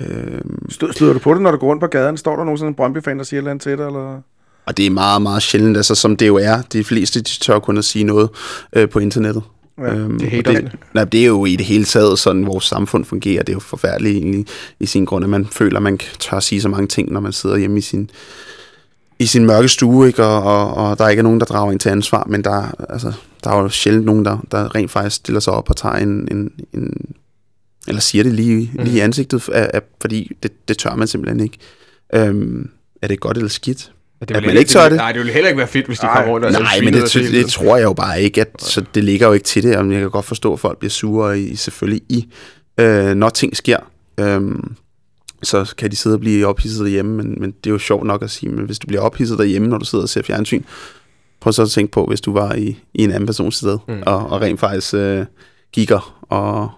Øhm, 0.00 0.70
Stød, 0.70 0.92
støder 0.92 1.12
du 1.12 1.18
på 1.18 1.34
det, 1.34 1.42
når 1.42 1.50
du 1.50 1.56
går 1.56 1.66
rundt 1.66 1.80
på 1.80 1.86
gaden? 1.86 2.16
Står 2.16 2.36
der 2.36 2.44
nogen 2.44 2.58
sådan 2.58 2.70
en 2.70 2.74
Brøndby-fan, 2.74 3.18
der 3.18 3.24
siger 3.24 3.52
et 3.54 3.60
til 3.60 3.78
dig? 3.78 3.86
Eller? 3.86 4.20
og 4.66 4.76
det 4.76 4.86
er 4.86 4.90
meget, 4.90 5.22
meget 5.22 5.42
sjældent, 5.42 5.76
altså, 5.76 5.94
som 5.94 6.16
det 6.16 6.26
jo 6.26 6.36
er. 6.36 6.62
De 6.72 6.84
fleste, 6.84 7.20
de 7.20 7.24
tør 7.40 7.58
kun 7.58 7.78
at 7.78 7.84
sige 7.84 8.04
noget 8.04 8.28
øh, 8.72 8.88
på 8.88 8.98
internettet. 8.98 9.42
Ja, 9.78 9.94
øhm, 9.94 10.18
det 10.18 10.38
er 10.38 10.42
det, 10.42 10.72
nej, 10.94 11.04
det 11.04 11.22
er 11.22 11.26
jo 11.26 11.44
i 11.44 11.56
det 11.56 11.66
hele 11.66 11.84
taget 11.84 12.18
sådan, 12.18 12.46
vores 12.46 12.64
samfund 12.64 13.04
fungerer. 13.04 13.42
Det 13.42 13.52
er 13.52 13.56
jo 13.56 13.60
forfærdeligt 13.60 14.16
egentlig, 14.16 14.46
i 14.80 14.86
sin 14.86 15.04
grund, 15.04 15.24
at 15.24 15.30
man 15.30 15.46
føler, 15.46 15.76
at 15.76 15.82
man 15.82 15.98
tør 16.18 16.36
at 16.36 16.42
sige 16.42 16.60
så 16.60 16.68
mange 16.68 16.86
ting, 16.86 17.12
når 17.12 17.20
man 17.20 17.32
sidder 17.32 17.56
hjemme 17.56 17.78
i 17.78 17.80
sin, 17.80 18.10
i 19.18 19.26
sin 19.26 19.46
mørke 19.46 19.68
stue, 19.68 20.06
ikke? 20.06 20.24
Og, 20.24 20.42
og, 20.42 20.74
og 20.90 20.98
der 20.98 21.08
ikke 21.08 21.20
er 21.20 21.24
nogen, 21.24 21.40
der 21.40 21.46
drager 21.46 21.72
en 21.72 21.78
til 21.78 21.88
ansvar, 21.88 22.26
men 22.28 22.44
der, 22.44 22.50
er- 22.62 22.84
altså, 22.88 23.12
der 23.44 23.50
er 23.50 23.62
jo 23.62 23.68
sjældent 23.68 24.06
nogen, 24.06 24.24
der, 24.24 24.38
der 24.50 24.74
rent 24.74 24.90
faktisk 24.90 25.16
stiller 25.16 25.40
sig 25.40 25.52
op 25.52 25.70
og 25.70 25.76
tager 25.76 25.94
en, 25.94 26.28
en, 26.30 26.50
en 26.74 26.92
eller 27.88 28.00
siger 28.00 28.24
det 28.24 28.32
lige, 28.32 28.70
Mm. 28.74 28.84
lige 28.84 28.96
i 28.96 29.00
ansigtet, 29.00 29.48
af, 29.48 29.70
af, 29.74 29.80
fordi 30.00 30.36
det, 30.42 30.68
det 30.68 30.78
tør 30.78 30.94
man 30.94 31.06
simpelthen 31.08 31.40
ikke. 31.40 31.58
Øhm, 32.14 32.70
er 33.02 33.08
det 33.08 33.20
godt 33.20 33.36
eller 33.36 33.48
skidt? 33.50 33.92
At 34.20 34.30
at 34.30 34.46
man 34.46 34.56
ikke 34.56 34.68
tør 34.68 34.88
det? 34.88 34.96
Nej, 34.96 35.12
det 35.12 35.18
ville 35.18 35.32
heller 35.32 35.48
ikke 35.48 35.58
være 35.58 35.66
fedt, 35.68 35.86
hvis 35.86 35.98
de 35.98 36.06
Nej. 36.06 36.22
kom 36.22 36.30
rundt 36.30 36.46
og 36.46 36.52
Nej, 36.52 36.80
men 36.84 36.94
det, 36.94 37.12
det, 37.14 37.32
det 37.32 37.46
tror 37.46 37.76
jeg 37.76 37.84
jo 37.84 37.92
bare 37.92 38.22
ikke, 38.22 38.40
at, 38.40 38.48
så 38.58 38.84
det 38.94 39.04
ligger 39.04 39.26
jo 39.26 39.32
ikke 39.32 39.44
til 39.44 39.62
det, 39.62 39.76
og 39.76 39.92
jeg 39.92 40.00
kan 40.00 40.10
godt 40.10 40.24
forstå, 40.24 40.52
at 40.52 40.60
folk 40.60 40.78
bliver 40.78 40.90
sure 40.90 41.40
i, 41.40 41.56
selvfølgelig 41.56 42.02
i, 42.08 42.28
øh, 42.80 43.14
når 43.14 43.28
ting 43.28 43.56
sker. 43.56 43.76
Øhm, 44.20 44.74
så 45.42 45.74
kan 45.78 45.90
de 45.90 45.96
sidde 45.96 46.16
og 46.16 46.20
blive 46.20 46.46
ophidset 46.46 46.80
derhjemme, 46.80 47.16
men, 47.16 47.36
men 47.40 47.50
det 47.50 47.70
er 47.70 47.72
jo 47.74 47.78
sjovt 47.78 48.06
nok 48.06 48.22
at 48.22 48.30
sige, 48.30 48.50
men 48.50 48.64
hvis 48.64 48.78
du 48.78 48.86
bliver 48.86 49.02
ophidset 49.02 49.38
derhjemme, 49.38 49.68
når 49.68 49.78
du 49.78 49.84
sidder 49.84 50.02
og 50.02 50.08
ser 50.08 50.22
fjernsyn, 50.22 50.62
prøv 51.40 51.52
så 51.52 51.62
at 51.62 51.70
tænke 51.70 51.92
på, 51.92 52.04
hvis 52.06 52.20
du 52.20 52.32
var 52.32 52.54
i, 52.54 52.78
i 52.94 53.02
en 53.04 53.10
anden 53.10 53.26
persons 53.26 53.56
sted, 53.56 53.78
Mm. 53.88 54.02
og, 54.06 54.26
og 54.26 54.40
rent 54.40 54.60
faktisk 54.60 54.94
øh, 54.94 55.24
gigger 55.72 56.22
og, 56.30 56.70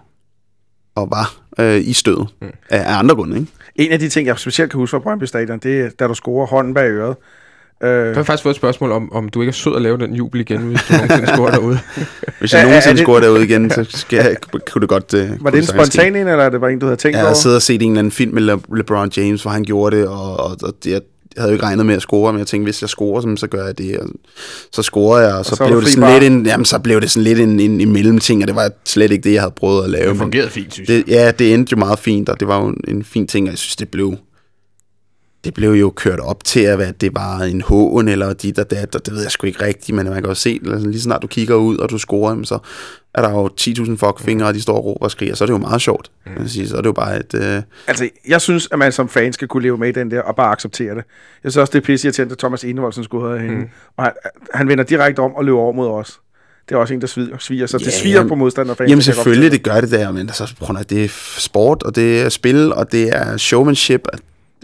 og 0.95 1.07
var 1.11 1.35
øh, 1.59 1.81
i 1.87 1.93
stødet 1.93 2.27
Mm. 2.41 2.47
af, 2.69 2.93
af 2.93 2.99
andre 2.99 3.15
grunde, 3.15 3.37
ikke? 3.39 3.51
En 3.75 3.91
af 3.91 3.99
de 3.99 4.09
ting, 4.09 4.27
jeg 4.27 4.39
specielt 4.39 4.71
kan 4.71 4.77
huske 4.77 4.91
fra 4.91 4.99
Brøndby 4.99 5.23
Stadion, 5.23 5.59
det 5.59 5.81
er, 5.81 5.89
da 5.99 6.07
du 6.07 6.13
scorer 6.13 6.47
hånden 6.47 6.73
bag 6.73 6.89
øret. 6.89 7.15
Jeg 7.81 7.89
Øh, 7.89 8.15
har 8.15 8.23
faktisk 8.23 8.43
fået 8.43 8.53
et 8.53 8.57
spørgsmål 8.57 8.91
om, 8.91 9.13
om 9.13 9.29
du 9.29 9.41
ikke 9.41 9.49
er 9.49 9.53
sød 9.53 9.75
at 9.75 9.81
lave 9.81 9.97
den 9.97 10.13
jubel 10.13 10.41
igen, 10.41 10.61
hvis 10.61 10.79
du 10.89 10.93
nogensinde 10.93 11.27
scorer 11.27 11.51
derude. 11.51 11.79
Hvis 12.39 12.53
jeg 12.53 12.61
er 12.61 12.65
nogensinde 12.65 12.97
det- 12.97 13.03
scorer 13.05 13.19
derude 13.19 13.43
igen, 13.43 13.69
så 13.75 13.85
skal 13.89 14.17
jeg, 14.17 14.35
kunne 14.71 14.81
det 14.81 14.89
godt... 14.89 15.13
Øh, 15.13 15.43
var 15.43 15.49
det 15.49 15.57
en 15.57 15.65
spontan 15.65 16.15
en, 16.15 16.27
eller 16.27 16.43
er 16.43 16.49
det 16.49 16.61
bare 16.61 16.71
en, 16.73 16.79
du 16.79 16.85
havde 16.85 16.97
tænkt 16.97 17.15
Jeg 17.15 17.21
over? 17.23 17.27
havde 17.27 17.39
siddet 17.39 17.55
og 17.55 17.61
set 17.61 17.81
en 17.81 17.91
eller 17.91 17.99
anden 17.99 18.11
film 18.11 18.33
med 18.33 18.41
Le- 18.41 18.75
LeBron 18.77 19.11
James, 19.17 19.41
hvor 19.41 19.51
han 19.51 19.63
gjorde 19.63 19.97
det, 19.97 20.07
og, 20.07 20.37
og, 20.39 20.57
og 20.63 20.73
det, 20.83 21.01
jeg 21.35 21.41
havde 21.41 21.51
jo 21.51 21.55
ikke 21.55 21.65
regnet 21.65 21.85
med 21.85 21.95
at 21.95 22.01
score, 22.01 22.33
men 22.33 22.39
jeg 22.39 22.47
tænkte, 22.47 22.65
hvis 22.65 22.81
jeg 22.81 22.89
scorer, 22.89 23.21
så, 23.21 23.35
så 23.37 23.47
gør 23.47 23.65
jeg 23.65 23.77
det. 23.77 23.99
Og 23.99 24.09
så 24.71 24.81
scorer 24.81 25.21
jeg, 25.21 25.33
og 25.33 25.45
så, 25.45 25.55
så 25.55 25.63
var 25.63 25.69
blev 25.69 25.81
det 25.81 25.89
sådan 25.89 26.01
bar. 26.01 26.19
lidt 26.19 26.33
en, 26.33 26.45
jamen, 26.45 26.65
så 26.65 26.79
blev 26.79 27.01
det 27.01 27.11
sådan 27.11 27.23
lidt 27.23 27.39
en, 27.39 27.59
en, 27.59 27.81
en 27.81 27.93
mellemting, 27.93 28.41
og 28.41 28.47
det 28.47 28.55
var 28.55 28.71
slet 28.85 29.11
ikke 29.11 29.23
det, 29.23 29.33
jeg 29.33 29.41
havde 29.41 29.53
prøvet 29.55 29.83
at 29.83 29.89
lave. 29.89 30.09
Det 30.09 30.17
fungerede 30.17 30.49
fint, 30.49 30.73
synes 30.73 30.89
jeg. 30.89 30.97
det, 30.97 31.07
ja, 31.07 31.31
det 31.31 31.53
endte 31.53 31.71
jo 31.71 31.77
meget 31.77 31.99
fint, 31.99 32.29
og 32.29 32.39
det 32.39 32.47
var 32.47 32.61
jo 32.61 32.67
en, 32.67 32.81
en 32.87 33.03
fin 33.03 33.27
ting, 33.27 33.47
og 33.47 33.51
jeg 33.51 33.57
synes, 33.57 33.75
det 33.75 33.89
blev 33.89 34.17
det 35.45 35.53
blev 35.53 35.71
jo 35.71 35.89
kørt 35.89 36.19
op 36.19 36.43
til, 36.43 36.59
at 36.59 37.01
det 37.01 37.15
var 37.15 37.39
en 37.39 37.61
hån 37.61 38.07
eller 38.07 38.33
dit 38.33 38.59
og 38.59 38.71
dat, 38.71 38.95
og 38.95 39.05
det 39.05 39.13
ved 39.13 39.21
jeg 39.21 39.31
sgu 39.31 39.47
ikke 39.47 39.65
rigtigt, 39.65 39.95
men 39.95 40.05
man 40.05 40.15
kan 40.15 40.25
jo 40.25 40.33
se, 40.33 40.59
altså, 40.65 40.87
lige 40.87 41.01
snart 41.01 41.21
du 41.21 41.27
kigger 41.27 41.55
ud, 41.55 41.77
og 41.77 41.89
du 41.89 41.97
scorer, 41.97 42.43
så 42.43 42.57
er 43.13 43.21
der 43.21 43.29
jo 43.29 43.49
10.000 43.61 43.95
fuckfingre, 43.97 44.47
og 44.47 44.53
de 44.53 44.61
står 44.61 44.77
og 44.77 44.85
råber 44.85 45.05
og 45.05 45.11
skriger, 45.11 45.35
så 45.35 45.43
er 45.43 45.45
det 45.45 45.53
jo 45.53 45.57
meget 45.57 45.81
sjovt. 45.81 46.11
Mm. 46.37 46.47
Sige, 46.47 46.67
så 46.67 46.77
er 46.77 46.81
det 46.81 46.87
jo 46.87 46.93
bare 46.93 47.19
et... 47.19 47.33
Øh, 47.33 47.61
Altså, 47.87 48.09
jeg 48.27 48.41
synes, 48.41 48.67
at 48.71 48.79
man 48.79 48.91
som 48.91 49.09
fan 49.09 49.33
skal 49.33 49.47
kunne 49.47 49.63
leve 49.63 49.77
med 49.77 49.87
i 49.89 49.91
den 49.91 50.11
der, 50.11 50.21
og 50.21 50.35
bare 50.35 50.51
acceptere 50.51 50.89
det. 50.95 51.03
Jeg 51.43 51.51
synes 51.51 51.57
også, 51.57 51.71
det 51.71 51.77
er 51.77 51.85
pisse 51.85 52.07
irriterende, 52.07 52.31
at 52.31 52.37
Thomas 52.39 52.63
Enevoldsen 52.63 53.03
skulle 53.03 53.27
have 53.27 53.39
hende. 53.41 53.55
Mm. 53.55 53.67
Og 53.97 54.03
han, 54.03 54.11
han 54.53 54.67
vender 54.67 54.83
direkte 54.83 55.19
om 55.19 55.35
og 55.35 55.45
løber 55.45 55.59
over 55.59 55.73
mod 55.73 55.87
os. 55.87 56.19
Det 56.69 56.75
er 56.75 56.79
også 56.79 56.93
en, 56.93 57.01
der 57.01 57.07
sviger, 57.07 57.37
sviger 57.39 57.67
så 57.67 57.77
Ja, 57.81 57.85
det 57.85 57.93
sviger 57.93 58.15
jamen- 58.17 58.29
på 58.29 58.35
modstanderfans. 58.35 58.89
Jamen 58.89 59.01
selvfølgelig, 59.01 59.51
det 59.51 59.63
gør 59.63 59.81
det 59.81 59.91
der, 59.91 60.11
men 60.11 60.21
altså, 60.21 60.53
prøv 60.59 60.77
at, 60.79 60.89
det 60.89 61.03
er 61.03 61.09
sport, 61.37 61.83
og 61.83 61.95
det 61.95 62.21
er 62.21 62.29
spil, 62.29 62.73
og 62.73 62.91
det 62.91 63.09
er 63.17 63.37
showmanship. 63.37 64.07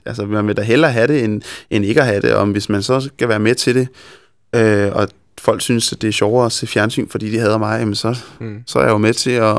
Altså, 0.06 0.26
man 0.26 0.48
vil 0.48 0.58
da 0.58 0.62
hellere 0.62 0.92
have 0.92 1.08
det, 1.08 1.24
end, 1.24 1.42
end 1.70 1.86
ikke 1.86 2.02
at 2.02 2.08
have 2.08 2.22
det, 2.22 2.34
og 2.34 2.46
hvis 2.46 2.70
man 2.70 2.84
så 2.84 3.00
skal 3.00 3.30
være 3.30 3.40
med 3.40 3.56
til 3.56 3.76
det, 3.76 3.88
øh, 4.56 4.92
og 4.96 5.08
folk 5.42 5.62
synes, 5.62 5.94
at 5.94 6.02
det 6.02 6.08
er 6.08 6.12
sjovere 6.12 6.46
at 6.46 6.52
se 6.52 6.68
fjernsyn, 6.68 7.08
fordi 7.10 7.32
de 7.32 7.40
hader 7.40 7.58
mig, 7.58 7.80
jamen 7.80 7.96
så, 7.96 8.18
Mm. 8.40 8.64
så 8.68 8.80
er 8.80 8.84
jeg 8.84 8.92
jo 8.92 8.98
med 8.98 9.14
til 9.14 9.32
at... 9.32 9.56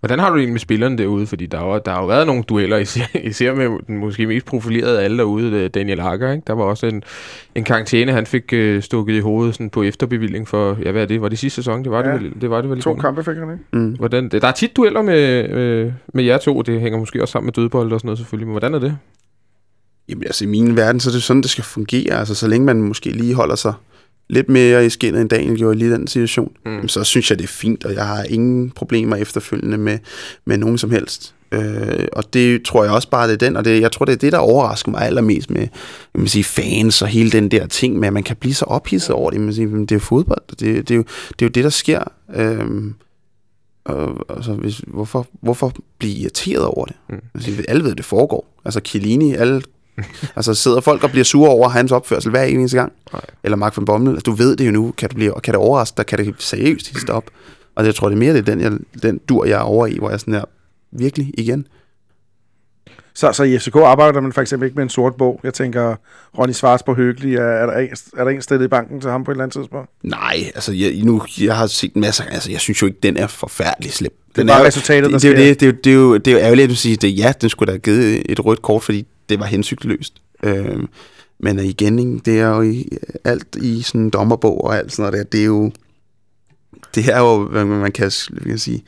Hvordan 0.00 0.18
har 0.18 0.28
du 0.30 0.34
det 0.34 0.40
egentlig 0.40 0.52
med 0.52 0.60
spillerne 0.60 0.98
derude? 0.98 1.26
Fordi 1.26 1.46
der 1.46 1.58
har, 1.58 1.66
jo- 1.66 1.80
der 1.84 1.90
har 1.90 2.00
jo 2.00 2.06
været 2.06 2.26
nogle 2.26 2.42
dueller, 2.42 2.76
især, 2.88 3.04
især 3.24 3.54
med 3.54 3.68
den 3.86 3.96
måske 3.98 4.26
mest 4.26 4.46
profilerede 4.46 5.00
af 5.00 5.04
alle 5.04 5.18
derude, 5.18 5.50
øh, 5.56 5.70
Daniel 5.70 6.00
Akker. 6.00 6.32
Ikke? 6.32 6.42
Der 6.46 6.52
var 6.52 6.64
også 6.64 6.86
en, 6.86 7.02
en 7.54 7.64
karantæne, 7.64 8.12
han 8.12 8.26
fik 8.26 8.52
øh, 8.52 8.82
stukket 8.82 9.14
i 9.14 9.20
hovedet 9.20 9.54
sådan 9.54 9.70
på 9.70 9.82
efterbevilling 9.82 10.48
for, 10.48 10.78
ja 10.82 10.90
hvad 10.92 11.02
er 11.02 11.06
det, 11.06 11.20
var 11.22 11.28
det 11.28 11.38
sidste 11.38 11.54
sæson? 11.56 11.84
Det 11.84 11.92
var, 11.92 12.08
Ja. 12.08 12.12
det, 12.14 12.22
vel, 12.22 12.32
det, 12.40 12.50
var 12.50 12.60
det 12.60 12.70
vel 12.70 12.80
To 12.82 12.94
kampe 12.94 13.24
fik 13.24 13.36
han, 13.36 13.50
ikke? 13.52 13.64
Mm. 13.72 13.92
Hvordan, 13.92 14.28
der 14.28 14.48
er 14.48 14.52
tit 14.52 14.76
dueller 14.76 15.02
med, 15.02 15.48
øh, 15.50 15.92
med 16.14 16.24
jer 16.24 16.38
to, 16.38 16.62
det 16.62 16.80
hænger 16.80 16.98
måske 16.98 17.22
også 17.22 17.32
sammen 17.32 17.46
med 17.46 17.52
dødbold 17.52 17.92
og 17.92 18.00
sådan 18.00 18.06
noget 18.06 18.18
selvfølgelig, 18.18 18.46
men 18.46 18.52
hvordan 18.52 18.74
er 18.74 18.78
det? 18.78 18.96
Jamen 20.08 20.24
altså 20.24 20.44
i 20.44 20.48
min 20.48 20.76
verden, 20.76 21.00
så 21.00 21.10
er 21.10 21.12
det 21.12 21.22
sådan, 21.22 21.42
det 21.42 21.50
skal 21.50 21.64
fungere. 21.64 22.12
Altså 22.18 22.34
så 22.34 22.48
længe 22.48 22.66
man 22.66 22.82
måske 22.82 23.10
lige 23.10 23.34
holder 23.34 23.54
sig 23.54 23.72
lidt 24.28 24.48
mere 24.48 24.86
i 24.86 24.90
skinnet, 24.90 25.20
end 25.20 25.30
Daniel 25.30 25.58
gjorde 25.58 25.76
i 25.76 25.78
lige 25.78 25.92
den 25.92 26.06
situation, 26.06 26.52
mm. 26.66 26.88
så 26.88 27.04
synes 27.04 27.30
jeg, 27.30 27.38
det 27.38 27.44
er 27.44 27.48
fint, 27.48 27.84
og 27.84 27.94
jeg 27.94 28.06
har 28.06 28.22
ingen 28.22 28.70
problemer 28.70 29.16
efterfølgende 29.16 29.78
med, 29.78 29.98
med 30.44 30.58
nogen 30.58 30.78
som 30.78 30.90
helst. 30.90 31.34
Øh, 31.52 32.06
og 32.12 32.34
det 32.34 32.62
tror 32.62 32.84
jeg 32.84 32.92
også 32.92 33.10
bare, 33.10 33.28
det 33.28 33.42
er 33.42 33.46
den, 33.46 33.56
og 33.56 33.64
det, 33.64 33.80
jeg 33.80 33.92
tror, 33.92 34.04
det 34.04 34.12
er 34.12 34.16
det, 34.16 34.32
der 34.32 34.38
overrasker 34.38 34.90
mig 34.90 35.02
allermest 35.02 35.50
med 35.50 35.60
jeg 36.14 36.22
vil 36.22 36.30
sige, 36.30 36.44
fans 36.44 37.02
og 37.02 37.08
hele 37.08 37.30
den 37.30 37.50
der 37.50 37.66
ting 37.66 37.98
med, 37.98 38.06
at 38.08 38.14
man 38.14 38.22
kan 38.22 38.36
blive 38.36 38.54
så 38.54 38.64
ophidset 38.64 39.10
over 39.10 39.30
det. 39.30 39.40
Man 39.40 39.54
sige, 39.54 39.80
det 39.86 39.92
er 39.92 39.98
fodbold, 39.98 40.42
det, 40.50 40.60
det, 40.60 40.90
er 40.90 40.96
jo, 40.96 41.04
det 41.28 41.42
er 41.42 41.46
jo 41.46 41.48
det, 41.48 41.64
der 41.64 41.70
sker. 41.70 42.00
Øh, 42.34 42.66
og, 43.84 44.26
altså, 44.36 44.52
hvis, 44.52 44.82
hvorfor, 44.86 45.26
hvorfor 45.40 45.72
blive 45.98 46.14
irriteret 46.14 46.64
over 46.64 46.84
det? 46.84 46.96
Mm. 47.08 47.20
Altså, 47.34 47.64
alle 47.68 47.84
ved, 47.84 47.94
det 47.94 48.04
foregår. 48.04 48.60
Altså, 48.64 48.80
Chiellini, 48.84 49.34
alle 49.34 49.62
altså 50.36 50.54
sidder 50.54 50.80
folk 50.80 51.04
og 51.04 51.10
bliver 51.10 51.24
sure 51.24 51.50
over 51.50 51.68
hans 51.68 51.92
opførsel 51.92 52.30
hver 52.30 52.42
eneste 52.42 52.76
gang. 52.76 52.92
Nej. 53.12 53.22
Eller 53.44 53.56
Mark 53.56 53.76
van 53.76 53.84
Bommel. 53.84 54.10
Altså, 54.10 54.22
du 54.22 54.32
ved 54.32 54.56
det 54.56 54.66
jo 54.66 54.70
nu. 54.70 54.94
Kan, 54.96 55.08
du 55.08 55.14
blive, 55.14 55.32
kan 55.42 55.54
det 55.54 55.60
overraske 55.60 55.96
dig? 55.96 56.06
Kan 56.06 56.18
det 56.18 56.34
seriøst 56.38 56.88
hisse 56.88 57.12
op? 57.12 57.24
Og 57.74 57.86
jeg 57.86 57.94
tror, 57.94 58.08
det 58.08 58.14
er 58.14 58.18
mere 58.18 58.34
det, 58.34 58.46
den, 58.46 58.60
jeg, 58.60 58.72
den 59.02 59.20
dur, 59.28 59.44
jeg 59.44 59.58
er 59.58 59.62
over 59.62 59.86
i, 59.86 59.96
hvor 59.98 60.10
jeg 60.10 60.20
sådan 60.20 60.34
her, 60.34 60.44
virkelig 60.92 61.30
igen. 61.38 61.66
Så, 63.14 63.32
så 63.32 63.42
i 63.42 63.58
FCK 63.58 63.76
arbejder 63.76 64.20
man 64.20 64.32
for 64.32 64.40
eksempel 64.40 64.66
ikke 64.66 64.76
med 64.76 64.82
en 64.82 64.88
sort 64.88 65.14
bog. 65.14 65.40
Jeg 65.42 65.54
tænker, 65.54 65.96
Ronny 66.38 66.52
Svars 66.52 66.82
på 66.82 66.94
Høgelig, 66.94 67.34
er, 67.34 67.42
er, 67.42 67.66
der 67.66 67.78
en, 67.78 67.88
er 68.16 68.24
der 68.24 68.30
en 68.30 68.42
sted 68.42 68.64
i 68.64 68.68
banken 68.68 69.00
til 69.00 69.10
ham 69.10 69.24
på 69.24 69.30
et 69.30 69.34
eller 69.34 69.44
andet 69.44 69.56
tidspunkt? 69.56 69.90
Nej, 70.02 70.36
altså 70.54 70.72
jeg, 70.72 71.02
nu, 71.04 71.22
jeg 71.40 71.56
har 71.56 71.66
set 71.66 71.94
en 71.94 72.00
masse, 72.00 72.24
altså 72.30 72.50
jeg 72.50 72.60
synes 72.60 72.82
jo 72.82 72.86
ikke, 72.86 72.98
den 73.02 73.16
er 73.16 73.26
forfærdelig 73.26 73.92
slip. 73.92 74.12
Den 74.36 74.48
det 74.48 74.52
er 74.52 74.58
bare 74.58 74.66
resultatet, 74.66 75.10
der 75.12 75.18
det, 75.18 75.36
det, 75.36 75.60
det, 75.60 75.60
det, 75.60 75.84
det, 75.84 75.90
er 75.90 75.94
jo, 75.94 76.16
det 76.16 76.26
er 76.28 76.32
jo 76.32 76.38
ærgerligt 76.38 76.70
at 76.70 76.76
sige, 76.76 76.96
det, 76.96 77.18
ja, 77.18 77.32
den 77.40 77.50
skulle 77.50 77.66
da 77.66 77.72
have 77.72 77.80
givet 77.80 78.22
et 78.28 78.44
rødt 78.44 78.62
kort, 78.62 78.82
fordi 78.82 79.06
det 79.28 79.40
var 79.40 79.46
hensygteløst. 79.46 80.22
Øh, 80.42 80.82
men 81.40 81.58
igen, 81.58 82.18
det 82.18 82.40
er 82.40 82.48
jo 82.48 82.62
i, 82.62 82.88
alt 83.24 83.56
i 83.56 83.82
sådan 83.82 84.00
en 84.00 84.10
dommerbog 84.10 84.64
og 84.64 84.76
alt 84.76 84.92
sådan 84.92 85.12
noget 85.12 85.26
der, 85.26 85.30
det 85.30 85.40
er 85.40 85.46
jo, 85.46 85.72
det 86.94 87.08
er 87.08 87.18
jo, 87.18 87.48
hvad 87.48 87.64
man 87.64 87.92
kan, 87.92 88.12
hvad 88.30 88.42
kan 88.42 88.58
sige, 88.58 88.84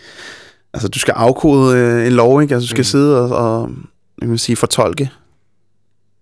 altså 0.73 0.89
du 0.89 0.99
skal 0.99 1.13
afkode 1.13 1.79
øh, 1.79 2.07
en 2.07 2.13
lov, 2.13 2.43
ikke? 2.43 2.55
Altså 2.55 2.67
du 2.67 2.71
skal 2.71 2.81
mm. 2.81 2.85
sidde 2.85 3.21
og, 3.21 3.61
og 3.61 3.71
jeg 4.21 4.31
vil 4.31 4.39
sige, 4.39 4.57
fortolke 4.57 5.11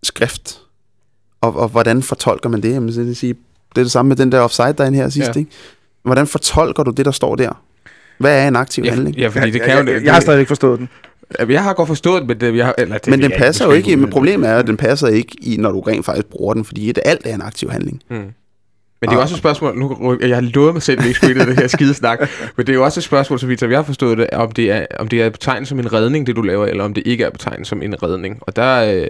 skrift. 0.02 0.60
Og, 1.40 1.56
og 1.56 1.68
hvordan 1.68 2.02
fortolker 2.02 2.48
man 2.48 2.62
det? 2.62 2.72
Jamen, 2.72 2.88
det, 2.88 3.06
vil 3.06 3.16
sige, 3.16 3.34
det 3.74 3.80
er 3.80 3.84
det 3.84 3.92
samme 3.92 4.08
med 4.08 4.16
den 4.16 4.32
der 4.32 4.40
offside, 4.40 4.72
der 4.72 4.84
er 4.84 4.90
her 4.90 5.08
sidst, 5.08 5.34
ja. 5.34 5.38
ikke? 5.38 5.50
Hvordan 6.02 6.26
fortolker 6.26 6.82
du 6.82 6.90
det, 6.90 7.04
der 7.04 7.10
står 7.10 7.36
der? 7.36 7.62
Hvad 8.18 8.42
er 8.42 8.48
en 8.48 8.56
aktiv 8.56 8.84
ja, 8.84 8.90
handling? 8.90 9.16
Ja, 9.16 9.28
fordi 9.28 9.50
det 9.50 9.60
kan 9.60 9.70
jeg, 9.70 9.86
jo... 9.86 9.92
jeg, 9.92 10.04
jeg 10.04 10.12
har 10.12 10.20
stadig 10.20 10.40
ikke 10.40 10.48
forstået 10.48 10.78
den. 10.78 10.88
Jeg 11.48 11.62
har 11.62 11.72
godt 11.72 11.88
forstået 11.88 12.20
det, 12.20 12.28
men, 12.28 12.40
det, 12.40 12.56
jeg, 12.56 12.74
eller 12.78 12.98
det, 12.98 13.10
men 13.10 13.22
den 13.22 13.30
jeg, 13.30 13.38
passer 13.38 13.64
jo 13.64 13.70
ikke, 13.70 13.96
men 13.96 14.10
problemet 14.10 14.48
er, 14.48 14.56
at 14.56 14.66
den 14.66 14.76
passer 14.76 15.08
ikke 15.08 15.36
i, 15.40 15.56
når 15.56 15.72
du 15.72 15.80
rent 15.80 16.04
faktisk 16.06 16.26
bruger 16.26 16.54
den, 16.54 16.64
fordi 16.64 16.92
det, 16.92 17.02
alt 17.04 17.26
er 17.26 17.34
en 17.34 17.42
aktiv 17.42 17.70
handling. 17.70 18.02
Mm. 18.10 18.16
Men 19.00 19.08
det 19.08 19.14
er 19.14 19.14
jo 19.14 19.22
også 19.22 19.34
et 19.34 19.38
spørgsmål, 19.38 19.78
nu, 19.78 20.18
jeg 20.20 20.36
har 20.36 20.40
lovet 20.40 20.74
mig 20.74 20.82
selv, 20.82 20.98
at 20.98 21.04
vi 21.04 21.08
ikke 21.08 21.20
skulle 21.20 21.46
det 21.46 21.56
her 21.58 21.66
skide 21.66 21.94
snak, 21.94 22.18
men 22.56 22.66
det 22.66 22.72
er 22.72 22.74
jo 22.74 22.84
også 22.84 23.00
et 23.00 23.04
spørgsmål, 23.04 23.38
så 23.38 23.46
vidt 23.46 23.62
jeg 23.62 23.78
har 23.78 23.82
forstået 23.82 24.18
det, 24.18 24.30
om 24.30 24.52
det 24.52 24.70
er, 24.70 24.86
om 24.98 25.08
det 25.08 25.22
er 25.22 25.30
betegnet 25.30 25.68
som 25.68 25.78
en 25.78 25.92
redning, 25.92 26.26
det 26.26 26.36
du 26.36 26.42
laver, 26.42 26.66
eller 26.66 26.84
om 26.84 26.94
det 26.94 27.02
ikke 27.06 27.24
er 27.24 27.30
betegnet 27.30 27.66
som 27.66 27.82
en 27.82 28.02
redning. 28.02 28.38
Og 28.40 28.56
der, 28.56 28.94
øh, 28.94 29.06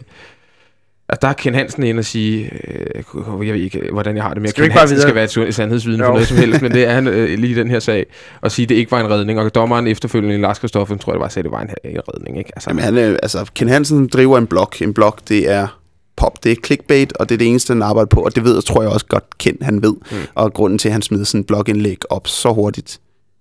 altså 1.09 1.19
der 1.23 1.29
er 1.29 1.33
Ken 1.33 1.55
Hansen 1.55 1.83
ind 1.83 1.99
og 1.99 2.05
sige, 2.05 2.51
øh, 2.69 3.47
jeg 3.47 3.55
ved 3.55 3.63
ikke, 3.63 3.89
hvordan 3.93 4.17
jeg 4.17 4.25
har 4.25 4.35
det 4.35 4.43
med, 4.43 4.53
Ken 4.53 4.71
Hansen 4.71 5.01
skal 5.01 5.15
være 5.15 5.25
et 5.25 5.55
sandhedsvidende 5.55 6.05
for 6.05 6.13
noget 6.13 6.29
som 6.29 6.37
helst, 6.37 6.63
men 6.63 6.73
det 6.73 6.85
er 6.85 6.93
han 6.93 7.07
øh, 7.17 7.39
lige 7.39 7.51
i 7.51 7.55
den 7.55 7.71
her 7.71 7.79
sag, 7.79 8.07
og 8.41 8.53
sige, 8.53 8.65
at 8.65 8.69
det 8.69 8.75
ikke 8.75 8.91
var 8.91 9.01
en 9.01 9.11
redning. 9.11 9.41
Og 9.41 9.55
dommeren 9.55 9.87
efterfølgende, 9.87 10.39
Lars 10.39 10.59
Kristoffer, 10.59 10.97
tror 10.97 11.13
jeg 11.13 11.15
det 11.15 11.21
var, 11.21 11.29
sagde, 11.29 11.41
at 11.41 11.45
det 11.45 11.53
var 11.53 11.61
en, 11.61 11.95
en 11.95 12.01
redning. 12.09 12.39
Ikke? 12.39 12.51
Altså, 12.57 12.71
Jamen, 12.71 12.85
han, 12.85 12.99
er, 12.99 13.17
altså, 13.23 13.51
Ken 13.55 13.69
Hansen 13.69 14.07
driver 14.07 14.39
en 14.39 14.47
blog. 14.47 14.71
En 14.81 14.95
blog, 14.95 15.17
det 15.29 15.51
er 15.51 15.79
pop, 16.17 16.45
det 16.45 16.53
er 16.53 16.57
clickbait, 16.65 17.13
og 17.13 17.29
det 17.29 17.35
er 17.35 17.39
det 17.39 17.49
eneste, 17.49 17.73
han 17.73 17.83
arbejder 17.83 18.09
på, 18.09 18.21
og 18.21 18.37
det 18.37 18.45
ved 18.45 18.55
jeg, 18.55 18.65
tror 18.65 18.83
jeg 18.83 18.91
også 18.91 19.07
godt, 19.07 19.39
kendt 19.39 19.63
han 19.63 19.83
ved. 19.83 19.95
Mm. 20.11 20.17
Og 20.35 20.53
grunden 20.53 20.79
til, 20.79 20.89
at 20.89 20.93
han 20.93 21.03
smider 21.03 21.25
sådan 21.25 21.41
en 21.41 21.45
blogindlæg 21.45 21.99
op 22.11 22.27
så 22.27 22.53
hurtigt 22.53 23.01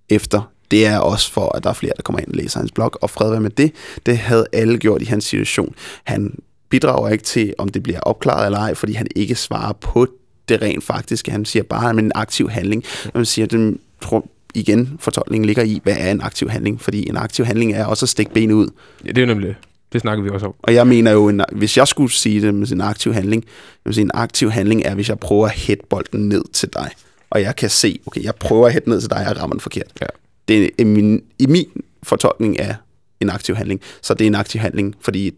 efter, 0.10 0.52
det 0.72 0.86
er 0.86 1.00
også 1.00 1.32
for, 1.32 1.56
at 1.56 1.64
der 1.64 1.70
er 1.70 1.74
flere, 1.74 1.94
der 1.98 2.04
kommer 2.04 2.20
ind 2.20 2.28
og 2.28 2.36
læser 2.36 2.60
hans 2.60 2.72
blog, 2.72 2.92
og 3.02 3.10
fred 3.10 3.30
være 3.30 3.40
med 3.40 3.50
det. 3.50 3.72
Det 4.06 4.18
havde 4.18 4.46
alle 4.54 4.78
gjort 4.78 5.02
i 5.02 5.06
hans 5.06 5.24
situation. 5.24 5.76
Han 6.04 6.36
bidrager 6.70 7.10
ikke 7.10 7.24
til, 7.24 7.54
om 7.58 7.70
det 7.70 7.84
bliver 7.84 8.00
opklaret 8.00 8.46
eller 8.46 8.60
ej, 8.60 8.74
fordi 8.74 8.94
han 8.94 9.08
ikke 9.16 9.36
svarer 9.36 9.74
på 9.74 10.08
det 10.50 10.62
rent 10.62 10.84
faktisk. 10.84 11.28
Han 11.28 11.46
siger 11.46 11.64
bare, 11.64 11.90
at 11.90 11.96
en 11.96 12.12
aktiv 12.16 12.50
handling. 12.50 12.84
Mm. 13.06 13.12
Man 13.14 13.26
siger, 13.26 13.46
at 13.46 13.74
tror, 14.02 14.28
igen, 14.56 14.98
fortolkningen 15.00 15.46
ligger 15.46 15.64
i, 15.64 15.80
hvad 15.84 15.96
er 16.00 16.12
en 16.12 16.22
aktiv 16.22 16.50
handling? 16.50 16.82
Fordi 16.82 17.10
en 17.10 17.18
aktiv 17.18 17.46
handling 17.46 17.74
er 17.74 17.86
også 17.86 18.06
at 18.06 18.10
stikke 18.10 18.34
benet 18.34 18.54
ud. 18.54 18.70
Ja, 19.06 19.10
det 19.10 19.18
er 19.18 19.22
jo 19.22 19.28
nemlig 19.28 19.56
det 19.94 20.02
snakker 20.02 20.24
vi 20.24 20.30
også 20.30 20.46
om. 20.46 20.54
Og 20.64 20.74
jeg 20.74 20.88
mener 20.88 21.12
jo, 21.12 21.30
en, 21.30 21.42
hvis 21.52 21.78
jeg 21.78 21.88
skulle 21.88 22.12
sige 22.12 22.42
det 22.42 22.56
med 22.56 22.72
en 22.72 22.82
aktiv 22.82 23.14
handling, 23.14 23.46
jeg 23.86 23.94
sige, 23.94 24.04
en 24.04 24.12
aktiv 24.14 24.52
handling 24.52 24.82
er, 24.86 24.96
hvis 24.96 25.10
jeg 25.10 25.20
prøver 25.20 25.46
at 25.46 25.52
hætte 25.52 25.86
bolden 25.90 26.30
ned 26.30 26.44
til 26.54 26.70
dig, 26.74 26.92
og 27.30 27.42
jeg 27.42 27.56
kan 27.56 27.70
se, 27.70 28.00
okay, 28.06 28.24
jeg 28.24 28.36
prøver 28.36 28.68
at 28.68 28.74
hætte 28.74 28.90
ned 28.90 29.02
til 29.02 29.10
dig, 29.10 29.28
og 29.30 29.38
rammer 29.38 29.54
den 29.54 29.60
forkert. 29.60 29.92
Ja. 30.02 30.06
Det 30.48 30.70
er 30.80 30.86
min, 30.86 31.24
i 31.40 31.46
min 31.46 31.70
fortolkning 32.04 32.60
af 32.60 32.76
en 33.20 33.30
aktiv 33.30 33.56
handling, 33.56 33.82
så 34.02 34.14
det 34.14 34.26
er 34.26 34.28
en 34.28 34.36
aktiv 34.36 34.62
handling, 34.62 34.96
fordi 35.02 35.34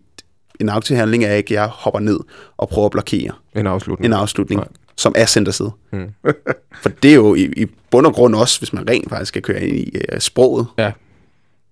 en 0.59 0.69
aktiv 0.69 0.95
handling 0.95 1.23
er 1.23 1.33
ikke, 1.33 1.47
at 1.47 1.61
jeg 1.61 1.67
hopper 1.67 1.99
ned 1.99 2.19
og 2.57 2.69
prøver 2.69 2.85
at 2.85 2.91
blokere. 2.91 3.31
En 3.55 3.67
afslutning. 3.67 4.05
En 4.05 4.13
afslutning, 4.13 4.59
Nej. 4.59 4.67
som 4.97 5.13
er 5.17 5.25
centerside. 5.25 5.71
Hmm. 5.91 6.09
For 6.81 6.89
det 6.89 7.11
er 7.11 7.15
jo 7.15 7.35
i, 7.35 7.43
i 7.57 7.65
bund 7.91 8.05
og 8.05 8.13
grund 8.13 8.35
også, 8.35 8.59
hvis 8.59 8.73
man 8.73 8.89
rent 8.89 9.09
faktisk 9.09 9.29
skal 9.29 9.41
køre 9.41 9.61
ind 9.61 9.77
i 9.77 9.95
uh, 10.13 10.19
sproget, 10.19 10.67
ja 10.77 10.91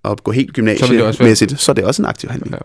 og 0.03 0.17
gå 0.23 0.31
helt 0.31 0.53
gymnasiemæssigt, 0.53 1.51
så, 1.51 1.57
så 1.57 1.71
er 1.71 1.73
det 1.73 1.83
også 1.83 2.01
en 2.01 2.05
aktiv 2.05 2.29
handling. 2.29 2.53
Ja. 2.53 2.59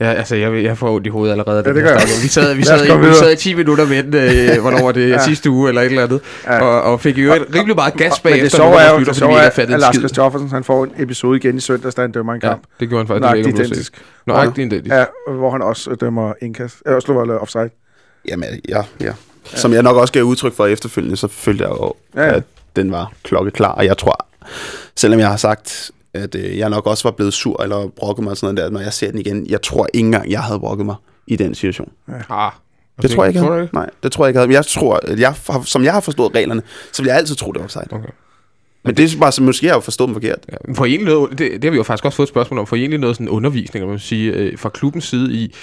Ja, 0.00 0.12
altså, 0.12 0.36
jeg, 0.36 0.64
jeg 0.64 0.78
får 0.78 0.94
ondt 0.94 1.06
i 1.06 1.10
hovedet 1.10 1.32
allerede. 1.32 1.62
Ja, 1.66 1.72
det 1.72 1.82
gør 1.82 1.90
jeg 1.90 2.00
Vi 2.22 2.28
sad, 2.28 2.54
vi 2.54 2.62
sad, 2.62 2.86
i, 2.86 3.06
vi 3.08 3.14
sad 3.14 3.32
i 3.32 3.36
10 3.36 3.54
minutter 3.54 3.86
med 3.86 4.02
den, 4.02 4.14
øh, 4.14 4.60
hvornår 4.62 4.84
var 4.84 4.92
det 4.92 5.08
ja. 5.08 5.24
sidste 5.24 5.50
uge, 5.50 5.68
eller 5.68 5.82
et 5.82 5.86
eller 5.86 6.02
andet, 6.02 6.20
ja. 6.46 6.60
og, 6.60 6.82
og 6.82 7.00
fik 7.00 7.18
jo 7.18 7.32
rimelig 7.54 7.76
meget 7.76 7.94
gas 7.94 8.20
bag 8.20 8.32
Men 8.32 8.44
det 8.44 8.52
så 8.52 8.62
er 8.62 8.92
jo, 8.92 8.98
det 8.98 9.16
så 9.16 9.28
er, 9.28 9.50
at 9.56 9.68
Lars 9.68 9.96
Christoffersen, 9.96 10.50
han 10.50 10.64
får 10.64 10.84
en 10.84 10.92
episode 10.98 11.36
igen 11.36 11.56
i 11.56 11.60
søndags, 11.60 11.94
da 11.94 12.00
han 12.00 12.12
dømmer 12.12 12.34
en 12.34 12.40
kamp. 12.40 12.52
Ja, 12.52 12.80
det 12.80 12.88
gjorde 12.88 13.00
han 13.00 13.06
faktisk. 13.06 13.20
Nøjagtigt 13.22 13.58
identisk. 13.58 14.02
Nøjagtigt 14.26 14.72
identisk. 14.72 14.94
Ja, 14.94 15.04
hvor 15.32 15.50
han 15.50 15.62
også 15.62 15.94
dømmer 15.94 16.32
indkast. 16.42 16.76
Øh, 16.86 17.02
slår 17.02 17.22
eller 17.22 17.34
offside. 17.34 17.70
Jamen, 18.28 18.48
ja, 18.68 18.82
ja. 19.00 19.12
Som 19.44 19.72
jeg 19.72 19.82
nok 19.82 19.96
også 19.96 20.12
gav 20.12 20.22
udtryk 20.22 20.54
for 20.54 20.66
efterfølgende, 20.66 21.16
så 21.16 21.28
følte 21.28 21.64
jeg 21.64 21.70
jo, 21.70 21.92
ja, 22.14 22.22
ja. 22.22 22.34
at 22.34 22.42
den 22.76 22.92
var 22.92 23.12
klokkeklar, 23.22 23.72
og 23.72 23.84
jeg 23.84 23.98
tror, 23.98 24.26
selvom 24.96 25.20
jeg 25.20 25.28
har 25.28 25.36
sagt 25.36 25.90
at 26.14 26.34
øh, 26.34 26.58
jeg 26.58 26.70
nok 26.70 26.86
også 26.86 27.02
var 27.02 27.10
blevet 27.10 27.32
sur 27.32 27.62
eller 27.62 27.88
brokket 27.96 28.24
mig 28.24 28.30
og 28.30 28.36
sådan 28.36 28.54
noget 28.54 28.66
der, 28.66 28.78
når 28.78 28.80
jeg 28.80 28.92
ser 28.92 29.10
den 29.10 29.20
igen. 29.20 29.46
Jeg 29.48 29.62
tror 29.62 29.86
ikke 29.92 30.06
engang, 30.06 30.30
jeg 30.30 30.40
havde 30.42 30.60
brokket 30.60 30.86
mig 30.86 30.96
i 31.26 31.36
den 31.36 31.54
situation. 31.54 31.92
Ja. 32.08 32.14
Ah, 32.30 32.52
det 33.02 33.10
tror 33.10 33.24
jeg 33.24 33.34
ikke, 33.34 33.52
jeg 33.52 33.68
Nej, 33.72 33.90
det 34.02 34.12
tror 34.12 34.24
jeg 34.24 34.30
ikke, 34.30 34.38
jeg 34.38 34.46
havde. 34.46 34.56
Jeg 34.56 34.66
tror, 34.66 35.00
at 35.02 35.20
jeg, 35.20 35.34
som 35.64 35.84
jeg 35.84 35.92
har 35.92 36.00
forstået 36.00 36.34
reglerne, 36.34 36.62
så 36.92 37.02
vil 37.02 37.08
jeg 37.08 37.16
altid 37.16 37.36
tro, 37.36 37.52
det 37.52 37.58
var 37.58 37.64
offside. 37.64 37.84
Okay. 37.90 38.08
Men 38.84 38.96
det 38.96 39.14
er 39.14 39.18
bare, 39.18 39.32
så 39.32 39.42
måske 39.42 39.66
jeg 39.66 39.74
har 39.74 39.80
forstået 39.80 40.08
dem 40.08 40.14
forkert. 40.14 40.38
Ja, 40.52 40.72
for 40.74 40.84
egentlig 40.84 41.14
noget, 41.14 41.30
det, 41.30 41.52
det, 41.52 41.64
har 41.64 41.70
vi 41.70 41.76
jo 41.76 41.82
faktisk 41.82 42.04
også 42.04 42.16
fået 42.16 42.26
et 42.26 42.28
spørgsmål 42.28 42.60
om, 42.60 42.66
for 42.66 42.76
egentlig 42.76 43.00
noget 43.00 43.16
sådan 43.16 43.28
undervisning, 43.28 43.84
man 43.84 43.92
vil 43.92 44.00
sige, 44.00 44.32
øh, 44.32 44.58
fra 44.58 44.68
klubbens 44.68 45.04
side 45.04 45.34
i, 45.34 45.54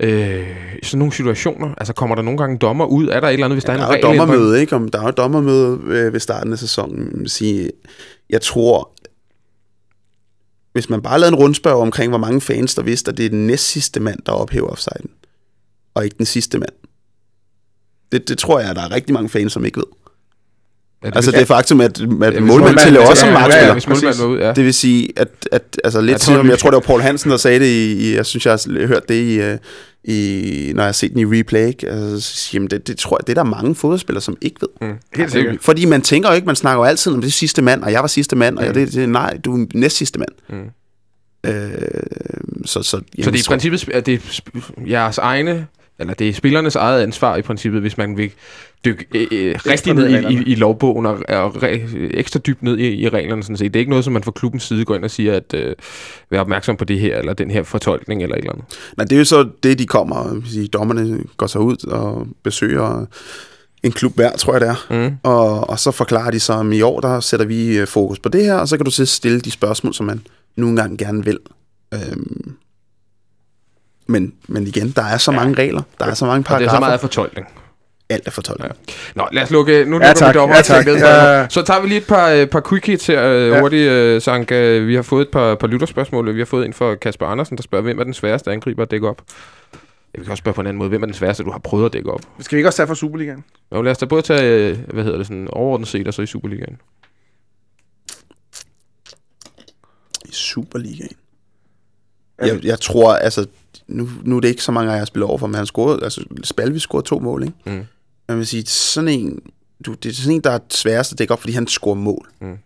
øh, 0.00 0.46
sådan 0.82 0.98
nogle 0.98 1.12
situationer? 1.12 1.74
Altså 1.78 1.92
kommer 1.92 2.14
der 2.14 2.22
nogle 2.22 2.38
gange 2.38 2.58
dommer 2.58 2.84
ud? 2.84 3.08
Er 3.08 3.20
der 3.20 3.28
et 3.28 3.32
eller 3.32 3.44
andet, 3.44 3.56
hvis 3.56 3.68
ja, 3.68 3.72
der, 3.72 3.78
der 3.78 3.84
er 3.84 3.88
en 3.88 3.92
regel? 3.92 4.02
Der 4.02 4.08
er 4.08 4.26
dommermøde, 4.26 4.60
ikke? 4.60 4.76
Om 4.76 4.88
der 4.88 5.00
er 5.00 5.04
jo 5.04 5.10
dommermøde 5.10 5.80
øh, 5.86 6.12
ved 6.12 6.20
starten 6.20 6.52
af 6.52 6.58
sæsonen. 6.58 7.28
Sige, 7.28 7.70
jeg 8.30 8.40
tror, 8.40 8.90
hvis 10.72 10.90
man 10.90 11.02
bare 11.02 11.20
lavede 11.20 11.34
en 11.34 11.40
rundspørg 11.40 11.76
omkring, 11.76 12.10
hvor 12.10 12.18
mange 12.18 12.40
fans, 12.40 12.74
der 12.74 12.82
vidste, 12.82 13.10
at 13.10 13.16
det 13.16 13.26
er 13.26 13.30
den 13.30 13.46
næst 13.46 13.64
sidste 13.64 14.00
mand, 14.00 14.20
der 14.26 14.32
ophæver 14.32 14.68
offsiden, 14.68 15.10
og 15.94 16.04
ikke 16.04 16.18
den 16.18 16.26
sidste 16.26 16.58
mand. 16.58 16.72
Det, 18.12 18.28
det 18.28 18.38
tror 18.38 18.60
jeg, 18.60 18.70
at 18.70 18.76
der 18.76 18.82
er 18.82 18.90
rigtig 18.90 19.14
mange 19.14 19.28
fans, 19.28 19.52
som 19.52 19.64
ikke 19.64 19.76
ved. 19.76 20.01
Ja, 21.02 21.08
det 21.08 21.16
altså 21.16 21.30
det 21.30 21.46
faktum, 21.46 21.80
at, 21.80 22.00
at 22.22 22.34
ja, 22.34 22.40
målmanden 22.40 22.78
tæller 22.78 23.00
også 23.00 23.20
som 23.20 23.32
markspiller. 23.32 24.28
Ja, 24.28 24.40
ja, 24.40 24.46
ja. 24.46 24.52
Det 24.52 24.64
vil 24.64 24.74
sige, 24.74 25.08
at, 25.16 25.28
at 25.52 25.80
altså 25.84 26.00
lidt 26.00 26.20
tror, 26.20 26.34
som, 26.34 26.48
jeg 26.48 26.58
tror, 26.58 26.70
det 26.70 26.74
var 26.74 26.80
Paul 26.80 27.00
Hansen, 27.00 27.30
der 27.30 27.36
sagde 27.36 27.60
det 27.60 27.66
i, 27.66 28.14
jeg 28.14 28.26
synes, 28.26 28.46
jeg 28.46 28.52
har 28.52 28.86
hørt 28.86 29.08
det 29.08 29.14
i, 29.14 29.40
øh, 29.40 29.58
i 30.04 30.72
når 30.74 30.82
jeg 30.82 30.88
har 30.88 30.92
set 30.92 31.10
den 31.10 31.18
i 31.18 31.38
replay. 31.38 31.66
Ikke? 31.66 31.88
Altså, 31.88 32.50
jamen 32.54 32.70
det, 32.70 32.88
det, 32.88 32.98
tror 32.98 33.18
jeg, 33.20 33.26
det 33.26 33.38
er 33.38 33.42
der 33.42 33.50
mange 33.50 33.74
fodboldspillere, 33.74 34.22
som 34.22 34.36
ikke 34.40 34.56
ved. 34.60 34.88
Mm. 34.88 34.94
Helt 35.16 35.32
sikkert. 35.32 35.56
Fordi 35.60 35.84
man 35.84 36.02
tænker 36.02 36.28
jo 36.28 36.34
ikke, 36.34 36.46
man 36.46 36.56
snakker 36.56 36.82
jo 36.82 36.84
altid 36.84 37.12
om 37.12 37.20
det 37.20 37.32
sidste 37.32 37.62
mand, 37.62 37.82
og 37.82 37.92
jeg 37.92 38.00
var 38.00 38.06
sidste 38.06 38.36
mand, 38.36 38.58
og 38.58 38.62
mm. 38.62 38.66
jeg, 38.66 38.74
det, 38.74 38.92
det, 38.94 39.08
nej, 39.08 39.38
du 39.44 39.62
er 39.62 39.66
næst 39.74 39.96
sidste 39.96 40.18
mand. 40.18 40.32
Mm. 40.48 41.50
Øh, 41.50 41.72
så, 42.64 42.82
så, 42.82 42.96
jamen, 42.96 43.24
så 43.24 43.30
det 43.30 43.38
er 43.38 43.42
i 43.42 43.48
princippet, 43.48 43.88
at 43.88 44.06
det 44.06 44.14
er 44.14 44.60
jeres 44.88 45.18
egne 45.18 45.66
eller 45.98 46.14
det 46.14 46.28
er 46.28 46.32
spillernes 46.32 46.76
eget 46.76 47.02
ansvar 47.02 47.36
i 47.36 47.42
princippet, 47.42 47.80
hvis 47.80 47.98
man 47.98 48.16
vil 48.16 48.30
dykke 48.84 49.06
øh, 49.14 49.26
øh 49.30 49.54
rigtig 49.66 49.94
ned 49.94 50.08
i, 50.08 50.34
i, 50.34 50.42
i 50.42 50.54
lovbogen 50.54 51.06
og, 51.06 51.18
og 51.28 51.62
re, 51.62 51.70
ekstra 52.10 52.38
dybt 52.38 52.62
ned 52.62 52.78
i, 52.78 52.94
i 52.94 53.08
reglerne. 53.08 53.42
Sådan 53.42 53.56
set. 53.56 53.74
Det 53.74 53.78
er 53.78 53.80
ikke 53.80 53.90
noget, 53.90 54.04
som 54.04 54.12
man 54.12 54.22
fra 54.22 54.30
klubbens 54.30 54.62
side 54.62 54.84
går 54.84 54.94
ind 54.94 55.04
og 55.04 55.10
siger, 55.10 55.36
at 55.36 55.54
øh, 55.54 55.74
vær 56.30 56.40
opmærksom 56.40 56.76
på 56.76 56.84
det 56.84 57.00
her, 57.00 57.18
eller 57.18 57.32
den 57.32 57.50
her 57.50 57.62
fortolkning, 57.62 58.22
eller 58.22 58.36
et 58.36 58.38
eller 58.38 58.52
andet. 58.52 58.64
Nej, 58.96 59.04
det 59.04 59.12
er 59.12 59.18
jo 59.18 59.24
så 59.24 59.48
det, 59.62 59.78
de 59.78 59.86
kommer. 59.86 60.42
Dommerne 60.72 61.18
går 61.36 61.46
så 61.46 61.58
ud 61.58 61.86
og 61.86 62.26
besøger 62.42 63.06
en 63.82 63.92
klub 63.92 64.14
hver, 64.14 64.36
tror 64.36 64.52
jeg 64.52 64.60
det 64.60 64.68
er. 64.68 65.08
Mm. 65.08 65.16
Og, 65.22 65.70
og 65.70 65.78
så 65.78 65.90
forklarer 65.90 66.30
de 66.30 66.40
så, 66.40 66.60
at 66.60 66.74
i 66.74 66.82
år, 66.82 67.00
der 67.00 67.20
sætter 67.20 67.46
vi 67.46 67.78
øh, 67.78 67.86
fokus 67.86 68.18
på 68.18 68.28
det 68.28 68.44
her, 68.44 68.54
og 68.54 68.68
så 68.68 68.76
kan 68.76 68.84
du 68.84 68.90
så 68.90 69.06
stille 69.06 69.40
de 69.40 69.50
spørgsmål, 69.50 69.94
som 69.94 70.06
man 70.06 70.20
nu 70.56 70.68
engang 70.68 70.98
gerne 70.98 71.24
vil. 71.24 71.38
Øhm, 71.94 72.56
Men, 74.06 74.32
men 74.48 74.66
igen, 74.66 74.92
der 74.96 75.02
er 75.02 75.18
så 75.18 75.32
mange 75.32 75.54
regler, 75.54 75.82
der 76.00 76.06
er 76.06 76.14
så 76.14 76.26
mange 76.26 76.44
Og 76.48 76.60
det 76.60 76.66
er 76.66 76.70
paragrafer. 76.70 76.76
så 76.76 76.80
meget 76.80 77.00
fortolkning. 77.00 77.46
Alt 78.08 78.26
er 78.26 78.30
fortolket. 78.30 78.64
Ja. 78.64 78.70
Nå, 79.14 79.28
lad 79.32 79.42
os 79.42 79.50
lukke... 79.50 79.84
Nu 79.84 80.00
Ja, 80.02 80.12
tak. 80.12 80.36
op. 80.36 80.48
Ja, 80.50 80.62
tak. 80.62 80.86
Ja. 80.86 81.48
Så 81.48 81.62
tager 81.62 81.80
vi 81.80 81.88
lige 81.88 81.98
et 81.98 82.06
par, 82.06 82.28
øh, 82.30 82.46
par 82.46 82.60
quick 82.68 82.86
hits 82.86 83.06
her 83.06 83.24
øh, 83.28 83.48
Ja. 83.48 83.60
hurtigt, 83.60 83.88
øh, 83.90 84.22
Sanka. 84.22 84.78
Vi 84.78 84.94
har 84.94 85.02
fået 85.02 85.22
et 85.22 85.28
par, 85.28 85.54
par 85.54 85.66
lytterspørgsmål. 85.66 86.34
Vi 86.34 86.40
har 86.40 86.44
fået 86.46 86.66
en 86.66 86.72
fra 86.72 86.94
Kasper 86.94 87.26
Andersen, 87.26 87.56
der 87.56 87.62
spørger, 87.62 87.82
hvem 87.82 87.98
er 87.98 88.04
den 88.04 88.14
sværeste 88.14 88.50
angriber 88.52 88.82
at 88.82 88.90
dække 88.90 89.08
op? 89.08 89.22
Ja, 90.14 90.18
vi 90.18 90.24
kan 90.24 90.30
også 90.30 90.40
spørge 90.42 90.54
på 90.54 90.60
en 90.60 90.66
anden 90.66 90.78
måde. 90.78 90.88
Hvem 90.88 91.02
er 91.02 91.06
den 91.06 91.14
sværeste, 91.14 91.42
du 91.44 91.50
har 91.50 91.58
prøvet 91.58 91.86
at 91.86 91.92
dække 91.92 92.10
op? 92.12 92.20
Skal 92.40 92.56
vi 92.56 92.58
ikke 92.58 92.68
også 92.68 92.76
tage 92.76 92.86
for 92.86 92.94
Superligaen? 92.94 93.44
Jo, 93.74 93.82
lad 93.82 93.92
os 93.92 93.98
da 93.98 94.06
både 94.06 94.22
tage, 94.22 94.68
øh, 94.70 94.78
hvad 94.88 95.04
hedder 95.04 95.18
det, 95.18 95.26
sådan 95.26 95.48
overordnet 95.50 95.88
set, 95.88 96.08
og 96.08 96.14
så 96.14 96.22
i 96.22 96.26
Superligaen. 96.26 96.76
I 100.24 100.32
Superligaen. 100.32 101.16
Jeg, 102.42 102.64
jeg 102.64 102.80
tror, 102.80 103.14
altså, 103.14 103.46
nu, 103.88 104.08
nu 104.24 104.36
er 104.36 104.40
det 104.40 104.48
ikke 104.48 104.62
så 104.62 104.72
mange 104.72 104.90
af 104.90 104.94
jer, 104.94 105.00
jeg 105.00 105.06
spiller 105.06 105.26
overfor, 105.26 105.46
men 105.46 105.54
han 105.54 105.66
scorede, 105.66 106.04
altså, 106.04 106.24
Spalvi 106.44 106.78
scorede 106.78 107.06
to 107.06 107.18
mål, 107.18 107.42
ikke? 107.42 107.54
Mm. 107.66 107.82
Man 108.28 108.38
vil 108.38 108.46
sige, 108.46 108.66
sådan 108.66 109.08
en, 109.08 109.38
du, 109.86 109.94
det 109.94 110.08
er 110.08 110.14
sådan 110.14 110.34
en, 110.34 110.40
der 110.40 110.50
er 110.50 110.58
sværest 110.70 111.12
at 111.12 111.18
dække 111.18 111.32
op, 111.32 111.40
fordi 111.40 111.52
han 111.52 111.66
scorer 111.66 111.94
mål. 111.94 112.28
Mm. 112.40 112.46
Man 112.46 112.58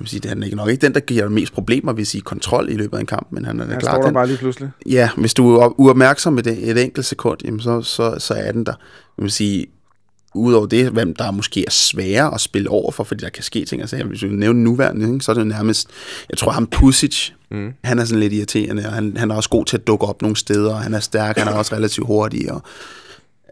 vil 0.00 0.08
sige, 0.08 0.20
det 0.20 0.24
er 0.26 0.34
han 0.34 0.42
ikke 0.42 0.56
nok 0.56 0.68
ikke 0.68 0.86
den, 0.86 0.94
der 0.94 1.00
giver 1.00 1.28
mest 1.28 1.52
problemer, 1.52 1.92
hvis 1.92 2.14
I 2.14 2.18
kontrol 2.18 2.68
i 2.68 2.74
løbet 2.74 2.96
af 2.96 3.00
en 3.00 3.06
kamp, 3.06 3.26
men 3.30 3.44
han 3.44 3.60
er 3.60 3.66
Han 3.66 3.80
klart 3.80 3.82
står 3.92 3.96
der 4.00 4.02
den. 4.06 4.14
bare 4.14 4.26
lige 4.26 4.36
pludselig. 4.38 4.70
Ja, 4.86 5.10
hvis 5.16 5.34
du 5.34 5.54
er 5.56 5.80
uopmærksom 5.80 6.32
med 6.32 6.42
det 6.42 6.70
et 6.70 6.82
enkelt 6.84 7.06
sekund, 7.06 7.38
jamen 7.44 7.60
så, 7.60 7.82
så, 7.82 8.14
så 8.18 8.34
er 8.34 8.52
den 8.52 8.66
der. 8.66 8.74
Man 9.18 9.22
vil 9.22 9.30
sige, 9.32 9.66
udover 10.34 10.66
det, 10.66 10.88
hvem 10.90 11.14
der 11.14 11.30
måske 11.30 11.64
er 11.66 11.70
sværere 11.70 12.34
at 12.34 12.40
spille 12.40 12.70
over 12.70 12.92
for, 12.92 13.04
fordi 13.04 13.24
der 13.24 13.30
kan 13.30 13.42
ske 13.42 13.64
ting. 13.64 13.80
Altså, 13.82 14.04
hvis 14.04 14.20
du 14.20 14.26
nævner 14.26 14.60
nuværende, 14.60 15.12
ikke, 15.12 15.24
så 15.24 15.32
er 15.32 15.34
det 15.34 15.40
jo 15.42 15.46
nærmest, 15.48 15.88
jeg 16.30 16.38
tror 16.38 16.50
ham 16.52 16.66
Pusic, 16.66 17.30
Mm. 17.50 17.72
han 17.84 17.98
er 17.98 18.04
sådan 18.04 18.20
lidt 18.20 18.32
irriterende, 18.32 18.86
og 18.86 18.92
han, 18.92 19.16
han 19.16 19.30
er 19.30 19.34
også 19.34 19.48
god 19.50 19.64
til 19.64 19.76
at 19.76 19.86
dukke 19.86 20.06
op 20.06 20.22
nogle 20.22 20.36
steder, 20.36 20.74
og 20.74 20.80
han 20.80 20.94
er 20.94 21.00
stærk, 21.00 21.38
han 21.38 21.48
er 21.48 21.52
også 21.52 21.74
relativt 21.74 22.06
hurtig, 22.06 22.52
og 22.52 22.62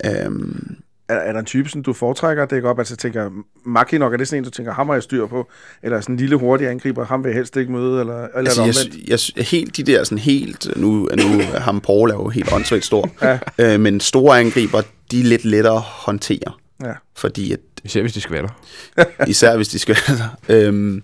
øhm, 0.05 0.67
Er, 1.09 1.15
er 1.15 1.33
der 1.33 1.39
en 1.41 1.45
type, 1.47 1.69
som 1.69 1.83
du 1.83 1.93
foretrækker 1.93 2.43
at 2.43 2.51
dække 2.51 2.69
op? 2.69 2.79
Altså, 2.79 2.97
tænker, 2.97 3.31
Maki 3.67 3.99
nok, 3.99 4.13
er 4.13 4.17
det 4.17 4.29
sådan 4.29 4.41
en, 4.41 4.45
du 4.45 4.51
tænker, 4.51 4.73
ham 4.73 4.87
har 4.87 4.95
jeg 4.95 5.03
styr 5.03 5.27
på? 5.27 5.49
Eller 5.83 6.01
sådan 6.01 6.15
en 6.15 6.19
lille 6.19 6.37
hurtig 6.37 6.69
angriber, 6.69 7.05
ham 7.05 7.25
vil 7.25 7.29
jeg 7.31 7.37
helst 7.37 7.57
ikke 7.57 7.73
møde? 7.73 8.01
Eller, 8.01 8.15
eller 8.37 8.39
altså, 8.39 8.63
jeg, 8.65 8.75
jeg, 9.09 9.19
jeg, 9.37 9.45
helt 9.45 9.77
de 9.77 9.83
der 9.83 10.05
sådan 10.05 10.19
helt, 10.19 10.69
nu, 10.77 10.91
nu 10.91 11.09
er 11.55 11.61
ham 11.61 11.81
Paul 11.81 12.11
er 12.11 12.15
jo 12.15 12.29
helt 12.29 12.53
åndssvagt 12.53 12.85
stor, 12.85 13.11
Ja. 13.23 13.39
øh, 13.75 13.81
men 13.81 14.01
store 14.01 14.41
angriber, 14.41 14.83
de 15.11 15.21
er 15.21 15.25
lidt 15.25 15.45
lettere 15.45 15.77
at 15.77 15.83
håndtere, 15.83 16.53
Ja. 16.85 16.93
fordi 17.17 17.53
at 17.53 17.59
Især 17.85 18.01
hvis 18.01 18.13
de 18.13 18.21
der. 18.21 18.49
Især 19.29 19.57
hvis 19.57 19.69
de 19.69 19.79
skal 19.79 19.97
altså, 20.09 20.25
øhm, 20.49 21.03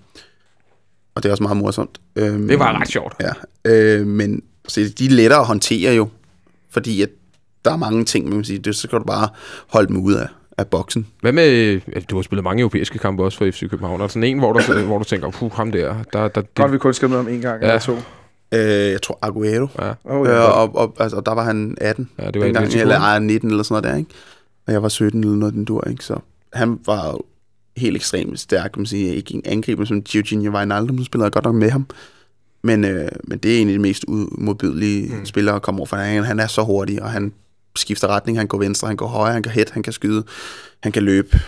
Og 1.15 1.23
det 1.23 1.29
er 1.29 1.33
også 1.33 1.43
meget 1.43 1.57
morsomt. 1.57 1.99
Øhm, 2.17 2.49
Det 2.49 2.59
var 2.59 2.81
ret 2.81 2.89
sjovt. 2.89 3.15
Ja, 3.21 3.31
øh, 3.73 4.07
men 4.07 4.43
så 4.69 4.81
de 4.99 5.07
er 5.07 5.11
lettere 5.11 5.41
at 5.41 5.47
håndtere 5.47 5.95
jo, 5.95 6.09
fordi 6.71 7.03
at 7.03 7.09
der 7.65 7.73
er 7.73 7.77
mange 7.77 8.05
ting, 8.05 8.25
man 8.29 8.35
kan 8.39 8.45
sige, 8.45 8.59
det, 8.59 8.77
så 8.77 8.83
skal 8.83 8.99
du 8.99 9.05
bare 9.05 9.29
holde 9.69 9.89
dem 9.89 9.97
ud 9.97 10.15
af, 10.15 10.27
af 10.59 10.67
boksen. 10.67 11.07
Hvad 11.21 11.33
med, 11.33 11.49
øh, 11.49 11.81
du 12.11 12.17
har 12.17 12.23
spillet 12.23 12.45
mange 12.45 12.61
europæiske 12.61 12.99
kampe 12.99 13.25
også 13.25 13.39
for 13.39 13.51
FC 13.51 13.61
København. 13.71 13.95
Er 14.01 14.05
der 14.05 14.09
sådan 14.09 14.25
en, 14.25 14.39
hvor 14.39 14.53
du, 14.53 14.73
hvor 14.87 14.99
du 14.99 15.05
tænker, 15.05 15.31
puh, 15.31 15.53
ham 15.53 15.73
der, 15.73 15.95
der, 16.13 16.29
der 16.29 16.43
Godt, 16.43 16.57
det, 16.57 16.73
vi 16.73 16.79
kun 16.79 16.95
skal 16.95 17.09
med 17.09 17.19
om 17.19 17.29
en 17.29 17.41
gang 17.41 17.63
Ja. 17.63 17.67
eller 17.69 17.81
to. 17.81 17.97
Øh, 18.55 18.61
jeg 18.91 19.03
tror 19.03 19.19
Aguero, 19.23 19.67
ja, 19.79 19.93
Oh, 20.05 20.27
øh, 20.29 20.33
ja. 20.35 20.39
og, 20.41 20.77
og, 20.77 20.95
altså, 21.01 21.21
der 21.27 21.33
var 21.35 21.45
han 21.45 21.77
18 21.81 22.11
ja, 22.19 22.27
det 22.27 22.35
var 22.41 22.45
dengang, 22.47 22.67
eller 22.67 22.81
eller, 22.83 23.01
ej, 23.01 23.19
19 23.19 23.51
eller 23.51 23.63
sådan 23.63 23.83
noget 23.83 23.93
der, 23.95 23.99
ikke? 23.99 24.11
Og 24.69 24.75
jeg 24.75 24.83
var 24.83 24.89
17 24.89 25.21
eller 25.21 25.37
noget, 25.37 25.55
den 25.55 25.65
dur, 25.65 25.89
ikke? 25.89 26.05
Så 26.05 26.19
han 26.53 26.79
var 26.87 27.09
jo 27.11 27.21
helt 27.77 27.97
ekstremt 27.97 28.41
stærk, 28.41 28.71
kan 28.71 28.81
man 28.81 28.87
sige. 28.87 29.15
Ikke 29.15 29.35
en 29.35 29.43
angriber 29.45 29.85
som 29.85 30.03
Giovinco 30.03 30.51
Wijnaldum, 30.51 30.97
nu 30.97 31.05
spiller 31.05 31.25
jeg 31.25 31.33
godt 31.33 31.45
nok 31.45 31.55
med 31.55 31.71
ham. 31.71 31.87
Men, 32.63 32.85
øh, 32.85 33.09
men 33.25 33.39
det 33.39 33.57
er 33.57 33.61
en 33.61 33.69
af 33.69 33.73
de 33.73 33.79
mest 33.79 34.05
modbydelige 34.39 35.17
mm. 35.17 35.27
spillere 35.27 35.57
at 35.57 35.63
komme 35.63 35.79
over 35.79 35.87
for. 35.87 35.97
Han, 35.97 36.25
han 36.25 36.41
er 36.41 36.47
så 36.47 36.63
hurtig, 36.63 37.03
og 37.03 37.11
han 37.11 37.33
skifter 37.77 38.09
retning. 38.09 38.39
Han 38.39 38.47
går 38.47 38.59
venstre, 38.59 38.89
han 38.89 38.97
går 38.97 39.07
højre, 39.07 39.33
han 39.33 39.43
kan 39.43 39.53
head, 39.53 39.67
han 39.73 39.83
kan 39.83 39.93
skyde, 39.93 40.25
han 40.83 40.93
kan 40.93 41.03
løbe. 41.03 41.41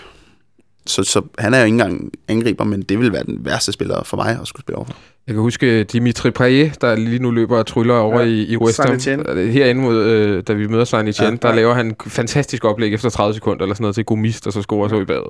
Så, 0.90 1.02
så 1.04 1.22
han 1.38 1.54
er 1.54 1.58
jo 1.58 1.64
ikke 1.64 1.74
engang 1.74 2.10
angriber, 2.28 2.64
men 2.64 2.82
det 2.82 2.98
vil 2.98 3.12
være 3.12 3.24
den 3.24 3.38
værste 3.40 3.72
spiller 3.72 4.02
for 4.04 4.16
mig 4.16 4.38
at 4.42 4.48
skulle 4.48 4.62
spille 4.62 4.76
overfor. 4.76 4.94
Jeg 5.26 5.34
kan 5.34 5.42
huske 5.42 5.84
Dimitri 5.84 6.30
Payet, 6.30 6.80
der 6.80 6.94
lige 6.96 7.18
nu 7.18 7.30
løber 7.30 7.58
og 7.58 7.66
tryller 7.66 7.94
over 7.94 8.20
Ja. 8.20 8.26
i, 8.26 8.42
i 8.42 8.56
West 8.56 8.80
Ham. 8.82 8.94
Saint-Étienne. 8.94 9.38
Herinde, 9.38 9.82
mod, 9.82 9.96
øh, 9.96 10.42
da 10.48 10.52
vi 10.52 10.66
møder 10.66 10.84
Saint 10.84 11.08
Etienne, 11.08 11.38
Ja, 11.42 11.48
der 11.48 11.54
ja. 11.54 11.60
laver 11.60 11.74
han 11.74 11.96
fantastisk 12.06 12.64
oplæg 12.64 12.94
efter 12.94 13.08
30 13.10 13.34
sekunder, 13.34 13.62
eller 13.62 13.74
sådan 13.74 13.82
noget, 13.82 13.94
til 13.94 14.04
god 14.04 14.18
mist, 14.18 14.46
og 14.46 14.52
så 14.52 14.62
scorer 14.62 14.88
så 14.88 15.00
i 15.00 15.04
badet. 15.04 15.22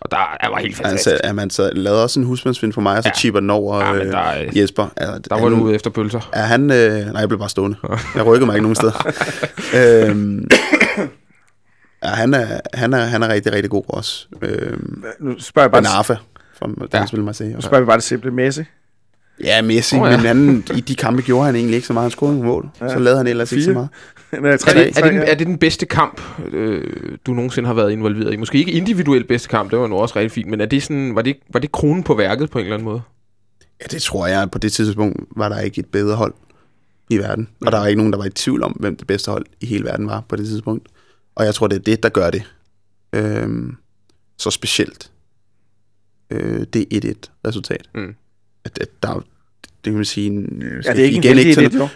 Og 0.00 0.10
der 0.10 0.36
er 0.40 0.48
var 0.50 0.56
helt 0.58 0.76
fantastisk. 0.76 1.10
Altså, 1.10 1.28
at 1.28 1.34
man 1.34 1.50
så 1.50 1.70
lavede 1.72 2.02
også 2.02 2.20
en 2.20 2.26
husmandsfind 2.26 2.72
for 2.72 2.80
mig, 2.80 2.96
og 2.96 3.02
så 3.02 3.08
Ja. 3.14 3.18
chipper 3.18 3.40
den 3.40 3.50
over 3.50 3.84
ja, 3.84 3.94
øh, 3.94 4.06
der, 4.12 4.18
er- 4.18 4.44
Jesper. 4.56 4.86
Altså, 4.96 5.18
der 5.30 5.40
var 5.42 5.48
du 5.48 5.56
ude 5.56 5.74
efter 5.74 5.90
pølser. 5.90 6.30
Er 6.32 6.42
han... 6.42 6.62
Øh, 6.72 6.90
nej, 7.06 7.20
jeg 7.20 7.28
blev 7.28 7.38
bare 7.38 7.48
stående. 7.48 7.76
Jeg 8.14 8.26
rykkede 8.26 8.46
mig 8.46 8.54
ikke 8.54 8.62
nogen 8.62 8.74
steder. 8.82 9.06
øhm, 10.10 10.48
ja, 12.04 12.08
han 12.08 12.34
er, 12.34 12.60
han, 12.74 12.92
er, 12.94 12.98
han 13.04 13.22
er 13.22 13.28
rigtig, 13.28 13.52
rigtig 13.52 13.70
god 13.70 13.84
også. 13.88 14.26
Øhm, 14.42 15.04
Nu 15.20 15.38
spørger 15.38 15.64
jeg 15.64 15.70
bare, 15.72 15.82
Ben 15.82 15.86
Arfa, 15.98 16.14
fra 16.58 16.70
Ja. 16.92 16.98
ja. 16.98 17.06
spiller 17.06 17.24
Marseille. 17.24 17.54
nu 17.54 17.60
spørger 17.60 17.80
vi 17.80 17.86
bare 17.86 17.96
det 17.96 18.04
simple. 18.04 18.30
Messi? 18.30 18.62
Ja, 19.44 19.62
Messi, 19.62 19.96
oh, 19.96 20.10
ja. 20.10 20.16
men 20.16 20.26
han, 20.26 20.64
i 20.76 20.80
de 20.80 20.94
kampe 20.94 21.22
gjorde 21.22 21.46
han 21.46 21.56
egentlig 21.56 21.74
ikke 21.74 21.86
så 21.86 21.92
meget. 21.92 22.04
Han 22.04 22.10
scorede 22.10 22.34
nogle 22.34 22.48
mål. 22.50 22.68
Ja. 22.80 22.88
Så 22.88 22.98
lavede 22.98 23.16
han 23.18 23.26
ellers 23.26 23.52
ikke 23.52 23.64
så 23.64 23.70
Fire. 23.70 23.74
meget. 23.74 23.88
Nej, 24.42 24.56
tre, 24.56 24.70
Er 24.70 24.74
det, 24.74 24.88
er, 24.88 24.92
tre, 25.00 25.02
det 25.08 25.12
den, 25.12 25.22
er 25.22 25.34
det 25.34 25.46
den 25.46 25.58
bedste 25.58 25.86
kamp, 25.86 26.20
øh, 26.52 26.84
du 27.26 27.32
nogensinde 27.34 27.66
har 27.66 27.74
været 27.74 27.90
involveret 27.92 28.32
i? 28.32 28.36
Måske 28.36 28.58
ikke 28.58 28.72
individuelt 28.72 29.28
bedste 29.28 29.48
kamp, 29.48 29.70
det 29.70 29.78
var 29.78 29.86
nu 29.86 29.96
også 29.96 30.16
rigtig 30.16 30.32
fint, 30.32 30.48
men 30.50 30.60
er 30.60 30.66
det 30.66 30.82
sådan, 30.82 31.14
var, 31.14 31.22
det, 31.22 31.36
var 31.52 31.60
det 31.60 31.72
kronen 31.72 32.02
på 32.02 32.14
værket 32.14 32.50
på 32.50 32.58
en 32.58 32.64
eller 32.64 32.74
anden 32.76 32.84
måde? 32.84 33.00
Ja, 33.80 33.86
det 33.90 34.02
tror 34.02 34.26
jeg. 34.26 34.50
På 34.50 34.58
det 34.58 34.72
tidspunkt 34.72 35.20
var 35.36 35.48
der 35.48 35.60
ikke 35.60 35.78
et 35.78 35.86
bedre 35.86 36.16
hold 36.16 36.34
i 37.10 37.18
verden. 37.18 37.48
Og 37.66 37.72
der 37.72 37.78
var 37.78 37.86
ikke 37.86 37.98
nogen, 37.98 38.12
der 38.12 38.18
var 38.18 38.24
i 38.26 38.30
tvivl 38.30 38.62
om, 38.62 38.72
hvem 38.72 38.96
det 38.96 39.06
bedste 39.06 39.30
hold 39.30 39.46
i 39.60 39.66
hele 39.66 39.84
verden 39.84 40.06
var 40.06 40.22
på 40.28 40.36
det 40.36 40.46
tidspunkt. 40.46 40.86
Og 41.38 41.44
jeg 41.44 41.54
tror, 41.54 41.66
det 41.66 41.76
er 41.76 41.80
det, 41.80 42.02
der 42.02 42.08
gør 42.08 42.30
det 42.30 42.42
øhm, 43.12 43.76
så 44.38 44.50
specielt. 44.50 45.10
Øh, 46.30 46.66
det 46.72 47.04
er 47.06 47.12
1-1 47.12 47.30
resultat. 47.46 47.88
Mm. 47.94 48.14
At, 48.64 48.78
at 48.80 48.88
der, 49.02 49.14
det 49.14 49.24
kan 49.84 49.94
man 49.94 50.04
sige... 50.04 50.30
Ja, 50.84 50.92
det 50.92 51.00
er 51.00 51.04
ikke 51.04 51.16
en 51.16 51.22
heldig 51.22 51.54
tage- 51.54 51.68
idé, 51.68 51.76
jo. 51.76 51.88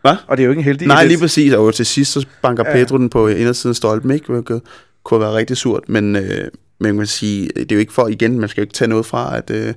Hvad? 0.00 0.16
Og 0.26 0.36
det 0.36 0.42
er 0.42 0.44
jo 0.44 0.50
ikke 0.50 0.60
en 0.60 0.64
heldig 0.64 0.86
Nej, 0.88 1.04
lige 1.06 1.18
præcis. 1.18 1.52
Og 1.52 1.74
til 1.74 1.86
sidst, 1.86 2.12
så 2.12 2.26
banker 2.42 2.64
Ja. 2.66 2.70
ja. 2.78 2.84
Pedro 2.84 2.98
den 2.98 3.10
på 3.10 3.28
indersiden 3.28 3.70
af 3.70 3.76
stolpen, 3.76 4.10
ikke? 4.10 4.32
Hvilket 4.32 4.62
kunne 5.04 5.20
være 5.20 5.32
rigtig 5.34 5.56
surt. 5.56 5.88
Men, 5.88 6.16
øh, 6.16 6.50
men 6.78 6.94
man 6.94 6.96
kan 6.96 7.06
sige, 7.06 7.48
det 7.56 7.72
er 7.72 7.76
jo 7.76 7.80
ikke 7.80 7.92
for, 7.92 8.08
igen, 8.08 8.40
man 8.40 8.48
skal 8.48 8.60
jo 8.60 8.62
ikke 8.62 8.72
tage 8.74 8.88
noget 8.88 9.06
fra, 9.06 9.36
at, 9.36 9.50
øh, 9.50 9.74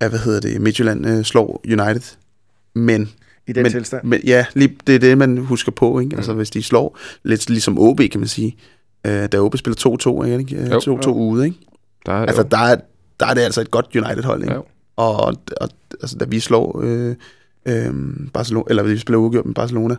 at 0.00 0.10
hvad 0.10 0.18
hedder 0.18 0.40
det, 0.40 0.60
Midtjylland 0.60 1.06
øh, 1.06 1.24
slår 1.24 1.60
United. 1.66 2.16
Men, 2.74 3.12
I 3.48 3.52
den 3.52 3.62
men, 3.62 3.72
tilstand. 3.72 4.04
men 4.04 4.20
ja, 4.24 4.46
lige, 4.54 4.76
det 4.86 4.94
er 4.94 4.98
det, 4.98 5.18
man 5.18 5.38
husker 5.38 5.72
på, 5.72 5.98
ikke? 6.00 6.10
Mm. 6.10 6.18
Altså, 6.18 6.32
hvis 6.32 6.50
de 6.50 6.62
slår, 6.62 6.98
lidt 7.22 7.48
ligesom 7.50 7.78
OB, 7.78 8.00
kan 8.12 8.20
man 8.20 8.28
sige. 8.28 8.56
Øh, 9.06 9.26
da 9.32 9.38
OB 9.40 9.56
spiller 9.56 10.20
2-2, 10.22 10.24
ikke? 10.38 10.56
Øh, 10.56 10.70
Jo. 10.70 10.96
2-2 11.00 11.08
ude, 11.08 11.44
ikke? 11.46 11.58
Der, 12.06 12.12
er- 12.12 12.26
Altså, 12.26 12.42
der 12.42 12.58
er, 12.58 12.76
der 13.20 13.26
er 13.26 13.34
det 13.34 13.40
altså 13.40 13.60
et 13.60 13.70
godt 13.70 13.86
United-hold, 13.96 14.42
ikke? 14.42 14.54
Jo. 14.54 14.64
Og, 14.96 15.16
og 15.60 15.68
altså, 16.02 16.16
da 16.20 16.24
vi 16.24 16.40
slår 16.40 16.80
øh, 16.84 17.14
øh, 17.68 17.92
Barcelona, 18.34 18.64
eller 18.70 18.82
vi 18.82 18.98
spiller 18.98 19.18
uafgjort 19.18 19.46
med 19.46 19.54
Barcelona, 19.54 19.96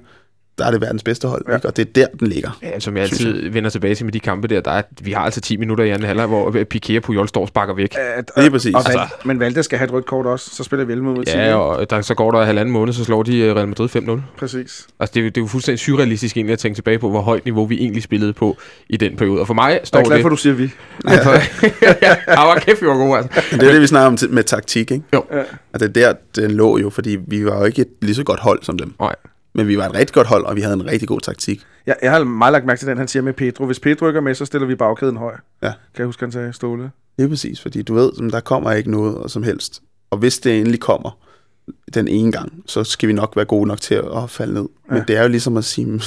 der 0.57 0.65
er 0.65 0.71
det 0.71 0.81
verdens 0.81 1.03
bedste 1.03 1.27
hold, 1.27 1.41
Ja. 1.47 1.51
ja. 1.51 1.57
ikke? 1.57 1.67
Og 1.67 1.77
det 1.77 1.87
er 1.87 1.91
der, 1.95 2.05
den 2.19 2.27
ligger. 2.27 2.59
Ja, 2.63 2.79
som 2.79 2.95
jeg 2.97 3.03
altid 3.03 3.49
vender 3.49 3.69
tilbage 3.69 3.95
til 3.95 4.05
med 4.05 4.13
de 4.13 4.19
kampe 4.19 4.47
der, 4.47 4.61
der 4.61 4.71
er, 4.71 4.81
vi 5.01 5.11
har 5.11 5.21
altså 5.21 5.41
10 5.41 5.57
minutter 5.57 5.83
i 5.83 5.89
anden 5.89 6.07
halvleg, 6.07 6.25
hvor 6.25 6.51
Piqué 6.75 6.95
og 6.97 7.03
Puyol 7.03 7.27
står 7.27 7.41
og 7.41 7.47
sparker 7.47 7.73
væk. 7.73 7.95
At, 8.15 8.31
Lige 8.37 8.51
præcis. 8.51 8.75
Og 8.75 8.81
Val, 8.87 8.99
Altså- 8.99 9.15
men 9.25 9.39
Valde 9.39 9.63
skal 9.63 9.77
have 9.77 9.85
et 9.85 9.93
rødt 9.93 10.05
kort 10.05 10.25
også, 10.25 10.49
så 10.55 10.63
spiller 10.63 10.85
vi 10.85 10.91
11 10.91 11.05
mod 11.13 11.25
10. 11.25 11.31
Ja, 11.37 11.55
og 11.55 11.89
der, 11.89 12.01
så 12.01 12.13
går 12.15 12.31
der 12.31 12.43
halvanden 12.45 12.73
måned, 12.73 12.93
så 12.93 13.03
slår 13.03 13.23
de 13.23 13.37
øh, 13.39 13.55
Real 13.55 13.67
Madrid 13.67 13.89
5-0. 13.95 14.21
Præcis. 14.37 14.87
Altså, 14.99 15.13
det, 15.13 15.19
er 15.19 15.23
jo- 15.23 15.29
det 15.29 15.37
er 15.37 15.41
jo 15.41 15.47
fuldstændig 15.47 15.79
surrealistisk 15.79 16.37
egentlig 16.37 16.53
at 16.53 16.59
tænke 16.59 16.75
tilbage 16.77 16.99
på, 16.99 17.09
hvor 17.09 17.21
højt 17.21 17.45
niveau 17.45 17.65
vi 17.65 17.75
egentlig 17.79 18.03
spillede 18.03 18.33
på 18.33 18.57
i 18.89 18.97
den 18.97 19.15
periode. 19.17 19.39
Og 19.41 19.47
for 19.47 19.53
mig 19.53 19.69
Jeg 19.71 19.79
står 19.83 19.99
er 19.99 20.03
glad 20.03 20.17
det... 20.17 20.21
for, 20.23 20.29
at 20.29 20.31
du 20.31 20.35
siger 20.37 20.53
vi. 20.53 20.69
ja, 21.07 21.11
ja, 22.01 22.45
var 22.45 22.59
kæft, 22.59 22.81
vi 22.81 22.87
var 22.87 22.93
gode, 22.97 23.17
altså. 23.17 23.41
Men 23.51 23.59
det 23.59 23.67
er 23.67 23.71
det, 23.71 23.81
vi 23.81 23.87
snakker 23.87 24.07
om 24.07 24.17
med 24.29 24.43
taktik, 24.43 24.91
ikke? 24.91 25.03
Jo. 25.13 25.23
Ja. 25.31 25.43
Og 25.73 25.79
det 25.79 25.97
er 25.97 26.13
der, 26.13 26.13
den 26.41 26.51
lå 26.51 26.77
jo, 26.77 26.89
fordi 26.89 27.17
vi 27.27 27.45
var 27.45 27.59
jo 27.59 27.65
ikke 27.65 27.81
et 27.81 27.87
lige 28.01 28.15
så 28.15 28.23
godt 28.23 28.39
hold 28.39 28.63
som 28.63 28.77
dem. 28.77 28.93
Nej. 28.99 29.15
Men 29.57 29.67
vi 29.67 29.77
var 29.77 29.85
et 29.85 29.93
rigtig 29.93 30.13
godt 30.13 30.27
hold, 30.27 30.45
og 30.45 30.55
vi 30.55 30.61
havde 30.61 30.73
en 30.73 30.85
rigtig 30.85 31.07
god 31.07 31.21
taktik. 31.21 31.61
Jeg, 31.85 31.95
jeg 32.01 32.11
har 32.11 32.23
meget 32.23 32.51
lagt 32.51 32.65
mærke 32.65 32.79
til 32.79 32.87
den, 32.87 32.97
han 32.97 33.07
siger 33.07 33.23
med 33.23 33.33
Pedro. 33.33 33.65
Hvis 33.65 33.79
Pedro 33.79 34.07
ikke 34.07 34.17
er 34.17 34.21
med, 34.21 34.35
så 34.35 34.45
stiller 34.45 34.67
vi 34.67 34.75
bagkæden 34.75 35.17
høj. 35.17 35.33
Ja. 35.61 35.67
Kan 35.67 35.75
jeg 35.97 36.05
huske, 36.05 36.23
han 36.25 36.31
sagde 36.31 36.53
Ståle? 36.53 36.91
Det 37.17 37.23
er 37.25 37.29
præcis, 37.29 37.61
fordi 37.61 37.81
du 37.81 37.93
ved, 37.93 38.11
at 38.27 38.31
der 38.33 38.39
kommer 38.39 38.71
ikke 38.71 38.91
noget 38.91 39.31
som 39.31 39.43
helst. 39.43 39.81
Og 40.09 40.17
hvis 40.17 40.39
det 40.39 40.59
endelig 40.59 40.79
kommer 40.79 41.19
den 41.93 42.07
ene 42.07 42.31
gang, 42.31 42.63
så 42.65 42.83
skal 42.83 43.07
vi 43.09 43.13
nok 43.13 43.35
være 43.35 43.45
gode 43.45 43.67
nok 43.67 43.81
til 43.81 43.95
at 43.95 44.29
falde 44.29 44.53
ned. 44.53 44.61
Ja. 44.87 44.93
Men 44.93 44.97
Ja. 44.97 45.03
det 45.07 45.17
er 45.17 45.21
jo 45.21 45.27
ligesom 45.29 45.57
at 45.57 45.65
sige, 45.65 46.01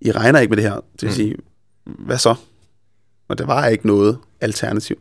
I 0.00 0.10
regner 0.12 0.38
ikke 0.40 0.50
med 0.50 0.56
det 0.56 0.64
her. 0.70 0.74
Det 0.74 1.02
vil 1.02 1.08
Mm. 1.08 1.14
sige, 1.14 1.36
hvad 1.84 2.18
så? 2.18 2.34
Og 3.28 3.38
der 3.38 3.46
var 3.46 3.66
ikke 3.66 3.86
noget 3.86 4.18
alternativ. 4.40 4.96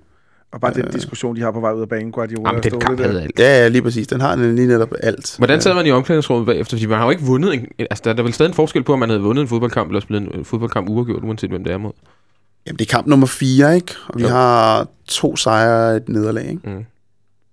Og 0.52 0.62
bare 0.62 0.74
den 0.74 0.86
Øh. 0.86 0.94
diskussion, 0.94 1.36
de 1.36 1.42
har 1.42 1.52
på 1.52 1.60
vej 1.60 1.72
ud 1.74 1.82
af 1.82 1.90
banen, 1.90 2.12
Guardiola 2.12 2.50
Jamen, 2.50 2.64
den 2.64 2.80
kamp 2.80 3.00
havde 3.00 3.22
alt. 3.22 3.40
Ja, 3.40 3.62
ja, 3.62 3.68
lige 3.68 3.82
præcis. 3.82 4.08
Den 4.08 4.22
har 4.22 4.36
lige 4.36 4.68
netop 4.68 4.94
alt. 5.04 5.36
Hvordan 5.38 5.62
sad 5.62 5.74
man 5.74 5.86
i 5.86 5.92
omklædningsrummet 5.92 6.46
bagefter? 6.46 6.78
Fordi 6.78 6.86
man 6.86 6.98
har 6.98 7.06
jo 7.06 7.12
ikke 7.12 7.24
vundet 7.24 7.54
en... 7.54 7.68
Altså, 7.80 8.02
der 8.04 8.10
er 8.10 8.14
der 8.14 8.24
vel 8.24 8.34
stadig 8.34 8.50
en 8.50 8.54
forskel 8.56 8.84
på, 8.84 8.94
om 8.94 9.00
man 9.00 9.10
havde 9.10 9.22
vundet 9.22 9.42
en 9.42 9.48
fodboldkamp, 9.48 9.90
eller 9.90 10.00
spillet 10.00 10.36
en 10.36 10.46
fodboldkamp 10.46 10.90
uafgjort, 10.90 11.24
uanset 11.24 11.50
hvem 11.50 11.64
det 11.64 11.74
er 11.74 11.78
mod. 11.78 11.92
Jamen, 12.68 12.80
det 12.80 12.86
er 12.86 12.92
kamp 12.92 13.08
nummer 13.08 13.28
4, 13.28 13.76
ikke? 13.76 13.96
Og 14.08 14.14
vi 14.18 14.24
Jo. 14.24 14.30
har 14.30 14.88
to 15.08 15.36
sejre 15.36 15.90
og 15.92 15.96
et 15.96 16.10
nederlag, 16.10 16.50
ikke? 16.50 16.62
Mm. 16.70 16.86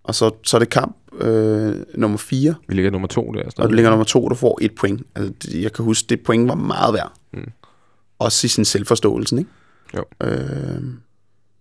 og 0.04 0.14
så, 0.14 0.30
så 0.44 0.56
er 0.56 0.58
det 0.58 0.68
kamp 0.70 0.96
øh, 1.20 1.74
nummer 1.94 2.18
4, 2.18 2.54
Vi 2.68 2.74
ligger 2.74 2.90
nummer 2.90 3.08
to 3.08 3.32
der. 3.34 3.42
og 3.58 3.68
du 3.68 3.74
ligger 3.74 3.90
nummer 3.90 4.04
2, 4.04 4.24
og 4.24 4.30
du 4.30 4.34
får 4.34 4.58
et 4.62 4.74
point. 4.74 5.02
Altså, 5.16 5.32
det- 5.42 5.62
jeg 5.62 5.72
kan 5.72 5.84
huske, 5.84 6.06
det 6.08 6.20
point 6.20 6.48
var 6.48 6.54
meget 6.54 6.94
værd. 6.94 7.12
Mm. 7.32 7.50
Også 8.18 8.44
i 8.46 8.48
sin 8.48 8.64
selvforståelse, 8.64 9.38
ikke? 9.38 9.50
Jo. 9.96 10.04
Øh, 10.22 10.82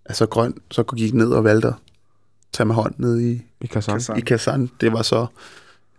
altså 0.06 0.26
grøn, 0.26 0.54
så 0.72 0.84
gik 0.84 1.14
ned 1.14 1.32
og 1.32 1.44
valgte 1.44 1.68
at 1.68 1.74
tage 2.54 2.68
med 2.68 2.76
hånd 2.76 2.94
ned 2.98 3.20
i, 3.20 3.42
I 3.62 3.68
Kazan. 3.68 4.02
I 4.18 4.22
Kazan. 4.22 4.70
Det 4.82 4.92
var 4.92 5.02
så 5.02 5.28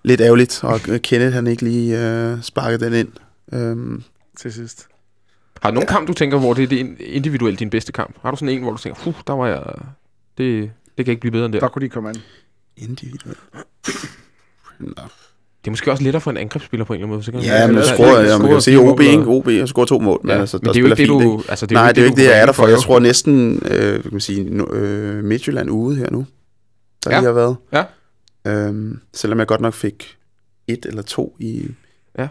lidt 0.02 0.20
ærgerligt, 0.20 0.64
og 0.64 0.80
Kenneth 0.80 1.34
han 1.34 1.46
ikke 1.46 1.62
lige 1.62 2.08
øh, 2.08 2.42
sparkede 2.42 2.84
den 2.84 2.92
ind. 2.92 3.08
Øhm, 3.52 4.02
til 4.36 4.52
sidst. 4.52 4.88
Har 5.62 5.70
du 5.70 5.74
nogen 5.74 5.88
kamp, 5.88 6.08
du 6.08 6.12
tænker, 6.12 6.38
hvor 6.38 6.54
det 6.54 6.72
er 6.72 6.86
individuelt 6.98 7.58
din 7.58 7.70
bedste 7.70 7.92
kamp? 7.92 8.16
Har 8.22 8.30
du 8.30 8.36
sådan 8.36 8.48
en, 8.48 8.62
hvor 8.62 8.70
du 8.70 8.78
tænker, 8.78 9.00
puh, 9.00 9.14
der 9.26 9.32
var 9.32 9.46
jeg... 9.46 9.62
Det, 10.38 10.70
det 10.98 11.04
kan 11.04 11.12
ikke 11.12 11.20
blive 11.20 11.32
bedre 11.32 11.44
end 11.44 11.52
det. 11.52 11.62
Der 11.62 11.68
kunne 11.68 11.82
de 11.82 11.88
komme 11.88 12.08
an. 12.08 12.16
individuelt. 12.76 13.38
Nå. 14.78 15.02
Det 15.66 15.70
er 15.70 15.72
måske 15.72 15.90
også 15.90 16.02
lettere 16.04 16.20
for 16.20 16.30
en 16.30 16.36
angrebsspiller 16.36 16.84
på 16.84 16.92
en 16.92 16.96
eller 16.96 17.06
anden 17.06 17.14
måde. 17.16 17.24
Så 17.24 17.30
kan 17.30 17.40
man- 17.40 17.46
Ja, 17.46 17.66
men 17.66 17.76
Ja, 17.76 17.80
jeg 17.82 17.88
ja, 17.90 17.94
scorer, 17.94 18.20
ja, 18.20 18.30
ja, 18.32 18.38
man 18.38 18.48
kan 18.50 18.60
se 18.60 18.76
OB, 18.76 19.00
ikke? 19.00 19.18
og- 19.18 19.28
OB 19.28 19.46
har 19.58 19.66
scoret 19.66 19.88
to 19.88 19.98
mål, 19.98 20.20
men, 20.24 20.30
Ja, 20.34 20.40
altså, 20.40 20.56
men 20.56 20.66
der 20.66 20.72
det 20.72 20.78
er 20.78 20.80
jo 20.80 20.86
ikke 20.86 20.90
det, 20.90 20.98
spiller 20.98 21.14
du... 21.14 21.38
fint, 21.38 21.50
Altså, 21.50 21.66
det 21.66 21.76
er 21.76 21.80
Nej, 21.80 21.88
det 21.92 21.98
er 21.98 22.02
jo 22.02 22.06
ikke 22.10 22.20
det, 22.20 22.26
jeg 22.28 22.40
er 22.40 22.46
der 22.46 22.52
for. 22.52 22.66
Jeg 22.66 22.78
tror 22.78 22.98
næsten, 22.98 23.62
øh, 23.70 24.02
kan 24.02 24.08
man 24.12 24.20
sige, 24.20 24.50
øh, 24.72 25.24
Midtjylland 25.24 25.70
ude 25.70 25.96
her 25.96 26.10
nu, 26.10 26.26
der 27.04 27.10
Ja. 27.10 27.18
lige 27.18 27.26
har 27.26 27.32
været. 27.32 27.56
Ja. 27.72 27.82
Øhm, 28.46 28.98
selvom 29.14 29.38
jeg 29.38 29.46
godt 29.46 29.60
nok 29.60 29.74
fik 29.74 30.16
et 30.68 30.86
eller 30.86 31.02
to 31.02 31.36
i 31.40 31.62
Ja. 32.18 32.28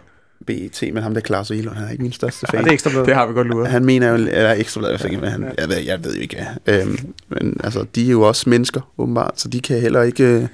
BET, 0.47 0.83
men 0.93 1.03
ham 1.03 1.13
der 1.13 1.21
Klaus 1.21 1.51
Elund, 1.51 1.75
han 1.75 1.87
er 1.87 1.91
ikke 1.91 2.03
min 2.03 2.11
største 2.11 2.47
Ja, 2.53 2.57
fan. 2.57 2.63
det 2.63 2.69
er 2.69 2.73
ekstra 2.73 2.89
bedre. 2.89 3.05
Det 3.05 3.13
har 3.15 3.27
vi 3.27 3.33
godt 3.33 3.47
luret. 3.47 3.67
Han 3.67 3.85
mener 3.85 4.07
jo, 4.09 4.15
eller 4.15 4.51
ekstra 4.53 4.79
blad, 4.81 4.97
jeg, 5.03 5.19
men 5.19 5.29
han, 5.29 5.45
jeg, 5.57 5.69
ved, 5.69 5.77
jeg 5.77 6.03
ved 6.03 6.15
jo 6.15 6.21
ikke. 6.21 6.45
Øhm, 6.67 6.97
men 7.29 7.57
altså, 7.63 7.85
de 7.95 8.05
er 8.07 8.11
jo 8.11 8.21
også 8.21 8.49
mennesker, 8.49 8.81
åbenbart, 8.97 9.39
så 9.39 9.47
de 9.47 9.59
kan 9.61 9.79
heller 9.81 10.01
ikke 10.01 10.23
øh, 10.23 10.47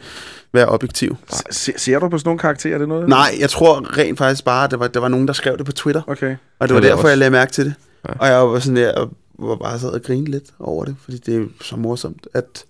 være 0.53 0.67
objektive. 0.69 1.17
Se, 1.51 1.73
ser 1.77 1.99
du 1.99 2.09
på 2.09 2.17
sådan 2.17 2.27
nogle 2.27 2.39
karakterer? 2.39 2.73
Er 2.73 2.77
det 2.79 2.87
noget? 2.87 3.09
Nej, 3.09 3.35
jeg 3.39 3.49
tror 3.49 3.97
rent 3.97 4.17
faktisk 4.17 4.45
bare, 4.45 4.63
at 4.63 4.71
der 4.71 4.77
var, 4.77 4.87
der 4.87 4.99
var 4.99 5.07
nogen, 5.07 5.27
der 5.27 5.33
skrev 5.33 5.57
det 5.57 5.65
på 5.65 5.71
Twitter, 5.71 6.01
Okay. 6.07 6.35
og 6.59 6.67
det 6.67 6.75
var 6.75 6.81
er 6.81 6.85
derfor, 6.85 6.97
også- 6.97 7.07
jeg 7.07 7.17
lagde 7.17 7.31
mærke 7.31 7.51
til 7.51 7.65
det. 7.65 7.73
Ja. 8.09 8.13
Og 8.19 8.27
jeg 8.27 8.47
var 8.47 8.59
sådan 8.59 8.75
der, 8.75 8.93
og 8.93 9.09
var 9.39 9.55
bare 9.55 9.79
sad 9.79 9.89
og 9.89 10.01
grinte 10.01 10.31
lidt 10.31 10.43
over 10.59 10.85
det, 10.85 10.95
fordi 11.03 11.17
det 11.17 11.35
er 11.35 11.45
så 11.61 11.75
morsomt, 11.75 12.27
at 12.33 12.63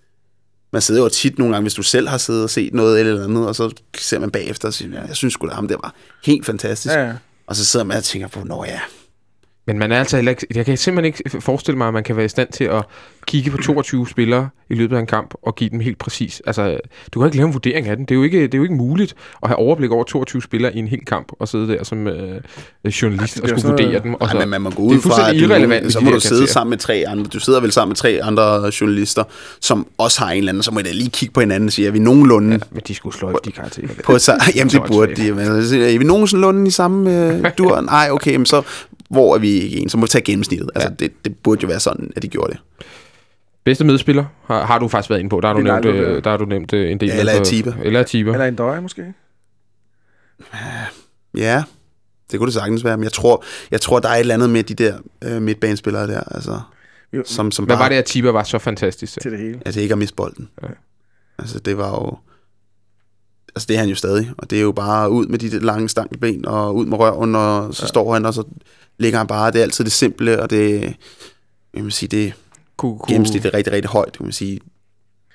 man 0.74 0.82
sidder 0.82 1.02
jo 1.04 1.10
tit 1.10 1.38
nogle 1.40 1.54
gange, 1.54 1.64
hvis 1.64 1.74
du 1.74 1.84
selv 1.84 2.08
har 2.08 2.18
siddet 2.18 2.44
og 2.44 2.50
set 2.50 2.74
noget 2.74 3.00
eller 3.00 3.24
andet, 3.24 3.48
og 3.48 3.56
så 3.56 3.72
ser 3.98 4.20
man 4.20 4.32
bagefter 4.32 4.68
og 4.68 4.74
siger, 4.74 5.00
ja, 5.02 5.06
jeg 5.08 5.16
synes 5.16 5.34
sgu 5.34 5.48
da 5.48 5.54
ham, 5.54 5.68
det 5.68 5.78
var 5.84 5.94
helt 6.26 6.46
fantastisk. 6.46 6.96
Ja, 6.96 7.06
ja. 7.08 7.14
Og 7.48 7.56
så 7.56 7.66
sidder 7.66 7.86
man 7.86 7.98
og 7.98 8.04
tænker 8.04 8.28
på, 8.28 8.40
nå 8.46 8.64
ja, 8.68 8.80
Men 9.68 9.80
man 9.80 9.92
er 9.92 10.00
altså 10.00 10.16
heller 10.18 10.30
ikke, 10.30 10.48
jeg 10.56 10.66
kan 10.66 10.78
simpelthen 10.78 11.06
ikke 11.30 11.42
forestille 11.42 11.78
mig, 11.78 11.88
at 11.88 11.94
man 11.94 12.04
kan 12.04 12.16
være 12.16 12.26
i 12.26 12.30
stand 12.30 12.50
til 12.50 12.64
at 12.64 12.84
kigge 13.28 13.52
på 13.52 13.58
22 13.58 14.08
spillere 14.08 14.50
i 14.70 14.74
løbet 14.74 14.96
af 14.96 15.00
en 15.00 15.06
kamp 15.08 15.34
og 15.44 15.56
give 15.56 15.70
dem 15.70 15.80
helt 15.80 15.98
præcis. 15.98 16.42
Altså, 16.48 16.78
du 17.14 17.20
kan 17.20 17.28
ikke 17.28 17.38
lave 17.38 17.48
en 17.48 17.54
vurdering 17.54 17.88
af 17.88 17.96
den. 17.96 18.06
Det 18.06 18.12
er 18.12 18.16
jo 18.16 18.24
ikke, 18.24 18.42
det 18.44 18.54
er 18.54 18.58
jo 18.58 18.64
ikke 18.64 18.76
muligt 18.76 19.16
at 19.44 19.50
have 19.50 19.56
overblik 19.58 19.92
over 19.92 20.04
22 20.04 20.42
spillere 20.42 20.76
i 20.76 20.80
en 20.80 20.88
hel 20.88 21.06
kamp 21.06 21.28
og 21.40 21.48
sidde 21.48 21.68
der 21.68 21.84
som 21.84 22.08
øh, 22.08 22.42
journalist 22.86 23.36
det 23.36 23.44
og 23.44 23.50
skulle 23.50 23.62
noget- 23.64 23.86
vurdere 23.86 24.04
dem. 24.04 24.14
Og 24.14 24.20
Nej, 24.22 24.32
så, 24.32 24.38
men 24.40 24.50
man 24.50 24.62
må 24.62 24.70
gå 24.70 24.84
det 24.84 24.92
er 24.92 24.96
ud 24.96 25.02
fra, 25.02 25.30
at 25.30 25.36
du, 25.36 25.40
irrelevant, 25.40 25.94
så 25.94 26.00
må 26.00 26.12
du 26.12 26.20
sidde 26.20 26.48
sammen 26.48 26.70
med 26.70 26.78
tre 26.78 27.04
andre. 27.08 27.26
Du 27.26 27.40
sidder 27.40 27.60
vel 27.60 27.72
sammen 27.72 27.90
med 27.90 27.96
tre 27.96 28.20
andre 28.24 28.72
journalister, 28.82 29.24
som 29.62 29.88
også 29.98 30.20
har 30.22 30.32
en 30.32 30.38
eller 30.38 30.50
anden, 30.52 30.64
så 30.64 30.72
må 30.72 30.80
I 30.80 30.84
da 30.84 30.92
lige 30.92 31.10
kigge 31.10 31.34
på 31.34 31.40
hinanden 31.40 31.68
og 31.68 31.74
sige, 31.74 31.88
er 31.88 31.92
vi 31.92 32.00
nogenlunde 32.00 32.52
ja, 32.52 32.60
men 32.72 32.82
de 32.88 32.96
skulle 32.96 33.16
sløjfe 33.16 33.38
de 33.46 33.52
karakterer. 33.52 33.88
på 34.06 34.20
sig? 34.20 34.38
Jamen, 34.56 34.72
det 34.72 34.82
burde 34.88 35.16
de. 35.16 35.32
Men, 35.32 35.40
altså, 35.40 35.76
er 35.76 35.98
vi 36.00 36.04
nogenlunde 36.06 36.68
i 36.68 36.72
samme 36.72 37.28
øh, 37.34 37.52
dur? 37.58 37.82
Nej, 37.92 38.08
okay, 38.12 38.36
men 38.36 38.46
så 38.46 38.62
hvor 39.12 39.36
er 39.36 39.40
vi 39.40 39.48
ikke 39.50 39.78
en? 39.78 39.90
Så 39.90 39.98
må 39.98 40.06
vi 40.06 40.08
tage 40.10 40.22
gennemsnittet. 40.22 40.70
Altså, 40.76 40.90
Ja. 40.90 40.96
det, 40.96 41.26
det 41.26 41.38
burde 41.38 41.62
jo 41.62 41.68
være 41.68 41.80
sådan, 41.80 42.12
at 42.16 42.22
de 42.22 42.28
gjorde 42.28 42.52
det. 42.54 42.60
Bedste 43.64 43.86
medspiller 43.86 44.26
har, 44.46 44.66
har 44.66 44.80
du 44.80 44.88
faktisk 44.88 45.10
været 45.10 45.20
inde 45.20 45.30
på. 45.30 45.40
Der 45.42 45.48
har 45.48 45.56
du 45.56 45.62
nævnt, 45.62 45.86
øh, 45.86 46.24
der 46.24 46.30
har 46.30 46.38
du 46.38 46.46
nævnt 46.46 46.74
øh, 46.74 46.92
en 46.92 47.00
del. 47.00 47.10
Ja, 47.10 47.20
eller 47.20 47.40
Atiba. 47.40 47.74
Eller 47.84 48.00
Atiba. 48.00 48.32
Eller 48.32 48.46
en 48.46 48.56
døje, 48.56 48.82
måske? 48.82 49.14
Ja, 51.38 51.64
det 52.32 52.40
kunne 52.40 52.48
det 52.48 52.54
sagtens 52.54 52.84
være, 52.84 52.98
men 52.98 53.04
jeg 53.04 53.12
tror, 53.12 53.44
jeg 53.72 53.82
tror 53.82 54.00
der 54.00 54.10
er 54.10 54.14
et 54.14 54.20
eller 54.20 54.34
andet 54.34 54.50
med 54.50 54.64
de 54.64 54.74
der 54.74 54.98
øh, 55.22 55.42
midtbanespillere 55.42 56.08
der, 56.08 56.20
altså, 56.20 56.60
Jo, 57.14 57.24
som, 57.26 57.52
som 57.52 57.66
Hvad 57.66 57.76
bare, 57.76 57.84
var 57.84 57.90
det, 57.90 57.96
Atiba 57.96 58.30
var 58.30 58.44
så 58.44 58.60
fantastisk 58.60 59.22
til? 59.22 59.32
det 59.32 59.40
hele. 59.40 59.60
Altså 59.66 59.82
ikke 59.82 59.92
at 59.92 59.98
miste 59.98 60.16
bolden. 60.16 60.50
Ja. 60.64 60.68
Altså 61.40 61.60
det 61.60 61.78
var 61.78 61.90
jo... 61.90 62.18
Altså 63.56 63.66
det 63.68 63.76
er 63.76 63.80
han 63.80 63.90
jo 63.90 63.96
stadig, 63.96 64.32
og 64.38 64.50
det 64.50 64.58
er 64.58 64.62
jo 64.62 64.72
bare 64.72 65.10
ud 65.10 65.26
med 65.28 65.40
de 65.40 65.60
lange 65.60 65.90
stankelben, 65.90 66.46
og 66.46 66.76
ud 66.76 66.86
med 66.86 66.98
røven, 66.98 67.36
og 67.36 67.76
så 67.76 67.84
ja. 67.84 67.88
står 67.88 68.14
han, 68.14 68.26
og 68.26 68.34
så 68.34 68.44
ligger 68.98 69.18
han 69.18 69.28
bare. 69.28 69.52
Det 69.52 69.60
er 69.60 69.64
altid 69.64 69.84
det 69.84 69.94
simple, 69.94 70.42
og 70.42 70.50
det... 70.50 70.94
Jeg 71.74 71.84
vil 71.84 71.92
sige, 71.92 72.10
det 72.10 72.34
Kunne, 72.78 73.00
kunne, 73.00 73.08
gennemsnit 73.14 73.46
er 73.46 73.54
rigtig, 73.54 73.74
rigtig 73.74 73.90
højt, 73.92 74.18
kan 74.18 74.26
man 74.26 74.32
sige. 74.34 74.60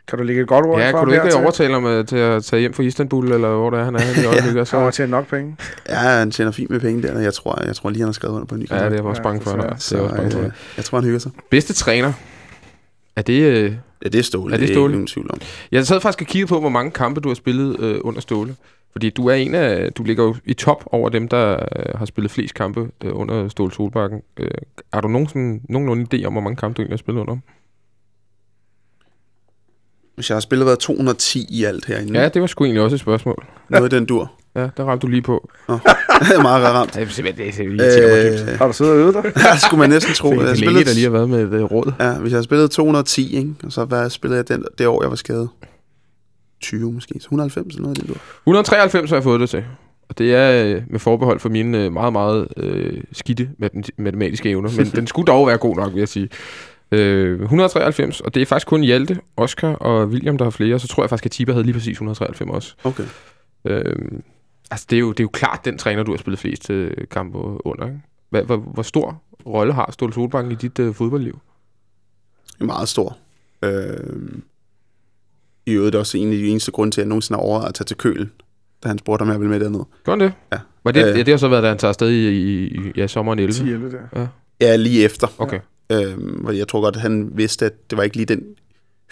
Kan 0.08 0.18
du 0.18 0.24
lægge 0.24 0.42
et 0.42 0.48
godt 0.48 0.66
ord 0.66 0.80
Ja, 0.80 0.90
for 0.90 0.98
kunne 0.98 1.16
du 1.16 1.22
ikke 1.24 1.36
overtale 1.36 1.72
ham 1.72 1.86
øh, 1.86 2.06
til 2.06 2.16
at 2.16 2.44
tage 2.44 2.60
hjem 2.60 2.74
fra 2.74 2.82
Istanbul, 2.82 3.32
eller 3.32 3.48
hvor 3.48 3.70
det 3.70 3.80
er, 3.80 3.84
han 3.84 3.94
er 3.96 4.00
henne 4.00 4.22
i 4.22 4.26
øjeblikket? 4.34 4.68
Så 4.68 4.78
har 4.78 4.90
så, 4.90 4.96
tjent 4.96 5.10
nok 5.10 5.26
penge. 5.28 5.56
Ja, 5.88 5.94
han 5.94 6.30
tjener 6.30 6.50
fint 6.52 6.70
med 6.70 6.80
penge 6.80 7.02
der, 7.02 7.20
jeg 7.20 7.34
tror, 7.34 7.62
jeg 7.66 7.76
tror 7.76 7.90
lige, 7.90 8.00
han 8.00 8.08
har 8.08 8.12
skrevet 8.12 8.34
under 8.34 8.46
på 8.46 8.54
en 8.54 8.60
ny 8.60 8.70
ja, 8.70 8.74
det 8.76 8.82
er 8.84 8.90
jeg 8.90 9.00
også 9.04 9.20
Ja, 9.20 9.22
bange 9.22 9.40
for. 9.40 9.50
det 9.50 9.92
Ja, 9.92 9.98
er 9.98 10.22
jeg 10.22 10.34
øh, 10.36 10.50
jeg 10.76 10.84
tror, 10.84 10.98
han 10.98 11.04
hygger 11.04 11.18
sig. 11.18 11.30
Bedste 11.50 11.72
træner? 11.72 12.12
Er 13.16 13.22
det... 13.22 13.42
Øh, 13.42 13.72
Ja, 14.04 14.08
det 14.08 14.18
er 14.18 14.22
Ståle. 14.22 14.54
Er 14.54 14.58
det 14.58 14.68
det 14.68 14.74
er 14.74 14.74
Ståle? 14.76 14.90
ikke 14.90 14.96
nogen 14.96 15.06
tvivl 15.06 15.30
om. 15.32 15.40
jeg 15.72 15.86
sad 15.86 16.00
faktisk 16.00 16.20
og 16.22 16.26
kiggede 16.26 16.48
på, 16.48 16.60
hvor 16.60 16.68
mange 16.68 16.90
kampe 16.90 17.20
du 17.20 17.28
har 17.28 17.34
spillet 17.34 17.80
øh, 17.80 17.98
under 18.04 18.20
Ståle. 18.20 18.56
Fordi 18.92 19.10
du 19.10 19.26
er 19.26 19.34
en 19.34 19.54
af... 19.54 19.92
Du 19.92 20.02
ligger 20.02 20.24
jo 20.24 20.36
i 20.44 20.54
top 20.54 20.84
over 20.86 21.08
dem, 21.08 21.28
der 21.28 21.52
øh, 21.76 21.98
har 21.98 22.04
spillet 22.04 22.30
flest 22.30 22.54
kampe 22.54 22.90
øh, 23.04 23.16
under 23.16 23.48
Ståle 23.48 23.72
Solbakken. 23.72 24.20
Øh, 24.36 24.50
har 24.92 25.00
du 25.00 25.08
nogen 25.08 25.28
sådan, 25.28 25.60
nogenlunde 25.68 26.16
idé 26.16 26.24
om, 26.24 26.32
hvor 26.32 26.42
mange 26.42 26.56
kampe 26.56 26.76
du 26.76 26.82
egentlig 26.82 26.92
har 26.92 26.98
spillet 26.98 27.20
under? 27.20 27.36
Hvis 30.14 30.30
jeg 30.30 30.36
har 30.36 30.40
spillet 30.40 30.66
været 30.66 30.78
210 30.78 31.46
i 31.50 31.64
alt 31.64 31.84
herinde. 31.86 32.20
Ja, 32.20 32.28
det 32.28 32.40
var 32.40 32.46
sgu 32.46 32.64
egentlig 32.64 32.82
også 32.82 32.94
et 32.96 33.00
spørgsmål. 33.00 33.46
Noget 33.68 33.92
i 33.92 33.96
den 33.96 34.06
dur. 34.06 34.32
Ja, 34.56 34.68
der 34.76 34.84
ramte 34.84 35.02
du 35.06 35.10
lige 35.10 35.22
på. 35.22 35.50
det 35.68 35.76
er 36.36 36.42
meget 36.42 36.64
ramt. 36.64 36.96
Ja, 36.96 37.00
det 37.00 37.08
er 37.08 37.12
simpelthen 37.12 37.48
det 37.78 38.38
er. 38.48 38.52
Øh, 38.52 38.58
Har 38.58 38.66
du 38.66 38.72
siddet 38.72 38.92
og 38.94 38.98
øvet 39.00 39.14
dig? 39.14 39.24
det 39.52 39.60
skulle 39.66 39.78
man 39.80 39.90
næsten 39.90 40.14
tro. 40.14 40.30
Det 40.30 40.36
Jeg 40.36 40.42
er 40.42 40.46
længe, 40.46 40.56
spillet, 40.66 40.86
der 40.86 40.94
lige 40.94 41.04
har 41.04 41.10
været 41.10 41.28
med 41.30 41.42
et 41.42 41.52
øh, 41.52 41.62
råd. 41.62 41.92
Ja, 42.00 42.12
hvis 42.18 42.32
jeg 42.32 42.36
har 42.38 42.42
spillet 42.42 42.70
210, 42.70 43.36
ikke? 43.36 43.54
og 43.64 43.72
så 43.72 43.84
hvad 43.84 44.10
spillede 44.10 44.36
jeg 44.38 44.48
den, 44.48 44.64
det 44.78 44.86
år, 44.86 45.02
jeg 45.02 45.10
var 45.10 45.16
skadet? 45.16 45.48
20 46.60 46.92
måske, 46.92 47.14
så 47.14 47.24
190 47.26 47.74
eller 47.74 47.82
noget 47.82 48.08
dur. 48.08 48.16
193 48.46 49.10
har 49.10 49.16
jeg 49.16 49.24
fået 49.24 49.40
det 49.40 49.50
til. 49.50 49.64
Og 50.08 50.18
det 50.18 50.34
er 50.34 50.64
øh, 50.76 50.82
med 50.90 50.98
forbehold 51.00 51.40
for 51.40 51.48
mine 51.48 51.84
øh, 51.84 51.92
meget, 51.92 52.12
meget 52.12 52.48
øh, 52.56 53.00
skidte 53.12 53.48
matem- 53.62 53.82
matematiske 53.98 54.50
evner. 54.50 54.70
Men 54.76 54.86
den 54.86 55.06
skulle 55.06 55.26
dog 55.26 55.46
være 55.46 55.58
god 55.58 55.76
nok, 55.76 55.92
vil 55.92 55.98
jeg 55.98 56.08
sige. 56.08 56.28
Øh, 56.92 57.40
193, 57.42 58.20
og 58.20 58.34
det 58.34 58.42
er 58.42 58.46
faktisk 58.46 58.66
kun 58.66 58.80
Hjalte, 58.82 59.18
Oscar 59.36 59.68
og 59.72 60.06
William, 60.08 60.38
der 60.38 60.44
har 60.44 60.50
flere. 60.50 60.78
Så 60.78 60.88
tror 60.88 61.02
jeg 61.02 61.10
faktisk, 61.10 61.26
at 61.26 61.30
Tiba 61.32 61.52
havde 61.52 61.64
lige 61.64 61.72
præcis 61.74 61.92
193 61.92 62.50
også. 62.50 62.74
Okay. 62.84 63.04
Øh, 63.64 63.96
altså, 64.70 64.86
det 64.90 64.96
er, 64.96 65.00
jo, 65.00 65.10
det 65.10 65.20
er 65.20 65.24
jo 65.24 65.28
klart 65.32 65.64
den 65.64 65.78
træner, 65.78 66.02
du 66.02 66.10
har 66.12 66.18
spillet 66.18 66.38
flest 66.38 66.70
øh, 66.70 66.90
kampe 67.10 67.38
under. 67.66 67.86
Ikke? 67.86 68.00
Hvad, 68.30 68.42
hvor, 68.42 68.56
hvor 68.56 68.82
stor 68.82 69.22
rolle 69.46 69.72
har 69.72 69.90
Ståle 69.92 70.12
Solbakken 70.12 70.52
i 70.52 70.54
dit 70.54 70.78
øh, 70.78 70.94
fodboldliv? 70.94 71.38
Er 72.60 72.64
meget 72.64 72.88
stor. 72.88 73.18
Øh, 73.62 74.40
I 75.66 75.72
øvrigt 75.72 75.94
er 75.94 75.98
også 75.98 76.18
en 76.18 76.32
af 76.32 76.38
de 76.38 76.48
eneste 76.48 76.72
grunde 76.72 76.94
til, 76.94 77.00
at 77.00 77.04
jeg 77.04 77.08
nogensinde 77.08 77.38
har 77.38 77.42
overvejet 77.44 77.68
at 77.68 77.74
tage 77.74 77.84
til 77.84 77.96
Køl, 77.96 78.28
da 78.84 78.88
han 78.88 78.98
spurgte, 78.98 79.22
om 79.22 79.28
jeg 79.28 79.40
ville 79.40 79.50
med 79.50 79.60
derned. 79.60 79.80
Gør 80.04 80.16
det? 80.16 80.32
Ja. 80.52 80.58
Var 80.84 80.92
det, 80.92 81.00
Øh. 81.06 81.18
ja, 81.18 81.22
det 81.22 81.28
har 81.28 81.36
så 81.36 81.48
været, 81.48 81.62
da 81.62 81.68
han 81.68 81.78
tager 81.78 81.88
afsted 81.88 82.08
i, 82.10 82.28
i, 82.28 82.66
i 82.66 82.92
ja, 82.96 83.06
sommeren 83.06 83.38
11? 83.38 83.52
10 83.52 83.62
11 83.70 83.90
der. 84.12 84.26
Ja, 84.60 84.76
lige 84.76 85.04
efter. 85.04 85.26
Okay. 85.38 85.60
Øh, 85.92 86.40
hvor 86.40 86.50
jeg 86.50 86.68
tror 86.68 86.80
godt, 86.80 86.96
at 86.96 87.02
han 87.02 87.30
vidste, 87.34 87.66
at 87.66 87.90
det 87.90 87.96
var 87.98 88.04
ikke 88.04 88.16
lige 88.16 88.26
den 88.26 88.42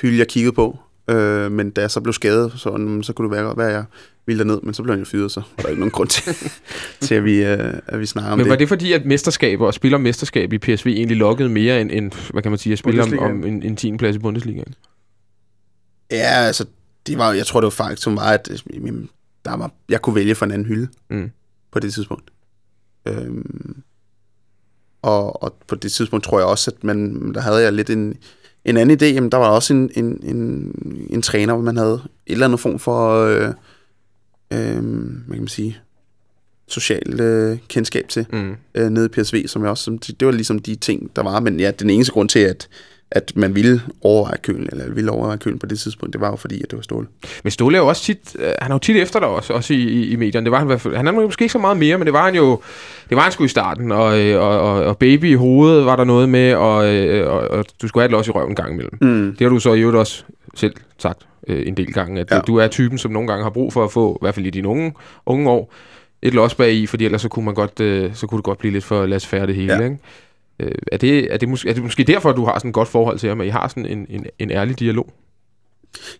hylde, 0.03 0.19
jeg 0.19 0.29
kiggede 0.29 0.55
på. 0.55 0.79
Øh, 1.11 1.53
men 1.53 1.71
da 1.71 1.81
jeg 1.81 1.91
så 1.91 2.01
blev 2.01 2.13
skadet, 2.13 2.53
så, 2.53 2.99
så 3.03 3.13
kunne 3.13 3.29
det 3.29 3.37
være, 3.37 3.57
være, 3.57 3.69
at 3.69 3.75
jeg 3.75 3.85
ville 4.27 4.39
derned, 4.39 4.61
men 4.63 4.75
så 4.75 4.83
blev 4.83 4.93
han 4.93 4.99
jo 4.99 5.05
fyret, 5.05 5.31
så 5.33 5.41
var 5.57 5.63
der 5.63 5.69
ikke 5.69 5.81
nogen 5.81 5.91
grund 5.93 6.09
til, 6.09 6.35
til 7.07 7.15
at, 7.15 7.25
vi, 7.25 7.45
øh, 7.45 7.75
at 7.87 8.01
vi 8.01 8.07
snakker 8.07 8.31
om 8.33 8.39
Men 8.39 8.45
det. 8.45 8.51
var 8.51 8.57
det 8.57 8.69
fordi, 8.69 8.93
at 8.93 9.05
mesterskaber 9.07 9.67
og 9.67 9.75
spiller 9.75 9.99
mesterskab 9.99 10.53
i 10.53 10.59
PSV 10.59 10.87
egentlig 10.87 11.17
lokkede 11.17 11.49
mere 11.49 11.81
end, 11.81 11.91
end 11.93 12.13
hvad 12.33 12.43
kan 12.43 12.53
man 12.53 12.59
sige, 12.59 12.73
at 12.73 12.79
spille 12.79 13.03
om, 13.03 13.19
om 13.19 13.45
en, 13.45 13.63
en 13.63 13.77
10. 13.77 13.97
plads 13.97 14.17
i 14.17 14.19
Bundesligaen? 14.19 14.75
Ja, 16.11 16.17
altså, 16.47 16.65
det 17.07 17.19
var, 17.19 17.33
jeg 17.33 17.47
tror, 17.47 17.61
det 17.61 17.65
var 17.65 17.71
faktum 17.71 18.17
var, 18.17 18.33
at 18.33 18.49
øh, 18.53 18.59
jamen, 18.77 19.09
der 19.45 19.57
var, 19.57 19.71
jeg 19.89 20.03
kunne 20.03 20.15
vælge 20.15 20.35
for 20.35 20.45
en 20.45 20.53
anden 20.53 20.67
hylde 20.69 20.89
Mm. 21.11 21.31
på 21.73 21.79
det 21.81 21.93
tidspunkt. 21.95 22.31
Øhm, 23.09 23.77
og, 25.03 25.43
og 25.43 25.55
på 25.67 25.75
det 25.75 25.93
tidspunkt 25.93 26.25
tror 26.25 26.39
jeg 26.39 26.47
også, 26.49 26.71
at 26.71 26.85
man, 26.85 27.35
der 27.35 27.41
havde 27.41 27.63
jeg 27.63 27.73
lidt 27.73 27.91
en, 27.91 28.17
en 28.65 28.77
anden 28.77 28.99
idé. 29.03 29.05
Jamen, 29.05 29.33
der 29.33 29.39
var 29.39 29.49
også 29.49 29.75
en, 29.75 29.91
en, 29.97 30.21
en, 30.23 30.73
en 31.11 31.23
træner, 31.23 31.55
hvor 31.55 31.63
man 31.63 31.77
havde 31.77 31.95
et 32.27 32.33
eller 32.33 32.47
andet 32.47 32.61
form 32.61 32.79
for, 32.79 33.25
øh, 33.25 33.55
øh, 34.55 34.83
hvad 35.27 35.35
kan 35.37 35.39
man 35.43 35.49
sige, 35.49 35.77
social 36.69 37.21
øh, 37.21 37.59
kendskab 37.69 38.09
til 38.09 38.27
Mm. 38.33 38.55
øh, 38.75 38.91
nede 38.91 39.07
i 39.07 39.09
PSV, 39.09 39.47
som 39.47 39.63
jeg 39.63 39.71
også, 39.71 39.85
som, 39.85 39.99
det 39.99 40.27
var 40.27 40.33
ligesom 40.33 40.59
de 40.59 40.75
ting, 40.75 41.11
der 41.17 41.23
var. 41.23 41.41
Men 41.41 41.61
ja, 41.61 41.71
den 41.71 41.91
eneste 41.91 42.13
grund 42.13 42.29
til, 42.29 42.39
at, 42.39 42.69
at 43.11 43.33
man 43.37 43.55
ville 43.55 43.83
overveje 44.03 44.37
kølen, 44.43 44.69
eller 44.73 44.91
ville 44.95 45.11
overveje 45.11 45.39
kølen 45.39 45.59
på 45.59 45.67
det 45.67 45.79
tidspunkt, 45.79 46.13
det 46.13 46.21
var 46.21 46.31
jo 46.31 46.37
fordi, 46.37 46.63
at 46.63 46.71
det 46.71 46.77
var 46.77 46.83
Ståle. 46.83 47.07
Men 47.45 47.51
Ståle 47.51 47.77
er 47.77 47.81
jo 47.81 47.89
også 47.89 48.03
tit, 48.03 48.37
øh, 48.39 48.53
han 48.63 48.71
er 48.71 48.75
jo 48.75 48.79
tit 48.79 48.97
efter 48.97 49.19
dig 49.21 49.29
også, 49.29 49.53
også 49.53 49.75
i, 49.75 49.77
i, 49.77 50.09
i 50.11 50.17
medierne. 50.17 50.45
Det 50.45 50.51
var 50.53 50.59
han, 50.59 50.67
i 50.67 50.71
hvert 50.71 50.81
fald- 50.81 50.97
han 50.97 51.07
er 51.07 51.13
måske 51.13 51.43
ikke 51.43 51.53
så 51.53 51.59
meget 51.59 51.77
mere, 51.77 51.99
men 51.99 52.07
det 52.07 52.13
var 52.13 52.25
han 52.25 52.35
jo, 52.35 52.61
det 53.09 53.17
var 53.17 53.23
han 53.23 53.33
sgu 53.33 53.45
i 53.45 53.49
starten. 53.49 53.93
Og, 53.93 54.21
øh, 54.21 54.41
og, 54.43 54.61
og, 54.61 54.85
og 54.85 54.99
baby 54.99 55.25
i 55.25 55.35
hovedet 55.35 55.85
var 55.87 55.97
der 55.97 56.05
noget 56.05 56.29
med, 56.29 56.55
og, 56.55 56.95
øh, 56.95 57.33
og, 57.33 57.39
og 57.41 57.65
du 57.83 57.89
skulle 57.89 58.03
have 58.03 58.09
det 58.09 58.17
også 58.17 58.31
i 58.31 58.33
røven 58.33 58.51
en 58.51 58.57
gang 58.57 58.73
imellem. 58.73 58.99
Mm. 59.01 59.37
Det 59.39 59.41
har 59.45 59.49
du 59.49 59.61
så 59.61 59.73
i 59.75 59.81
øvrigt 59.81 59.99
også 59.99 60.25
selv 60.57 60.75
sagt 60.99 61.27
øh, 61.49 61.67
en 61.67 61.77
del 61.77 61.93
gange, 61.93 62.21
at 62.21 62.31
Ja. 62.31 62.39
du 62.41 62.57
er 62.57 62.69
typen, 62.69 62.99
som 62.99 63.11
nogle 63.13 63.29
gange 63.29 63.43
har 63.43 63.51
brug 63.51 63.73
for 63.73 63.85
at 63.85 63.93
få, 63.93 64.13
i 64.15 64.19
hvert 64.21 64.35
fald 64.35 64.47
i 64.47 64.51
dine 64.51 64.69
unge, 64.69 64.93
unge 65.27 65.51
år, 65.51 65.73
et 66.23 66.35
los 66.35 66.55
bag 66.55 66.73
i, 66.75 66.87
fordi 66.87 67.05
ellers 67.05 67.23
så 67.23 67.29
kunne, 67.29 67.45
man 67.45 67.55
godt, 67.55 67.81
øh, 67.81 68.15
så 68.15 68.27
kunne 68.27 68.37
det 68.39 68.45
godt 68.45 68.59
blive 68.59 68.73
lidt 68.73 68.85
for 68.85 69.07
lad 69.07 69.21
færre 69.21 69.47
det 69.47 69.55
hele. 69.55 69.75
Ja. 69.75 69.85
Ikke? 69.85 69.99
Øh, 70.61 70.73
er, 70.93 70.97
det, 70.97 71.33
er, 71.35 71.37
det 71.37 71.49
måske, 71.49 71.69
er 71.69 71.73
det 71.75 71.83
måske 71.83 72.05
derfor, 72.05 72.31
at 72.31 72.37
du 72.37 72.45
har 72.45 72.59
sådan 72.59 72.69
et 72.69 72.75
godt 72.75 72.89
forhold 72.89 73.19
til 73.19 73.29
ham, 73.29 73.41
at 73.41 73.47
I 73.47 73.51
har 73.51 73.69
sådan 73.69 73.87
en, 73.87 74.07
en, 74.11 74.27
en 74.39 74.51
ærlig 74.51 74.79
dialog? 74.79 75.13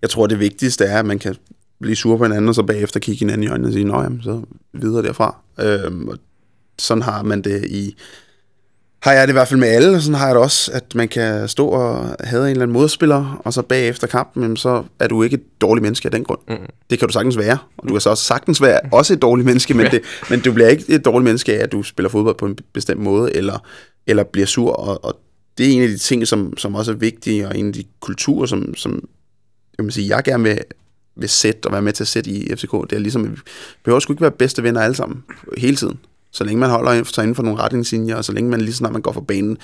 Jeg 0.03 0.11
tror, 0.11 0.27
det 0.27 0.41
vigtigste 0.41 0.85
er, 0.85 0.99
at 0.99 1.07
man 1.07 1.19
kan 1.19 1.35
blive 1.81 1.97
sur 1.97 2.17
på 2.17 2.25
hinanden, 2.25 2.49
og 2.49 2.55
så 2.55 2.63
bagefter 2.63 3.01
kigge 3.01 3.19
hinanden 3.19 3.43
i 3.43 3.49
øjnene 3.49 3.69
og 3.69 3.73
sige, 3.73 3.85
nå 3.85 4.03
jamen, 4.03 4.23
så 4.23 4.43
videre 4.73 5.03
derfra. 5.03 5.37
Øhm, 5.61 6.09
og 6.09 6.19
sådan 6.79 7.03
har 7.03 7.23
man 7.23 7.43
det 7.43 7.65
i... 7.65 7.97
Har 9.05 9.13
jeg 9.13 9.23
det 9.29 9.33
i 9.33 9.37
hvert 9.37 9.49
fald 9.49 9.61
med 9.61 9.69
alle, 9.69 9.97
og 9.97 10.03
sådan 10.03 10.15
har 10.15 10.27
jeg 10.27 10.35
det 10.35 10.43
også, 10.43 10.73
at 10.73 10.95
man 10.95 11.09
kan 11.09 11.49
stå 11.49 11.67
og 11.69 12.17
have 12.21 12.43
en 12.45 12.51
eller 12.51 12.63
anden 12.63 12.73
modspiller, 12.73 13.41
og 13.45 13.53
så 13.53 13.63
bagefter 13.63 14.07
kampen, 14.07 14.43
jamen, 14.43 14.57
så 14.57 14.85
er 14.99 15.09
du 15.09 15.23
ikke 15.23 15.35
et 15.35 15.61
dårligt 15.61 15.83
menneske 15.83 16.07
af 16.07 16.13
den 16.13 16.25
grund. 16.25 16.39
Mm. 16.49 16.57
Det 16.91 16.99
kan 16.99 17.09
du 17.09 17.13
sagtens 17.13 17.39
være, 17.39 17.59
og 17.79 17.89
du 17.89 17.95
kan 17.95 18.01
så 18.01 18.11
også 18.11 18.25
sagtens 18.25 18.63
være 18.63 18.81
også 18.93 19.13
et 19.13 19.23
dårligt 19.23 19.47
menneske, 19.47 19.75
men, 19.75 19.87
Ja. 19.87 19.91
det, 19.91 20.01
men 20.31 20.41
du 20.41 20.53
bliver 20.53 20.69
ikke 20.69 20.85
et 20.89 21.05
dårligt 21.05 21.25
menneske 21.25 21.59
af, 21.59 21.63
at 21.63 21.73
du 21.73 21.83
spiller 21.83 22.11
fodbold 22.11 22.37
på 22.39 22.47
en 22.47 22.59
bestemt 22.73 23.01
måde, 23.01 23.37
eller, 23.37 23.59
eller 24.07 24.23
bliver 24.23 24.47
sur, 24.47 24.73
og, 24.73 25.05
og 25.05 25.21
det 25.59 25.67
er 25.67 25.71
en 25.73 25.83
af 25.83 25.89
de 25.89 25.99
ting, 25.99 26.27
som, 26.27 26.57
som 26.57 26.75
også 26.75 26.93
er 26.93 26.97
vigtige, 26.97 27.49
og 27.49 27.59
en 27.59 27.67
af 27.67 27.73
de 27.73 27.85
kulturer, 28.01 28.47
som, 28.47 28.75
som 28.75 29.09
jeg, 29.79 29.85
vil 29.85 29.93
sige, 29.93 30.17
jeg 30.17 30.25
gerne 30.25 30.43
vil, 30.45 30.59
vil 31.17 31.29
sætte 31.29 31.67
og 31.67 31.73
være 31.73 31.83
med 31.83 31.93
til 31.93 32.05
at 32.05 32.09
sætte 32.09 32.31
i 32.31 32.57
FCK. 32.57 32.73
Det 32.73 32.93
er 32.93 32.99
ligesom, 32.99 33.25
at 33.25 33.31
vi 33.33 33.37
behøver 33.85 34.01
sgu 34.01 34.13
ikke 34.13 34.23
være 34.23 34.31
bedste 34.31 34.63
venner 34.63 34.81
alle 34.81 34.97
sammen, 34.97 35.25
hele 35.59 35.77
tiden. 35.77 35.99
Så 36.35 36.45
længe 36.45 36.61
man 36.61 36.71
holder 36.71 37.05
sig 37.05 37.23
inden 37.23 37.35
for 37.35 37.43
nogle 37.43 37.59
retningslinjer, 37.59 38.17
og 38.17 38.25
så 38.25 38.33
længe 38.33 38.51
man 38.51 38.61
lige 38.61 38.75
snart 38.75 38.93
man 38.93 39.03
går 39.03 39.13
for 39.13 39.21
banen, 39.21 39.57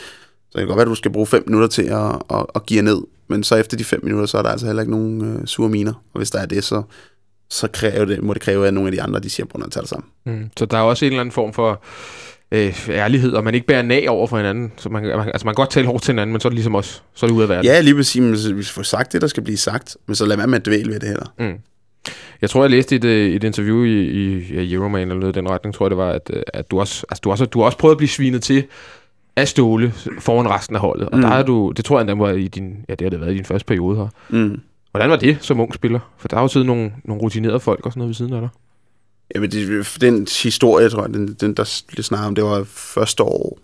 så 0.50 0.58
det 0.58 0.60
kan 0.60 0.66
godt 0.66 0.76
være, 0.76 0.82
at 0.82 0.88
du 0.88 0.94
skal 0.94 1.12
bruge 1.12 1.26
fem 1.26 1.44
minutter 1.46 1.68
til 1.68 1.82
at, 1.82 2.22
at, 2.30 2.46
at 2.54 2.66
give 2.66 2.82
ned, 2.82 3.00
men 3.28 3.44
så 3.44 3.56
efter 3.56 3.76
de 3.76 3.84
fem 3.84 4.00
minutter, 4.04 4.26
så 4.26 4.38
er 4.38 4.42
der 4.42 4.50
altså 4.50 4.66
heller 4.66 4.82
ikke 4.82 4.92
nogen 4.92 5.36
øh, 5.36 5.46
sure 5.46 5.68
miner. 5.68 5.92
Og 5.92 6.18
hvis 6.18 6.30
der 6.30 6.38
er 6.38 6.46
det, 6.46 6.64
så, 6.64 6.82
så 7.50 7.68
kræver 7.72 8.04
det, 8.04 8.22
må 8.22 8.34
det 8.34 8.42
kræve, 8.42 8.66
at 8.66 8.74
nogle 8.74 8.88
af 8.88 8.92
de 8.92 9.02
andre, 9.02 9.20
de 9.20 9.30
siger, 9.30 9.46
at 9.64 9.72
tage 9.72 9.80
det 9.80 9.88
sammen. 9.88 10.08
Mm. 10.26 10.50
Så 10.56 10.66
der 10.66 10.78
er 10.78 10.82
også 10.82 11.04
en 11.04 11.12
eller 11.12 11.20
anden 11.20 11.32
form 11.32 11.52
for 11.52 11.82
øh, 12.52 12.88
ærlighed, 12.88 13.32
og 13.32 13.44
man 13.44 13.54
ikke 13.54 13.66
bærer 13.66 13.82
nag 13.82 14.08
over 14.08 14.26
for 14.26 14.36
hinanden. 14.36 14.72
Så 14.76 14.88
man, 14.88 15.02
man, 15.02 15.20
altså 15.20 15.44
man 15.44 15.54
kan 15.54 15.62
godt 15.62 15.70
tale 15.70 15.86
hårdt 15.86 16.02
til 16.02 16.12
hinanden, 16.12 16.32
men 16.32 16.40
så 16.40 16.48
er 16.48 16.50
det 16.50 16.54
ligesom 16.54 16.74
også, 16.74 17.00
så 17.14 17.26
er 17.26 17.28
det 17.28 17.34
ude 17.34 17.42
af 17.42 17.48
verden. 17.48 17.64
Ja, 17.64 17.80
lige 17.80 17.94
præcis, 17.94 18.20
men 18.20 18.58
vi 18.58 18.64
får 18.64 18.82
sagt 18.82 19.12
det, 19.12 19.22
der 19.22 19.28
skal 19.28 19.42
blive 19.42 19.56
sagt, 19.56 19.96
men 20.06 20.14
så 20.14 20.26
lad 20.26 20.36
være 20.36 20.46
med 20.46 20.58
at 20.58 20.66
dvæle 20.66 20.92
ved 20.92 21.00
det 21.00 21.08
heller. 21.08 21.34
Mm. 21.38 21.58
Jeg 22.42 22.50
tror, 22.50 22.62
jeg 22.62 22.70
læste 22.70 22.96
et, 22.96 23.04
øh, 23.04 23.30
et 23.30 23.44
interview 23.44 23.84
i, 23.84 24.00
i 24.00 24.54
ja, 24.54 24.74
Euroman 24.74 25.00
eller 25.08 25.20
noget 25.20 25.36
i 25.36 25.38
den 25.38 25.50
retning, 25.50 25.74
tror 25.74 25.86
jeg 25.86 25.90
det 25.90 25.98
var, 25.98 26.10
at, 26.10 26.30
øh, 26.34 26.42
at 26.54 26.70
du, 26.70 26.80
også, 26.80 27.06
altså, 27.10 27.20
du, 27.20 27.30
også, 27.30 27.44
du 27.46 27.58
har 27.58 27.66
også 27.66 27.78
prøvet 27.78 27.92
at 27.94 27.98
blive 27.98 28.08
svinet 28.08 28.42
til 28.42 28.64
af 29.36 29.48
Ståle 29.48 29.92
foran 30.18 30.50
resten 30.50 30.76
af 30.76 30.80
holdet. 30.82 31.08
Og 31.08 31.16
Mm. 31.16 31.22
der 31.22 31.28
er 31.28 31.42
du, 31.42 31.72
det 31.76 31.84
tror 31.84 31.96
jeg 31.98 32.00
endda 32.00 32.14
var 32.24 32.30
i 32.30 32.48
din, 32.48 32.76
ja 32.88 32.94
det 32.94 33.04
har 33.04 33.10
det 33.10 33.20
været 33.20 33.32
i 33.32 33.36
din 33.36 33.44
første 33.44 33.66
periode 33.66 33.96
her. 33.96 34.08
Mm. 34.28 34.60
Hvordan 34.90 35.10
var 35.10 35.16
det 35.16 35.38
som 35.40 35.60
ung 35.60 35.74
spiller? 35.74 36.00
For 36.18 36.28
der 36.28 36.36
har 36.36 36.42
jo 36.42 36.48
siddet 36.48 36.66
nogle, 36.66 36.92
nogle 37.04 37.22
rutinerede 37.22 37.60
folk 37.60 37.86
og 37.86 37.92
sådan 37.92 37.98
noget 37.98 38.08
ved 38.08 38.14
siden 38.14 38.32
af 38.32 38.40
dig. 38.40 38.48
Jamen, 39.34 39.50
det, 39.50 39.96
den 40.00 40.26
historie, 40.42 40.88
tror 40.88 41.02
jeg, 41.02 41.14
den, 41.14 41.28
den 41.40 41.54
der 41.54 41.82
blev 41.92 42.02
snakket 42.04 42.26
om, 42.28 42.34
det 42.34 42.44
var 42.44 42.64
første 42.64 43.22
år, 43.22 43.58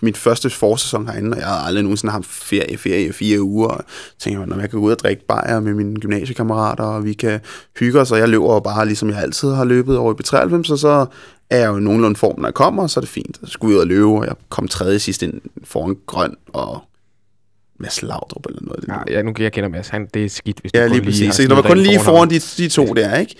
min 0.00 0.14
første 0.14 0.50
forsæson 0.50 1.08
herinde, 1.08 1.34
og 1.34 1.40
jeg 1.40 1.46
havde 1.46 1.66
aldrig 1.66 1.82
nogensinde 1.82 2.12
haft 2.12 2.26
ferie, 2.26 2.78
ferie 2.78 3.12
fire 3.12 3.42
uger, 3.42 3.68
og 3.68 3.84
tænkte, 4.18 4.40
jeg, 4.40 4.48
når 4.48 4.60
jeg 4.60 4.70
kan 4.70 4.78
gå 4.80 4.86
ud 4.86 4.92
og 4.92 4.98
drikke 4.98 5.26
bajer 5.26 5.60
med 5.60 5.74
mine 5.74 6.00
gymnasiekammerater, 6.00 6.84
og 6.84 7.04
vi 7.04 7.12
kan 7.12 7.40
hygge 7.78 8.00
os, 8.00 8.12
og 8.12 8.18
jeg 8.18 8.28
løber 8.28 8.60
bare, 8.60 8.86
ligesom 8.86 9.10
jeg 9.10 9.18
altid 9.18 9.52
har 9.52 9.64
løbet 9.64 9.96
over 9.96 10.12
i 10.12 10.16
B93, 10.16 10.64
så 10.64 10.76
så 10.76 11.06
er 11.50 11.58
jeg 11.58 11.68
jo 11.68 11.78
nogenlunde 11.78 12.16
form, 12.16 12.40
når 12.40 12.48
jeg 12.48 12.54
kommer, 12.54 12.82
og 12.82 12.90
så 12.90 13.00
er 13.00 13.02
det 13.02 13.08
fint. 13.08 13.40
Så 13.44 13.50
skulle 13.50 13.70
jeg 13.72 13.76
ud 13.76 13.80
og 13.80 13.86
løbe, 13.86 14.06
og 14.06 14.26
jeg 14.26 14.34
kom 14.48 14.68
tredje 14.68 14.98
sidst 14.98 15.22
ind 15.22 15.40
foran 15.64 15.96
grøn, 16.06 16.36
og 16.52 16.82
Mads 17.80 18.02
Laudrup 18.02 18.46
eller 18.46 18.62
noget. 18.62 19.06
det 19.06 19.12
Ja, 19.12 19.22
nu 19.22 19.34
jeg 19.38 19.52
kender 19.52 19.68
Mads, 19.68 19.88
han, 19.88 20.06
det 20.14 20.24
er 20.24 20.28
skidt, 20.28 20.60
hvis 20.60 20.72
Ja, 20.74 20.88
du 20.88 20.94
kun 20.94 21.04
lige 21.04 21.26
har 21.26 21.32
Så 21.32 21.42
der 21.42 21.54
var 21.54 21.62
kun 21.62 21.78
lige 21.78 22.00
foran 22.00 22.30
de, 22.30 22.38
de 22.38 22.68
to 22.68 22.86
der, 22.86 23.16
ikke? 23.16 23.36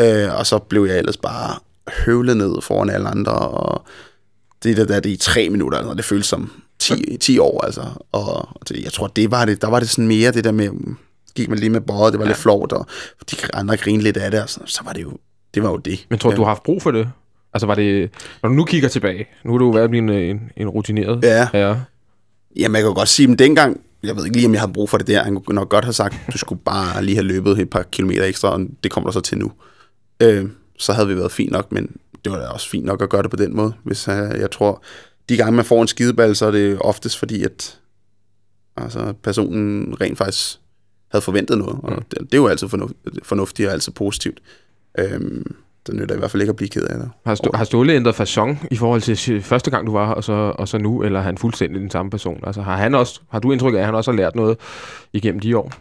Øh, 0.00 0.38
og 0.38 0.46
så 0.46 0.58
blev 0.58 0.84
jeg 0.84 0.98
ellers 0.98 1.16
bare 1.16 1.58
høvlet 2.06 2.36
ned 2.36 2.62
foran 2.62 2.90
alle 2.90 3.08
andre, 3.08 3.32
og 3.32 3.86
det 4.64 4.76
der, 4.76 4.84
der 4.84 5.00
det 5.00 5.10
i 5.10 5.16
tre 5.16 5.48
minutter, 5.50 5.78
altså, 5.78 5.94
det 5.94 6.04
føltes 6.04 6.26
som 6.26 6.50
10, 6.78 7.16
10 7.16 7.38
år, 7.38 7.64
altså. 7.64 7.82
Og 8.12 8.48
det, 8.68 8.84
jeg 8.84 8.92
tror, 8.92 9.06
det 9.06 9.30
var 9.30 9.44
det, 9.44 9.62
der 9.62 9.68
var 9.68 9.80
det 9.80 9.88
sådan 9.88 10.08
mere 10.08 10.32
det 10.32 10.44
der 10.44 10.52
med, 10.52 10.70
gik 11.34 11.48
man 11.48 11.58
lige 11.58 11.70
med 11.70 11.80
båret, 11.80 12.12
det 12.12 12.18
var 12.18 12.24
ja. 12.24 12.30
lidt 12.30 12.38
flovt, 12.38 12.72
og 12.72 12.86
de 13.30 13.36
andre 13.54 13.76
grinede 13.76 14.04
lidt 14.04 14.16
af 14.16 14.30
det, 14.30 14.42
og 14.42 14.48
så, 14.48 14.60
så 14.66 14.80
var 14.84 14.92
det 14.92 15.02
jo, 15.02 15.12
det 15.54 15.62
var 15.62 15.70
jo 15.70 15.76
det. 15.76 16.06
Men 16.10 16.18
tror 16.18 16.30
du, 16.30 16.36
du 16.36 16.42
har 16.42 16.48
haft 16.48 16.62
brug 16.62 16.82
for 16.82 16.90
det? 16.90 17.08
Altså 17.54 17.66
var 17.66 17.74
det, 17.74 18.10
når 18.42 18.48
du 18.48 18.54
nu 18.54 18.64
kigger 18.64 18.88
tilbage, 18.88 19.26
nu 19.44 19.54
er 19.54 19.58
du 19.58 19.72
været 19.72 19.90
blive 19.90 20.02
en, 20.02 20.10
en, 20.10 20.40
en 20.56 20.68
rutineret 20.68 21.24
Ja. 21.24 21.48
herre. 21.52 21.84
Jamen, 22.56 22.74
jeg 22.74 22.82
kan 22.82 22.88
jo 22.88 22.94
godt 22.94 23.08
sige, 23.08 23.28
men 23.28 23.38
dengang, 23.38 23.80
jeg 24.02 24.16
ved 24.16 24.24
ikke 24.24 24.36
lige, 24.36 24.46
om 24.46 24.52
jeg 24.52 24.60
havde 24.60 24.72
brug 24.72 24.90
for 24.90 24.98
det 24.98 25.06
der. 25.06 25.22
Han 25.24 25.40
kunne 25.40 25.54
nok 25.54 25.68
godt 25.68 25.84
have 25.84 25.92
sagt, 25.92 26.16
du 26.32 26.38
skulle 26.38 26.60
bare 26.64 27.04
lige 27.04 27.16
have 27.16 27.26
løbet 27.26 27.58
et 27.58 27.70
par 27.70 27.82
kilometer 27.82 28.24
ekstra, 28.24 28.50
og 28.50 28.60
det 28.82 28.90
kommer 28.90 29.10
der 29.10 29.12
så 29.12 29.20
til 29.20 29.38
nu. 29.38 29.52
Øh, 30.20 30.44
så 30.78 30.92
havde 30.92 31.08
vi 31.08 31.16
været 31.16 31.32
fint 31.32 31.52
nok, 31.52 31.72
men 31.72 31.96
det 32.24 32.32
var 32.32 32.38
da 32.38 32.46
også 32.46 32.68
fint 32.68 32.84
nok 32.84 33.02
at 33.02 33.08
gøre 33.10 33.22
det 33.22 33.30
på 33.30 33.36
den 33.36 33.56
måde. 33.56 33.72
Hvis 33.84 34.08
øh, 34.08 34.14
jeg 34.14 34.50
tror, 34.50 34.82
de 35.28 35.36
gange 35.36 35.52
man 35.52 35.64
får 35.64 35.82
en 35.82 35.88
skideball, 35.88 36.36
så 36.36 36.46
er 36.46 36.50
det 36.50 36.78
oftest 36.80 37.18
fordi, 37.18 37.42
at 37.44 37.78
altså, 38.76 39.12
personen 39.22 40.00
rent 40.00 40.18
faktisk 40.18 40.58
havde 41.10 41.22
forventet 41.22 41.58
noget. 41.58 41.78
Og 41.82 41.92
Mm. 41.92 42.02
det, 42.10 42.18
det 42.20 42.34
er 42.34 42.38
jo 42.38 42.46
altid 42.48 42.68
fornuft, 42.68 42.92
fornuftigt 43.22 43.66
og 43.66 43.72
altid 43.72 43.92
positivt. 43.92 44.38
Øh, 44.98 45.20
det 45.86 45.94
nytter 45.94 46.14
i 46.14 46.18
hvert 46.18 46.30
fald 46.30 46.42
ikke 46.42 46.50
at 46.50 46.56
blive 46.56 46.68
ked 46.68 46.82
af 46.82 46.98
det. 46.98 47.10
Har, 47.26 47.34
Stå, 47.34 47.50
har 47.54 47.64
Ståle 47.64 47.92
ændret 47.92 48.14
fasong 48.14 48.66
i 48.70 48.76
forhold 48.76 49.16
til 49.16 49.42
første 49.42 49.70
gang, 49.70 49.86
du 49.86 49.92
var 49.92 50.06
her, 50.06 50.14
og 50.14 50.24
så, 50.24 50.32
og 50.32 50.68
så 50.68 50.78
nu, 50.78 51.02
eller 51.02 51.18
er 51.18 51.22
han 51.22 51.38
fuldstændig 51.38 51.80
den 51.80 51.90
samme 51.90 52.10
person? 52.10 52.40
Altså 52.46 52.62
har, 52.62 52.76
han 52.76 52.94
også, 52.94 53.20
har 53.28 53.38
du 53.38 53.52
indtryk 53.52 53.74
af, 53.74 53.78
at 53.78 53.84
han 53.84 53.94
også 53.94 54.10
har 54.10 54.16
lært 54.16 54.34
noget 54.34 54.58
igennem 55.12 55.40
de 55.40 55.56
år? 55.58 55.72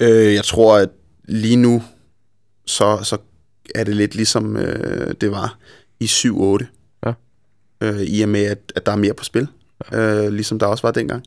Øh, 0.00 0.34
jeg 0.34 0.44
tror, 0.44 0.76
at 0.78 0.88
lige 1.28 1.56
nu, 1.56 1.82
så, 2.66 2.98
så 3.02 3.16
er 3.74 3.84
det 3.84 3.96
lidt 3.96 4.14
ligesom 4.14 4.56
øh, 4.56 5.14
det 5.20 5.30
var 5.30 5.58
i 6.00 6.04
7-8. 6.04 6.64
Ja. 7.06 7.12
Øh, 7.80 8.00
I 8.00 8.22
og 8.22 8.28
med, 8.28 8.44
at, 8.44 8.58
at 8.76 8.86
der 8.86 8.92
er 8.92 8.96
mere 8.96 9.14
på 9.14 9.24
spil. 9.24 9.48
Ja. 9.92 10.24
Øh, 10.24 10.32
ligesom 10.32 10.58
der 10.58 10.66
også 10.66 10.82
var 10.86 10.90
dengang. 10.92 11.22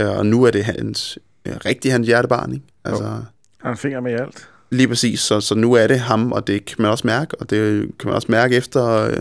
Øh, 0.00 0.08
og 0.18 0.26
nu 0.26 0.44
er 0.44 0.50
det 0.50 0.64
hans, 0.64 1.18
øh, 1.46 1.54
rigtig 1.66 1.92
hans 1.92 2.06
hjertebarn, 2.06 2.52
ikke? 2.52 2.64
Altså, 2.84 3.04
Han 3.04 3.22
har 3.60 3.70
en 3.70 3.76
finger 3.76 4.00
med 4.00 4.10
i 4.12 4.14
alt. 4.14 4.48
lige 4.70 4.88
præcis. 4.88 5.20
Så, 5.20 5.40
så 5.40 5.54
nu 5.54 5.72
er 5.72 5.86
det 5.86 6.00
ham, 6.00 6.32
og 6.32 6.46
det 6.46 6.64
kan 6.64 6.76
man 6.78 6.90
også 6.90 7.06
mærke. 7.06 7.40
Og 7.40 7.50
det 7.50 7.80
kan 7.98 8.06
man 8.08 8.14
også 8.14 8.28
mærke 8.30 8.56
efter, 8.56 8.86
øh, 8.86 9.16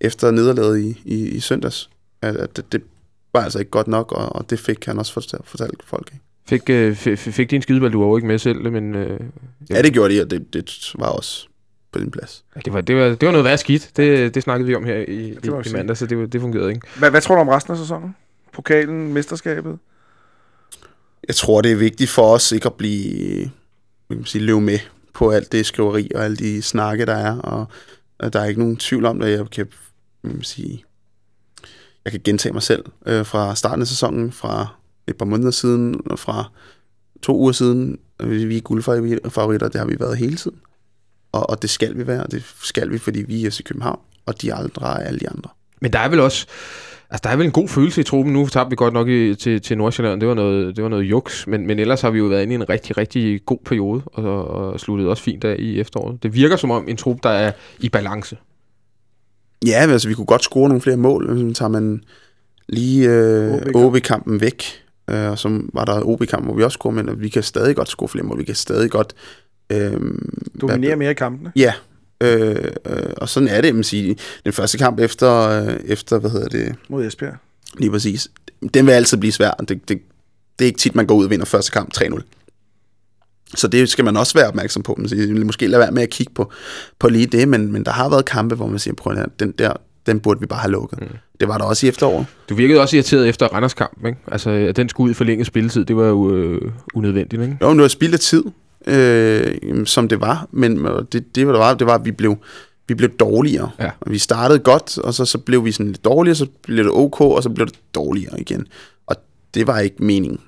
efter 0.00 0.30
nederlaget 0.30 0.78
i, 0.80 1.02
i, 1.04 1.28
i 1.28 1.40
søndags. 1.40 1.90
At, 2.22 2.36
at 2.36 2.56
det, 2.56 2.72
det 2.72 2.82
var 3.32 3.40
altså 3.44 3.58
ikke 3.58 3.70
godt 3.70 3.88
nok, 3.88 4.12
og, 4.12 4.36
og 4.36 4.50
det 4.50 4.58
fik 4.60 4.84
han 4.86 4.98
også 4.98 5.12
fortalt, 5.12 5.46
fortalt 5.48 5.82
folk. 5.84 6.10
Ikke? 6.12 6.24
Fik, 6.48 6.70
øh, 6.70 6.96
fik, 6.96 7.18
fik 7.18 7.50
din 7.50 7.62
skideball, 7.62 7.92
du 7.92 8.00
var 8.00 8.06
jo 8.08 8.16
ikke 8.16 8.28
med 8.28 8.38
selv, 8.38 8.72
men 8.72 8.94
øh, 8.94 9.20
Ja, 9.70 9.82
det 9.82 9.92
gjorde 9.92 10.14
de, 10.14 10.20
og 10.22 10.30
det, 10.30 10.52
det 10.54 10.92
var 10.98 11.06
også 11.06 11.46
på 11.92 11.98
din 11.98 12.10
plads. 12.10 12.44
ja, 12.56 12.60
det, 12.64 12.72
var, 12.72 12.80
det, 12.80 12.96
var, 12.96 13.08
det 13.08 13.26
var 13.26 13.32
noget 13.32 13.44
værd 13.44 13.58
skidt. 13.58 13.90
Det, 13.96 14.34
det 14.34 14.42
snakkede 14.42 14.66
vi 14.66 14.74
om 14.74 14.84
her 14.84 14.96
i, 14.96 15.02
i, 15.08 15.38
i 15.66 15.72
mandag, 15.72 15.96
så 15.96 16.06
det, 16.06 16.32
det 16.32 16.40
fungerede 16.40 16.68
ikke. 16.68 16.86
Hvad, 16.98 17.10
hvad 17.10 17.20
tror 17.20 17.34
du 17.34 17.40
om 17.40 17.48
resten 17.48 17.72
af 17.72 17.78
sæsonen? 17.78 18.16
Pokalen, 18.52 19.12
mesterskabet? 19.12 19.78
Jeg 21.28 21.36
tror, 21.36 21.60
det 21.60 21.72
er 21.72 21.76
vigtigt 21.76 22.10
for 22.10 22.34
os 22.34 22.52
ikke 22.52 22.66
at 22.66 22.74
blive, 22.74 23.42
kan 24.08 24.16
man 24.16 24.24
sige, 24.24 24.44
løbe 24.44 24.60
med 24.60 24.78
på 25.14 25.30
alt 25.30 25.52
det 25.52 25.66
skriveri 25.66 26.10
og 26.14 26.24
alle 26.24 26.36
de 26.36 26.62
snakke, 26.62 27.06
der 27.06 27.14
er. 27.14 27.38
Og, 27.38 27.66
og 28.18 28.32
der 28.32 28.40
er 28.40 28.44
ikke 28.44 28.60
nogen 28.60 28.76
tvivl 28.76 29.04
om, 29.04 29.22
at 29.22 29.30
jeg 29.30 29.38
kan, 29.38 29.50
kan 29.56 29.66
man 30.22 30.42
sige, 30.42 30.84
jeg 32.04 32.12
kan 32.12 32.20
gentage 32.24 32.52
mig 32.52 32.62
selv 32.62 32.84
øh, 33.06 33.26
fra 33.26 33.54
starten 33.54 33.82
af 33.82 33.88
sæsonen, 33.88 34.32
fra 34.32 34.66
et 35.06 35.16
par 35.16 35.24
måneder 35.24 35.50
siden, 35.50 36.00
og 36.06 36.18
fra 36.18 36.50
to 37.22 37.36
uger 37.38 37.52
siden. 37.52 37.98
Vi 38.24 38.56
er 38.56 38.60
guldfavoritter, 38.60 39.68
det 39.68 39.80
har 39.80 39.86
vi 39.86 39.96
været 40.00 40.16
hele 40.16 40.36
tiden. 40.36 40.58
Og, 41.32 41.50
og 41.50 41.62
det 41.62 41.70
skal 41.70 41.98
vi 41.98 42.06
være, 42.06 42.22
og 42.22 42.30
det 42.30 42.44
skal 42.62 42.90
vi, 42.90 42.98
fordi 42.98 43.22
vi 43.22 43.46
er 43.46 43.56
i 43.60 43.62
København, 43.62 44.00
og 44.26 44.42
de 44.42 44.54
andre 44.54 45.00
er 45.00 45.06
alle 45.06 45.20
de 45.20 45.28
andre. 45.28 45.50
Men 45.80 45.92
der 45.92 45.98
er 45.98 46.08
vel 46.08 46.20
også... 46.20 46.46
Altså, 47.10 47.20
der 47.24 47.30
er 47.30 47.36
vel 47.36 47.46
en 47.46 47.52
god 47.52 47.68
følelse 47.68 48.00
i 48.00 48.04
truppen. 48.04 48.32
Nu 48.32 48.46
tabte 48.46 48.70
vi 48.70 48.76
godt 48.76 48.94
nok 48.94 49.08
i, 49.08 49.34
til, 49.34 49.60
til 49.60 49.78
Nordsjælland. 49.78 50.20
Det 50.20 50.28
var 50.28 50.34
noget, 50.34 50.76
det 50.76 50.84
var 50.84 50.90
noget 50.90 51.04
juks. 51.04 51.46
Men, 51.46 51.66
men 51.66 51.78
ellers 51.78 52.00
har 52.00 52.10
vi 52.10 52.18
jo 52.18 52.24
været 52.24 52.42
inde 52.42 52.52
i 52.52 52.54
en 52.54 52.68
rigtig, 52.68 52.96
rigtig 52.96 53.44
god 53.44 53.58
periode. 53.64 54.02
Og, 54.06 54.48
og 54.48 54.80
sluttet 54.80 55.08
også 55.08 55.22
fint 55.22 55.44
af 55.44 55.56
i 55.58 55.80
efteråret. 55.80 56.22
Det 56.22 56.34
virker 56.34 56.56
som 56.56 56.70
om 56.70 56.88
en 56.88 56.96
trup, 56.96 57.22
der 57.22 57.30
er 57.30 57.52
i 57.78 57.88
balance. 57.88 58.36
Ja, 59.66 59.86
altså 59.88 60.08
vi 60.08 60.14
kunne 60.14 60.26
godt 60.26 60.42
score 60.42 60.68
nogle 60.68 60.80
flere 60.80 60.96
mål. 60.96 61.38
Så 61.38 61.54
tager 61.54 61.68
man 61.68 62.02
lige 62.68 63.08
øh, 63.08 63.54
OB-kamp. 63.54 63.76
OB-kampen 63.76 64.40
væk, 64.40 64.64
øh, 65.10 65.30
og 65.30 65.38
så 65.38 65.60
var 65.72 65.84
der 65.84 66.02
OB-kamp, 66.04 66.44
hvor 66.44 66.54
vi 66.54 66.62
også 66.62 66.76
scorede, 66.76 67.02
men 67.02 67.20
vi 67.20 67.28
kan 67.28 67.42
stadig 67.42 67.76
godt 67.76 67.88
score 67.88 68.08
flere 68.08 68.26
mål. 68.26 68.38
Vi 68.38 68.44
kan 68.44 68.54
stadig 68.54 68.90
godt... 68.90 69.14
Øh, 69.70 70.00
Dominerer 70.60 70.96
mere 70.96 71.10
i 71.10 71.14
kampene? 71.14 71.52
Ja, 71.56 71.72
øh, 72.20 72.56
øh, 72.86 73.02
og 73.16 73.28
sådan 73.28 73.48
er 73.48 73.60
det, 73.60 73.74
man 73.74 73.84
sige. 73.84 74.16
Den 74.44 74.52
første 74.52 74.78
kamp 74.78 75.00
efter, 75.00 75.32
øh, 75.48 75.76
efter, 75.84 76.18
hvad 76.18 76.30
hedder 76.30 76.48
det, 76.48 76.74
Mod 76.88 77.06
Esbjerg. 77.06 77.34
lige 77.78 77.90
præcis, 77.90 78.28
den 78.74 78.86
vil 78.86 78.92
altid 78.92 79.16
blive 79.18 79.32
svær. 79.32 79.50
Det, 79.50 79.68
det, 79.68 79.98
det 80.58 80.64
er 80.64 80.66
ikke 80.66 80.78
tit, 80.78 80.94
man 80.94 81.06
går 81.06 81.14
ud 81.14 81.24
og 81.24 81.30
vinder 81.30 81.46
første 81.46 81.70
kamp 81.70 81.92
3-0. 81.96 82.20
Så 83.54 83.68
det 83.68 83.88
skal 83.88 84.04
man 84.04 84.16
også 84.16 84.34
være 84.34 84.48
opmærksom 84.48 84.82
på. 84.82 84.94
Man 84.98 85.08
siger, 85.08 85.44
måske 85.44 85.66
lade 85.66 85.80
være 85.80 85.90
med 85.90 86.02
at 86.02 86.10
kigge 86.10 86.32
på, 86.34 86.52
på 86.98 87.08
lige 87.08 87.26
det, 87.26 87.48
men, 87.48 87.72
men 87.72 87.84
der 87.84 87.90
har 87.90 88.08
været 88.08 88.24
kampe, 88.24 88.54
hvor 88.54 88.66
man 88.66 88.78
siger, 88.78 88.94
prøv 88.94 89.16
at 89.16 89.28
den 89.40 89.52
der, 89.52 89.72
den 90.06 90.20
burde 90.20 90.40
vi 90.40 90.46
bare 90.46 90.60
have 90.60 90.72
lukket. 90.72 91.00
Mm. 91.00 91.06
det 91.40 91.48
var 91.48 91.58
der 91.58 91.64
også 91.64 91.86
i 91.86 91.88
efteråret. 91.88 92.26
Du 92.48 92.54
virkede 92.54 92.80
også 92.80 92.96
irriteret 92.96 93.28
efter 93.28 93.46
Randers 93.46 93.74
kamp, 93.74 94.06
ikke? 94.06 94.18
Altså, 94.32 94.50
at 94.50 94.76
den 94.76 94.88
skulle 94.88 95.04
ud 95.06 95.10
i 95.10 95.14
forlænget 95.14 95.46
spilletid, 95.46 95.84
det 95.84 95.96
var 95.96 96.06
jo 96.06 96.34
øh, 96.36 96.72
unødvendigt, 96.94 97.42
ikke? 97.42 97.58
Jo, 97.60 97.68
men 97.68 97.78
det 97.78 97.82
var 97.82 97.88
spild 97.88 98.12
af 98.14 98.20
tid, 98.20 98.44
øh, 98.86 99.86
som 99.86 100.08
det 100.08 100.20
var, 100.20 100.48
men 100.50 100.84
det, 101.12 101.34
det, 101.34 101.46
var, 101.46 101.52
det 101.52 101.60
var, 101.60 101.74
det 101.74 101.86
var, 101.86 101.94
at 101.94 102.04
vi 102.04 102.10
blev, 102.12 102.36
vi 102.88 102.94
blev 102.94 103.10
dårligere. 103.10 103.70
Ja. 103.78 103.90
Og 104.00 104.10
vi 104.10 104.18
startede 104.18 104.58
godt, 104.58 104.98
og 104.98 105.14
så, 105.14 105.24
så 105.24 105.38
blev 105.38 105.64
vi 105.64 105.72
sådan 105.72 105.86
lidt 105.92 106.04
dårligere, 106.04 106.34
så 106.34 106.46
blev 106.62 106.84
det 106.84 106.92
ok, 106.92 107.20
og 107.20 107.42
så 107.42 107.50
blev 107.50 107.66
det 107.66 107.78
dårligere 107.94 108.40
igen. 108.40 108.66
Og 109.06 109.16
det 109.54 109.66
var 109.66 109.78
ikke 109.78 110.04
meningen. 110.04 110.40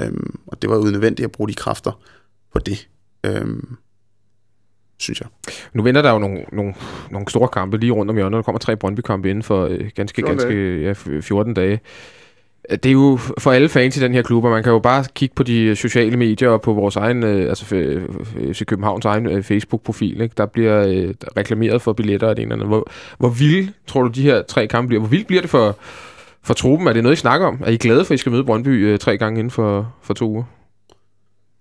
Øhm, 0.00 0.38
og 0.46 0.62
det 0.62 0.70
var 0.70 0.76
unødvendigt 0.76 1.24
at 1.24 1.32
bruge 1.32 1.48
de 1.48 1.54
kræfter 1.54 2.00
på 2.52 2.58
det. 2.58 2.88
Øhm, 3.26 3.76
synes 4.98 5.20
jeg. 5.20 5.28
Nu 5.72 5.82
venter 5.82 6.02
der 6.02 6.12
jo 6.12 6.18
nogle, 6.18 6.44
nogle, 6.52 6.74
nogle 7.10 7.28
store 7.30 7.48
kampe 7.48 7.76
lige 7.78 7.92
rundt 7.92 8.10
om 8.10 8.16
hjørnet. 8.16 8.36
Der 8.36 8.42
kommer 8.42 8.58
tre 8.58 8.76
Brøndby-kampe 8.76 9.30
inden 9.30 9.42
for 9.42 9.64
øh, 9.66 9.90
ganske, 9.94 10.22
14 10.22 10.36
ganske 10.38 10.80
ja, 10.80 10.92
f- 10.92 11.20
14 11.20 11.54
dage. 11.54 11.80
Det 12.70 12.86
er 12.86 12.92
jo 12.92 13.16
for 13.38 13.52
alle 13.52 13.68
fans 13.68 13.96
i 13.96 14.00
den 14.00 14.14
her 14.14 14.22
klub, 14.22 14.44
og 14.44 14.50
man 14.50 14.62
kan 14.62 14.72
jo 14.72 14.78
bare 14.78 15.04
kigge 15.14 15.34
på 15.34 15.42
de 15.42 15.76
sociale 15.76 16.16
medier 16.16 16.48
og 16.48 16.62
på 16.62 16.72
vores 16.72 16.96
egen, 16.96 17.24
øh, 17.24 17.48
altså 17.48 17.64
FC 18.52 18.64
Københavns 18.66 19.04
egen 19.04 19.26
øh, 19.26 19.42
Facebook-profil. 19.42 20.20
Ikke? 20.20 20.34
Der 20.36 20.46
bliver 20.46 20.86
øh, 20.86 21.14
reklameret 21.36 21.82
for 21.82 21.92
billetter 21.92 22.28
og 22.28 22.36
det 22.36 22.42
ene 22.42 22.54
eller 22.54 22.64
andet. 22.64 22.76
Hvor, 22.76 22.90
hvor 23.18 23.28
vild 23.28 23.68
tror 23.86 24.02
du, 24.02 24.08
de 24.08 24.22
her 24.22 24.42
tre 24.42 24.66
kampe 24.66 24.88
bliver? 24.88 25.00
Hvor 25.00 25.08
vild 25.08 25.24
bliver 25.24 25.40
det 25.40 25.50
for, 25.50 25.78
for 26.42 26.54
truppen? 26.54 26.88
Er 26.88 26.92
det 26.92 27.02
noget, 27.02 27.16
I 27.16 27.20
snakker 27.20 27.46
om? 27.46 27.60
Er 27.64 27.70
I 27.70 27.76
glade 27.76 28.04
for, 28.04 28.14
at 28.14 28.14
I 28.14 28.18
skal 28.18 28.32
møde 28.32 28.44
Brøndby 28.44 28.86
øh, 28.86 28.98
tre 28.98 29.18
gange 29.18 29.38
inden 29.38 29.50
for, 29.50 29.94
for 30.02 30.14
to 30.14 30.30
uger? 30.30 30.44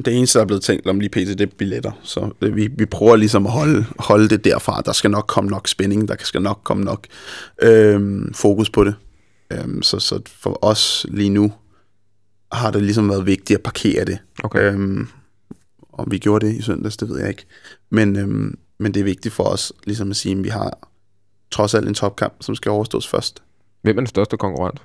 Det 0.06 0.18
eneste, 0.18 0.40
der 0.40 0.44
er 0.44 0.48
blevet 0.48 0.64
tænkt 0.64 0.88
om 0.88 1.00
lige 1.00 1.10
pt, 1.10 1.16
det 1.16 1.42
er 1.42 1.46
billetter. 1.58 1.92
Så 2.04 2.30
øh, 2.42 2.56
vi, 2.56 2.70
vi 2.78 2.86
prøver 2.86 3.16
ligesom 3.16 3.46
at 3.46 3.52
holde, 3.52 3.86
holde 4.00 4.30
det 4.30 4.46
derfra. 4.46 4.82
Der 4.86 4.92
skal 4.94 5.12
nok 5.12 5.26
komme 5.28 5.50
nok 5.50 5.68
spænding, 5.68 6.08
der 6.08 6.16
skal 6.20 6.42
nok 6.42 6.60
komme 6.64 6.84
nok 6.84 7.08
øhm, 7.62 8.34
fokus 8.34 8.70
på 8.70 8.84
det. 8.84 8.96
Øhm, 9.52 9.82
så, 9.82 10.00
så 10.00 10.22
for 10.26 10.66
os 10.66 11.06
lige 11.10 11.30
nu 11.30 11.54
har 12.52 12.72
det 12.72 12.84
ligesom 12.84 13.10
været 13.10 13.26
vigtigt 13.26 13.58
at 13.58 13.64
parkere 13.64 14.06
det. 14.06 14.20
Okay. 14.44 14.74
Øhm, 14.74 15.08
om 15.94 16.12
vi 16.12 16.18
gjorde 16.18 16.46
det 16.46 16.56
i 16.56 16.62
søndags, 16.62 16.98
det 16.98 17.10
ved 17.10 17.20
jeg 17.20 17.30
ikke. 17.30 17.46
Men, 17.90 18.16
øhm, 18.16 18.60
men 18.78 18.94
det 18.94 19.00
er 19.00 19.04
vigtigt 19.04 19.34
for 19.34 19.44
os 19.44 19.74
ligesom 19.86 20.10
at 20.10 20.16
sige, 20.16 20.38
at 20.38 20.44
vi 20.44 20.50
har 20.50 20.90
trods 21.52 21.74
alt 21.74 21.88
en 21.88 21.94
topkamp, 21.94 22.34
som 22.42 22.56
skal 22.56 22.70
overstås 22.70 23.08
først. 23.08 23.44
Hvem 23.82 23.98
er 23.98 24.02
den 24.02 24.08
største 24.08 24.38
konkurrent? 24.38 24.82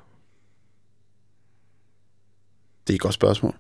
Det 2.87 2.93
er 2.93 2.95
et 2.95 3.01
godt 3.01 3.15
spørgsmål. 3.15 3.55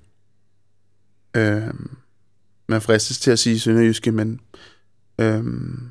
Øhm, 1.37 1.97
man 2.69 2.83
fristes 2.83 3.20
til 3.20 3.31
at 3.31 3.39
sige 3.39 3.61
Sønderjyske, 3.61 4.12
men 4.12 4.41
øhm, 5.19 5.91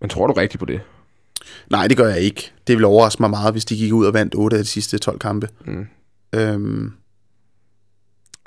Men 0.00 0.10
tror 0.10 0.26
du 0.26 0.32
rigtigt 0.32 0.58
på 0.58 0.64
det? 0.64 0.80
Nej, 1.70 1.86
det 1.88 1.96
gør 1.96 2.08
jeg 2.08 2.20
ikke. 2.20 2.52
Det 2.66 2.76
ville 2.76 2.86
overraske 2.86 3.22
mig 3.22 3.30
meget, 3.30 3.54
hvis 3.54 3.64
de 3.64 3.76
gik 3.76 3.92
ud 3.92 4.06
og 4.06 4.14
vandt 4.14 4.34
8 4.36 4.56
af 4.56 4.62
de 4.64 4.68
sidste 4.68 4.98
12 4.98 5.18
kampe. 5.18 5.48
Mm. 5.66 5.86
Øhm, 6.34 6.92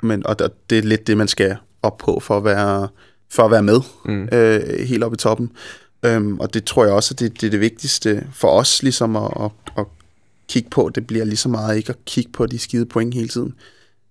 men, 0.02 0.26
og 0.26 0.38
det 0.70 0.78
er 0.78 0.82
lidt 0.82 1.06
det, 1.06 1.16
man 1.16 1.28
skal 1.28 1.56
op 1.82 1.98
på 1.98 2.20
for 2.20 2.36
at 2.36 2.44
være, 2.44 2.88
for 3.30 3.42
at 3.42 3.50
være 3.50 3.62
med 3.62 3.80
Mm. 4.04 4.28
øh, 4.32 4.86
helt 4.86 5.04
oppe 5.04 5.14
i 5.14 5.18
toppen. 5.18 5.50
Øhm, 6.04 6.40
og 6.40 6.54
det 6.54 6.64
tror 6.64 6.84
jeg 6.84 6.94
også, 6.94 7.14
at 7.14 7.18
det, 7.20 7.40
det 7.40 7.46
er 7.46 7.50
det 7.50 7.60
vigtigste 7.60 8.26
for 8.32 8.48
os 8.48 8.82
ligesom 8.82 9.16
at, 9.16 9.30
at, 9.40 9.50
at 9.78 9.84
kigge 10.48 10.70
på. 10.70 10.90
Det 10.94 11.06
bliver 11.06 11.24
lige 11.24 11.36
så 11.36 11.48
meget 11.48 11.76
ikke 11.76 11.90
at 11.90 12.04
kigge 12.04 12.32
på 12.32 12.46
de 12.46 12.58
skide 12.58 12.86
point 12.86 13.14
hele 13.14 13.28
tiden, 13.28 13.54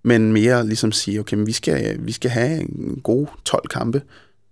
men 0.02 0.32
mere 0.32 0.66
ligesom 0.66 0.92
sige, 0.92 1.20
okay, 1.20 1.36
men 1.36 1.46
vi 1.46 1.52
skal, 1.52 1.96
vi 2.06 2.12
skal 2.12 2.30
have 2.30 2.60
en 2.60 3.00
god 3.02 3.26
12 3.44 3.68
kampe, 3.68 4.02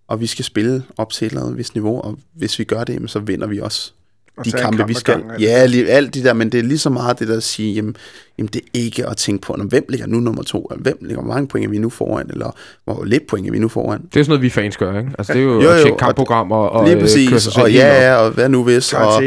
og 0.09 0.21
vi 0.21 0.27
skal 0.27 0.45
spille 0.45 0.85
op 0.97 1.13
til 1.13 1.27
et 1.27 1.31
eller 1.31 1.43
andet 1.43 1.59
vist 1.59 1.75
niveau, 1.75 2.01
og 2.01 2.19
hvis 2.35 2.59
vi 2.59 2.65
gør 2.65 2.85
det, 2.85 3.11
så 3.11 3.19
vinder 3.19 3.47
vi 3.47 3.59
også 3.61 3.93
Og 4.41 4.45
de 4.47 4.51
kampe, 4.53 4.77
kamp 4.77 4.89
vi 4.89 4.95
skal. 4.95 5.23
Ja, 5.41 5.67
lige, 5.67 5.89
alt 5.89 6.15
det 6.15 6.25
der, 6.25 6.33
men 6.33 6.53
det 6.53 6.59
er 6.61 6.65
lige 6.65 6.79
så 6.79 6.91
meget 6.91 7.19
det 7.19 7.29
der 7.29 7.37
at 7.37 7.43
sige, 7.43 7.75
jamen, 7.75 7.97
jamen 8.39 8.49
det 8.53 8.61
er 8.61 8.67
ikke 8.75 9.07
at 9.07 9.17
tænke 9.17 9.43
på, 9.43 9.55
"Nå, 9.59 9.65
hvem 9.65 9.85
ligger 9.89 10.07
nu 10.07 10.21
nummer 10.21 10.43
to, 10.43 10.65
eller 10.71 10.83
hvem 10.83 10.99
ligger, 11.01 11.23
hvor 11.23 11.33
mange 11.35 11.49
point 11.49 11.67
er 11.67 11.71
vi 11.71 11.79
nu 11.79 11.91
foran, 11.91 12.27
eller 12.31 12.51
hvor 12.85 13.05
lidt 13.05 13.27
point 13.27 13.47
er 13.47 13.51
vi 13.53 13.59
nu 13.59 13.69
foran. 13.69 14.01
Det 14.01 14.21
er 14.21 14.25
sådan 14.25 14.31
noget, 14.31 14.43
vi 14.43 14.51
fans 14.51 14.77
gør, 14.77 14.99
ikke? 14.99 15.11
Altså, 15.19 15.33
det 15.33 15.39
er 15.41 15.45
jo, 15.45 15.55
Jo, 15.55 15.61
jo, 15.63 15.69
at 15.71 15.77
tjekke 15.77 15.93
og 15.93 15.99
kampprogram 15.99 16.53
og, 16.53 16.71
og 16.71 16.85
lige 16.85 16.95
øh, 16.97 17.01
køre 17.01 17.09
sig 17.11 17.29
præcis, 17.33 17.57
og 17.57 17.63
op. 17.63 17.69
ja, 17.69 18.03
ja, 18.11 18.15
og 18.17 18.31
hvad 18.31 18.49
nu 18.49 18.65
hvis, 18.65 18.93
og 18.93 19.23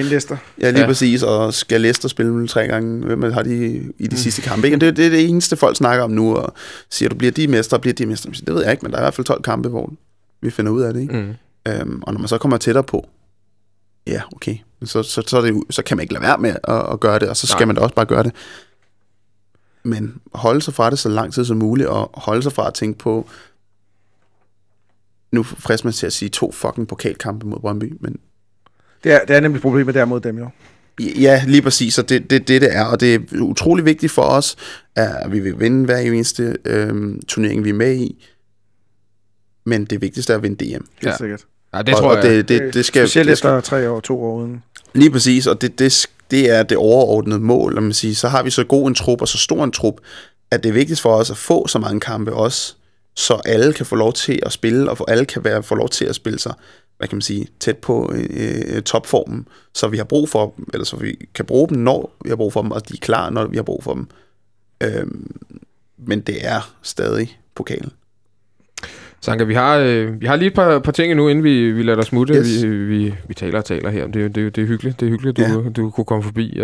ja, 0.61 0.69
lige 0.69 0.79
Ja. 0.81 0.85
præcis, 0.87 1.23
og 1.23 1.53
skal 1.53 1.81
Leicester 1.81 2.07
spille 2.09 2.47
tre 2.47 2.67
gange, 2.67 3.05
hvem 3.05 3.31
har 3.33 3.43
de 3.43 3.81
i 3.99 4.07
de 4.07 4.17
sidste 4.17 4.41
kampe, 4.41 4.67
ikke? 4.67 4.77
Og 4.77 4.81
Det, 4.81 4.97
det 4.97 5.05
er 5.05 5.09
det 5.09 5.29
eneste, 5.29 5.55
folk 5.55 5.77
snakker 5.77 6.03
om 6.03 6.11
nu, 6.11 6.35
og 6.35 6.53
siger, 6.91 7.09
du 7.09 7.15
bliver 7.15 7.31
de 7.31 7.47
mestre, 7.47 7.79
bliver 7.79 7.93
de 7.93 8.05
mestre. 8.05 8.31
Det 8.45 8.55
ved 8.55 8.61
jeg 8.63 8.71
ikke, 8.71 8.81
men 8.83 8.91
der 8.91 8.97
er 8.97 9.01
i 9.01 9.03
hvert 9.05 9.13
fald 9.13 9.25
12 9.25 9.41
kampe, 9.43 9.69
hvor 9.69 9.93
vi 10.41 10.49
finder 10.49 10.71
ud 10.71 10.81
af 10.81 10.93
det, 10.93 11.01
ikke? 11.01 11.13
Mm. 11.13 11.71
Øhm, 11.71 12.01
og 12.03 12.13
når 12.13 12.19
man 12.19 12.27
så 12.27 12.37
kommer 12.37 12.57
tættere 12.57 12.83
på, 12.83 13.05
ja, 14.07 14.21
okay, 14.35 14.57
så, 14.83 15.03
så, 15.03 15.23
så, 15.27 15.41
det, 15.41 15.63
så 15.69 15.83
kan 15.83 15.97
man 15.97 16.01
ikke 16.01 16.13
lade 16.13 16.23
være 16.23 16.37
med 16.37 16.55
at, 16.63 16.91
at 16.91 16.99
gøre 16.99 17.19
det, 17.19 17.29
og 17.29 17.37
så 17.37 17.47
skal 17.47 17.59
Nej. 17.59 17.65
man 17.65 17.75
da 17.75 17.81
også 17.81 17.95
bare 17.95 18.05
gøre 18.05 18.23
det. 18.23 18.31
Men 19.83 20.21
holde 20.33 20.61
sig 20.61 20.73
fra 20.73 20.89
det 20.89 20.99
så 20.99 21.09
lang 21.09 21.33
tid 21.33 21.45
som 21.45 21.57
muligt, 21.57 21.87
og 21.87 22.09
holde 22.13 22.43
sig 22.43 22.51
fra 22.51 22.67
at 22.67 22.73
tænke 22.73 22.99
på, 22.99 23.29
nu 25.31 25.43
frister 25.43 25.87
man 25.87 25.93
til 25.93 26.05
at 26.05 26.13
sige 26.13 26.29
to 26.29 26.51
fucking 26.51 26.87
pokalkampe 26.87 27.47
mod 27.47 27.59
Brøndby, 27.59 27.97
men 27.99 28.17
Det 29.03 29.11
er, 29.11 29.19
det 29.25 29.35
er 29.35 29.39
nemlig 29.39 29.61
problemet 29.61 29.95
der 29.95 30.05
mod 30.05 30.19
dem, 30.19 30.37
jo. 30.37 30.49
Ja, 30.99 31.43
lige 31.47 31.61
præcis, 31.61 31.99
og 31.99 32.09
det 32.09 32.15
er 32.15 32.19
det, 32.19 32.47
det, 32.47 32.61
det 32.61 32.75
er, 32.75 32.85
og 32.85 32.99
det 32.99 33.15
er 33.15 33.19
utrolig 33.41 33.85
vigtigt 33.85 34.11
for 34.11 34.21
os, 34.21 34.55
at 34.95 35.31
vi 35.31 35.39
vil 35.39 35.59
vinde 35.59 35.85
hver 35.85 35.97
eneste 35.97 36.57
øhm, 36.65 37.21
turnering, 37.27 37.63
vi 37.63 37.69
er 37.69 37.73
med 37.73 37.95
i, 37.95 38.25
men 39.65 39.85
det 39.85 40.01
vigtigste 40.01 40.33
er 40.33 40.37
at 40.37 40.43
vinde 40.43 40.65
DM. 40.65 40.69
Helt 40.69 40.85
ja. 41.03 41.17
sikkert. 41.17 41.45
Ja, 41.73 41.81
det 41.81 41.95
og, 41.95 41.99
tror 41.99 42.09
og 42.09 42.15
jeg. 42.15 42.23
det, 42.23 42.49
det, 42.49 42.73
det 42.73 42.85
skal, 42.85 43.07
Specielt 43.07 43.29
det 43.29 43.37
skal, 43.37 43.49
efter 43.49 43.61
tre 43.61 43.89
år, 43.89 43.99
to 43.99 44.23
år 44.23 44.35
uden. 44.37 44.63
Lige 44.93 45.11
præcis, 45.11 45.47
og 45.47 45.61
det, 45.61 45.79
det, 45.79 46.07
det 46.31 46.49
er 46.49 46.63
det 46.63 46.77
overordnede 46.77 47.39
mål, 47.39 47.73
lad 47.73 47.81
man 47.81 47.93
sige. 47.93 48.15
Så 48.15 48.27
har 48.27 48.43
vi 48.43 48.49
så 48.49 48.63
god 48.63 48.87
en 48.87 48.95
trup 48.95 49.21
og 49.21 49.27
så 49.27 49.37
stor 49.37 49.63
en 49.63 49.71
trup, 49.71 49.95
at 50.51 50.63
det 50.63 50.69
er 50.69 50.73
vigtigt 50.73 50.99
for 50.99 51.15
os 51.15 51.31
at 51.31 51.37
få 51.37 51.67
så 51.67 51.79
mange 51.79 51.99
kampe 51.99 52.33
også, 52.33 52.75
så 53.15 53.41
alle 53.45 53.73
kan 53.73 53.85
få 53.85 53.95
lov 53.95 54.13
til 54.13 54.39
at 54.45 54.51
spille, 54.51 54.89
og 54.89 54.97
for 54.97 55.05
alle 55.05 55.25
kan 55.25 55.43
være, 55.43 55.63
få 55.63 55.75
lov 55.75 55.89
til 55.89 56.05
at 56.05 56.15
spille 56.15 56.39
sig, 56.39 56.53
hvad 56.97 57.07
kan 57.07 57.15
man 57.15 57.21
sige, 57.21 57.47
tæt 57.59 57.77
på 57.77 58.13
øh, 58.15 58.81
topformen, 58.81 59.47
så 59.73 59.87
vi 59.87 59.97
har 59.97 60.03
brug 60.03 60.29
for 60.29 60.53
dem, 60.57 60.65
eller 60.73 60.85
så 60.85 60.95
vi 60.97 61.15
kan 61.35 61.45
bruge 61.45 61.69
dem, 61.69 61.77
når 61.77 62.15
vi 62.23 62.29
har 62.29 62.35
brug 62.35 62.53
for 62.53 62.61
dem, 62.61 62.71
og 62.71 62.89
de 62.89 62.93
er 62.93 62.97
klar, 63.01 63.29
når 63.29 63.47
vi 63.47 63.55
har 63.55 63.63
brug 63.63 63.83
for 63.83 63.93
dem. 63.93 64.07
Øhm, 64.83 65.35
men 65.97 66.21
det 66.21 66.45
er 66.45 66.75
stadig 66.81 67.39
pokalen. 67.55 67.91
Sanka, 69.23 69.43
vi 69.43 69.53
har, 69.53 69.77
øh, 69.77 70.21
vi 70.21 70.25
har 70.25 70.35
lige 70.35 70.47
et 70.47 70.53
par, 70.53 70.79
par 70.79 70.91
ting 70.91 71.11
endnu, 71.11 71.27
inden 71.27 71.43
vi, 71.43 71.71
vi 71.71 71.83
lader 71.83 71.95
dig 71.95 72.05
smutte. 72.05 72.33
Yes. 72.33 72.63
Vi, 72.63 72.67
vi, 72.69 73.13
vi 73.27 73.33
taler 73.33 73.57
og 73.57 73.65
taler 73.65 73.89
her. 73.89 74.07
Det, 74.07 74.23
er 74.23 74.27
det, 74.27 74.45
er 74.45 74.49
det 74.49 74.61
er 74.61 74.67
hyggeligt, 74.67 74.99
det 74.99 75.05
er 75.05 75.09
hyggeligt 75.09 75.37
du, 75.37 75.41
Ja. 75.41 75.69
du 75.69 75.89
kunne 75.89 76.05
komme 76.05 76.23
forbi. 76.23 76.59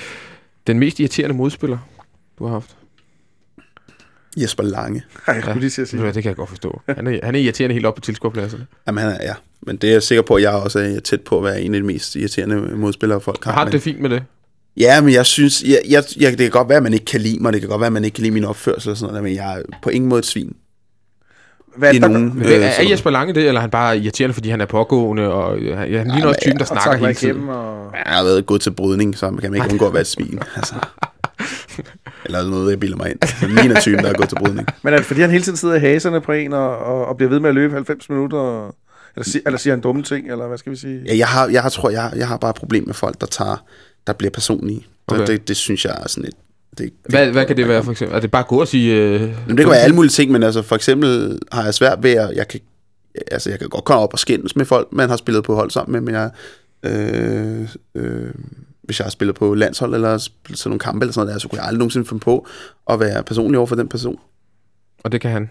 Den 0.66 0.78
mest 0.78 1.00
irriterende 1.00 1.36
modspiller, 1.36 1.78
du 2.38 2.44
har 2.46 2.52
haft? 2.52 2.76
Jesper 4.36 4.62
Lange. 4.62 5.02
Ej, 5.26 5.34
jeg 5.34 5.42
skulle 5.42 5.60
lige 5.60 5.70
sige. 5.70 6.00
Ja. 6.02 6.06
Det 6.06 6.14
kan 6.22 6.24
jeg 6.24 6.36
godt 6.36 6.48
forstå. 6.48 6.80
Han 6.88 7.06
er, 7.06 7.18
han 7.22 7.34
er 7.34 7.38
irriterende 7.38 7.72
helt 7.74 7.86
op 7.86 7.94
på 7.94 8.00
tilskuerpladserne. 8.00 8.66
Jamen, 8.86 9.04
han 9.04 9.12
er, 9.12 9.18
ja. 9.22 9.34
Men 9.62 9.76
det 9.76 9.88
er 9.88 9.92
jeg 9.92 10.02
sikker 10.02 10.22
på, 10.22 10.34
at 10.34 10.42
jeg 10.42 10.50
også 10.52 10.78
er 10.78 11.00
tæt 11.00 11.20
på 11.20 11.38
at 11.38 11.44
være 11.44 11.62
en 11.62 11.74
af 11.74 11.80
de 11.80 11.86
mest 11.86 12.16
irriterende 12.16 12.56
modspillere, 12.76 13.20
folk 13.20 13.44
har. 13.44 13.52
Har 13.52 13.64
men- 13.64 13.72
det 13.72 13.82
fint 13.82 14.00
med 14.00 14.10
det? 14.10 14.22
Ja, 14.76 15.00
men 15.00 15.12
jeg 15.14 15.26
synes, 15.26 15.62
jeg, 15.62 15.80
jeg, 15.88 16.04
jeg, 16.20 16.30
det 16.30 16.38
kan 16.38 16.50
godt 16.50 16.68
være, 16.68 16.76
at 16.76 16.82
man 16.82 16.92
ikke 16.92 17.04
kan 17.04 17.20
lide 17.20 17.38
mig, 17.42 17.52
det 17.52 17.60
kan 17.60 17.70
godt 17.70 17.80
være, 17.80 17.86
at 17.86 17.92
man 17.92 18.04
ikke 18.04 18.14
kan 18.14 18.22
lide 18.22 18.34
min 18.34 18.44
opførsel 18.44 18.90
og 18.90 18.96
sådan 18.96 19.12
noget, 19.12 19.24
men 19.24 19.34
jeg 19.34 19.58
er 19.58 19.62
på 19.82 19.90
ingen 19.90 20.08
måde 20.08 20.18
et 20.18 20.26
svin. 20.26 20.56
Hvad 21.76 21.92
i 21.92 21.96
er 21.96 22.00
der, 22.00 22.08
nogen- 22.08 22.42
Øh, 22.44 22.50
er, 22.52 22.66
er 22.66 22.82
Jesper 22.90 23.10
Lange 23.10 23.34
det, 23.34 23.46
eller 23.46 23.58
er 23.58 23.60
han 23.60 23.70
bare 23.70 23.98
irriterende, 23.98 24.34
fordi 24.34 24.48
han 24.48 24.60
er 24.60 24.66
pågående, 24.66 25.32
og 25.32 25.58
øh, 25.58 25.78
han, 25.78 25.90
ja, 25.90 25.98
han 25.98 26.10
ligner 26.10 26.26
også 26.28 26.40
typen, 26.42 26.58
der 26.58 26.64
snakker 26.64 26.96
hele 26.96 27.14
tiden? 27.14 27.48
og... 27.48 27.90
Jeg 28.06 28.12
har 28.16 28.24
været 28.24 28.46
gået 28.46 28.60
til 28.60 28.70
brydning, 28.70 29.18
så 29.18 29.30
man 29.30 29.40
kan 29.40 29.54
ikke 29.54 29.66
undgå 29.70 29.86
at 29.86 29.92
være 29.92 30.00
et 30.00 30.06
svin. 30.06 30.40
Altså. 30.56 30.74
Eller 32.24 32.48
noget, 32.50 32.70
jeg 32.70 32.80
bilder 32.80 32.96
mig 32.96 33.10
ind. 33.10 33.18
Så 33.40 33.48
min 33.48 33.70
er 33.72 33.80
typen, 33.80 34.04
der 34.04 34.10
er 34.10 34.14
gået 34.14 34.28
til 34.28 34.36
brydning. 34.36 34.68
Men 34.82 34.92
er 34.94 34.96
det 34.98 35.06
fordi, 35.06 35.20
han 35.20 35.30
hele 35.30 35.42
tiden 35.44 35.56
sidder 35.56 35.74
i 35.74 35.78
haserne 35.78 36.20
på 36.20 36.32
en, 36.32 36.52
og, 36.52 36.78
og, 36.78 37.06
og 37.06 37.16
bliver 37.16 37.30
ved 37.30 37.40
med 37.40 37.48
at 37.48 37.54
løbe 37.54 37.74
90 37.74 38.10
minutter? 38.10 38.38
Og, 38.38 38.74
eller, 39.16 39.24
si, 39.24 39.40
eller 39.46 39.58
siger 39.58 39.74
han 39.74 39.80
dumme 39.80 40.02
ting, 40.02 40.30
eller 40.30 40.46
hvad 40.48 40.58
skal 40.58 40.72
vi 40.72 40.76
sige? 40.76 41.02
Ja, 41.06 41.16
jeg, 41.16 41.26
har, 41.26 41.48
jeg 41.48 41.62
har, 41.62 41.68
tror, 41.68 41.90
jeg, 41.90 42.12
jeg 42.16 42.28
har 42.28 42.36
bare 42.36 42.50
et 42.50 42.56
problem 42.56 42.84
med 42.86 42.94
folk, 42.94 43.20
der 43.20 43.26
tager, 43.26 43.56
der 44.06 44.12
bliver 44.12 44.30
personlige. 44.30 44.86
Okay. 45.06 45.22
Okay. 45.22 45.32
Det, 45.32 45.48
det, 45.48 45.56
synes 45.56 45.84
jeg 45.84 45.94
er 46.04 46.08
sådan 46.08 46.24
et... 46.28 46.34
Det, 46.78 46.92
Hvad, 47.08 47.30
hvad 47.30 47.46
kan 47.46 47.56
det 47.56 47.68
være, 47.68 47.82
for 47.84 47.90
eksempel? 47.90 48.16
Er 48.16 48.20
det 48.20 48.30
bare 48.30 48.42
gå 48.42 48.60
og 48.60 48.68
sige... 48.68 48.94
Øh, 48.94 49.20
Jamen, 49.20 49.34
det 49.48 49.58
kan 49.58 49.68
være 49.68 49.78
alle 49.78 49.96
mulige 49.96 50.10
ting, 50.10 50.32
men 50.32 50.42
altså 50.42 50.62
for 50.62 50.76
eksempel 50.76 51.38
har 51.52 51.64
jeg 51.64 51.74
svært 51.74 52.02
ved 52.02 52.10
at, 52.10 52.30
jeg 52.36 52.48
kan, 52.48 52.60
altså 53.30 53.50
jeg 53.50 53.58
kan 53.58 53.68
godt 53.68 53.84
komme 53.84 54.02
op 54.02 54.12
og 54.12 54.18
skændes 54.18 54.56
med 54.56 54.64
folk, 54.64 54.88
man 54.92 55.08
har 55.08 55.16
spillet 55.16 55.44
på 55.44 55.54
hold 55.54 55.70
sammen 55.70 55.92
med, 55.92 56.00
men 56.00 56.14
jeg, 56.14 56.30
øh, 56.82 57.68
øh, 57.94 58.30
hvis 58.82 58.98
jeg 58.98 59.04
har 59.04 59.10
spillet 59.10 59.36
på 59.36 59.54
landshold 59.54 59.94
eller 59.94 60.18
sådan 60.18 60.30
nogle 60.64 60.78
kampe 60.78 61.04
eller 61.04 61.12
sådan 61.12 61.26
noget 61.26 61.34
der, 61.34 61.40
så 61.40 61.48
kunne 61.48 61.58
jeg 61.58 61.66
aldrig 61.66 61.78
nogensinde 61.78 62.06
finde 62.06 62.20
på 62.20 62.46
at 62.90 63.00
være 63.00 63.22
personlig 63.22 63.58
over 63.58 63.66
for 63.66 63.76
den 63.76 63.88
person. 63.88 64.18
Og 65.04 65.12
det 65.12 65.20
kan 65.20 65.30
han. 65.30 65.50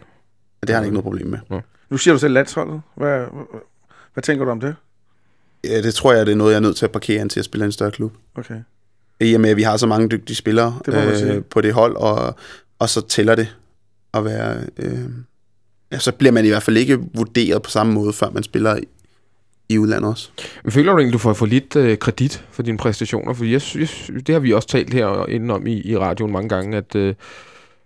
Og 0.61 0.67
det 0.67 0.73
har 0.73 0.81
han 0.81 0.85
ikke 0.85 0.93
noget 0.93 1.03
problem 1.03 1.27
med. 1.27 1.61
Nu 1.89 1.97
siger 1.97 2.13
du 2.13 2.19
selv 2.19 2.33
landsholdet. 2.33 2.81
Hvad, 2.95 3.09
hvad, 3.17 3.59
hvad 4.13 4.23
tænker 4.23 4.45
du 4.45 4.51
om 4.51 4.59
det? 4.59 4.75
Ja, 5.63 5.81
det 5.81 5.93
tror 5.93 6.13
jeg, 6.13 6.25
det 6.25 6.31
er 6.31 6.35
noget, 6.35 6.51
jeg 6.51 6.57
er 6.57 6.61
nødt 6.61 6.75
til 6.75 6.85
at 6.85 6.91
parkere 6.91 7.21
ind 7.21 7.29
til 7.29 7.39
at 7.39 7.45
spille 7.45 7.63
i 7.63 7.65
en 7.65 7.71
større 7.71 7.91
klub. 7.91 8.13
Okay. 8.35 8.55
I 9.19 9.34
og 9.34 9.41
med, 9.41 9.49
at 9.49 9.57
vi 9.57 9.64
har 9.64 9.77
så 9.77 9.88
mange 9.88 10.10
dygtige 10.10 10.35
spillere 10.35 10.80
Det 10.85 11.23
øh, 11.23 11.44
på 11.44 11.61
det 11.61 11.73
hold, 11.73 11.95
og, 11.95 12.35
og 12.80 12.90
så 12.90 13.07
tæller 13.07 13.35
det 13.35 13.56
at 14.14 14.26
være... 14.26 14.57
Øh, 14.77 14.99
ja, 15.91 15.99
så 15.99 16.11
bliver 16.11 16.31
man 16.31 16.45
i 16.45 16.48
hvert 16.48 16.64
fald 16.64 16.77
ikke 16.77 16.99
vurderet 17.14 17.61
på 17.61 17.69
samme 17.69 17.94
måde, 17.94 18.14
før 18.14 18.30
man 18.30 18.44
spiller 18.44 18.76
i, 18.76 18.84
i 19.69 19.77
udlandet 19.77 20.10
også. 20.10 20.30
Men 20.64 20.72
føler 20.72 20.91
du 20.91 20.98
egentlig, 20.98 21.14
du 21.14 21.18
får 21.18 21.34
for 21.34 21.45
lidt 21.45 21.76
øh, 21.76 21.98
kredit 21.98 22.45
for 22.52 22.64
dine 22.64 22.77
præstationer? 22.77 23.34
For 23.34 23.45
jeg, 23.45 23.61
synes, 23.61 24.11
det 24.27 24.34
har 24.34 24.40
vi 24.40 24.53
også 24.53 24.68
talt 24.68 24.94
her 24.94 25.30
indenom 25.30 25.68
i, 25.68 25.81
i 25.81 25.98
radioen 25.98 26.31
mange 26.31 26.49
gange, 26.49 26.77
at 26.77 26.95
øh, 26.95 27.15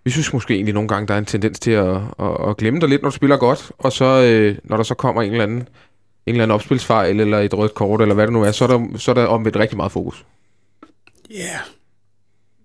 vi 0.04 0.10
synes 0.10 0.32
måske 0.32 0.54
egentlig 0.54 0.74
nogle 0.74 0.88
gange, 0.88 1.06
der 1.06 1.14
er 1.14 1.18
en 1.18 1.24
tendens 1.24 1.60
til 1.60 1.70
at, 1.70 1.96
at, 2.20 2.48
at 2.48 2.56
glemme 2.56 2.80
dig 2.80 2.88
lidt, 2.88 3.02
når 3.02 3.10
du 3.10 3.16
spiller 3.16 3.36
godt, 3.36 3.70
og 3.78 3.92
så 3.92 4.04
øh, 4.04 4.56
når 4.64 4.76
der 4.76 4.84
så 4.84 4.94
kommer 4.94 5.22
en 5.22 5.30
eller 5.30 5.44
anden 5.44 5.68
en 6.26 6.34
eller 6.34 6.42
anden 6.42 6.54
opspilsfejl, 6.54 7.20
eller 7.20 7.38
et 7.38 7.54
rødt 7.54 7.74
kort, 7.74 8.00
eller 8.00 8.14
hvad 8.14 8.26
det 8.26 8.32
nu 8.32 8.42
er, 8.42 8.52
så 8.52 8.64
er 8.64 8.68
der, 8.68 8.86
så 8.96 9.10
er 9.10 9.14
der 9.14 9.26
omvendt 9.26 9.56
rigtig 9.56 9.76
meget 9.76 9.92
fokus. 9.92 10.24
Ja. 11.30 11.36
Yeah. 11.36 11.60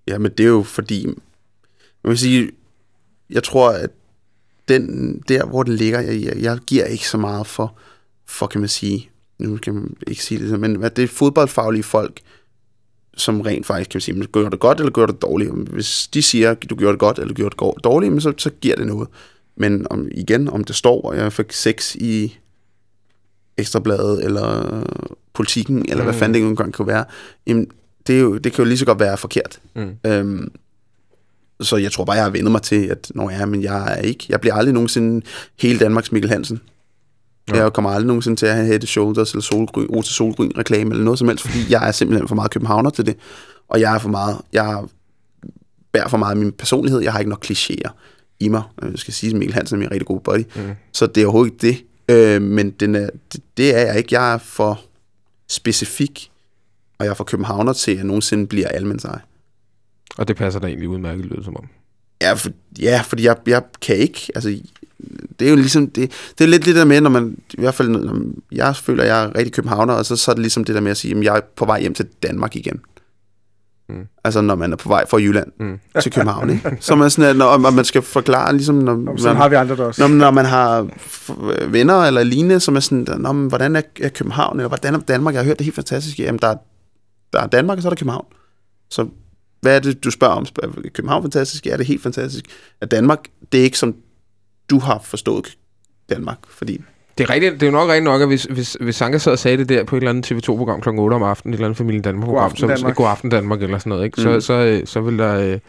Ja, 0.07 0.17
men 0.17 0.31
det 0.31 0.43
er 0.43 0.49
jo 0.49 0.63
fordi, 0.63 1.05
man 2.03 2.09
vil 2.09 2.17
sige, 2.17 2.51
jeg 3.29 3.43
tror, 3.43 3.69
at 3.69 3.89
den, 4.67 5.17
der, 5.27 5.45
hvor 5.45 5.63
det 5.63 5.73
ligger, 5.73 5.99
jeg, 5.99 6.21
jeg, 6.23 6.37
jeg 6.37 6.59
giver 6.67 6.85
ikke 6.85 7.07
så 7.07 7.17
meget 7.17 7.47
for, 7.47 7.77
for, 8.25 8.47
kan 8.47 8.61
man 8.61 8.69
sige, 8.69 9.09
nu 9.39 9.57
kan 9.57 9.73
man 9.73 9.95
ikke 10.07 10.23
sige 10.23 10.49
det, 10.49 10.59
men 10.59 10.83
at 10.83 10.95
det 10.95 11.03
er 11.03 11.07
fodboldfaglige 11.07 11.83
folk, 11.83 12.21
som 13.17 13.41
rent 13.41 13.65
faktisk 13.65 13.89
kan 13.89 14.01
sige, 14.01 14.25
gør 14.25 14.49
det 14.49 14.59
godt 14.59 14.79
eller 14.79 14.91
gør 14.91 15.05
det 15.05 15.21
dårligt. 15.21 15.51
Hvis 15.51 16.09
de 16.13 16.21
siger, 16.21 16.51
at 16.51 16.69
du 16.69 16.75
gjorde 16.75 16.91
det 16.91 16.99
godt 16.99 17.19
eller 17.19 17.33
gjorde 17.33 17.55
det 17.55 17.83
dårligt, 17.83 18.23
så, 18.23 18.33
så 18.37 18.49
giver 18.49 18.75
det 18.75 18.87
noget. 18.87 19.09
Men 19.55 19.87
om, 19.89 20.07
igen, 20.11 20.49
om 20.49 20.63
det 20.63 20.75
står, 20.75 21.01
og 21.01 21.17
jeg 21.17 21.33
fik 21.33 21.51
sex 21.51 21.95
i 21.95 22.37
Ekstrabladet, 23.57 24.25
eller 24.25 24.83
politikken, 25.33 25.85
eller 25.89 26.03
mm. 26.03 26.09
hvad 26.09 26.13
fanden 26.13 26.41
det 26.41 26.49
engang 26.49 26.73
kan 26.73 26.87
være, 26.87 27.05
jamen, 27.47 27.71
det, 28.07 28.15
er 28.15 28.19
jo, 28.19 28.37
det 28.37 28.53
kan 28.53 28.63
jo 28.63 28.67
lige 28.67 28.77
så 28.77 28.85
godt 28.85 28.99
være 28.99 29.17
forkert. 29.17 29.59
Mm. 29.75 29.95
Øhm, 30.05 30.51
så 31.61 31.77
jeg 31.77 31.91
tror 31.91 32.05
bare, 32.05 32.15
jeg 32.15 32.23
har 32.23 32.29
vendt 32.29 32.51
mig 32.51 32.61
til, 32.61 32.85
at 32.85 33.11
når 33.15 33.29
jeg 33.29 33.41
er, 33.41 33.45
men 33.45 33.63
jeg 33.63 33.93
er 33.93 34.01
ikke. 34.01 34.25
Jeg 34.29 34.41
bliver 34.41 34.55
aldrig 34.55 34.73
nogensinde 34.73 35.25
hele 35.59 35.79
Danmarks 35.79 36.11
Mikkel 36.11 36.31
Hansen. 36.31 36.61
Ja. 37.49 37.63
Jeg 37.63 37.73
kommer 37.73 37.89
aldrig 37.89 38.07
nogensinde 38.07 38.39
til 38.39 38.45
at 38.45 38.55
have 38.55 38.67
Head 38.67 38.81
Shoulders 38.81 39.31
eller 39.31 39.41
Solgryn, 39.41 39.85
Rota 39.85 40.09
Solgryn 40.09 40.51
reklame 40.57 40.91
eller 40.91 41.03
noget 41.03 41.19
som 41.19 41.27
helst, 41.27 41.45
fordi 41.45 41.59
jeg 41.69 41.87
er 41.87 41.91
simpelthen 41.91 42.27
for 42.27 42.35
meget 42.35 42.51
københavner 42.51 42.89
til 42.89 43.05
det. 43.05 43.15
Og 43.67 43.79
jeg 43.79 43.95
er 43.95 43.99
for 43.99 44.09
meget, 44.09 44.37
jeg 44.53 44.83
bærer 45.91 46.07
for 46.07 46.17
meget 46.17 46.31
af 46.31 46.37
min 46.37 46.51
personlighed. 46.51 47.01
Jeg 47.01 47.11
har 47.11 47.19
ikke 47.19 47.29
nok 47.29 47.45
klichéer 47.45 47.89
i 48.39 48.47
mig. 48.47 48.63
Jeg 48.81 48.91
skal 48.95 49.13
sige, 49.13 49.29
at 49.29 49.35
Mikkel 49.35 49.53
Hansen 49.53 49.75
er 49.75 49.79
min 49.79 49.91
rigtig 49.91 50.07
god 50.07 50.19
buddy. 50.19 50.43
Mm. 50.55 50.71
Så 50.91 51.07
det 51.07 51.21
er 51.23 51.25
overhovedet 51.25 51.51
ikke 51.51 51.67
det. 51.67 51.83
Øh, 52.15 52.41
men 52.41 52.71
den 52.71 52.95
er, 52.95 53.09
det, 53.33 53.41
det 53.57 53.75
er 53.75 53.79
jeg 53.79 53.97
ikke. 53.97 54.19
Jeg 54.19 54.33
er 54.33 54.37
for 54.37 54.81
specifik, 55.49 56.31
og 56.99 57.05
jeg 57.05 57.11
er 57.11 57.15
for 57.15 57.23
københavner 57.23 57.73
til, 57.73 57.91
at 57.91 57.97
jeg 57.97 58.05
nogensinde 58.05 58.47
bliver 58.47 58.67
almindelig 58.67 59.21
Og 60.17 60.27
det 60.27 60.35
passer 60.35 60.59
da 60.59 60.67
egentlig 60.67 60.89
udmærket, 60.89 61.25
lyder 61.25 61.43
som 61.43 61.55
om. 61.55 61.67
Ja, 62.21 62.33
for, 62.33 62.49
ja 62.79 63.01
fordi 63.07 63.23
jeg, 63.23 63.37
jeg 63.47 63.63
kan 63.81 63.95
ikke. 63.95 64.29
Altså, 64.35 64.59
det 65.39 65.45
er 65.45 65.49
jo 65.49 65.55
ligesom, 65.55 65.87
det, 65.87 66.11
det 66.37 66.43
er 66.43 66.47
lidt 66.47 66.65
det 66.65 66.75
der 66.75 66.85
med, 66.85 67.01
når 67.01 67.09
man, 67.09 67.37
i 67.53 67.61
hvert 67.61 67.73
fald, 67.73 67.89
når 67.89 68.19
jeg 68.51 68.75
føler, 68.75 69.03
at 69.03 69.09
jeg 69.09 69.23
er 69.23 69.35
rigtig 69.35 69.53
københavner, 69.53 69.93
og 69.93 70.05
så, 70.05 70.15
så 70.15 70.31
er 70.31 70.35
det 70.35 70.41
ligesom 70.41 70.63
det 70.63 70.75
der 70.75 70.81
med 70.81 70.91
at 70.91 70.97
sige, 70.97 71.17
at 71.17 71.23
jeg 71.23 71.37
er 71.37 71.41
på 71.55 71.65
vej 71.65 71.81
hjem 71.81 71.93
til 71.93 72.07
Danmark 72.23 72.55
igen. 72.55 72.81
Mm. 73.89 74.07
Altså 74.23 74.41
når 74.41 74.55
man 74.55 74.71
er 74.71 74.75
på 74.75 74.89
vej 74.89 75.07
fra 75.07 75.17
Jylland 75.17 75.51
mm. 75.59 75.79
til 76.01 76.11
København, 76.11 76.49
ikke? 76.49 76.77
Så 76.79 76.95
man 76.95 77.09
sådan, 77.09 77.35
når, 77.35 77.57
man 77.57 77.85
skal 77.85 78.01
forklare, 78.01 78.53
ligesom 78.53 78.75
når, 78.75 78.95
Nå, 78.95 79.17
sådan 79.17 79.29
man, 79.29 79.41
har 79.41 79.49
vi 79.49 79.55
andre 79.55 79.75
der 79.75 79.83
også. 79.83 80.01
Når, 80.01 80.15
når 80.15 80.31
man 80.31 80.45
har 80.45 80.87
venner 81.67 81.95
eller 81.95 82.23
lignende, 82.23 82.59
som 82.59 82.75
er 82.75 82.79
sådan, 82.79 83.07
når, 83.17 83.33
hvordan 83.33 83.75
er, 83.75 83.81
er 84.01 84.09
København, 84.09 84.59
eller 84.59 84.67
hvordan 84.67 84.95
er 84.95 84.99
Danmark? 84.99 85.33
Jeg 85.33 85.41
har 85.41 85.45
hørt 85.45 85.57
det 85.57 85.65
helt 85.65 85.75
fantastisk. 85.75 86.19
Jamen, 86.19 86.39
der 86.39 86.47
er, 86.47 86.55
der 87.33 87.39
er 87.39 87.47
Danmark, 87.47 87.77
og 87.77 87.81
så 87.81 87.87
er 87.87 87.89
der 87.89 87.95
København. 87.95 88.25
Så 88.89 89.07
hvad 89.61 89.75
er 89.75 89.79
det, 89.79 90.03
du 90.03 90.11
spørger 90.11 90.33
om? 90.33 90.45
Er 90.63 90.67
København 90.93 91.23
fantastisk? 91.23 91.65
Ja, 91.65 91.71
det 91.71 91.81
er 91.81 91.85
helt 91.85 92.03
fantastisk. 92.03 92.45
Er 92.81 92.85
Danmark, 92.85 93.19
det 93.51 93.59
er 93.59 93.63
ikke 93.63 93.77
som 93.77 93.95
du 94.69 94.79
har 94.79 94.99
forstået 95.03 95.57
Danmark, 96.09 96.37
fordi 96.49 96.81
det 97.17 97.23
er, 97.23 97.29
rigtigt, 97.29 97.53
det 97.53 97.63
er 97.63 97.67
jo 97.67 97.71
nok 97.71 97.89
rigtigt 97.89 98.03
nok, 98.03 98.21
at 98.21 98.27
hvis, 98.27 98.43
hvis, 98.43 98.77
hvis 98.79 98.95
Sanka 98.95 99.17
sad 99.17 99.31
og 99.31 99.39
sagde 99.39 99.57
det 99.57 99.69
der 99.69 99.83
på 99.83 99.95
et 99.95 99.99
eller 99.99 100.09
andet 100.09 100.31
TV2-program 100.31 100.81
kl. 100.81 100.89
8 100.89 101.15
om 101.15 101.23
aftenen, 101.23 101.53
et 101.53 101.57
eller 101.57 101.65
andet 101.65 101.77
Familien 101.77 102.01
Danmark-program, 102.01 102.55
så 102.55 102.67
Danmark. 102.67 102.95
God 102.95 103.07
aften 103.07 103.29
Danmark 103.29 103.61
eller 103.61 103.77
sådan 103.77 103.89
noget, 103.89 104.05
ikke? 104.05 104.21
Mm. 104.21 104.23
Så, 104.23 104.39
så, 104.39 104.53
øh, 104.53 104.81
så 104.85 105.01
vil 105.01 105.17
der... 105.17 105.39
Øh, 105.39 105.59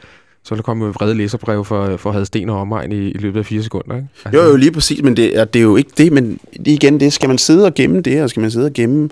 så 0.44 0.54
vil 0.54 0.56
der 0.56 0.62
komme 0.62 0.88
et 0.88 0.94
vrede 0.94 1.14
læserbrev 1.14 1.64
for, 1.64 1.96
for 1.96 2.10
at 2.10 2.14
have 2.14 2.26
sten 2.26 2.50
og 2.50 2.60
omegn 2.60 2.92
i, 2.92 3.08
i 3.08 3.18
løbet 3.18 3.38
af 3.38 3.46
fire 3.46 3.62
sekunder. 3.62 3.96
Ikke? 3.96 4.08
Altså. 4.24 4.40
Jo, 4.40 4.50
jo, 4.50 4.56
lige 4.56 4.72
præcis, 4.72 5.02
men 5.02 5.16
det 5.16 5.38
er, 5.38 5.44
det 5.44 5.58
er 5.58 5.62
jo 5.62 5.76
ikke 5.76 5.90
det, 5.98 6.12
men 6.12 6.38
igen, 6.52 7.00
det 7.00 7.12
skal 7.12 7.28
man 7.28 7.38
sidde 7.38 7.66
og 7.66 7.74
gemme 7.74 8.00
det, 8.00 8.22
og 8.22 8.30
skal 8.30 8.40
man 8.40 8.50
sidde 8.50 8.66
og 8.66 8.72
gemme 8.72 9.08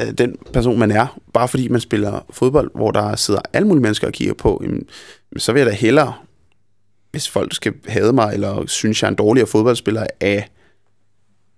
øh, 0.00 0.12
den 0.12 0.36
person, 0.52 0.78
man 0.78 0.90
er, 0.90 1.18
bare 1.34 1.48
fordi 1.48 1.68
man 1.68 1.80
spiller 1.80 2.24
fodbold, 2.30 2.70
hvor 2.74 2.90
der 2.90 3.16
sidder 3.16 3.40
alle 3.52 3.68
mulige 3.68 3.82
mennesker 3.82 4.06
og 4.06 4.12
kigger 4.12 4.34
på, 4.34 4.60
jamen, 4.64 4.86
så 5.36 5.52
vil 5.52 5.60
jeg 5.60 5.70
da 5.70 5.74
hellere, 5.74 6.12
hvis 7.10 7.28
folk 7.28 7.54
skal 7.54 7.72
hade 7.88 8.12
mig, 8.12 8.34
eller 8.34 8.66
synes, 8.66 9.02
jeg 9.02 9.08
er 9.08 9.10
en 9.10 9.16
dårligere 9.16 9.46
fodboldspiller 9.46 10.06
af 10.20 10.50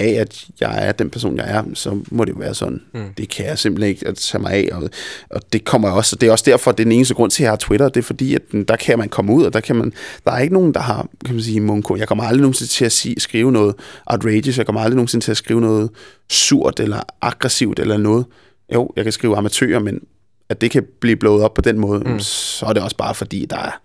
af, 0.04 0.20
at 0.20 0.44
jeg 0.60 0.88
er 0.88 0.92
den 0.92 1.10
person, 1.10 1.36
jeg 1.36 1.50
er, 1.50 1.64
så 1.74 2.00
må 2.10 2.24
det 2.24 2.32
jo 2.32 2.36
være 2.38 2.54
sådan. 2.54 2.82
Mm. 2.94 3.00
Det 3.16 3.28
kan 3.28 3.46
jeg 3.46 3.58
simpelthen 3.58 3.90
ikke 3.90 4.08
at 4.08 4.16
tage 4.16 4.42
mig 4.42 4.52
af, 4.52 4.68
og, 4.72 4.90
og 5.30 5.40
det 5.52 5.64
kommer 5.64 5.90
også, 5.90 6.16
det 6.16 6.26
er 6.26 6.32
også 6.32 6.44
derfor, 6.46 6.72
det 6.72 6.80
er 6.80 6.84
den 6.84 6.92
eneste 6.92 7.14
grund 7.14 7.30
til, 7.30 7.42
at 7.42 7.44
jeg 7.44 7.50
har 7.50 7.56
Twitter, 7.56 7.88
det 7.88 8.00
er 8.00 8.04
fordi, 8.04 8.34
at 8.34 8.42
der 8.68 8.76
kan 8.76 8.98
man 8.98 9.08
komme 9.08 9.32
ud, 9.32 9.44
og 9.44 9.52
der 9.52 9.60
kan 9.60 9.76
man, 9.76 9.92
der 10.24 10.32
er 10.32 10.38
ikke 10.38 10.54
nogen, 10.54 10.74
der 10.74 10.80
har, 10.80 11.08
kan 11.24 11.34
man 11.34 11.44
sige, 11.44 11.60
munko. 11.60 11.96
Jeg 11.96 12.08
kommer 12.08 12.24
aldrig 12.24 12.40
nogensinde 12.40 12.72
til 12.72 12.84
at 12.84 12.92
sige, 12.92 13.20
skrive 13.20 13.52
noget 13.52 13.74
outrageous, 14.06 14.58
jeg 14.58 14.66
kommer 14.66 14.80
aldrig 14.80 14.96
nogensinde 14.96 15.24
til 15.24 15.30
at 15.30 15.36
skrive 15.36 15.60
noget 15.60 15.90
surt, 16.30 16.80
eller 16.80 17.00
aggressivt, 17.20 17.78
eller 17.78 17.96
noget. 17.96 18.26
Jo, 18.74 18.90
jeg 18.96 19.04
kan 19.04 19.12
skrive 19.12 19.36
amatører, 19.36 19.78
men 19.78 20.00
at 20.48 20.60
det 20.60 20.70
kan 20.70 20.86
blive 21.00 21.16
blået 21.16 21.42
op 21.42 21.54
på 21.54 21.60
den 21.60 21.78
måde, 21.78 22.00
mm. 22.00 22.20
så 22.20 22.66
er 22.66 22.72
det 22.72 22.82
også 22.82 22.96
bare 22.96 23.14
fordi, 23.14 23.46
der 23.50 23.56
er, 23.56 23.80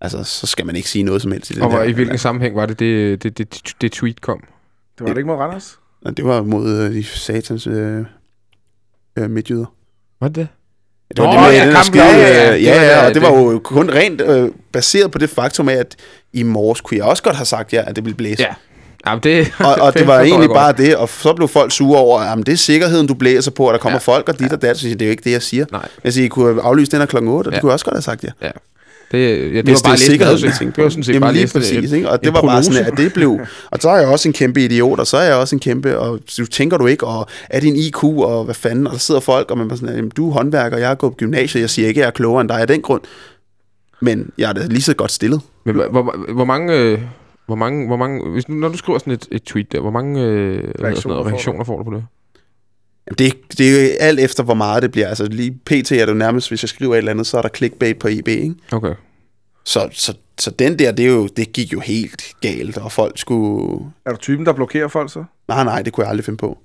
altså, 0.00 0.24
så 0.24 0.46
skal 0.46 0.66
man 0.66 0.76
ikke 0.76 0.88
sige 0.88 1.02
noget 1.02 1.22
som 1.22 1.32
helst 1.32 1.50
i 1.50 1.54
det 1.54 1.62
Og 1.62 1.70
der. 1.70 1.82
i 1.82 1.92
hvilken 1.92 2.18
sammenhæng 2.18 2.56
var 2.56 2.66
det, 2.66 2.78
det, 2.78 3.22
det, 3.22 3.38
det, 3.38 3.72
det 3.80 3.92
tweet 3.92 4.20
kom? 4.20 4.44
Det 5.02 5.08
var 5.08 5.14
det 5.14 5.18
ikke 5.18 5.28
mod 5.28 5.36
Randers? 5.36 5.78
Ja, 6.04 6.10
det 6.10 6.24
var 6.24 6.42
mod 6.42 6.68
øh, 6.78 6.94
de 6.94 7.04
satans 7.04 7.66
øh, 7.66 8.04
øh, 9.18 9.30
midtjyder. 9.30 9.74
Hvad 10.18 10.30
det? 10.30 10.48
Det 11.16 11.24
var 11.24 11.28
oh, 11.28 11.34
det 11.34 11.42
med 11.42 11.52
ja, 11.52 11.76
den 11.76 11.84
skide, 11.84 12.04
ja, 12.04 12.54
ja, 12.54 12.56
ja, 12.56 12.82
ja, 12.82 13.06
og 13.06 13.14
det 13.14 13.22
var 13.22 13.28
jo 13.28 13.60
kun 13.64 13.90
rent 13.90 14.20
øh, 14.20 14.48
baseret 14.72 15.10
på 15.10 15.18
det 15.18 15.30
faktum 15.30 15.68
af, 15.68 15.74
at 15.74 15.96
i 16.32 16.42
morges 16.42 16.80
kunne 16.80 16.98
jeg 16.98 17.06
også 17.06 17.22
godt 17.22 17.36
have 17.36 17.46
sagt 17.46 17.72
ja, 17.72 17.82
at 17.86 17.96
det 17.96 18.04
ville 18.04 18.16
blæse. 18.16 18.42
Ja. 18.42 18.54
Jamen, 19.06 19.22
det, 19.22 19.52
og, 19.58 19.74
og 19.80 19.94
det 19.98 20.06
var 20.06 20.20
egentlig 20.20 20.50
bare 20.50 20.72
det, 20.72 20.96
og 20.96 21.08
så 21.08 21.34
blev 21.34 21.48
folk 21.48 21.72
sure 21.72 21.98
over, 21.98 22.20
at 22.20 22.46
det 22.46 22.52
er 22.52 22.56
sikkerheden, 22.56 23.06
du 23.06 23.14
blæser 23.14 23.50
på, 23.50 23.68
at 23.68 23.72
der 23.72 23.78
kommer 23.78 24.00
ja. 24.06 24.12
folk 24.12 24.28
og 24.28 24.38
dit 24.38 24.48
ja. 24.48 24.52
og 24.52 24.62
dat, 24.62 24.78
så 24.78 24.88
det 24.88 25.02
er 25.02 25.06
jo 25.06 25.10
ikke 25.10 25.24
det, 25.24 25.32
jeg 25.32 25.42
siger. 25.42 25.64
Nej. 25.72 25.88
Jeg 26.04 26.12
siger, 26.12 26.24
I 26.24 26.28
kunne 26.28 26.62
aflyse 26.62 26.92
den 26.92 26.98
her 26.98 27.06
klokken 27.06 27.30
8, 27.30 27.48
og 27.48 27.52
ja. 27.52 27.54
det 27.54 27.60
kunne 27.60 27.70
jeg 27.70 27.72
også 27.72 27.84
godt 27.84 27.96
have 27.96 28.02
sagt 28.02 28.24
ja. 28.24 28.30
ja. 28.42 28.50
Det, 29.12 29.54
ja, 29.54 29.60
det 29.62 29.68
var 29.68 29.80
bare 29.84 29.92
det 29.92 30.00
sikkerhed, 30.00 30.38
jeg 30.44 30.52
tænkte 30.58 30.76
Det 30.76 30.84
var 30.84 30.90
sådan 30.90 31.04
set 31.04 31.12
Jamen, 31.12 31.26
bare 31.26 31.32
lige 31.32 31.48
præcis, 31.52 31.92
ikke? 31.92 32.10
Og 32.10 32.24
det 32.24 32.34
var 32.34 32.42
bare 32.42 32.62
sådan, 32.62 32.86
at 32.86 32.96
det 32.96 33.12
blev... 33.12 33.40
Og 33.70 33.78
så 33.80 33.90
er 33.90 33.98
jeg 33.98 34.08
også 34.08 34.28
en 34.28 34.32
kæmpe 34.32 34.64
idiot, 34.64 34.98
og 34.98 35.06
så 35.06 35.16
er 35.16 35.22
jeg 35.22 35.34
også 35.34 35.56
en 35.56 35.60
kæmpe... 35.60 35.98
Og 35.98 36.20
du 36.38 36.46
tænker 36.46 36.78
du 36.78 36.86
ikke, 36.86 37.06
og 37.06 37.26
er 37.50 37.60
din 37.60 37.76
IQ, 37.76 38.04
og 38.04 38.44
hvad 38.44 38.54
fanden? 38.54 38.86
Og 38.86 38.92
der 38.92 38.98
sidder 38.98 39.20
folk, 39.20 39.50
og 39.50 39.58
man 39.58 39.68
bare 39.68 39.78
sådan, 39.78 40.10
du 40.16 40.28
er 40.28 40.32
håndværker, 40.32 40.76
jeg 40.76 40.88
har 40.88 40.94
gået 40.94 41.12
på 41.12 41.16
gymnasiet, 41.16 41.60
jeg 41.60 41.70
siger 41.70 41.88
ikke, 41.88 42.00
at 42.00 42.02
jeg 42.02 42.06
er 42.06 42.12
klogere 42.12 42.40
end 42.40 42.48
dig 42.48 42.60
af 42.60 42.66
den 42.66 42.82
grund. 42.82 43.00
Men 44.00 44.30
jeg 44.38 44.48
er 44.48 44.52
da 44.52 44.66
lige 44.66 44.82
så 44.82 44.94
godt 44.94 45.12
stillet. 45.12 45.40
Men 45.64 45.74
hvor, 45.74 45.88
hvor, 45.88 46.32
hvor 46.32 46.44
mange... 46.44 46.78
Øh, 46.78 46.98
hvor 47.46 47.56
mange, 47.56 47.86
hvor 47.86 47.96
mange, 47.96 48.30
hvis, 48.30 48.48
når 48.48 48.68
du 48.68 48.76
skriver 48.76 48.98
sådan 48.98 49.12
et, 49.12 49.28
et 49.30 49.42
tweet 49.42 49.72
der, 49.72 49.80
hvor 49.80 49.90
mange 49.90 50.22
øh, 50.22 50.64
reaktioner, 50.82 51.16
noget, 51.16 51.32
reaktioner 51.32 51.64
får 51.64 51.78
du 51.78 51.84
på 51.84 51.90
det? 51.90 52.04
Det, 53.18 53.34
det 53.58 53.60
er 53.68 53.82
jo 53.82 53.96
alt 54.00 54.20
efter, 54.20 54.42
hvor 54.42 54.54
meget 54.54 54.82
det 54.82 54.92
bliver. 54.92 55.08
Altså 55.08 55.24
lige 55.24 55.50
pt. 55.64 55.92
er 55.92 56.06
det 56.06 56.16
nærmest, 56.16 56.48
hvis 56.48 56.62
jeg 56.62 56.68
skriver 56.68 56.94
et 56.94 56.98
eller 56.98 57.10
andet, 57.10 57.26
så 57.26 57.38
er 57.38 57.42
der 57.42 57.48
clickbait 57.48 57.98
på 57.98 58.08
EB, 58.08 58.28
ikke? 58.28 58.54
Okay. 58.72 58.94
Så, 59.64 59.88
så, 59.92 60.14
så 60.38 60.50
den 60.50 60.78
der, 60.78 60.92
det, 60.92 61.06
er 61.06 61.10
jo, 61.10 61.26
det 61.26 61.52
gik 61.52 61.72
jo 61.72 61.80
helt 61.80 62.22
galt, 62.40 62.78
og 62.78 62.92
folk 62.92 63.18
skulle... 63.18 63.84
Er 64.06 64.10
du 64.10 64.16
typen, 64.16 64.46
der 64.46 64.52
blokerer 64.52 64.88
folk 64.88 65.12
så? 65.12 65.24
Nej, 65.48 65.64
nej, 65.64 65.82
det 65.82 65.92
kunne 65.92 66.04
jeg 66.04 66.10
aldrig 66.10 66.24
finde 66.24 66.36
på. 66.36 66.58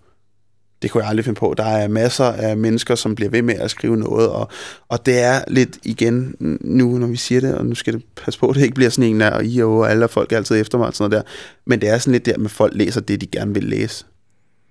Det 0.81 0.91
kunne 0.91 1.03
jeg 1.03 1.09
aldrig 1.09 1.25
finde 1.25 1.39
på. 1.39 1.53
Der 1.57 1.63
er 1.63 1.87
masser 1.87 2.25
af 2.25 2.57
mennesker, 2.57 2.95
som 2.95 3.15
bliver 3.15 3.29
ved 3.29 3.41
med 3.41 3.55
at 3.55 3.71
skrive 3.71 3.97
noget, 3.97 4.29
og, 4.29 4.49
og 4.89 5.05
det 5.05 5.19
er 5.19 5.43
lidt 5.47 5.77
igen, 5.83 6.35
nu 6.61 6.97
når 6.97 7.07
vi 7.07 7.15
siger 7.15 7.41
det, 7.41 7.55
og 7.55 7.65
nu 7.65 7.75
skal 7.75 7.93
det 7.93 8.03
passe 8.15 8.39
på, 8.39 8.49
at 8.49 8.55
det 8.55 8.61
ikke 8.61 8.75
bliver 8.75 8.89
sådan 8.89 9.09
en 9.09 9.19
der, 9.19 9.31
og 9.31 9.45
I 9.45 9.61
og 9.61 9.91
alle 9.91 10.07
folk 10.07 10.31
er 10.31 10.37
altid 10.37 10.61
efter 10.61 10.77
mig, 10.77 10.87
og 10.87 10.93
sådan 10.93 11.09
noget 11.09 11.25
der. 11.25 11.31
Men 11.65 11.81
det 11.81 11.89
er 11.89 11.97
sådan 11.97 12.11
lidt 12.11 12.25
der, 12.25 12.45
at 12.45 12.51
folk 12.51 12.73
læser 12.75 13.01
det, 13.01 13.21
de 13.21 13.27
gerne 13.27 13.53
vil 13.53 13.63
læse, 13.63 14.05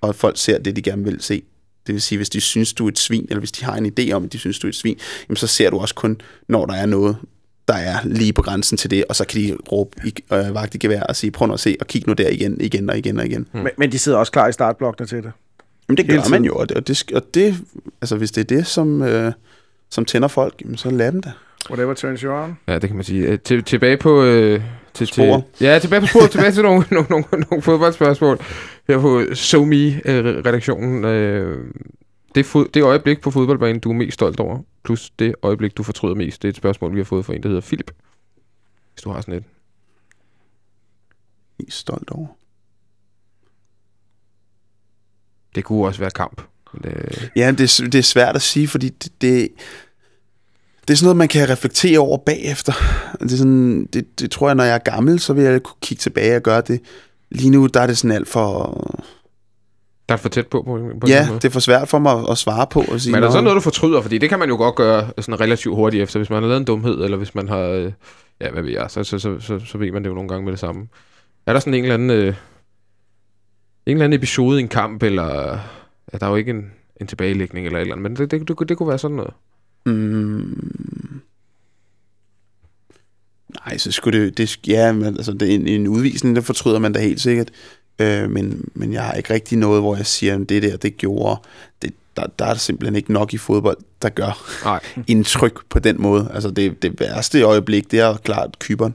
og 0.01 0.15
folk 0.15 0.39
ser 0.39 0.59
det, 0.59 0.77
de 0.77 0.83
gerne 0.83 1.05
vil 1.05 1.21
se. 1.21 1.43
Det 1.87 1.93
vil 1.93 2.03
sige, 2.03 2.17
hvis 2.17 2.31
de 2.31 2.41
synes, 2.41 2.73
du 2.73 2.85
er 2.85 2.89
et 2.89 2.99
svin, 2.99 3.27
eller 3.29 3.39
hvis 3.39 3.53
de 3.53 3.65
har 3.65 3.77
en 3.77 3.93
idé 3.99 4.13
om, 4.13 4.25
at 4.25 4.33
de 4.33 4.39
synes, 4.39 4.59
du 4.59 4.67
er 4.67 4.69
et 4.69 4.75
svin, 4.75 4.99
jamen 5.29 5.37
så 5.37 5.47
ser 5.47 5.71
du 5.71 5.79
også 5.79 5.95
kun, 5.95 6.21
når 6.49 6.67
der 6.67 6.75
er 6.75 6.87
noget, 6.87 7.17
der 7.69 7.75
er 7.75 7.97
lige 8.05 8.33
på 8.33 8.43
grænsen 8.43 8.79
til 8.79 8.91
det, 8.91 9.05
og 9.09 9.17
så 9.17 9.27
kan 9.27 9.41
de 9.41 9.57
råbe 9.73 9.91
i 10.05 10.15
øh, 10.33 10.55
vagt 10.55 10.75
i 10.75 10.79
gevær 10.79 11.03
og 11.03 11.17
sige, 11.17 11.31
prøv 11.31 11.49
nu 11.49 11.55
at 11.55 11.61
se, 11.61 11.77
og 11.81 11.87
kig 11.87 12.03
nu 12.07 12.13
der 12.13 12.29
igen, 12.29 12.61
igen 12.61 12.91
og 12.91 12.99
igen 12.99 13.19
og 13.19 13.27
igen. 13.27 13.47
Hmm. 13.53 13.63
Men, 13.63 13.73
men 13.79 13.93
de 13.93 13.99
sidder 13.99 14.19
også 14.19 14.33
klar 14.33 14.49
i 14.49 14.53
startblokkene 14.53 15.07
til 15.07 15.23
det? 15.23 15.33
Jamen 15.89 15.97
det 15.97 16.07
Hele 16.07 16.17
gør 16.17 16.23
tiden. 16.23 16.31
man 16.31 16.45
jo, 16.45 16.55
og 16.55 16.69
det, 16.69 16.77
og 16.77 16.89
det, 16.89 17.13
og 17.15 17.23
det, 17.35 17.57
altså 18.01 18.17
hvis 18.17 18.31
det 18.31 18.41
er 18.41 18.57
det, 18.57 18.67
som, 18.67 19.03
øh, 19.03 19.33
som 19.91 20.05
tænder 20.05 20.29
folk, 20.29 20.55
jamen, 20.61 20.77
så 20.77 20.91
lad 20.91 21.13
dem 21.13 21.23
da. 21.23 21.33
Whatever 21.71 21.95
turns 21.95 22.21
you 22.21 22.33
on. 22.33 22.59
Ja, 22.69 22.79
det 22.79 22.89
kan 22.89 22.97
man 22.97 23.05
sige. 23.05 23.27
Øh, 23.27 23.39
til, 23.39 23.65
tilbage 23.65 23.97
på... 23.97 24.23
Øh, 24.23 24.61
til, 24.95 25.07
til, 25.07 25.43
ja, 25.61 25.79
tilbage 25.79 26.01
på 26.01 26.07
sporet, 26.07 26.31
tilbage 26.31 26.53
til 26.53 26.63
nogle, 26.63 26.85
nogle, 26.91 27.07
nogle, 27.11 27.25
nogle 27.51 27.63
fodboldspørgsmål 27.63 28.41
her 28.89 29.01
på 29.01 29.23
SoMe-redaktionen. 29.35 31.05
Øh, 31.05 31.75
det, 32.35 32.47
fod, 32.47 32.69
det 32.75 32.83
øjeblik 32.83 33.21
på 33.21 33.31
fodboldbanen, 33.31 33.81
du 33.81 33.91
er 33.91 33.95
mest 33.95 34.15
stolt 34.15 34.41
over, 34.41 34.59
plus 34.85 35.11
det 35.19 35.35
øjeblik, 35.43 35.77
du 35.77 35.83
fortryder 35.83 36.15
mest, 36.15 36.43
det 36.43 36.49
er 36.49 36.51
et 36.53 36.57
spørgsmål, 36.57 36.93
vi 36.95 36.99
har 37.01 37.05
fået 37.05 37.25
fra 37.27 37.35
en, 37.35 37.43
der 37.43 37.49
hedder 37.49 37.61
Philip. 37.63 37.91
Hvis 38.95 39.03
du 39.03 39.11
har 39.11 39.21
sådan 39.21 39.35
et. 39.35 39.45
Mest 41.59 41.77
stolt 41.79 42.11
over? 42.11 42.27
Det 45.55 45.65
kunne 45.65 45.87
også 45.87 46.01
være 46.01 46.11
kamp. 46.11 46.43
Men, 46.73 46.93
øh, 46.93 47.29
Ja, 47.37 47.51
det, 47.51 47.81
er- 47.81 47.89
det 47.93 47.99
er 47.99 48.03
svært 48.03 48.37
at 48.37 48.43
sige, 48.43 48.69
fordi 48.69 48.89
det, 48.89 49.13
det, 49.21 49.49
det 50.89 50.95
er 50.95 50.97
sådan 50.97 51.05
noget, 51.07 51.17
man 51.17 51.29
kan 51.29 51.49
reflektere 51.49 51.99
over 51.99 52.19
bagefter. 52.19 52.73
Det, 53.21 53.33
er 53.33 53.37
sådan, 53.37 53.87
det, 53.87 54.21
det 54.21 54.31
tror 54.31 54.49
jeg, 54.49 54.55
når 54.55 54.65
jeg 54.65 54.75
er 54.75 54.79
gammel, 54.79 55.21
så 55.21 55.33
vil 55.33 55.45
jeg 55.45 55.63
kunne 55.63 55.77
kigge 55.81 56.01
tilbage 56.01 56.37
og 56.37 56.43
gøre 56.43 56.61
det. 56.61 56.81
Lige 57.31 57.51
nu, 57.51 57.67
der 57.67 57.81
er 57.81 57.87
det 57.87 57.99
sådan 57.99 58.17
alt 58.17 58.29
for... 58.29 58.67
der 60.09 60.15
er 60.15 60.19
for 60.19 60.29
tæt 60.29 60.47
på 60.47 60.63
på, 60.63 60.91
på 61.01 61.07
Ja, 61.07 61.29
det 61.35 61.45
er 61.45 61.51
for 61.51 61.61
svært 61.61 61.89
for 61.89 61.99
mig 61.99 62.31
at, 62.31 62.39
svare 62.39 62.67
på. 62.71 62.81
Og 62.93 63.01
sige, 63.01 63.13
Men 63.13 63.17
er 63.17 63.21
der 63.21 63.29
"Nå, 63.29 63.33
så 63.33 63.41
noget, 63.41 63.57
du 63.57 63.61
fortryder? 63.61 64.01
Fordi 64.01 64.19
det 64.19 64.29
kan 64.29 64.39
man 64.39 64.49
jo 64.49 64.57
godt 64.57 64.75
gøre 64.75 65.11
sådan 65.19 65.41
relativt 65.41 65.75
hurtigt 65.77 66.03
efter. 66.03 66.19
Hvis 66.19 66.31
man 66.31 66.43
har 66.43 66.49
lavet 66.49 66.61
en 66.61 66.67
dumhed, 66.67 67.05
eller 67.05 67.17
hvis 67.17 67.35
man 67.35 67.49
har... 67.49 67.59
Øh, 67.59 67.93
ja, 68.41 68.51
hvad 68.51 68.63
ved 68.63 68.71
jeg, 68.73 68.91
så, 68.91 69.05
så, 69.05 69.19
så, 69.19 69.41
så, 69.41 69.59
så 69.59 69.79
ved 69.79 69.93
man 69.93 70.03
det 70.03 70.09
jo 70.09 70.15
nogle 70.15 70.29
gange 70.29 70.45
med 70.45 70.53
det 70.53 70.61
samme. 70.61 70.89
Er 71.47 71.53
der 71.53 71.61
sådan 71.61 71.75
en 71.75 71.83
eller 71.85 71.95
anden... 71.95 72.11
Øh, 72.11 72.27
en 72.27 73.93
eller 73.93 74.05
anden 74.05 74.19
episode 74.19 74.59
i 74.59 74.63
en 74.63 74.69
kamp, 74.69 75.03
eller... 75.03 75.59
Ja, 76.13 76.19
der 76.19 76.27
er 76.27 76.31
jo 76.31 76.37
ikke 76.37 76.51
en, 76.51 76.71
en 77.01 77.07
tilbagelægning 77.07 77.67
eller 77.67 77.79
et 77.79 77.81
eller 77.81 77.95
andet, 77.97 78.03
men 78.11 78.17
det, 78.17 78.31
det, 78.49 78.49
det, 78.59 78.69
det 78.69 78.77
kunne 78.79 78.89
være 78.89 78.99
sådan 78.99 79.17
noget. 79.17 79.35
Mm, 79.87 81.21
nej, 83.67 83.79
så 83.79 83.93
skulle 83.93 84.25
det... 84.25 84.39
det 84.39 84.59
ja, 84.67 84.93
men, 84.93 85.05
altså, 85.05 85.33
det 85.33 85.55
en, 85.55 85.67
en 85.67 85.89
udvisning, 85.89 86.37
det 86.37 86.45
fortryder 86.45 86.79
man 86.79 86.93
da 86.93 87.01
helt 87.01 87.21
sikkert. 87.21 87.51
Øh, 87.99 88.31
men, 88.31 88.69
men 88.75 88.93
jeg 88.93 89.03
har 89.03 89.13
ikke 89.13 89.35
rigtig 89.35 89.59
noget, 89.59 89.83
hvor 89.83 89.97
jeg 89.97 90.07
siger, 90.07 90.35
at 90.35 90.49
det 90.49 90.63
der, 90.63 90.77
det 90.77 90.97
gjorde... 90.97 91.41
Det, 91.83 91.93
der, 92.17 92.27
der 92.39 92.45
er 92.45 92.55
simpelthen 92.55 92.97
ikke 92.97 93.13
nok 93.13 93.35
i 93.35 93.39
fodbold, 93.39 93.77
der 94.03 94.09
gør 94.09 94.61
Nej. 94.65 94.81
indtryk 95.07 95.61
på 95.69 95.79
den 95.79 96.03
måde. 96.03 96.31
Altså 96.35 96.51
det, 96.51 96.83
det 96.83 97.01
værste 97.01 97.43
øjeblik, 97.43 97.91
det 97.91 98.01
er 98.01 98.17
klart 98.17 98.59
Kyberen. 98.59 98.95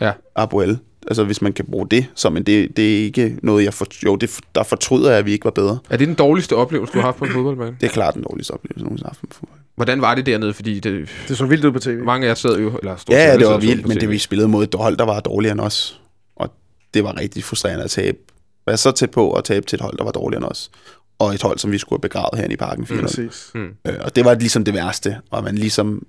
Ja. 0.00 0.12
Abuel. 0.36 0.78
Altså 1.06 1.24
hvis 1.24 1.42
man 1.42 1.52
kan 1.52 1.64
bruge 1.64 1.86
det 1.88 2.06
som, 2.14 2.32
men 2.32 2.42
det, 2.42 2.76
det 2.76 2.98
er 2.98 3.04
ikke 3.04 3.38
noget, 3.42 3.64
jeg 3.64 3.74
for, 3.74 3.86
jo, 4.04 4.16
det, 4.16 4.38
der 4.54 4.62
fortryder 4.62 5.10
jeg, 5.10 5.18
at 5.18 5.26
vi 5.26 5.32
ikke 5.32 5.44
var 5.44 5.50
bedre. 5.50 5.78
Er 5.90 5.96
det 5.96 6.08
den 6.08 6.14
dårligste 6.14 6.56
oplevelse, 6.56 6.92
du 6.92 6.98
har 6.98 7.04
haft 7.04 7.16
på 7.16 7.24
en 7.24 7.30
fodboldbane? 7.30 7.76
Det 7.80 7.86
er 7.86 7.90
klart 7.90 8.14
den 8.14 8.22
dårligste 8.22 8.50
oplevelse, 8.50 8.78
jeg 8.78 8.84
nogensinde 8.84 9.06
har 9.06 9.10
haft 9.10 9.22
med 9.22 9.30
fodbold. 9.32 9.58
Hvordan 9.76 10.00
var 10.00 10.14
det 10.14 10.26
dernede? 10.26 10.54
Fordi 10.54 10.80
det, 10.80 11.08
Det 11.28 11.36
så 11.38 11.46
vildt 11.46 11.64
ud 11.64 11.72
på 11.72 11.78
tv. 11.78 11.98
mange 12.04 12.24
af 12.26 12.28
jer 12.28 12.34
sad 12.34 12.58
jo... 12.58 12.78
Eller 12.78 12.96
stort 12.96 13.14
set 13.14 13.18
Ja, 13.20 13.24
alle 13.24 13.44
det 13.44 13.52
var 13.52 13.58
vildt, 13.58 13.88
men 13.88 14.00
det 14.00 14.08
vi 14.10 14.18
spillede 14.18 14.48
mod 14.48 14.64
et 14.64 14.74
hold, 14.74 14.96
der 14.96 15.04
var 15.04 15.20
dårligere 15.20 15.52
end 15.52 15.60
os. 15.60 16.00
Og 16.36 16.54
det 16.94 17.04
var 17.04 17.20
rigtig 17.20 17.44
frustrerende 17.44 17.84
at 17.84 17.90
tabe. 17.90 18.18
Være 18.66 18.76
så 18.76 18.90
tæt 18.92 19.10
på 19.10 19.32
at 19.32 19.44
tabe 19.44 19.66
til 19.66 19.76
et 19.76 19.80
hold, 19.80 19.96
der 19.98 20.04
var 20.04 20.10
dårligere 20.12 20.42
end 20.44 20.50
os. 20.50 20.70
Og 21.18 21.34
et 21.34 21.42
hold, 21.42 21.58
som 21.58 21.72
vi 21.72 21.78
skulle 21.78 21.96
have 21.98 22.08
begravet 22.08 22.36
herinde 22.38 22.52
i 22.52 22.56
parken. 22.56 22.86
4 22.86 23.00
Præcis. 23.00 23.50
Mm. 23.54 23.68
øh, 23.88 23.94
og 24.00 24.16
det 24.16 24.24
var 24.24 24.34
ligesom 24.34 24.64
det 24.64 24.74
værste, 24.74 25.16
og 25.30 25.44
man 25.44 25.54
ligesom 25.54 26.06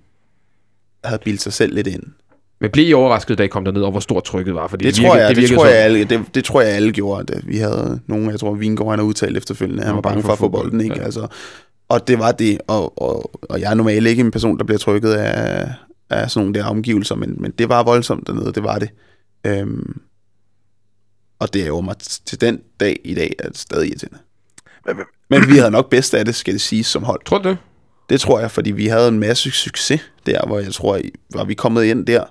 havde 1.03 1.21
bildt 1.25 1.41
sig 1.41 1.53
selv 1.53 1.73
lidt 1.75 1.87
ind. 1.87 2.03
Men 2.61 2.71
blev 2.71 2.87
I 2.89 2.93
overrasket, 2.93 3.37
da 3.37 3.43
I 3.43 3.47
kom 3.47 3.65
derned, 3.65 3.81
over 3.81 3.91
hvor 3.91 3.99
stort 3.99 4.23
trykket 4.23 4.55
var? 4.55 4.67
Fordi 4.67 4.85
Det, 4.85 4.97
virkede- 4.97 5.07
tror 5.07 5.15
jeg, 5.17 5.29
det, 5.29 5.37
virkede 5.37 5.55
tror 5.55 5.65
jeg, 5.65 5.75
alle, 5.77 6.03
det, 6.03 6.21
det 6.35 6.43
tror 6.43 6.61
jeg 6.61 6.71
alle 6.71 6.91
gjorde. 6.91 7.33
At 7.35 7.47
vi 7.47 7.57
havde 7.57 7.99
nogle, 8.07 8.29
jeg 8.31 8.39
tror 8.39 8.53
Vingård 8.53 8.89
han 8.89 8.99
har 8.99 9.05
udtalt 9.05 9.37
efterfølgende, 9.37 9.83
han 9.83 9.95
var 9.95 10.01
bange 10.01 10.23
for 10.23 10.31
at 10.33 10.37
få 10.39 10.47
bolden. 10.49 10.81
Ikke? 10.81 10.95
Ja. 10.97 11.03
Altså, 11.03 11.27
og 11.89 12.07
det 12.07 12.19
var 12.19 12.31
det, 12.31 12.59
og, 12.67 13.01
og, 13.01 13.31
og 13.49 13.61
jeg 13.61 13.71
er 13.71 13.75
normalt 13.75 14.07
ikke 14.07 14.19
en 14.21 14.31
person, 14.31 14.57
der 14.57 14.63
bliver 14.63 14.79
trykket 14.79 15.13
af, 15.13 15.69
af 16.09 16.31
sådan 16.31 16.45
nogle 16.45 16.59
der 16.59 16.65
omgivelser, 16.65 17.15
men, 17.15 17.35
men 17.39 17.51
det 17.51 17.69
var 17.69 17.83
voldsomt 17.83 18.27
dernede, 18.27 18.53
det 18.53 18.63
var 18.63 18.79
det. 18.79 18.89
Øhm, 19.45 20.01
og 21.39 21.53
det 21.53 21.61
er 21.61 21.67
jo 21.67 21.81
mig 21.81 21.95
til 22.25 22.41
den 22.41 22.61
dag 22.79 22.99
i 23.03 23.13
dag, 23.13 23.33
er 23.39 23.47
det 23.47 23.57
stadig 23.57 23.89
irriterende. 23.89 24.19
Men 25.29 25.47
vi 25.47 25.57
havde 25.57 25.71
nok 25.71 25.89
bedst 25.89 26.13
af 26.13 26.25
det, 26.25 26.35
skal 26.35 26.53
det 26.53 26.61
siges, 26.61 26.87
som 26.87 27.03
hold. 27.03 27.21
Tror 27.25 27.37
du 27.37 27.49
det? 27.49 27.57
Det 28.09 28.21
tror 28.21 28.39
jeg, 28.39 28.51
fordi 28.51 28.71
vi 28.71 28.87
havde 28.87 29.07
en 29.07 29.19
masse 29.19 29.51
succes 29.51 30.01
der, 30.25 30.45
hvor 30.47 30.59
jeg 30.59 30.73
tror, 30.73 30.99
var 31.33 31.43
vi 31.43 31.53
kommet 31.53 31.83
ind 31.83 32.05
der, 32.05 32.23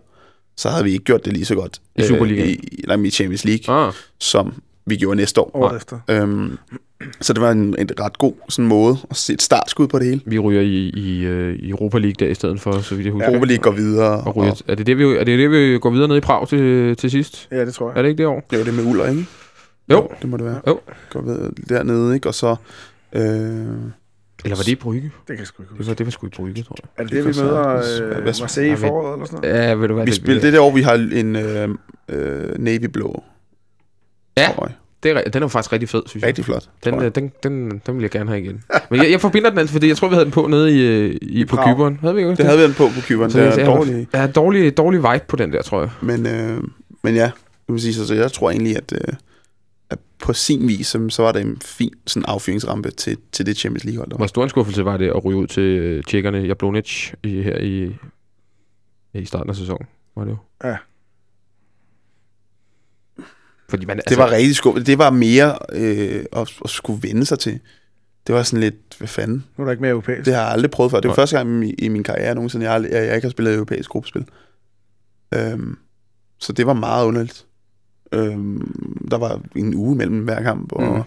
så 0.56 0.68
havde 0.68 0.84
vi 0.84 0.92
ikke 0.92 1.04
gjort 1.04 1.24
det 1.24 1.32
lige 1.32 1.44
så 1.44 1.54
godt. 1.54 1.80
I 1.96 2.02
Superligaen? 2.02 2.48
Øh, 2.48 2.54
i, 2.54 2.84
nej, 2.86 2.96
i 2.96 3.10
Champions 3.10 3.44
League, 3.44 3.86
Ah, 3.86 3.92
som 4.20 4.62
vi 4.86 4.96
gjorde 4.96 5.16
næste 5.16 5.40
år. 5.40 5.50
Året 5.54 5.76
efter. 5.76 5.98
Øhm, 6.08 6.58
så 7.20 7.32
det 7.32 7.42
var 7.42 7.50
en, 7.50 7.74
en 7.78 7.88
ret 8.00 8.18
god 8.18 8.34
sådan 8.48 8.68
måde 8.68 8.96
at 9.10 9.16
se 9.16 9.32
et 9.32 9.42
startskud 9.42 9.88
på 9.88 9.98
det 9.98 10.06
hele. 10.06 10.20
vi 10.26 10.38
ryger 10.38 10.60
i, 10.60 10.88
i, 10.88 11.24
øh, 11.24 11.54
i 11.54 11.70
Europa 11.70 11.98
League 11.98 12.14
der 12.18 12.26
i 12.26 12.34
stedet 12.34 12.60
for, 12.60 12.80
så 12.80 12.94
vidt 12.94 13.04
jeg 13.04 13.12
husker. 13.12 13.28
Europa 13.28 13.46
League 13.46 13.62
går 13.62 13.70
videre. 13.70 14.20
Og 14.20 14.36
ryger, 14.36 14.62
er, 14.68 14.74
det 14.74 14.86
det, 14.86 14.98
vi, 14.98 15.04
er 15.04 15.24
det 15.24 15.38
det, 15.38 15.50
vi 15.50 15.78
går 15.78 15.90
videre 15.90 16.08
ned 16.08 16.16
i 16.16 16.20
Prag 16.20 16.48
til, 16.48 16.96
til 16.96 17.10
sidst? 17.10 17.48
Ja, 17.50 17.64
det 17.64 17.74
tror 17.74 17.90
jeg. 17.90 17.98
Er 17.98 18.02
det 18.02 18.08
ikke 18.08 18.18
det 18.18 18.26
år? 18.26 18.42
det 18.50 18.58
var 18.58 18.64
det 18.64 18.74
med 18.74 18.84
Uller, 18.84 19.08
ikke? 19.08 19.26
Jo. 19.90 20.08
Det 20.22 20.30
må 20.30 20.36
det 20.36 20.46
være. 20.46 20.60
Jo. 20.66 20.80
Går 21.10 21.20
videre 21.20 21.50
dernede, 21.68 22.14
ikke? 22.14 22.28
Og 22.28 22.34
så... 22.34 22.56
Øh, 23.12 23.22
Eller 23.22 23.76
var 24.44 24.54
det 24.56 24.68
i 24.68 24.74
Brygge? 24.74 25.02
Det 25.02 25.26
kan 25.26 25.38
jeg 25.38 25.46
sgu 25.46 25.62
ikke 25.62 25.74
Det 25.78 25.88
var, 25.88 25.94
det 25.94 26.06
var 26.06 26.10
sgu 26.10 26.26
i 26.26 26.30
Brygge, 26.30 26.62
tror 26.62 26.76
jeg. 26.82 26.88
Er 26.96 27.02
det 27.02 27.12
det 27.12 27.24
det, 27.24 27.28
vi 27.28 27.32
kan 27.32 27.44
møder 27.44 28.18
øh, 28.18 28.24
Marseille 28.24 28.72
i 28.72 28.76
foråret 28.76 29.12
eller 29.12 29.26
sådan 29.26 29.40
noget? 29.42 29.68
Ja, 29.68 29.74
ved 29.74 29.88
du 29.88 29.94
hvad? 29.94 30.06
vi 30.06 30.12
spiller 30.12 30.42
det 30.42 30.52
der 30.52 30.60
år, 30.60 30.70
vi 30.74 30.82
har 30.82 30.94
en 30.94 31.36
øh, 31.36 31.68
øh, 32.08 32.58
navy 32.58 32.84
blå. 32.84 33.24
Ja. 34.36 34.48
Det 35.02 35.10
er, 35.10 35.22
den 35.22 35.42
er 35.42 35.46
jo 35.46 35.48
faktisk 35.48 35.72
rigtig 35.72 35.88
fed, 35.88 36.02
synes 36.06 36.22
jeg. 36.22 36.28
Rigtig 36.28 36.44
flot. 36.44 36.68
Den, 36.84 36.92
tror 36.92 37.00
øh, 37.00 37.04
jeg. 37.04 37.14
den, 37.14 37.32
den, 37.42 37.82
den 37.86 37.94
vil 37.94 38.02
jeg 38.02 38.10
gerne 38.10 38.30
have 38.30 38.42
igen. 38.42 38.64
Men 38.90 39.02
jeg, 39.02 39.10
jeg 39.10 39.20
forbinder 39.20 39.50
den 39.50 39.58
altså, 39.58 39.72
fordi 39.72 39.88
jeg 39.88 39.96
tror, 39.96 40.08
vi 40.08 40.14
havde 40.14 40.24
den 40.24 40.32
på 40.32 40.46
nede 40.46 40.76
i, 40.76 40.86
øh, 40.86 41.18
i, 41.22 41.44
på. 41.44 41.56
Kyberen. 41.56 41.98
Havde 42.00 42.14
vi 42.14 42.20
ikke 42.20 42.30
også 42.30 42.42
Det 42.42 42.50
havde 42.50 42.58
vi 42.60 42.64
den 42.66 42.74
på 42.74 42.88
på 42.94 43.00
Kyberen. 43.00 43.30
Så 43.30 43.38
Det 43.38 43.44
jeg, 43.44 43.52
er 43.52 43.58
jeg, 43.58 43.66
dårligt. 43.66 44.08
Ja, 44.14 44.26
dårlig, 44.26 44.76
dårlig 44.76 44.98
vibe 44.98 45.24
på 45.28 45.36
den 45.36 45.52
der, 45.52 45.62
tror 45.62 45.80
jeg. 45.80 45.90
Men, 46.00 46.26
øh, 46.26 46.62
men 47.02 47.14
ja, 47.14 47.30
kan 47.66 47.72
man 47.72 47.78
sige, 47.78 47.94
så, 47.94 48.06
så 48.06 48.14
jeg 48.14 48.32
tror 48.32 48.50
egentlig, 48.50 48.76
at, 48.76 48.92
øh, 48.92 49.14
at 49.90 49.98
på 50.22 50.32
sin 50.32 50.68
vis, 50.68 50.86
så, 50.86 51.06
så 51.08 51.22
var 51.22 51.32
det 51.32 51.42
en 51.42 51.58
fin 51.64 51.92
sådan 52.06 52.24
affyringsrampe 52.28 52.90
til, 52.90 53.16
til 53.32 53.46
det 53.46 53.56
Champions 53.56 53.84
League-hold. 53.84 54.16
Hvor 54.16 54.26
stor 54.26 54.42
en 54.42 54.48
skuffelse 54.48 54.84
var 54.84 54.96
det 54.96 55.08
at 55.08 55.24
ryge 55.24 55.36
ud 55.36 55.46
til 55.46 55.62
øh, 55.62 56.04
tjekkerne 56.04 56.38
Jablonic 56.38 57.12
i, 57.22 57.42
her 57.42 57.58
i, 57.58 57.96
i 59.14 59.24
starten 59.24 59.50
af 59.50 59.56
sæsonen? 59.56 59.86
Var 60.16 60.24
det 60.24 60.30
jo? 60.30 60.36
Ja. 60.68 60.76
Fordi 63.72 63.86
man, 63.86 64.00
Det 64.08 64.18
var 64.18 64.30
rigtig 64.30 64.56
skuffet. 64.56 64.86
Det 64.86 64.98
var 64.98 65.10
mere 65.10 65.58
øh, 65.72 66.24
at, 66.32 66.52
at 66.64 66.70
skulle 66.70 67.02
vende 67.02 67.24
sig 67.26 67.38
til. 67.38 67.60
Det 68.26 68.34
var 68.34 68.42
sådan 68.42 68.60
lidt, 68.60 68.74
hvad 68.98 69.08
fanden? 69.08 69.44
Nu 69.56 69.62
er 69.62 69.64
der 69.64 69.70
ikke 69.72 69.80
mere 69.80 69.90
europæisk. 69.90 70.24
Det 70.24 70.34
har 70.34 70.42
jeg 70.42 70.50
aldrig 70.50 70.70
prøvet 70.70 70.90
før. 70.90 71.00
Det 71.00 71.08
var 71.08 71.12
Nej. 71.14 71.22
første 71.22 71.36
gang 71.36 71.68
i, 71.68 71.72
i 71.72 71.88
min 71.88 72.02
karriere 72.02 72.34
nogensinde, 72.34 72.70
jeg, 72.70 72.82
jeg, 72.82 73.06
jeg 73.06 73.14
ikke 73.14 73.26
har 73.26 73.30
spillet 73.30 73.54
europæisk 73.54 73.90
gruppespil. 73.90 74.24
Øhm, 75.34 75.76
så 76.38 76.52
det 76.52 76.66
var 76.66 76.72
meget 76.72 77.06
underligt. 77.06 77.46
Øhm, 78.12 79.06
der 79.10 79.18
var 79.18 79.40
en 79.56 79.74
uge 79.74 79.96
mellem 79.96 80.18
hver 80.24 80.42
kamp, 80.42 80.72
og, 80.72 80.82
Mm. 80.96 81.02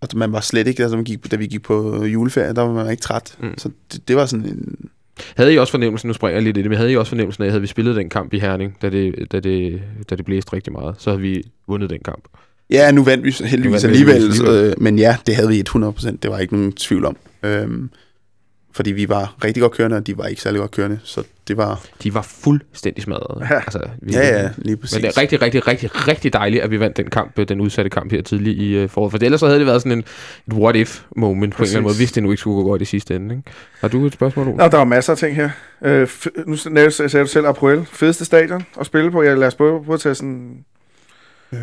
og 0.00 0.08
man 0.14 0.32
var 0.32 0.40
slet 0.40 0.66
ikke, 0.66 0.82
altså, 0.82 0.96
man 0.96 1.04
gik, 1.04 1.30
da 1.30 1.36
vi 1.36 1.46
gik 1.46 1.62
på 1.62 2.04
juleferie, 2.04 2.52
der 2.54 2.62
var 2.62 2.72
man 2.72 2.90
ikke 2.90 3.00
træt. 3.00 3.36
Mm. 3.40 3.58
Så 3.58 3.70
det, 3.92 4.08
det 4.08 4.16
var 4.16 4.26
sådan 4.26 4.46
en... 4.46 4.90
Havde 5.36 5.54
I 5.54 5.58
også 5.58 5.70
fornemmelsen, 5.70 6.08
nu 6.08 6.12
springer 6.14 6.36
jeg 6.36 6.42
lidt 6.42 6.56
i 6.56 6.62
det, 6.62 6.70
men 6.70 6.76
havde 6.76 6.92
I 6.92 6.96
også 6.96 7.10
fornemmelsen 7.10 7.42
af, 7.42 7.46
at 7.46 7.52
havde 7.52 7.60
vi 7.60 7.66
spillet 7.66 7.96
den 7.96 8.08
kamp 8.08 8.34
i 8.34 8.38
Herning, 8.38 8.76
da 8.82 8.90
det, 8.90 9.32
da 9.32 9.40
det, 9.40 9.82
da 10.10 10.16
det 10.16 10.24
blæste 10.24 10.52
rigtig 10.52 10.72
meget, 10.72 10.94
så 10.98 11.10
havde 11.10 11.20
vi 11.22 11.42
vundet 11.68 11.90
den 11.90 12.00
kamp. 12.04 12.24
Ja, 12.70 12.90
nu 12.92 13.04
vandt 13.04 13.24
vi 13.24 13.30
heldigvis 13.30 13.84
Nu 13.84 13.88
vandt 13.90 14.06
vi 14.06 14.12
alligevel, 14.12 14.34
så, 14.34 14.44
alligevel. 14.44 14.70
øh, 14.70 14.82
men 14.82 14.98
ja, 14.98 15.16
det 15.26 15.34
havde 15.36 15.48
vi 15.48 15.64
100%, 15.68 16.16
det 16.22 16.30
var 16.30 16.38
ikke 16.38 16.54
nogen 16.54 16.72
tvivl 16.72 17.04
om. 17.04 17.16
Øhm, 17.42 17.90
fordi 18.74 18.92
vi 18.92 19.08
var 19.08 19.34
rigtig 19.44 19.60
godt 19.60 19.72
kørende, 19.72 19.96
og 19.96 20.06
de 20.06 20.18
var 20.18 20.26
ikke 20.26 20.42
særlig 20.42 20.60
godt 20.60 20.70
kørende, 20.70 21.00
så 21.04 21.22
det 21.48 21.56
var... 21.56 21.80
De 22.02 22.14
var 22.14 22.22
fuldstændig 22.22 23.02
smadrede. 23.02 23.46
Ja. 23.50 23.54
Altså, 23.56 23.80
vi, 24.02 24.12
Ja, 24.12 24.42
ja, 24.42 24.50
lige 24.56 24.76
præcis. 24.76 24.96
Men 24.96 25.02
det 25.02 25.16
er 25.16 25.20
rigtig, 25.20 25.42
rigtig, 25.42 25.66
rigtig, 25.68 26.08
rigtig 26.08 26.32
dejligt, 26.32 26.62
at 26.62 26.70
vi 26.70 26.80
vandt 26.80 26.96
den 26.96 27.10
kamp, 27.10 27.38
øh, 27.38 27.48
den 27.48 27.60
udsatte 27.60 27.90
kamp 27.90 28.12
her 28.12 28.22
tidligt 28.22 28.58
i 28.58 28.82
uh, 28.84 28.90
foråret. 28.90 29.10
For 29.10 29.18
ellers 29.22 29.40
så 29.40 29.46
havde 29.46 29.58
det 29.58 29.66
været 29.66 29.82
sådan 29.82 29.92
en 29.92 30.04
et 30.46 30.52
what 30.52 30.76
if 30.76 31.02
moment 31.16 31.54
på 31.54 31.62
en 31.62 31.66
eller 31.66 31.76
anden 31.76 31.82
måde, 31.88 31.96
hvis 31.96 32.12
det 32.12 32.22
nu 32.22 32.30
ikke 32.30 32.40
skulle 32.40 32.62
gå 32.62 32.68
godt 32.70 32.82
i 32.82 32.84
sidste 32.84 33.16
ende. 33.16 33.34
Ikke? 33.34 33.50
Har 33.80 33.88
du 33.88 34.06
et 34.06 34.12
spørgsmål, 34.12 34.48
Ole? 34.48 34.56
Nå, 34.56 34.68
der 34.68 34.76
var 34.76 34.84
masser 34.84 35.12
af 35.12 35.18
ting 35.18 35.36
her. 35.36 35.50
Øh, 35.84 36.08
nu 36.46 36.56
sagde 36.56 37.20
du 37.22 37.26
selv 37.26 37.46
Apoel. 37.46 37.86
Fedeste 37.92 38.24
stadion 38.24 38.62
at 38.80 38.86
spille 38.86 39.10
på. 39.10 39.22
Jeg 39.22 39.38
lad 39.38 39.48
os 39.48 39.54
prøve, 39.54 39.84
prøve 39.84 39.94
at 39.94 40.00
tage 40.00 40.14
sådan... 40.14 40.64
Øh, 41.52 41.58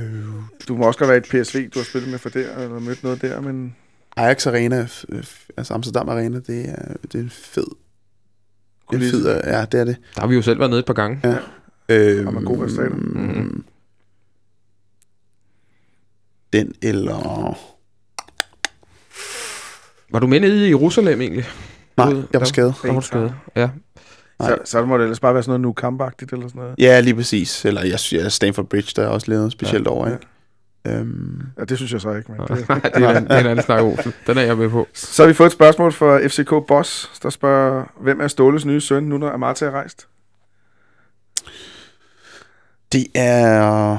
Du 0.67 0.75
må 0.75 0.85
også 0.85 0.99
godt 0.99 1.09
være 1.09 1.17
et 1.17 1.43
PSV, 1.43 1.69
du 1.69 1.79
har 1.79 1.83
spillet 1.83 2.11
med 2.11 2.19
for 2.19 2.29
der, 2.29 2.57
eller 2.57 2.79
mødt 2.79 3.03
noget 3.03 3.21
der, 3.21 3.41
men... 3.41 3.75
Ajax 4.17 4.47
Arena, 4.47 4.87
altså 5.57 5.73
Amsterdam 5.73 6.09
Arena, 6.09 6.39
det 6.47 6.69
er, 6.69 6.93
det 7.03 7.15
er 7.15 7.19
en 7.19 7.29
fed, 7.29 7.67
en 8.93 8.99
fed, 8.99 9.41
ja, 9.43 9.65
det 9.65 9.79
er 9.79 9.83
det. 9.83 9.97
Der 10.15 10.21
har 10.21 10.27
vi 10.27 10.35
jo 10.35 10.41
selv 10.41 10.59
været 10.59 10.69
nede 10.69 10.79
et 10.79 10.85
par 10.85 10.93
gange. 10.93 11.19
Ja. 11.23 11.37
Øhm, 11.89 12.27
Og 12.27 12.33
med 12.33 12.41
gode 12.43 12.63
resultater. 12.65 12.95
Den 16.53 16.73
eller... 16.81 17.57
Var 20.11 20.19
du 20.19 20.27
med 20.27 20.39
nede 20.39 20.65
i 20.67 20.69
Jerusalem 20.69 21.21
egentlig? 21.21 21.45
Nej, 21.97 22.07
jeg 22.07 22.15
var 22.33 22.39
der- 22.39 22.45
skadet. 22.45 22.75
Der 22.83 22.87
var 22.87 22.95
du 22.99 23.05
skadet. 23.05 23.33
Ja. 23.55 23.69
Nej. 24.39 24.49
Så, 24.49 24.57
så 24.71 24.85
må 24.85 24.97
det 24.97 25.03
ellers 25.03 25.19
bare 25.19 25.33
være 25.33 25.43
sådan 25.43 25.49
noget 25.49 25.61
nu 25.61 25.73
kampagtigt 25.73 26.33
eller 26.33 26.47
sådan 26.47 26.61
noget. 26.61 26.75
Ja, 26.77 26.99
lige 26.99 27.15
præcis. 27.15 27.65
Eller 27.65 27.81
jeg, 27.85 27.99
jeg 28.11 28.31
Stanford 28.31 28.65
Bridge, 28.65 28.91
der 28.95 29.03
er 29.03 29.07
også 29.07 29.31
lavet 29.31 29.51
specielt 29.51 29.87
over, 29.87 30.07
Ja. 30.07 30.13
ikke? 30.13 30.27
Øhm, 30.87 31.41
Ja, 31.59 31.63
det 31.63 31.77
synes 31.77 31.93
jeg 31.93 32.01
så 32.01 32.13
ikke, 32.13 32.31
men... 32.31 32.41
Det. 32.57 32.69
Nej, 32.69 32.79
det 32.79 33.03
er, 33.03 33.17
en, 33.17 33.23
det 33.23 33.31
er 33.31 33.39
en 33.39 33.45
anden 33.45 33.65
snak, 33.65 33.83
Olsen. 33.83 34.13
Den 34.27 34.37
er 34.37 34.41
jeg 34.41 34.57
med 34.57 34.69
på. 34.69 34.87
Så 34.93 35.23
har 35.23 35.27
vi 35.27 35.33
fået 35.33 35.47
et 35.47 35.53
spørgsmål 35.53 35.91
fra 35.93 36.27
FCK 36.27 36.67
Boss, 36.67 37.19
der 37.23 37.29
spørger, 37.29 37.83
hvem 38.01 38.21
er 38.21 38.27
Ståles 38.27 38.65
nye 38.65 38.81
søn, 38.81 39.03
nu 39.03 39.17
når 39.17 39.29
Amartya 39.29 39.67
er 39.67 39.71
rejst? 39.71 40.07
det 42.91 43.05
er... 43.15 43.97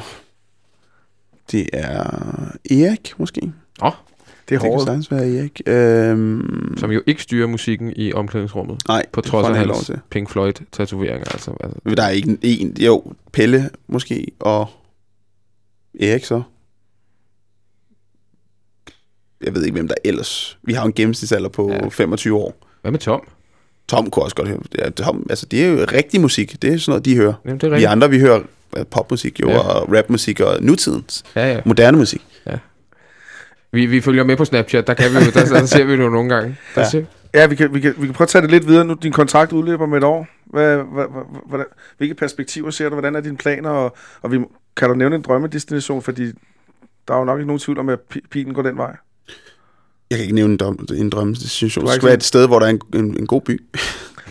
Det 1.53 1.69
er 1.73 2.03
Erik, 2.71 3.13
måske. 3.19 3.41
Det 3.41 3.53
er 3.81 3.91
Det 4.49 4.61
kan 4.61 4.71
hårdt. 4.71 4.85
sagtens 4.85 5.11
være 5.11 5.35
Erik. 5.39 5.61
Øhm, 5.67 6.75
Som 6.79 6.91
jo 6.91 7.03
ikke 7.07 7.23
styrer 7.23 7.47
musikken 7.47 7.93
i 7.97 8.13
omklædningsrummet. 8.13 8.83
nej, 8.89 9.07
På 9.13 9.21
det 9.21 9.31
trods 9.31 9.49
af 9.49 9.57
hans 9.57 9.87
til. 9.87 10.01
Pink 10.11 10.31
Floyd-tatoveringer. 10.31 11.29
Altså. 11.33 11.51
Der 11.97 12.03
er 12.03 12.09
ikke 12.09 12.39
en, 12.43 12.77
jo, 12.81 13.13
Pelle 13.33 13.71
måske, 13.87 14.27
og 14.41 14.67
Erik 16.01 16.25
så. 16.25 16.43
Jeg 19.43 19.55
ved 19.55 19.63
ikke, 19.65 19.75
hvem 19.75 19.89
der 19.89 19.95
ellers... 20.05 20.59
Vi 20.63 20.73
har 20.73 20.83
jo 20.83 20.87
en 20.87 20.93
gennemsnitsalder 20.93 21.49
på 21.49 21.69
Ja. 21.71 21.75
ja. 21.85 21.89
25 21.89 22.37
år. 22.37 22.55
Hvad 22.83 22.91
med 22.91 22.99
Tom? 22.99 23.21
Tom 23.89 24.11
kunne 24.11 24.25
også 24.25 24.37
godt 24.37 24.49
høre. 24.49 24.59
Ja, 24.79 24.91
Tom, 24.91 25.27
altså, 25.31 25.47
det 25.47 25.65
er 25.65 25.69
jo 25.69 25.87
rigtig 25.93 26.21
musik. 26.21 26.63
Det 26.63 26.73
er 26.75 26.79
sådan 26.79 26.91
noget, 26.91 27.05
de 27.05 27.17
hører. 27.17 27.33
Jamen, 27.45 27.59
det 27.61 27.73
er 27.73 27.77
Vi 27.77 27.85
andre, 27.85 28.11
vi 28.11 28.21
hører 28.21 28.41
popmusik 28.91 29.41
jo, 29.41 29.49
Ja. 29.49 29.55
ja. 29.55 29.61
og 29.61 29.93
rapmusik 29.97 30.41
og 30.41 30.63
nutidens 30.63 31.23
Ja, 31.37 31.53
ja. 31.53 31.61
moderne 31.65 31.99
musik. 31.99 32.23
Vi, 33.73 33.87
vi 33.87 34.01
følger 34.01 34.25
med 34.25 34.37
på 34.37 34.45
Snapchat, 34.45 34.87
der, 34.87 34.95
kan 34.95 35.11
vi 35.11 35.17
jo, 35.25 35.31
der, 35.35 35.45
der 35.45 35.67
ser 35.67 35.85
vi 35.85 35.93
det 35.93 35.99
jo 36.05 36.09
nogle 36.11 36.35
gange. 36.35 36.57
Der 36.75 36.81
Ja. 36.81 36.89
ser, 36.91 37.05
Ja, 37.35 37.47
vi 37.47 37.55
kan, 37.55 37.75
vi, 37.75 37.81
kan, 37.81 37.95
vi 37.99 38.07
kan 38.07 38.15
prøve 38.15 38.25
at 38.25 38.29
tage 38.29 38.43
det 38.43 38.51
lidt 38.51 38.67
videre 38.69 38.85
nu. 38.85 38.95
Din 39.03 39.13
kontrakt 39.13 39.53
udløber 39.53 39.87
med 39.87 39.99
et 39.99 40.05
år. 40.05 40.27
Hvad, 40.47 40.77
hvad, 40.77 40.85
hvad, 40.85 41.23
hvordan, 41.49 41.67
hvilke 41.99 42.15
perspektiver 42.15 42.71
ser 42.71 42.89
du? 42.89 42.95
Hvordan 42.95 43.15
er 43.17 43.21
dine 43.21 43.37
planer? 43.37 43.71
Og, 43.71 43.97
og 44.23 44.33
vi, 44.33 44.39
kan 44.77 44.89
du 44.89 44.95
nævne 44.95 45.17
en 45.17 45.23
drømmedestination? 45.23 46.03
Fordi 46.03 46.27
der 47.09 47.15
er 47.15 47.19
jo 47.19 47.25
nok 47.25 47.39
ikke 47.39 47.47
nogen 47.47 47.61
tvivl 47.61 47.79
om, 47.79 47.89
at 47.89 47.99
pi- 48.15 48.29
pilen 48.31 48.55
går 48.55 48.63
den 48.63 48.77
vej. 48.77 48.97
Jeg 50.13 50.19
kan 50.19 50.25
ikke 50.25 50.35
nævne 50.35 50.53
en, 50.53 50.57
drøm, 50.57 50.87
en 50.95 51.11
drømmestation. 51.11 51.69
Du 51.69 51.81
Det 51.81 51.89
har 51.89 51.97
skal 51.97 52.07
være 52.07 52.17
et 52.17 52.25
sted, 52.25 52.47
hvor 52.47 52.59
der 52.59 52.67
er 52.67 52.71
en, 52.71 52.81
en, 52.95 53.17
en 53.19 53.27
god 53.27 53.41
by. 53.41 53.63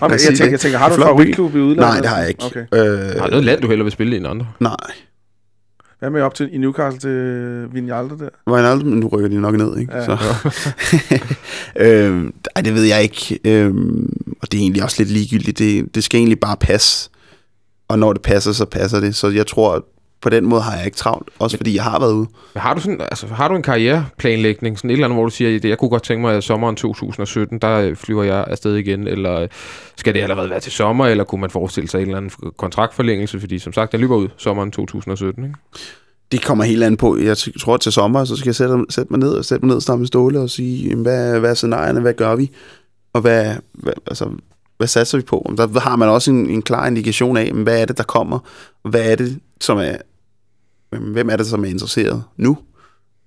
Os 0.01 0.11
jeg, 0.11 0.19
sige 0.19 0.35
tænker, 0.35 0.51
jeg 0.51 0.59
tænker, 0.59 0.77
har 0.77 0.89
du 0.89 0.95
en 0.95 1.01
favoritklub 1.01 1.55
i 1.55 1.59
udlandet? 1.59 1.77
Nej, 1.77 1.97
det 1.99 2.09
har 2.09 2.19
jeg 2.19 2.29
ikke. 2.29 2.43
Okay. 2.43 2.65
Øh, 2.73 2.79
der 2.79 3.23
er 3.23 3.29
noget 3.29 3.45
land, 3.45 3.61
du 3.61 3.67
hellere 3.67 3.83
vil 3.83 3.91
spille 3.91 4.13
i 4.13 4.17
end 4.17 4.27
andre. 4.27 4.47
nej. 4.59 4.75
Hvad 5.99 6.09
med 6.09 6.21
op 6.21 6.33
til 6.33 6.49
i 6.53 6.57
Newcastle 6.57 6.99
til 6.99 7.73
Vinjalde 7.73 8.17
der? 8.19 8.29
Wijnaldum, 8.51 8.87
men 8.87 8.99
nu 8.99 9.07
rykker 9.07 9.29
de 9.29 9.41
nok 9.41 9.55
ned, 9.55 9.77
ikke? 9.77 9.95
Ja. 9.95 10.05
Så. 10.05 10.17
øhm, 11.85 12.33
ej, 12.55 12.61
det 12.61 12.75
ved 12.75 12.83
jeg 12.83 13.03
ikke. 13.03 13.39
Øhm, 13.45 14.13
og 14.41 14.51
det 14.51 14.57
er 14.57 14.61
egentlig 14.61 14.83
også 14.83 14.95
lidt 14.99 15.09
ligegyldigt. 15.11 15.59
Det, 15.59 15.95
det 15.95 16.03
skal 16.03 16.17
egentlig 16.17 16.39
bare 16.39 16.57
passe. 16.57 17.09
Og 17.87 17.99
når 17.99 18.13
det 18.13 18.21
passer, 18.21 18.51
så 18.51 18.65
passer 18.65 18.99
det. 18.99 19.15
Så 19.15 19.29
jeg 19.29 19.47
tror, 19.47 19.75
at 19.75 19.81
på 20.21 20.29
den 20.29 20.45
måde 20.45 20.61
har 20.61 20.75
jeg 20.75 20.85
ikke 20.85 20.97
travlt. 20.97 21.29
Også 21.39 21.57
fordi 21.57 21.75
jeg 21.75 21.83
har 21.83 21.99
været 21.99 22.13
ude. 22.13 22.27
Men 22.53 22.61
har 22.61 22.73
du, 22.73 22.81
sådan, 22.81 23.01
altså, 23.01 23.27
har 23.27 23.47
du 23.47 23.55
en 23.55 23.63
karriereplanlægning, 23.63 24.77
sådan 24.77 24.89
et 24.89 24.93
eller 24.93 25.05
andet, 25.05 25.17
hvor 25.17 25.23
du 25.23 25.29
siger, 25.29 25.55
at 25.55 25.65
jeg 25.65 25.77
kunne 25.77 25.89
godt 25.89 26.03
tænke 26.03 26.21
mig, 26.21 26.35
at 26.35 26.43
sommeren 26.43 26.75
2017, 26.75 27.59
der 27.59 27.77
øh, 27.77 27.95
flyver 27.95 28.23
jeg 28.23 28.45
afsted 28.47 28.75
igen, 28.75 29.07
eller 29.07 29.39
øh, 29.39 29.49
skal 29.97 30.13
det 30.13 30.21
allerede 30.21 30.49
være 30.49 30.59
til 30.59 30.71
sommer, 30.71 31.07
eller 31.07 31.23
kunne 31.23 31.41
man 31.41 31.49
forestille 31.49 31.89
sig 31.89 31.97
en 31.97 32.07
eller 32.07 32.17
anden 32.17 32.51
kontraktforlængelse, 32.57 33.39
fordi 33.39 33.59
som 33.59 33.73
sagt, 33.73 33.91
den 33.91 33.99
løber 33.99 34.15
ud 34.15 34.27
sommeren 34.37 34.71
2017, 34.71 35.43
ikke? 35.43 35.55
Det 36.31 36.45
kommer 36.45 36.63
helt 36.63 36.83
an 36.83 36.97
på. 36.97 37.17
Jeg 37.17 37.37
tror, 37.37 37.73
at 37.73 37.81
til 37.81 37.91
sommer, 37.91 38.25
så 38.25 38.35
skal 38.35 38.47
jeg 38.47 38.55
sætte, 38.55 38.85
sætte 38.89 39.13
mig 39.13 39.19
ned 39.19 39.29
og 39.33 39.45
sætte 39.45 39.65
mig 39.65 39.73
ned 39.73 39.81
sammen 39.81 40.01
med 40.01 40.07
Ståle 40.07 40.39
og 40.39 40.49
sige, 40.49 40.89
jamen, 40.89 41.03
hvad, 41.03 41.39
hvad 41.39 41.49
er 41.49 41.53
scenarierne, 41.53 41.99
hvad 41.99 42.13
gør 42.13 42.35
vi? 42.35 42.51
Og 43.13 43.21
hvad, 43.21 43.55
hvad, 43.73 43.93
altså, 44.07 44.29
hvad 44.77 44.87
satser 44.87 45.17
vi 45.17 45.23
på? 45.23 45.53
Der 45.57 45.79
har 45.79 45.95
man 45.95 46.09
også 46.09 46.31
en, 46.31 46.49
en 46.49 46.61
klar 46.61 46.87
indikation 46.87 47.37
af, 47.37 47.45
jamen, 47.45 47.63
hvad 47.63 47.81
er 47.81 47.85
det, 47.85 47.97
der 47.97 48.03
kommer? 48.03 48.39
Hvad 48.89 49.11
er 49.11 49.15
det, 49.15 49.39
som 49.61 49.77
er, 49.77 49.95
hvem 50.99 51.29
er 51.29 51.35
det, 51.37 51.47
som 51.47 51.65
er 51.65 51.69
interesseret 51.69 52.23
nu? 52.37 52.57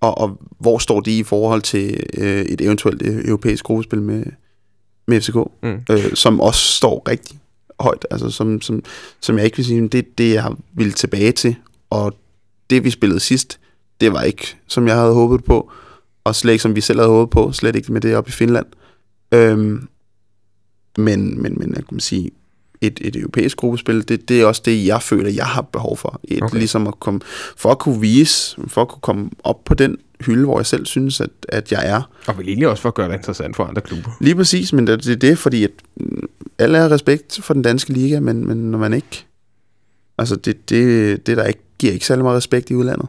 Og, 0.00 0.18
og 0.18 0.40
hvor 0.58 0.78
står 0.78 1.00
de 1.00 1.18
i 1.18 1.22
forhold 1.22 1.62
til 1.62 2.04
øh, 2.14 2.42
et 2.42 2.60
eventuelt 2.60 3.02
øh, 3.02 3.24
europæisk 3.24 3.64
gruppespil 3.64 4.02
med, 4.02 4.24
med 5.06 5.20
FCK? 5.20 5.36
Mm. 5.62 5.80
øh, 5.90 6.14
som 6.14 6.40
også 6.40 6.60
står 6.60 7.08
rigtig 7.08 7.40
højt, 7.80 8.06
altså 8.10 8.30
som, 8.30 8.60
som, 8.60 8.82
som 9.20 9.36
jeg 9.36 9.44
ikke 9.44 9.56
vil 9.56 9.66
sige, 9.66 9.88
det 9.88 9.98
er 9.98 10.08
det, 10.18 10.34
jeg 10.34 10.52
vil 10.72 10.92
tilbage 10.92 11.32
til, 11.32 11.56
og 11.90 12.14
det, 12.70 12.84
vi 12.84 12.90
spillede 12.90 13.20
sidst, 13.20 13.60
det 14.00 14.12
var 14.12 14.22
ikke, 14.22 14.56
som 14.66 14.88
jeg 14.88 14.96
havde 14.96 15.14
håbet 15.14 15.44
på, 15.44 15.72
og 16.24 16.34
slet 16.34 16.52
ikke, 16.52 16.62
som 16.62 16.76
vi 16.76 16.80
selv 16.80 16.98
havde 16.98 17.10
håbet 17.10 17.30
på, 17.30 17.52
slet 17.52 17.76
ikke 17.76 17.92
med 17.92 18.00
det 18.00 18.16
op 18.16 18.28
i 18.28 18.32
Finland. 18.32 18.66
Øhm, 19.32 19.88
men, 20.98 21.42
men, 21.42 21.54
men 21.58 21.74
jeg 21.74 21.86
kan 21.88 22.00
sige, 22.00 22.30
et, 22.86 23.00
et 23.02 23.16
europæisk 23.16 23.56
gruppespil, 23.56 24.08
det, 24.08 24.28
det 24.28 24.40
er 24.40 24.46
også 24.46 24.62
det, 24.64 24.86
jeg 24.86 25.02
føler, 25.02 25.30
jeg 25.30 25.46
har 25.46 25.62
behov 25.62 25.96
for. 25.96 26.20
Et, 26.24 26.42
Okay. 26.42 26.58
Ligesom 26.58 26.86
at 26.86 27.00
komme, 27.00 27.20
for 27.56 27.70
at 27.70 27.78
kunne 27.78 28.00
vise, 28.00 28.56
for 28.68 28.82
at 28.82 28.88
kunne 28.88 29.00
komme 29.00 29.30
op 29.44 29.64
på 29.64 29.74
den 29.74 29.96
hylde, 30.20 30.44
hvor 30.44 30.58
jeg 30.58 30.66
selv 30.66 30.86
synes, 30.86 31.20
at, 31.20 31.30
at 31.48 31.72
jeg 31.72 31.88
er. 31.88 32.02
Og 32.26 32.38
vel 32.38 32.48
egentlig 32.48 32.68
også 32.68 32.82
for 32.82 32.88
at 32.88 32.94
gøre 32.94 33.08
det 33.08 33.14
interessant 33.14 33.56
for 33.56 33.64
andre 33.64 33.80
klubber. 33.82 34.10
Lige 34.20 34.34
præcis, 34.34 34.72
men 34.72 34.86
det 34.86 35.04
det 35.04 35.12
er 35.12 35.16
det, 35.16 35.38
fordi 35.38 35.64
at, 35.64 35.70
mm, 35.96 36.28
alle 36.58 36.78
har 36.78 36.90
respekt 36.90 37.38
for 37.42 37.54
den 37.54 37.62
danske 37.62 37.92
liga, 37.92 38.20
men, 38.20 38.46
men 38.46 38.56
når 38.56 38.78
man 38.78 38.92
ikke... 38.92 39.26
Altså, 40.18 40.36
det, 40.36 40.70
det, 40.70 41.26
det 41.26 41.36
der 41.36 41.44
ikke, 41.44 41.60
giver 41.78 41.92
ikke 41.92 42.06
særlig 42.06 42.24
meget 42.24 42.36
respekt 42.36 42.70
i 42.70 42.74
udlandet. 42.74 43.08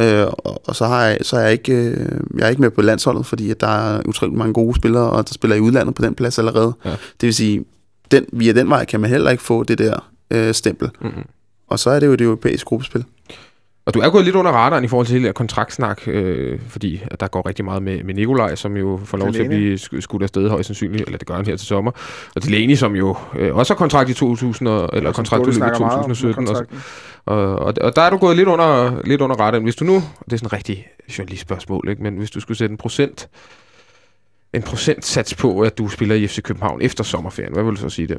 Øh, 0.00 0.26
og, 0.26 0.68
og 0.68 0.76
så, 0.76 0.86
har 0.86 1.04
jeg, 1.04 1.18
så 1.22 1.36
er 1.36 1.40
jeg 1.40 1.52
ikke, 1.52 1.72
øh, 1.72 2.20
jeg 2.38 2.44
er 2.44 2.48
ikke 2.48 2.62
med 2.62 2.70
på 2.70 2.82
landsholdet, 2.82 3.26
fordi 3.26 3.50
at 3.50 3.60
der 3.60 3.66
er 3.66 4.02
utroligt 4.06 4.38
mange 4.38 4.52
gode 4.52 4.76
spillere, 4.76 5.10
og 5.10 5.28
der 5.28 5.34
spiller 5.34 5.56
i 5.56 5.60
udlandet 5.60 5.94
på 5.94 6.02
den 6.02 6.14
plads 6.14 6.38
allerede. 6.38 6.72
Ja. 6.84 6.90
Det 6.90 7.22
vil 7.22 7.34
sige, 7.34 7.64
den, 8.10 8.26
via 8.32 8.52
den 8.52 8.70
vej 8.70 8.84
kan 8.84 9.00
man 9.00 9.10
heller 9.10 9.30
ikke 9.30 9.42
få 9.42 9.62
det 9.64 9.78
der 9.78 10.10
øh, 10.30 10.54
stempel. 10.54 10.90
Mm-hmm. 11.00 11.22
Og 11.68 11.78
så 11.78 11.90
er 11.90 12.00
det 12.00 12.06
jo 12.06 12.12
et 12.12 12.20
europæisk 12.20 12.66
gruppespil. 12.66 13.04
Og 13.86 13.94
du 13.94 14.00
er 14.00 14.10
gået 14.10 14.24
lidt 14.24 14.36
under 14.36 14.52
radaren 14.52 14.84
i 14.84 14.88
forhold 14.88 15.06
til 15.06 15.12
hele 15.12 15.22
det 15.22 15.28
her 15.28 15.32
kontraktsnak, 15.32 16.00
øh, 16.08 16.58
fordi 16.68 17.02
at 17.10 17.20
der 17.20 17.26
går 17.28 17.46
rigtig 17.48 17.64
meget 17.64 17.82
med, 17.82 18.02
med 18.04 18.14
Nikolaj, 18.14 18.54
som 18.54 18.76
jo 18.76 19.00
får 19.04 19.18
lov 19.18 19.32
til 19.32 19.42
at 19.42 19.48
blive 19.48 19.74
sk- 19.78 20.00
skudt 20.00 20.22
afsted 20.22 20.48
højst 20.48 20.66
sandsynligt, 20.66 21.02
eller 21.06 21.18
det 21.18 21.26
gør 21.26 21.34
han 21.34 21.46
her 21.46 21.56
til 21.56 21.66
sommer. 21.66 21.90
Og 22.36 22.44
Delaney, 22.44 22.74
som 22.74 22.96
jo 22.96 23.16
øh, 23.38 23.54
også 23.56 23.74
har 23.74 23.78
kontrakt 23.78 24.10
i 24.10 24.14
2000, 24.14 24.68
og- 24.68 24.90
eller 24.92 25.10
Som 25.12 25.14
kontrakt 25.14 25.48
i 25.48 25.52
snakker 25.52 25.78
meget 25.80 25.98
om 25.98 26.04
2017. 26.10 26.48
Og, 27.26 27.36
og, 27.36 27.58
og, 27.58 27.74
og 27.80 27.96
der 27.96 28.02
er 28.02 28.10
du 28.10 28.16
gået 28.16 28.36
lidt 28.36 28.48
under, 28.48 29.00
lidt 29.04 29.20
under 29.20 29.36
radaren. 29.36 29.62
Hvis 29.64 29.76
du 29.76 29.84
nu, 29.84 29.94
det 29.94 30.32
er 30.32 30.36
sådan 30.36 30.46
et 30.46 30.52
rigtig 30.52 30.86
journalistspørgsmål, 31.18 31.88
ikke? 31.90 32.02
men 32.02 32.16
hvis 32.16 32.30
du 32.30 32.40
skulle 32.40 32.58
sætte 32.58 32.72
en 32.72 32.78
procent, 32.78 33.28
en 34.56 34.62
procentsats 34.62 35.34
på, 35.34 35.60
at 35.60 35.78
du 35.78 35.88
spiller 35.88 36.14
i 36.14 36.26
FC 36.26 36.42
København 36.42 36.80
efter 36.82 37.04
sommerferien, 37.04 37.52
hvad 37.52 37.62
vil 37.64 37.72
du 37.72 37.80
så 37.80 37.88
sige 37.88 38.08
det? 38.08 38.18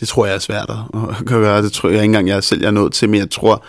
Det 0.00 0.08
tror 0.08 0.26
jeg 0.26 0.34
er 0.34 0.38
svært 0.38 0.70
at 0.70 1.26
gøre. 1.26 1.62
Det 1.62 1.72
tror 1.72 1.88
jeg 1.88 1.96
ikke 1.96 2.04
engang, 2.04 2.28
jeg 2.28 2.44
selv 2.44 2.64
er 2.64 2.70
nået 2.70 2.92
til, 2.92 3.08
men 3.08 3.20
jeg 3.20 3.30
tror, 3.30 3.64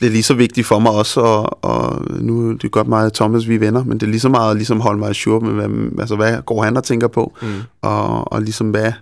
det 0.00 0.06
er 0.06 0.10
lige 0.10 0.22
så 0.22 0.34
vigtigt 0.34 0.66
for 0.66 0.78
mig 0.78 0.92
også, 0.92 1.20
og, 1.20 1.64
og 1.64 2.02
nu 2.20 2.50
er 2.50 2.56
det 2.56 2.70
godt 2.70 2.86
meget 2.88 3.12
Thomas, 3.12 3.48
vi 3.48 3.54
er 3.54 3.58
venner, 3.58 3.84
men 3.84 4.00
det 4.00 4.06
er 4.06 4.10
lige 4.10 4.20
så 4.20 4.28
meget 4.28 4.50
at 4.50 4.56
ligesom 4.56 4.80
holde 4.80 4.98
mig 4.98 5.10
i 5.10 5.14
sure 5.14 5.40
med, 5.40 5.52
hvad, 5.68 6.00
altså, 6.00 6.16
hvad 6.16 6.42
går 6.42 6.62
han 6.62 6.76
og 6.76 6.84
tænker 6.84 7.08
på, 7.08 7.32
Mm. 7.42 7.48
og, 7.82 8.32
og 8.32 8.42
ligesom 8.42 8.70
hvad, 8.70 8.92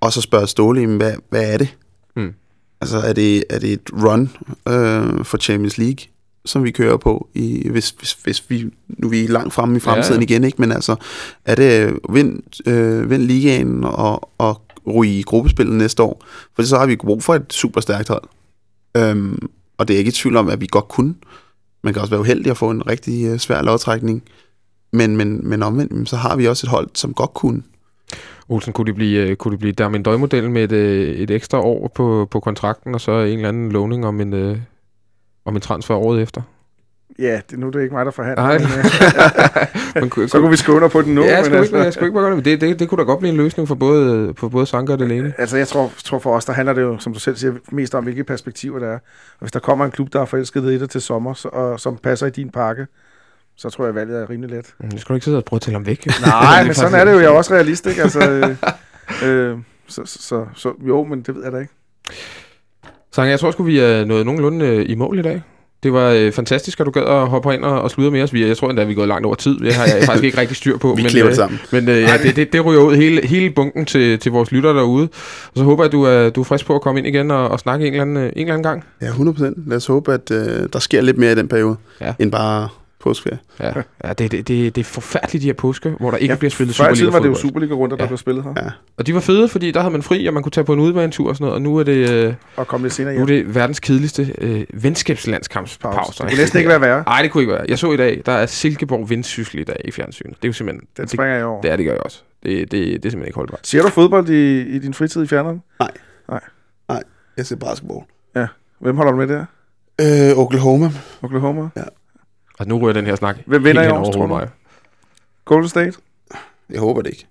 og 0.00 0.12
så 0.12 0.20
spørge 0.20 0.46
Ståle, 0.46 0.86
hvad, 0.86 1.12
hvad 1.30 1.52
er 1.52 1.58
det? 1.58 1.76
Mm. 2.16 2.32
Altså 2.80 2.98
er 2.98 3.12
det, 3.12 3.44
er 3.50 3.58
det 3.58 3.72
et 3.72 3.90
run 3.92 4.30
øh, 4.68 5.24
for 5.24 5.36
Champions 5.38 5.78
League, 5.78 5.96
som 6.44 6.64
vi 6.64 6.70
kører 6.70 6.96
på, 6.96 7.28
i, 7.34 7.68
hvis, 7.68 7.90
hvis, 7.90 8.12
hvis 8.12 8.50
vi, 8.50 8.70
nu 8.88 9.06
er 9.06 9.10
vi 9.10 9.26
langt 9.26 9.54
fremme 9.54 9.76
i 9.76 9.80
fremtiden 9.80 10.20
Ja, 10.22 10.26
ja, 10.28 10.34
igen, 10.34 10.44
ikke? 10.44 10.60
men 10.60 10.72
altså, 10.72 10.96
er 11.44 11.54
det 11.54 11.98
vind, 12.08 12.42
øh, 12.66 13.10
vind 13.10 13.22
ligaen 13.22 13.84
og, 13.84 14.30
og 14.38 14.62
ryge 14.94 15.18
i 15.18 15.22
gruppespillet 15.22 15.74
næste 15.74 16.02
år? 16.02 16.24
For 16.56 16.62
så 16.62 16.78
har 16.78 16.86
vi 16.86 16.96
brug 16.96 17.22
for 17.22 17.34
et 17.34 17.52
super 17.52 17.80
stærkt 17.80 18.08
hold. 18.08 18.24
Øhm, 18.96 19.48
og 19.78 19.88
det 19.88 19.94
er 19.94 19.98
ikke 19.98 20.08
i 20.08 20.12
tvivl 20.12 20.36
om, 20.36 20.48
at 20.48 20.60
vi 20.60 20.66
godt 20.70 20.88
kunne. 20.88 21.14
Man 21.82 21.92
kan 21.92 22.00
også 22.00 22.10
være 22.10 22.20
uheldig 22.20 22.50
at 22.50 22.56
få 22.56 22.70
en 22.70 22.86
rigtig 22.86 23.26
øh, 23.26 23.38
svær 23.38 23.62
lovtrækning. 23.62 24.22
Men, 24.92 25.16
men, 25.16 25.48
men 25.48 25.62
omvendt, 25.62 26.08
så 26.08 26.16
har 26.16 26.36
vi 26.36 26.46
også 26.46 26.66
et 26.66 26.70
hold, 26.70 26.88
som 26.94 27.14
godt 27.14 27.34
kunne. 27.34 27.62
Olsen, 28.48 28.72
kunne 28.72 28.86
det 28.86 28.94
blive, 28.94 29.28
øh, 29.28 29.36
kunne 29.36 29.52
det 29.52 29.58
blive 29.58 29.72
Darmin 29.72 30.02
Døj-modellen 30.02 30.52
med 30.52 30.64
et, 30.64 30.72
øh, 30.72 31.14
et 31.14 31.30
ekstra 31.30 31.60
år 31.60 31.92
på, 31.94 32.28
på 32.30 32.40
kontrakten, 32.40 32.94
og 32.94 33.00
så 33.00 33.12
en 33.12 33.36
eller 33.36 33.48
anden 33.48 33.72
lovning 33.72 34.06
om 34.06 34.20
en, 34.20 34.56
om 35.44 35.54
en 35.54 35.60
transfer 35.60 35.94
året 35.94 36.22
efter? 36.22 36.42
Ja, 37.18 37.40
det, 37.50 37.58
nu 37.58 37.66
er 37.66 37.70
det 37.70 37.82
ikke 37.82 37.94
mig, 37.94 38.04
der 38.04 38.10
forhandler. 38.10 38.42
Nej. 38.42 38.58
men, 38.58 38.68
øh, 38.68 39.94
Man 40.02 40.10
kunne, 40.10 40.28
så 40.28 40.40
kunne 40.40 40.50
vi 40.50 40.56
skrive 40.56 40.76
under 40.76 40.88
på 40.88 41.02
den 41.02 41.14
nu. 41.14 41.22
ja, 41.22 41.28
jeg 41.28 41.36
men 41.36 41.44
skulle, 41.44 41.58
altså, 41.58 41.74
ikke, 41.76 41.84
jeg 41.84 41.92
skulle 41.92 42.06
ikke 42.06 42.14
bare 42.14 42.24
gøre 42.24 42.36
det. 42.36 42.44
Det, 42.44 42.60
det, 42.60 42.78
det 42.78 42.88
kunne 42.88 42.98
da 42.98 43.02
godt 43.02 43.18
blive 43.18 43.30
en 43.30 43.36
løsning 43.36 43.68
for 43.68 43.74
både, 43.74 44.34
for 44.36 44.48
både 44.48 44.66
Sanker 44.66 44.92
og 44.92 44.98
Delaney. 44.98 45.32
Altså, 45.38 45.56
jeg 45.56 45.68
tror, 45.68 45.92
tror 46.04 46.18
for 46.18 46.36
os, 46.36 46.44
der 46.44 46.52
handler 46.52 46.72
det 46.72 46.82
jo, 46.82 46.98
som 46.98 47.12
du 47.12 47.18
selv 47.18 47.36
siger, 47.36 47.52
mest 47.72 47.94
om, 47.94 48.04
hvilke 48.04 48.24
perspektiver 48.24 48.78
der 48.78 48.88
er. 48.88 48.94
Og 48.94 49.40
hvis 49.40 49.52
der 49.52 49.60
kommer 49.60 49.84
en 49.84 49.90
klub, 49.90 50.12
der 50.12 50.20
er 50.20 50.24
forelsket 50.24 50.64
i 50.64 50.78
dig 50.78 50.90
til 50.90 51.00
sommer, 51.00 51.34
så, 51.34 51.48
og 51.48 51.80
som 51.80 51.96
passer 51.96 52.26
i 52.26 52.30
din 52.30 52.50
pakke, 52.50 52.86
så 53.56 53.70
tror 53.70 53.84
jeg, 53.84 53.94
valget 53.94 54.22
er 54.22 54.30
rimelig 54.30 54.56
let. 54.56 54.74
Jeg 54.92 55.00
skulle 55.00 55.16
ikke 55.16 55.24
sidde 55.24 55.36
og 55.36 55.44
prøve 55.44 55.58
at 55.58 55.62
tælle 55.62 55.74
ham 55.74 55.86
væk. 55.86 56.06
Nej, 56.26 56.64
men 56.64 56.74
sådan 56.74 57.00
er 57.00 57.04
det 57.04 57.12
jo. 57.12 57.18
Jeg 57.18 57.26
er 57.26 57.36
også 57.36 57.54
realist, 57.54 57.86
ikke? 57.86 58.02
Altså, 58.02 58.30
øh, 58.30 58.56
øh, 59.28 59.58
så, 59.86 60.02
så, 60.04 60.22
så, 60.22 60.46
så, 60.54 60.72
jo, 60.80 61.04
men 61.04 61.22
det 61.22 61.34
ved 61.34 61.42
jeg 61.42 61.52
da 61.52 61.58
ikke. 61.58 61.72
Sange, 63.14 63.30
jeg 63.30 63.40
tror 63.40 63.50
sgu, 63.50 63.62
vi 63.62 63.78
er 63.78 64.04
nået 64.04 64.26
nogenlunde 64.26 64.66
øh, 64.66 64.84
i 64.88 64.94
mål 64.94 65.18
i 65.18 65.22
dag. 65.22 65.42
Det 65.82 65.92
var 65.92 66.10
øh, 66.10 66.32
fantastisk, 66.32 66.80
at 66.80 66.86
du 66.86 66.90
gad 66.90 67.02
at 67.02 67.28
hoppe 67.28 67.54
ind 67.54 67.64
og, 67.64 67.82
og 67.82 67.90
sludre 67.90 68.10
med 68.10 68.22
os. 68.22 68.32
Vi, 68.32 68.46
jeg 68.46 68.56
tror 68.56 68.68
endda, 68.70 68.84
vi 68.84 68.92
er 68.92 68.96
gået 68.96 69.08
langt 69.08 69.26
over 69.26 69.34
tid. 69.34 69.58
Det 69.58 69.74
har 69.74 69.84
jeg 69.84 70.02
faktisk 70.02 70.24
ikke 70.24 70.38
rigtig 70.38 70.56
styr 70.56 70.76
på. 70.78 70.88
Vi 70.96 71.02
men, 71.02 71.18
øh, 71.18 71.26
det 71.26 71.36
sammen. 71.36 71.60
Men 71.72 71.88
øh, 71.88 72.00
ja, 72.00 72.16
det, 72.22 72.36
det, 72.36 72.52
det 72.52 72.64
ryger 72.64 72.80
ud 72.80 72.96
hele, 72.96 73.26
hele 73.26 73.50
bunken 73.50 73.84
til, 73.84 74.18
til 74.18 74.32
vores 74.32 74.52
lyttere 74.52 74.74
derude. 74.76 75.08
Og 75.46 75.52
så 75.56 75.64
håber 75.64 75.82
jeg, 75.84 75.86
at 75.86 75.92
du 75.92 76.02
er, 76.02 76.30
du 76.30 76.40
er 76.40 76.44
frisk 76.44 76.66
på 76.66 76.74
at 76.74 76.80
komme 76.80 76.98
ind 77.00 77.06
igen 77.06 77.30
og, 77.30 77.48
og 77.48 77.60
snakke 77.60 77.86
en 77.86 77.92
eller, 77.92 78.02
anden, 78.02 78.16
øh, 78.16 78.22
en 78.24 78.30
eller 78.36 78.52
anden 78.54 78.62
gang. 78.62 78.84
Ja, 79.02 79.06
100%. 79.06 79.68
Lad 79.68 79.76
os 79.76 79.86
håbe, 79.86 80.12
at 80.12 80.30
øh, 80.30 80.68
der 80.72 80.78
sker 80.78 81.00
lidt 81.00 81.18
mere 81.18 81.32
i 81.32 81.34
den 81.34 81.48
periode, 81.48 81.76
Ja. 82.00 82.14
end 82.18 82.32
bare 82.32 82.68
påskeferie. 83.04 83.38
Ja, 83.60 83.72
ja 84.04 84.12
det, 84.12 84.32
det, 84.32 84.48
det, 84.48 84.74
det 84.74 84.80
er 84.80 84.84
forfærdeligt, 84.84 85.42
de 85.42 85.46
her 85.48 85.54
påske, 85.54 85.90
hvor 86.00 86.10
der 86.10 86.18
ikke 86.18 86.32
Ja, 86.32 86.38
bliver 86.38 86.50
spillet 86.50 86.76
Før 86.76 86.88
i 86.90 86.96
tiden 86.96 87.12
var 87.12 87.18
det 87.18 87.28
jo 87.28 87.34
Superliga-fodbold. 87.34 87.50
Superliga-runder, 87.50 87.96
der 87.96 88.04
Ja. 88.04 88.08
blev 88.08 88.18
spillet 88.18 88.44
her. 88.44 88.52
Ja. 88.56 88.70
Og 88.96 89.06
de 89.06 89.14
var 89.14 89.20
fede, 89.20 89.48
fordi 89.48 89.70
der 89.70 89.80
havde 89.80 89.92
man 89.92 90.02
fri, 90.02 90.26
og 90.26 90.34
man 90.34 90.42
kunne 90.42 90.50
tage 90.50 90.64
på 90.64 90.72
en 90.72 90.80
udebanetur 90.80 91.28
og 91.28 91.36
sådan 91.36 91.44
noget. 91.44 91.54
Og 91.54 91.62
nu 91.62 91.76
er 91.76 91.82
det, 91.84 92.10
øh, 92.10 92.34
Og 92.56 92.66
kom 92.66 92.82
lidt 92.82 92.92
senere 92.92 93.14
nu 93.14 93.22
er 93.22 93.26
det 93.26 93.54
verdens 93.54 93.80
kedeligste 93.80 94.34
øh, 94.38 94.64
venskabslandskampspause. 94.72 95.96
Pause. 95.98 96.22
Det 96.22 96.30
kunne 96.30 96.38
næsten 96.38 96.58
ikke 96.58 96.68
være 96.70 96.80
værre. 96.80 97.02
Nej, 97.06 97.22
det 97.22 97.30
kunne 97.30 97.42
ikke 97.42 97.52
være. 97.52 97.64
Jeg 97.68 97.78
så 97.78 97.92
i 97.92 97.96
dag, 97.96 98.22
der 98.26 98.32
er 98.32 98.46
Silkeborg 98.46 99.10
Vendsyssel 99.10 99.58
i 99.60 99.64
dag 99.64 99.80
i 99.84 99.90
fjernsynet. 99.90 100.36
Det 100.36 100.44
er 100.44 100.48
jo 100.48 100.52
simpelthen... 100.52 100.86
Den 100.96 101.02
det, 101.02 101.10
springer 101.10 101.36
jeg 101.36 101.44
over. 101.44 101.60
det, 101.60 101.70
er, 101.72 101.76
det 101.76 101.84
gør 101.84 101.92
jeg 101.92 102.00
også. 102.02 102.22
Det, 102.42 102.58
det, 102.60 102.70
det 102.72 102.80
er 102.80 102.90
simpelthen 102.92 103.24
ikke 103.26 103.36
holdbart. 103.36 103.60
Ser 103.66 103.82
du 103.82 103.88
fodbold 103.88 104.28
i, 104.28 104.60
i 104.60 104.78
din 104.78 104.94
fritid 104.94 105.22
i 105.22 105.26
fjerneren? 105.26 105.62
Jeg 107.36 107.46
ser 107.46 107.56
basketball. 107.56 108.00
Hvem 108.80 108.96
holder 108.96 109.12
du 109.12 109.18
med 109.18 109.28
der? 109.28 109.44
Øh, 110.00 110.38
Oklahoma. 110.38 110.90
Oklahoma? 111.22 111.68
Ja. 111.76 111.82
Og 112.58 112.66
nu 112.66 112.78
ryger 112.78 112.92
den 112.92 113.06
her 113.06 113.16
snak 113.16 113.36
Hvem 113.46 113.64
vinder 113.64 113.82
i 113.82 113.88
år, 113.88 113.96
over 113.98 114.12
tror 114.12 114.22
du? 114.22 114.26
mig. 114.26 114.48
Golden 115.44 115.68
State? 115.68 115.92
Jeg 116.70 116.80
håber 116.80 117.02
det 117.02 117.10
ikke. 117.10 117.26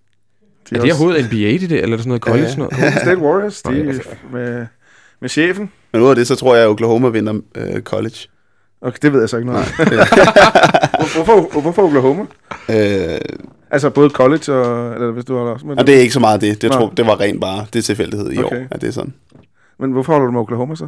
De 0.70 0.76
Er 0.76 0.82
det 0.82 0.92
overhovedet 0.92 1.26
NBA, 1.26 1.38
det 1.38 1.70
der, 1.70 1.76
eller 1.82 1.84
er 1.84 1.90
det 1.98 2.00
sådan 2.00 2.08
noget 2.08 2.22
college? 2.22 2.44
Ja, 2.46 2.50
ja. 2.52 2.58
Noget? 2.58 2.74
Golden 2.74 3.00
State 3.06 3.18
Warriors, 3.18 3.62
de 3.62 3.72
ja. 3.74 3.84
med, 4.32 4.66
med 5.20 5.30
chefen. 5.30 5.72
Men 5.94 6.02
ud 6.02 6.10
af 6.10 6.16
det, 6.16 6.28
så 6.28 6.36
tror 6.36 6.56
jeg, 6.56 6.64
at 6.64 6.70
Oklahoma 6.70 7.08
vinder 7.10 7.34
øh, 7.56 7.82
college. 7.82 8.16
Okay, 8.82 8.98
det 9.02 9.14
ved 9.14 9.20
jeg 9.20 9.30
så 9.30 9.38
ikke 9.38 9.52
noget 9.52 9.66
hvorfor, 11.16 11.62
hvorfor 11.62 11.84
Oklahoma? 11.84 12.26
Øh, 12.70 13.20
Altså 13.72 13.90
både 13.90 14.10
college 14.10 14.54
og... 14.54 14.94
Eller 14.94 15.12
hvis 15.12 15.26
du 15.26 15.38
holder 15.38 15.54
også 15.54 15.66
med 15.66 15.78
og 15.78 15.88
det 15.88 15.96
er 15.96 16.00
ikke 16.00 16.14
så 16.14 16.20
meget 16.20 16.42
det. 16.42 16.62
Det, 16.62 16.72
tror, 16.72 16.90
det 16.98 17.06
var 17.06 17.20
rent 17.20 17.42
bare, 17.42 17.66
det 17.74 17.80
er 17.80 17.84
tilfældighed 17.84 18.32
i 18.32 18.38
Okay. 18.38 18.62
år, 18.62 18.68
at 18.72 18.82
det 18.82 18.88
er 18.88 18.92
sådan. 18.92 19.14
Men 19.80 19.92
hvorfor 19.92 20.14
holder 20.14 20.26
du 20.26 20.32
med 20.32 20.40
Oklahoma 20.42 20.76
så? 20.76 20.88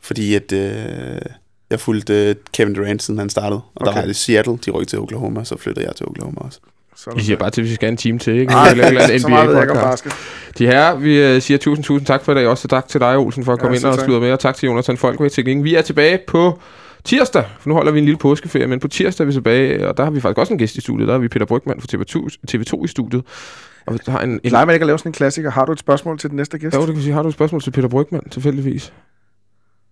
Fordi 0.00 0.34
at 0.34 0.52
øh, 0.52 1.20
jeg 1.70 1.80
fulgte 1.80 2.28
øh, 2.28 2.34
Kevin 2.54 2.74
Durant, 2.74 3.02
siden 3.02 3.18
han 3.18 3.30
startede. 3.30 3.60
Og 3.74 3.82
okay. 3.82 3.92
der 3.92 4.00
var 4.00 4.06
det 4.06 4.16
Seattle, 4.16 4.58
de 4.66 4.70
rykkede 4.70 4.90
til 4.90 4.98
Oklahoma, 4.98 5.44
så 5.44 5.58
flyttede 5.58 5.86
jeg 5.86 5.96
til 5.96 6.06
Oklahoma 6.06 6.40
også. 6.40 6.60
Så 6.96 7.10
I 7.16 7.20
siger 7.20 7.36
bare 7.36 7.50
til, 7.50 7.62
hvis 7.62 7.70
vi 7.70 7.74
skal 7.74 7.86
have 7.86 7.92
en 7.92 7.96
time 7.96 8.18
til, 8.18 8.34
ikke? 8.34 8.52
Nej, 8.52 8.74
lave 8.74 9.14
en 9.14 9.20
så 9.20 9.28
meget. 9.28 10.04
De 10.58 10.66
her, 10.66 10.94
vi 10.94 11.22
øh, 11.22 11.42
siger 11.42 11.58
tusind, 11.58 11.84
tusind 11.84 12.06
tak 12.06 12.24
for 12.24 12.32
i 12.32 12.34
dag. 12.34 12.46
Også 12.46 12.68
tak 12.68 12.88
til 12.88 13.00
dig, 13.00 13.16
Olsen, 13.16 13.44
for 13.44 13.52
at 13.52 13.56
Ja, 13.56 13.60
komme 13.60 13.76
ind 13.76 13.80
selv 13.80 13.92
og 13.92 13.98
sludre 13.98 14.20
med. 14.20 14.32
Og 14.32 14.40
tak 14.40 14.56
til 14.56 14.66
Jonathan 14.66 14.96
Folk 14.96 15.20
ved 15.20 15.30
teknikken. 15.30 15.64
Vi 15.64 15.74
er 15.74 15.82
tilbage 15.82 16.18
på 16.26 16.60
tirsdag, 17.04 17.44
for 17.60 17.68
nu 17.68 17.74
holder 17.74 17.92
vi 17.92 17.98
en 17.98 18.04
lille 18.04 18.18
påskeferie, 18.18 18.66
men 18.66 18.80
på 18.80 18.88
tirsdag 18.88 19.24
er 19.24 19.26
vi 19.26 19.32
tilbage, 19.32 19.88
og 19.88 19.96
der 19.96 20.04
har 20.04 20.10
vi 20.10 20.20
faktisk 20.20 20.38
også 20.38 20.52
en 20.52 20.58
gæst 20.58 20.76
i 20.76 20.80
studiet. 20.80 21.08
Der 21.08 21.14
har 21.14 21.18
vi 21.18 21.28
Peter 21.28 21.46
Brygman 21.46 21.80
fra 21.80 21.86
TV2, 21.94 22.36
TV2 22.50 22.84
i 22.84 22.88
studiet. 22.88 23.24
Og 23.86 23.94
vi 23.94 23.98
har 24.06 24.20
en, 24.20 24.30
en 24.30 24.40
Plejer 24.48 24.64
man 24.64 24.74
ikke 24.74 24.82
at 24.82 24.86
lave 24.86 24.98
sådan 24.98 25.10
en 25.10 25.14
klassiker? 25.14 25.50
Har 25.50 25.64
du 25.64 25.72
et 25.72 25.78
spørgsmål 25.78 26.18
til 26.18 26.30
den 26.30 26.36
næste 26.36 26.58
gæst? 26.58 26.74
Jo, 26.74 26.80
det 26.80 26.86
kan 26.86 26.96
vi 26.96 27.02
sige. 27.02 27.12
Har 27.12 27.22
du 27.22 27.28
et 27.28 27.34
spørgsmål 27.34 27.62
til 27.62 27.70
Peter 27.70 27.88
Brygman, 27.88 28.28
tilfældigvis? 28.30 28.92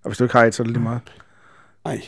Og 0.04 0.10
hvis 0.10 0.18
du 0.18 0.24
ikke 0.24 0.36
har 0.36 0.44
et, 0.44 0.54
så 0.54 0.62
er 0.62 0.64
det 0.64 0.72
lige 0.72 0.82
meget. 0.82 1.00
Nej, 1.86 2.02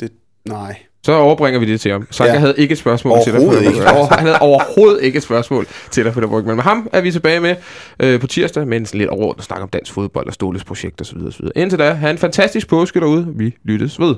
det, 0.00 0.12
nej. 0.44 0.76
Så 1.06 1.12
overbringer 1.12 1.60
vi 1.60 1.66
det 1.66 1.80
til 1.80 1.92
ham. 1.92 2.06
Sanka 2.10 2.28
ja. 2.28 2.34
Ja. 2.34 2.40
havde 2.40 2.54
ikke 2.58 2.72
et 2.72 2.78
spørgsmål 2.78 3.18
til 3.24 3.32
dig. 3.32 3.42
Ikke. 3.66 3.80
Han 4.10 4.18
havde 4.18 4.38
overhovedet 4.40 5.02
ikke 5.02 5.16
et 5.16 5.22
spørgsmål 5.22 5.66
til 5.90 6.04
dig, 6.04 6.12
Peter 6.12 6.26
Brygman. 6.28 6.56
Men 6.56 6.62
ham 6.62 6.88
er 6.92 7.00
vi 7.00 7.12
tilbage 7.12 7.40
med 7.40 7.56
øh, 8.00 8.20
på 8.20 8.26
tirsdag, 8.26 8.68
med 8.68 8.76
en 8.76 8.86
sådan 8.86 8.98
lidt 8.98 9.10
overordnet 9.10 9.44
snak 9.44 9.62
om 9.62 9.68
dansk 9.68 9.92
fodbold 9.92 10.26
og 10.26 10.34
Ståles 10.34 10.64
projekt 10.64 11.00
osv. 11.00 11.18
osv. 11.18 11.44
Indtil 11.56 11.78
da, 11.78 11.92
have 11.92 12.10
en 12.10 12.18
fantastisk 12.18 12.68
påske 12.68 13.00
derude. 13.00 13.32
Vi 13.36 13.54
lyttes 13.64 14.00
ved. 14.00 14.14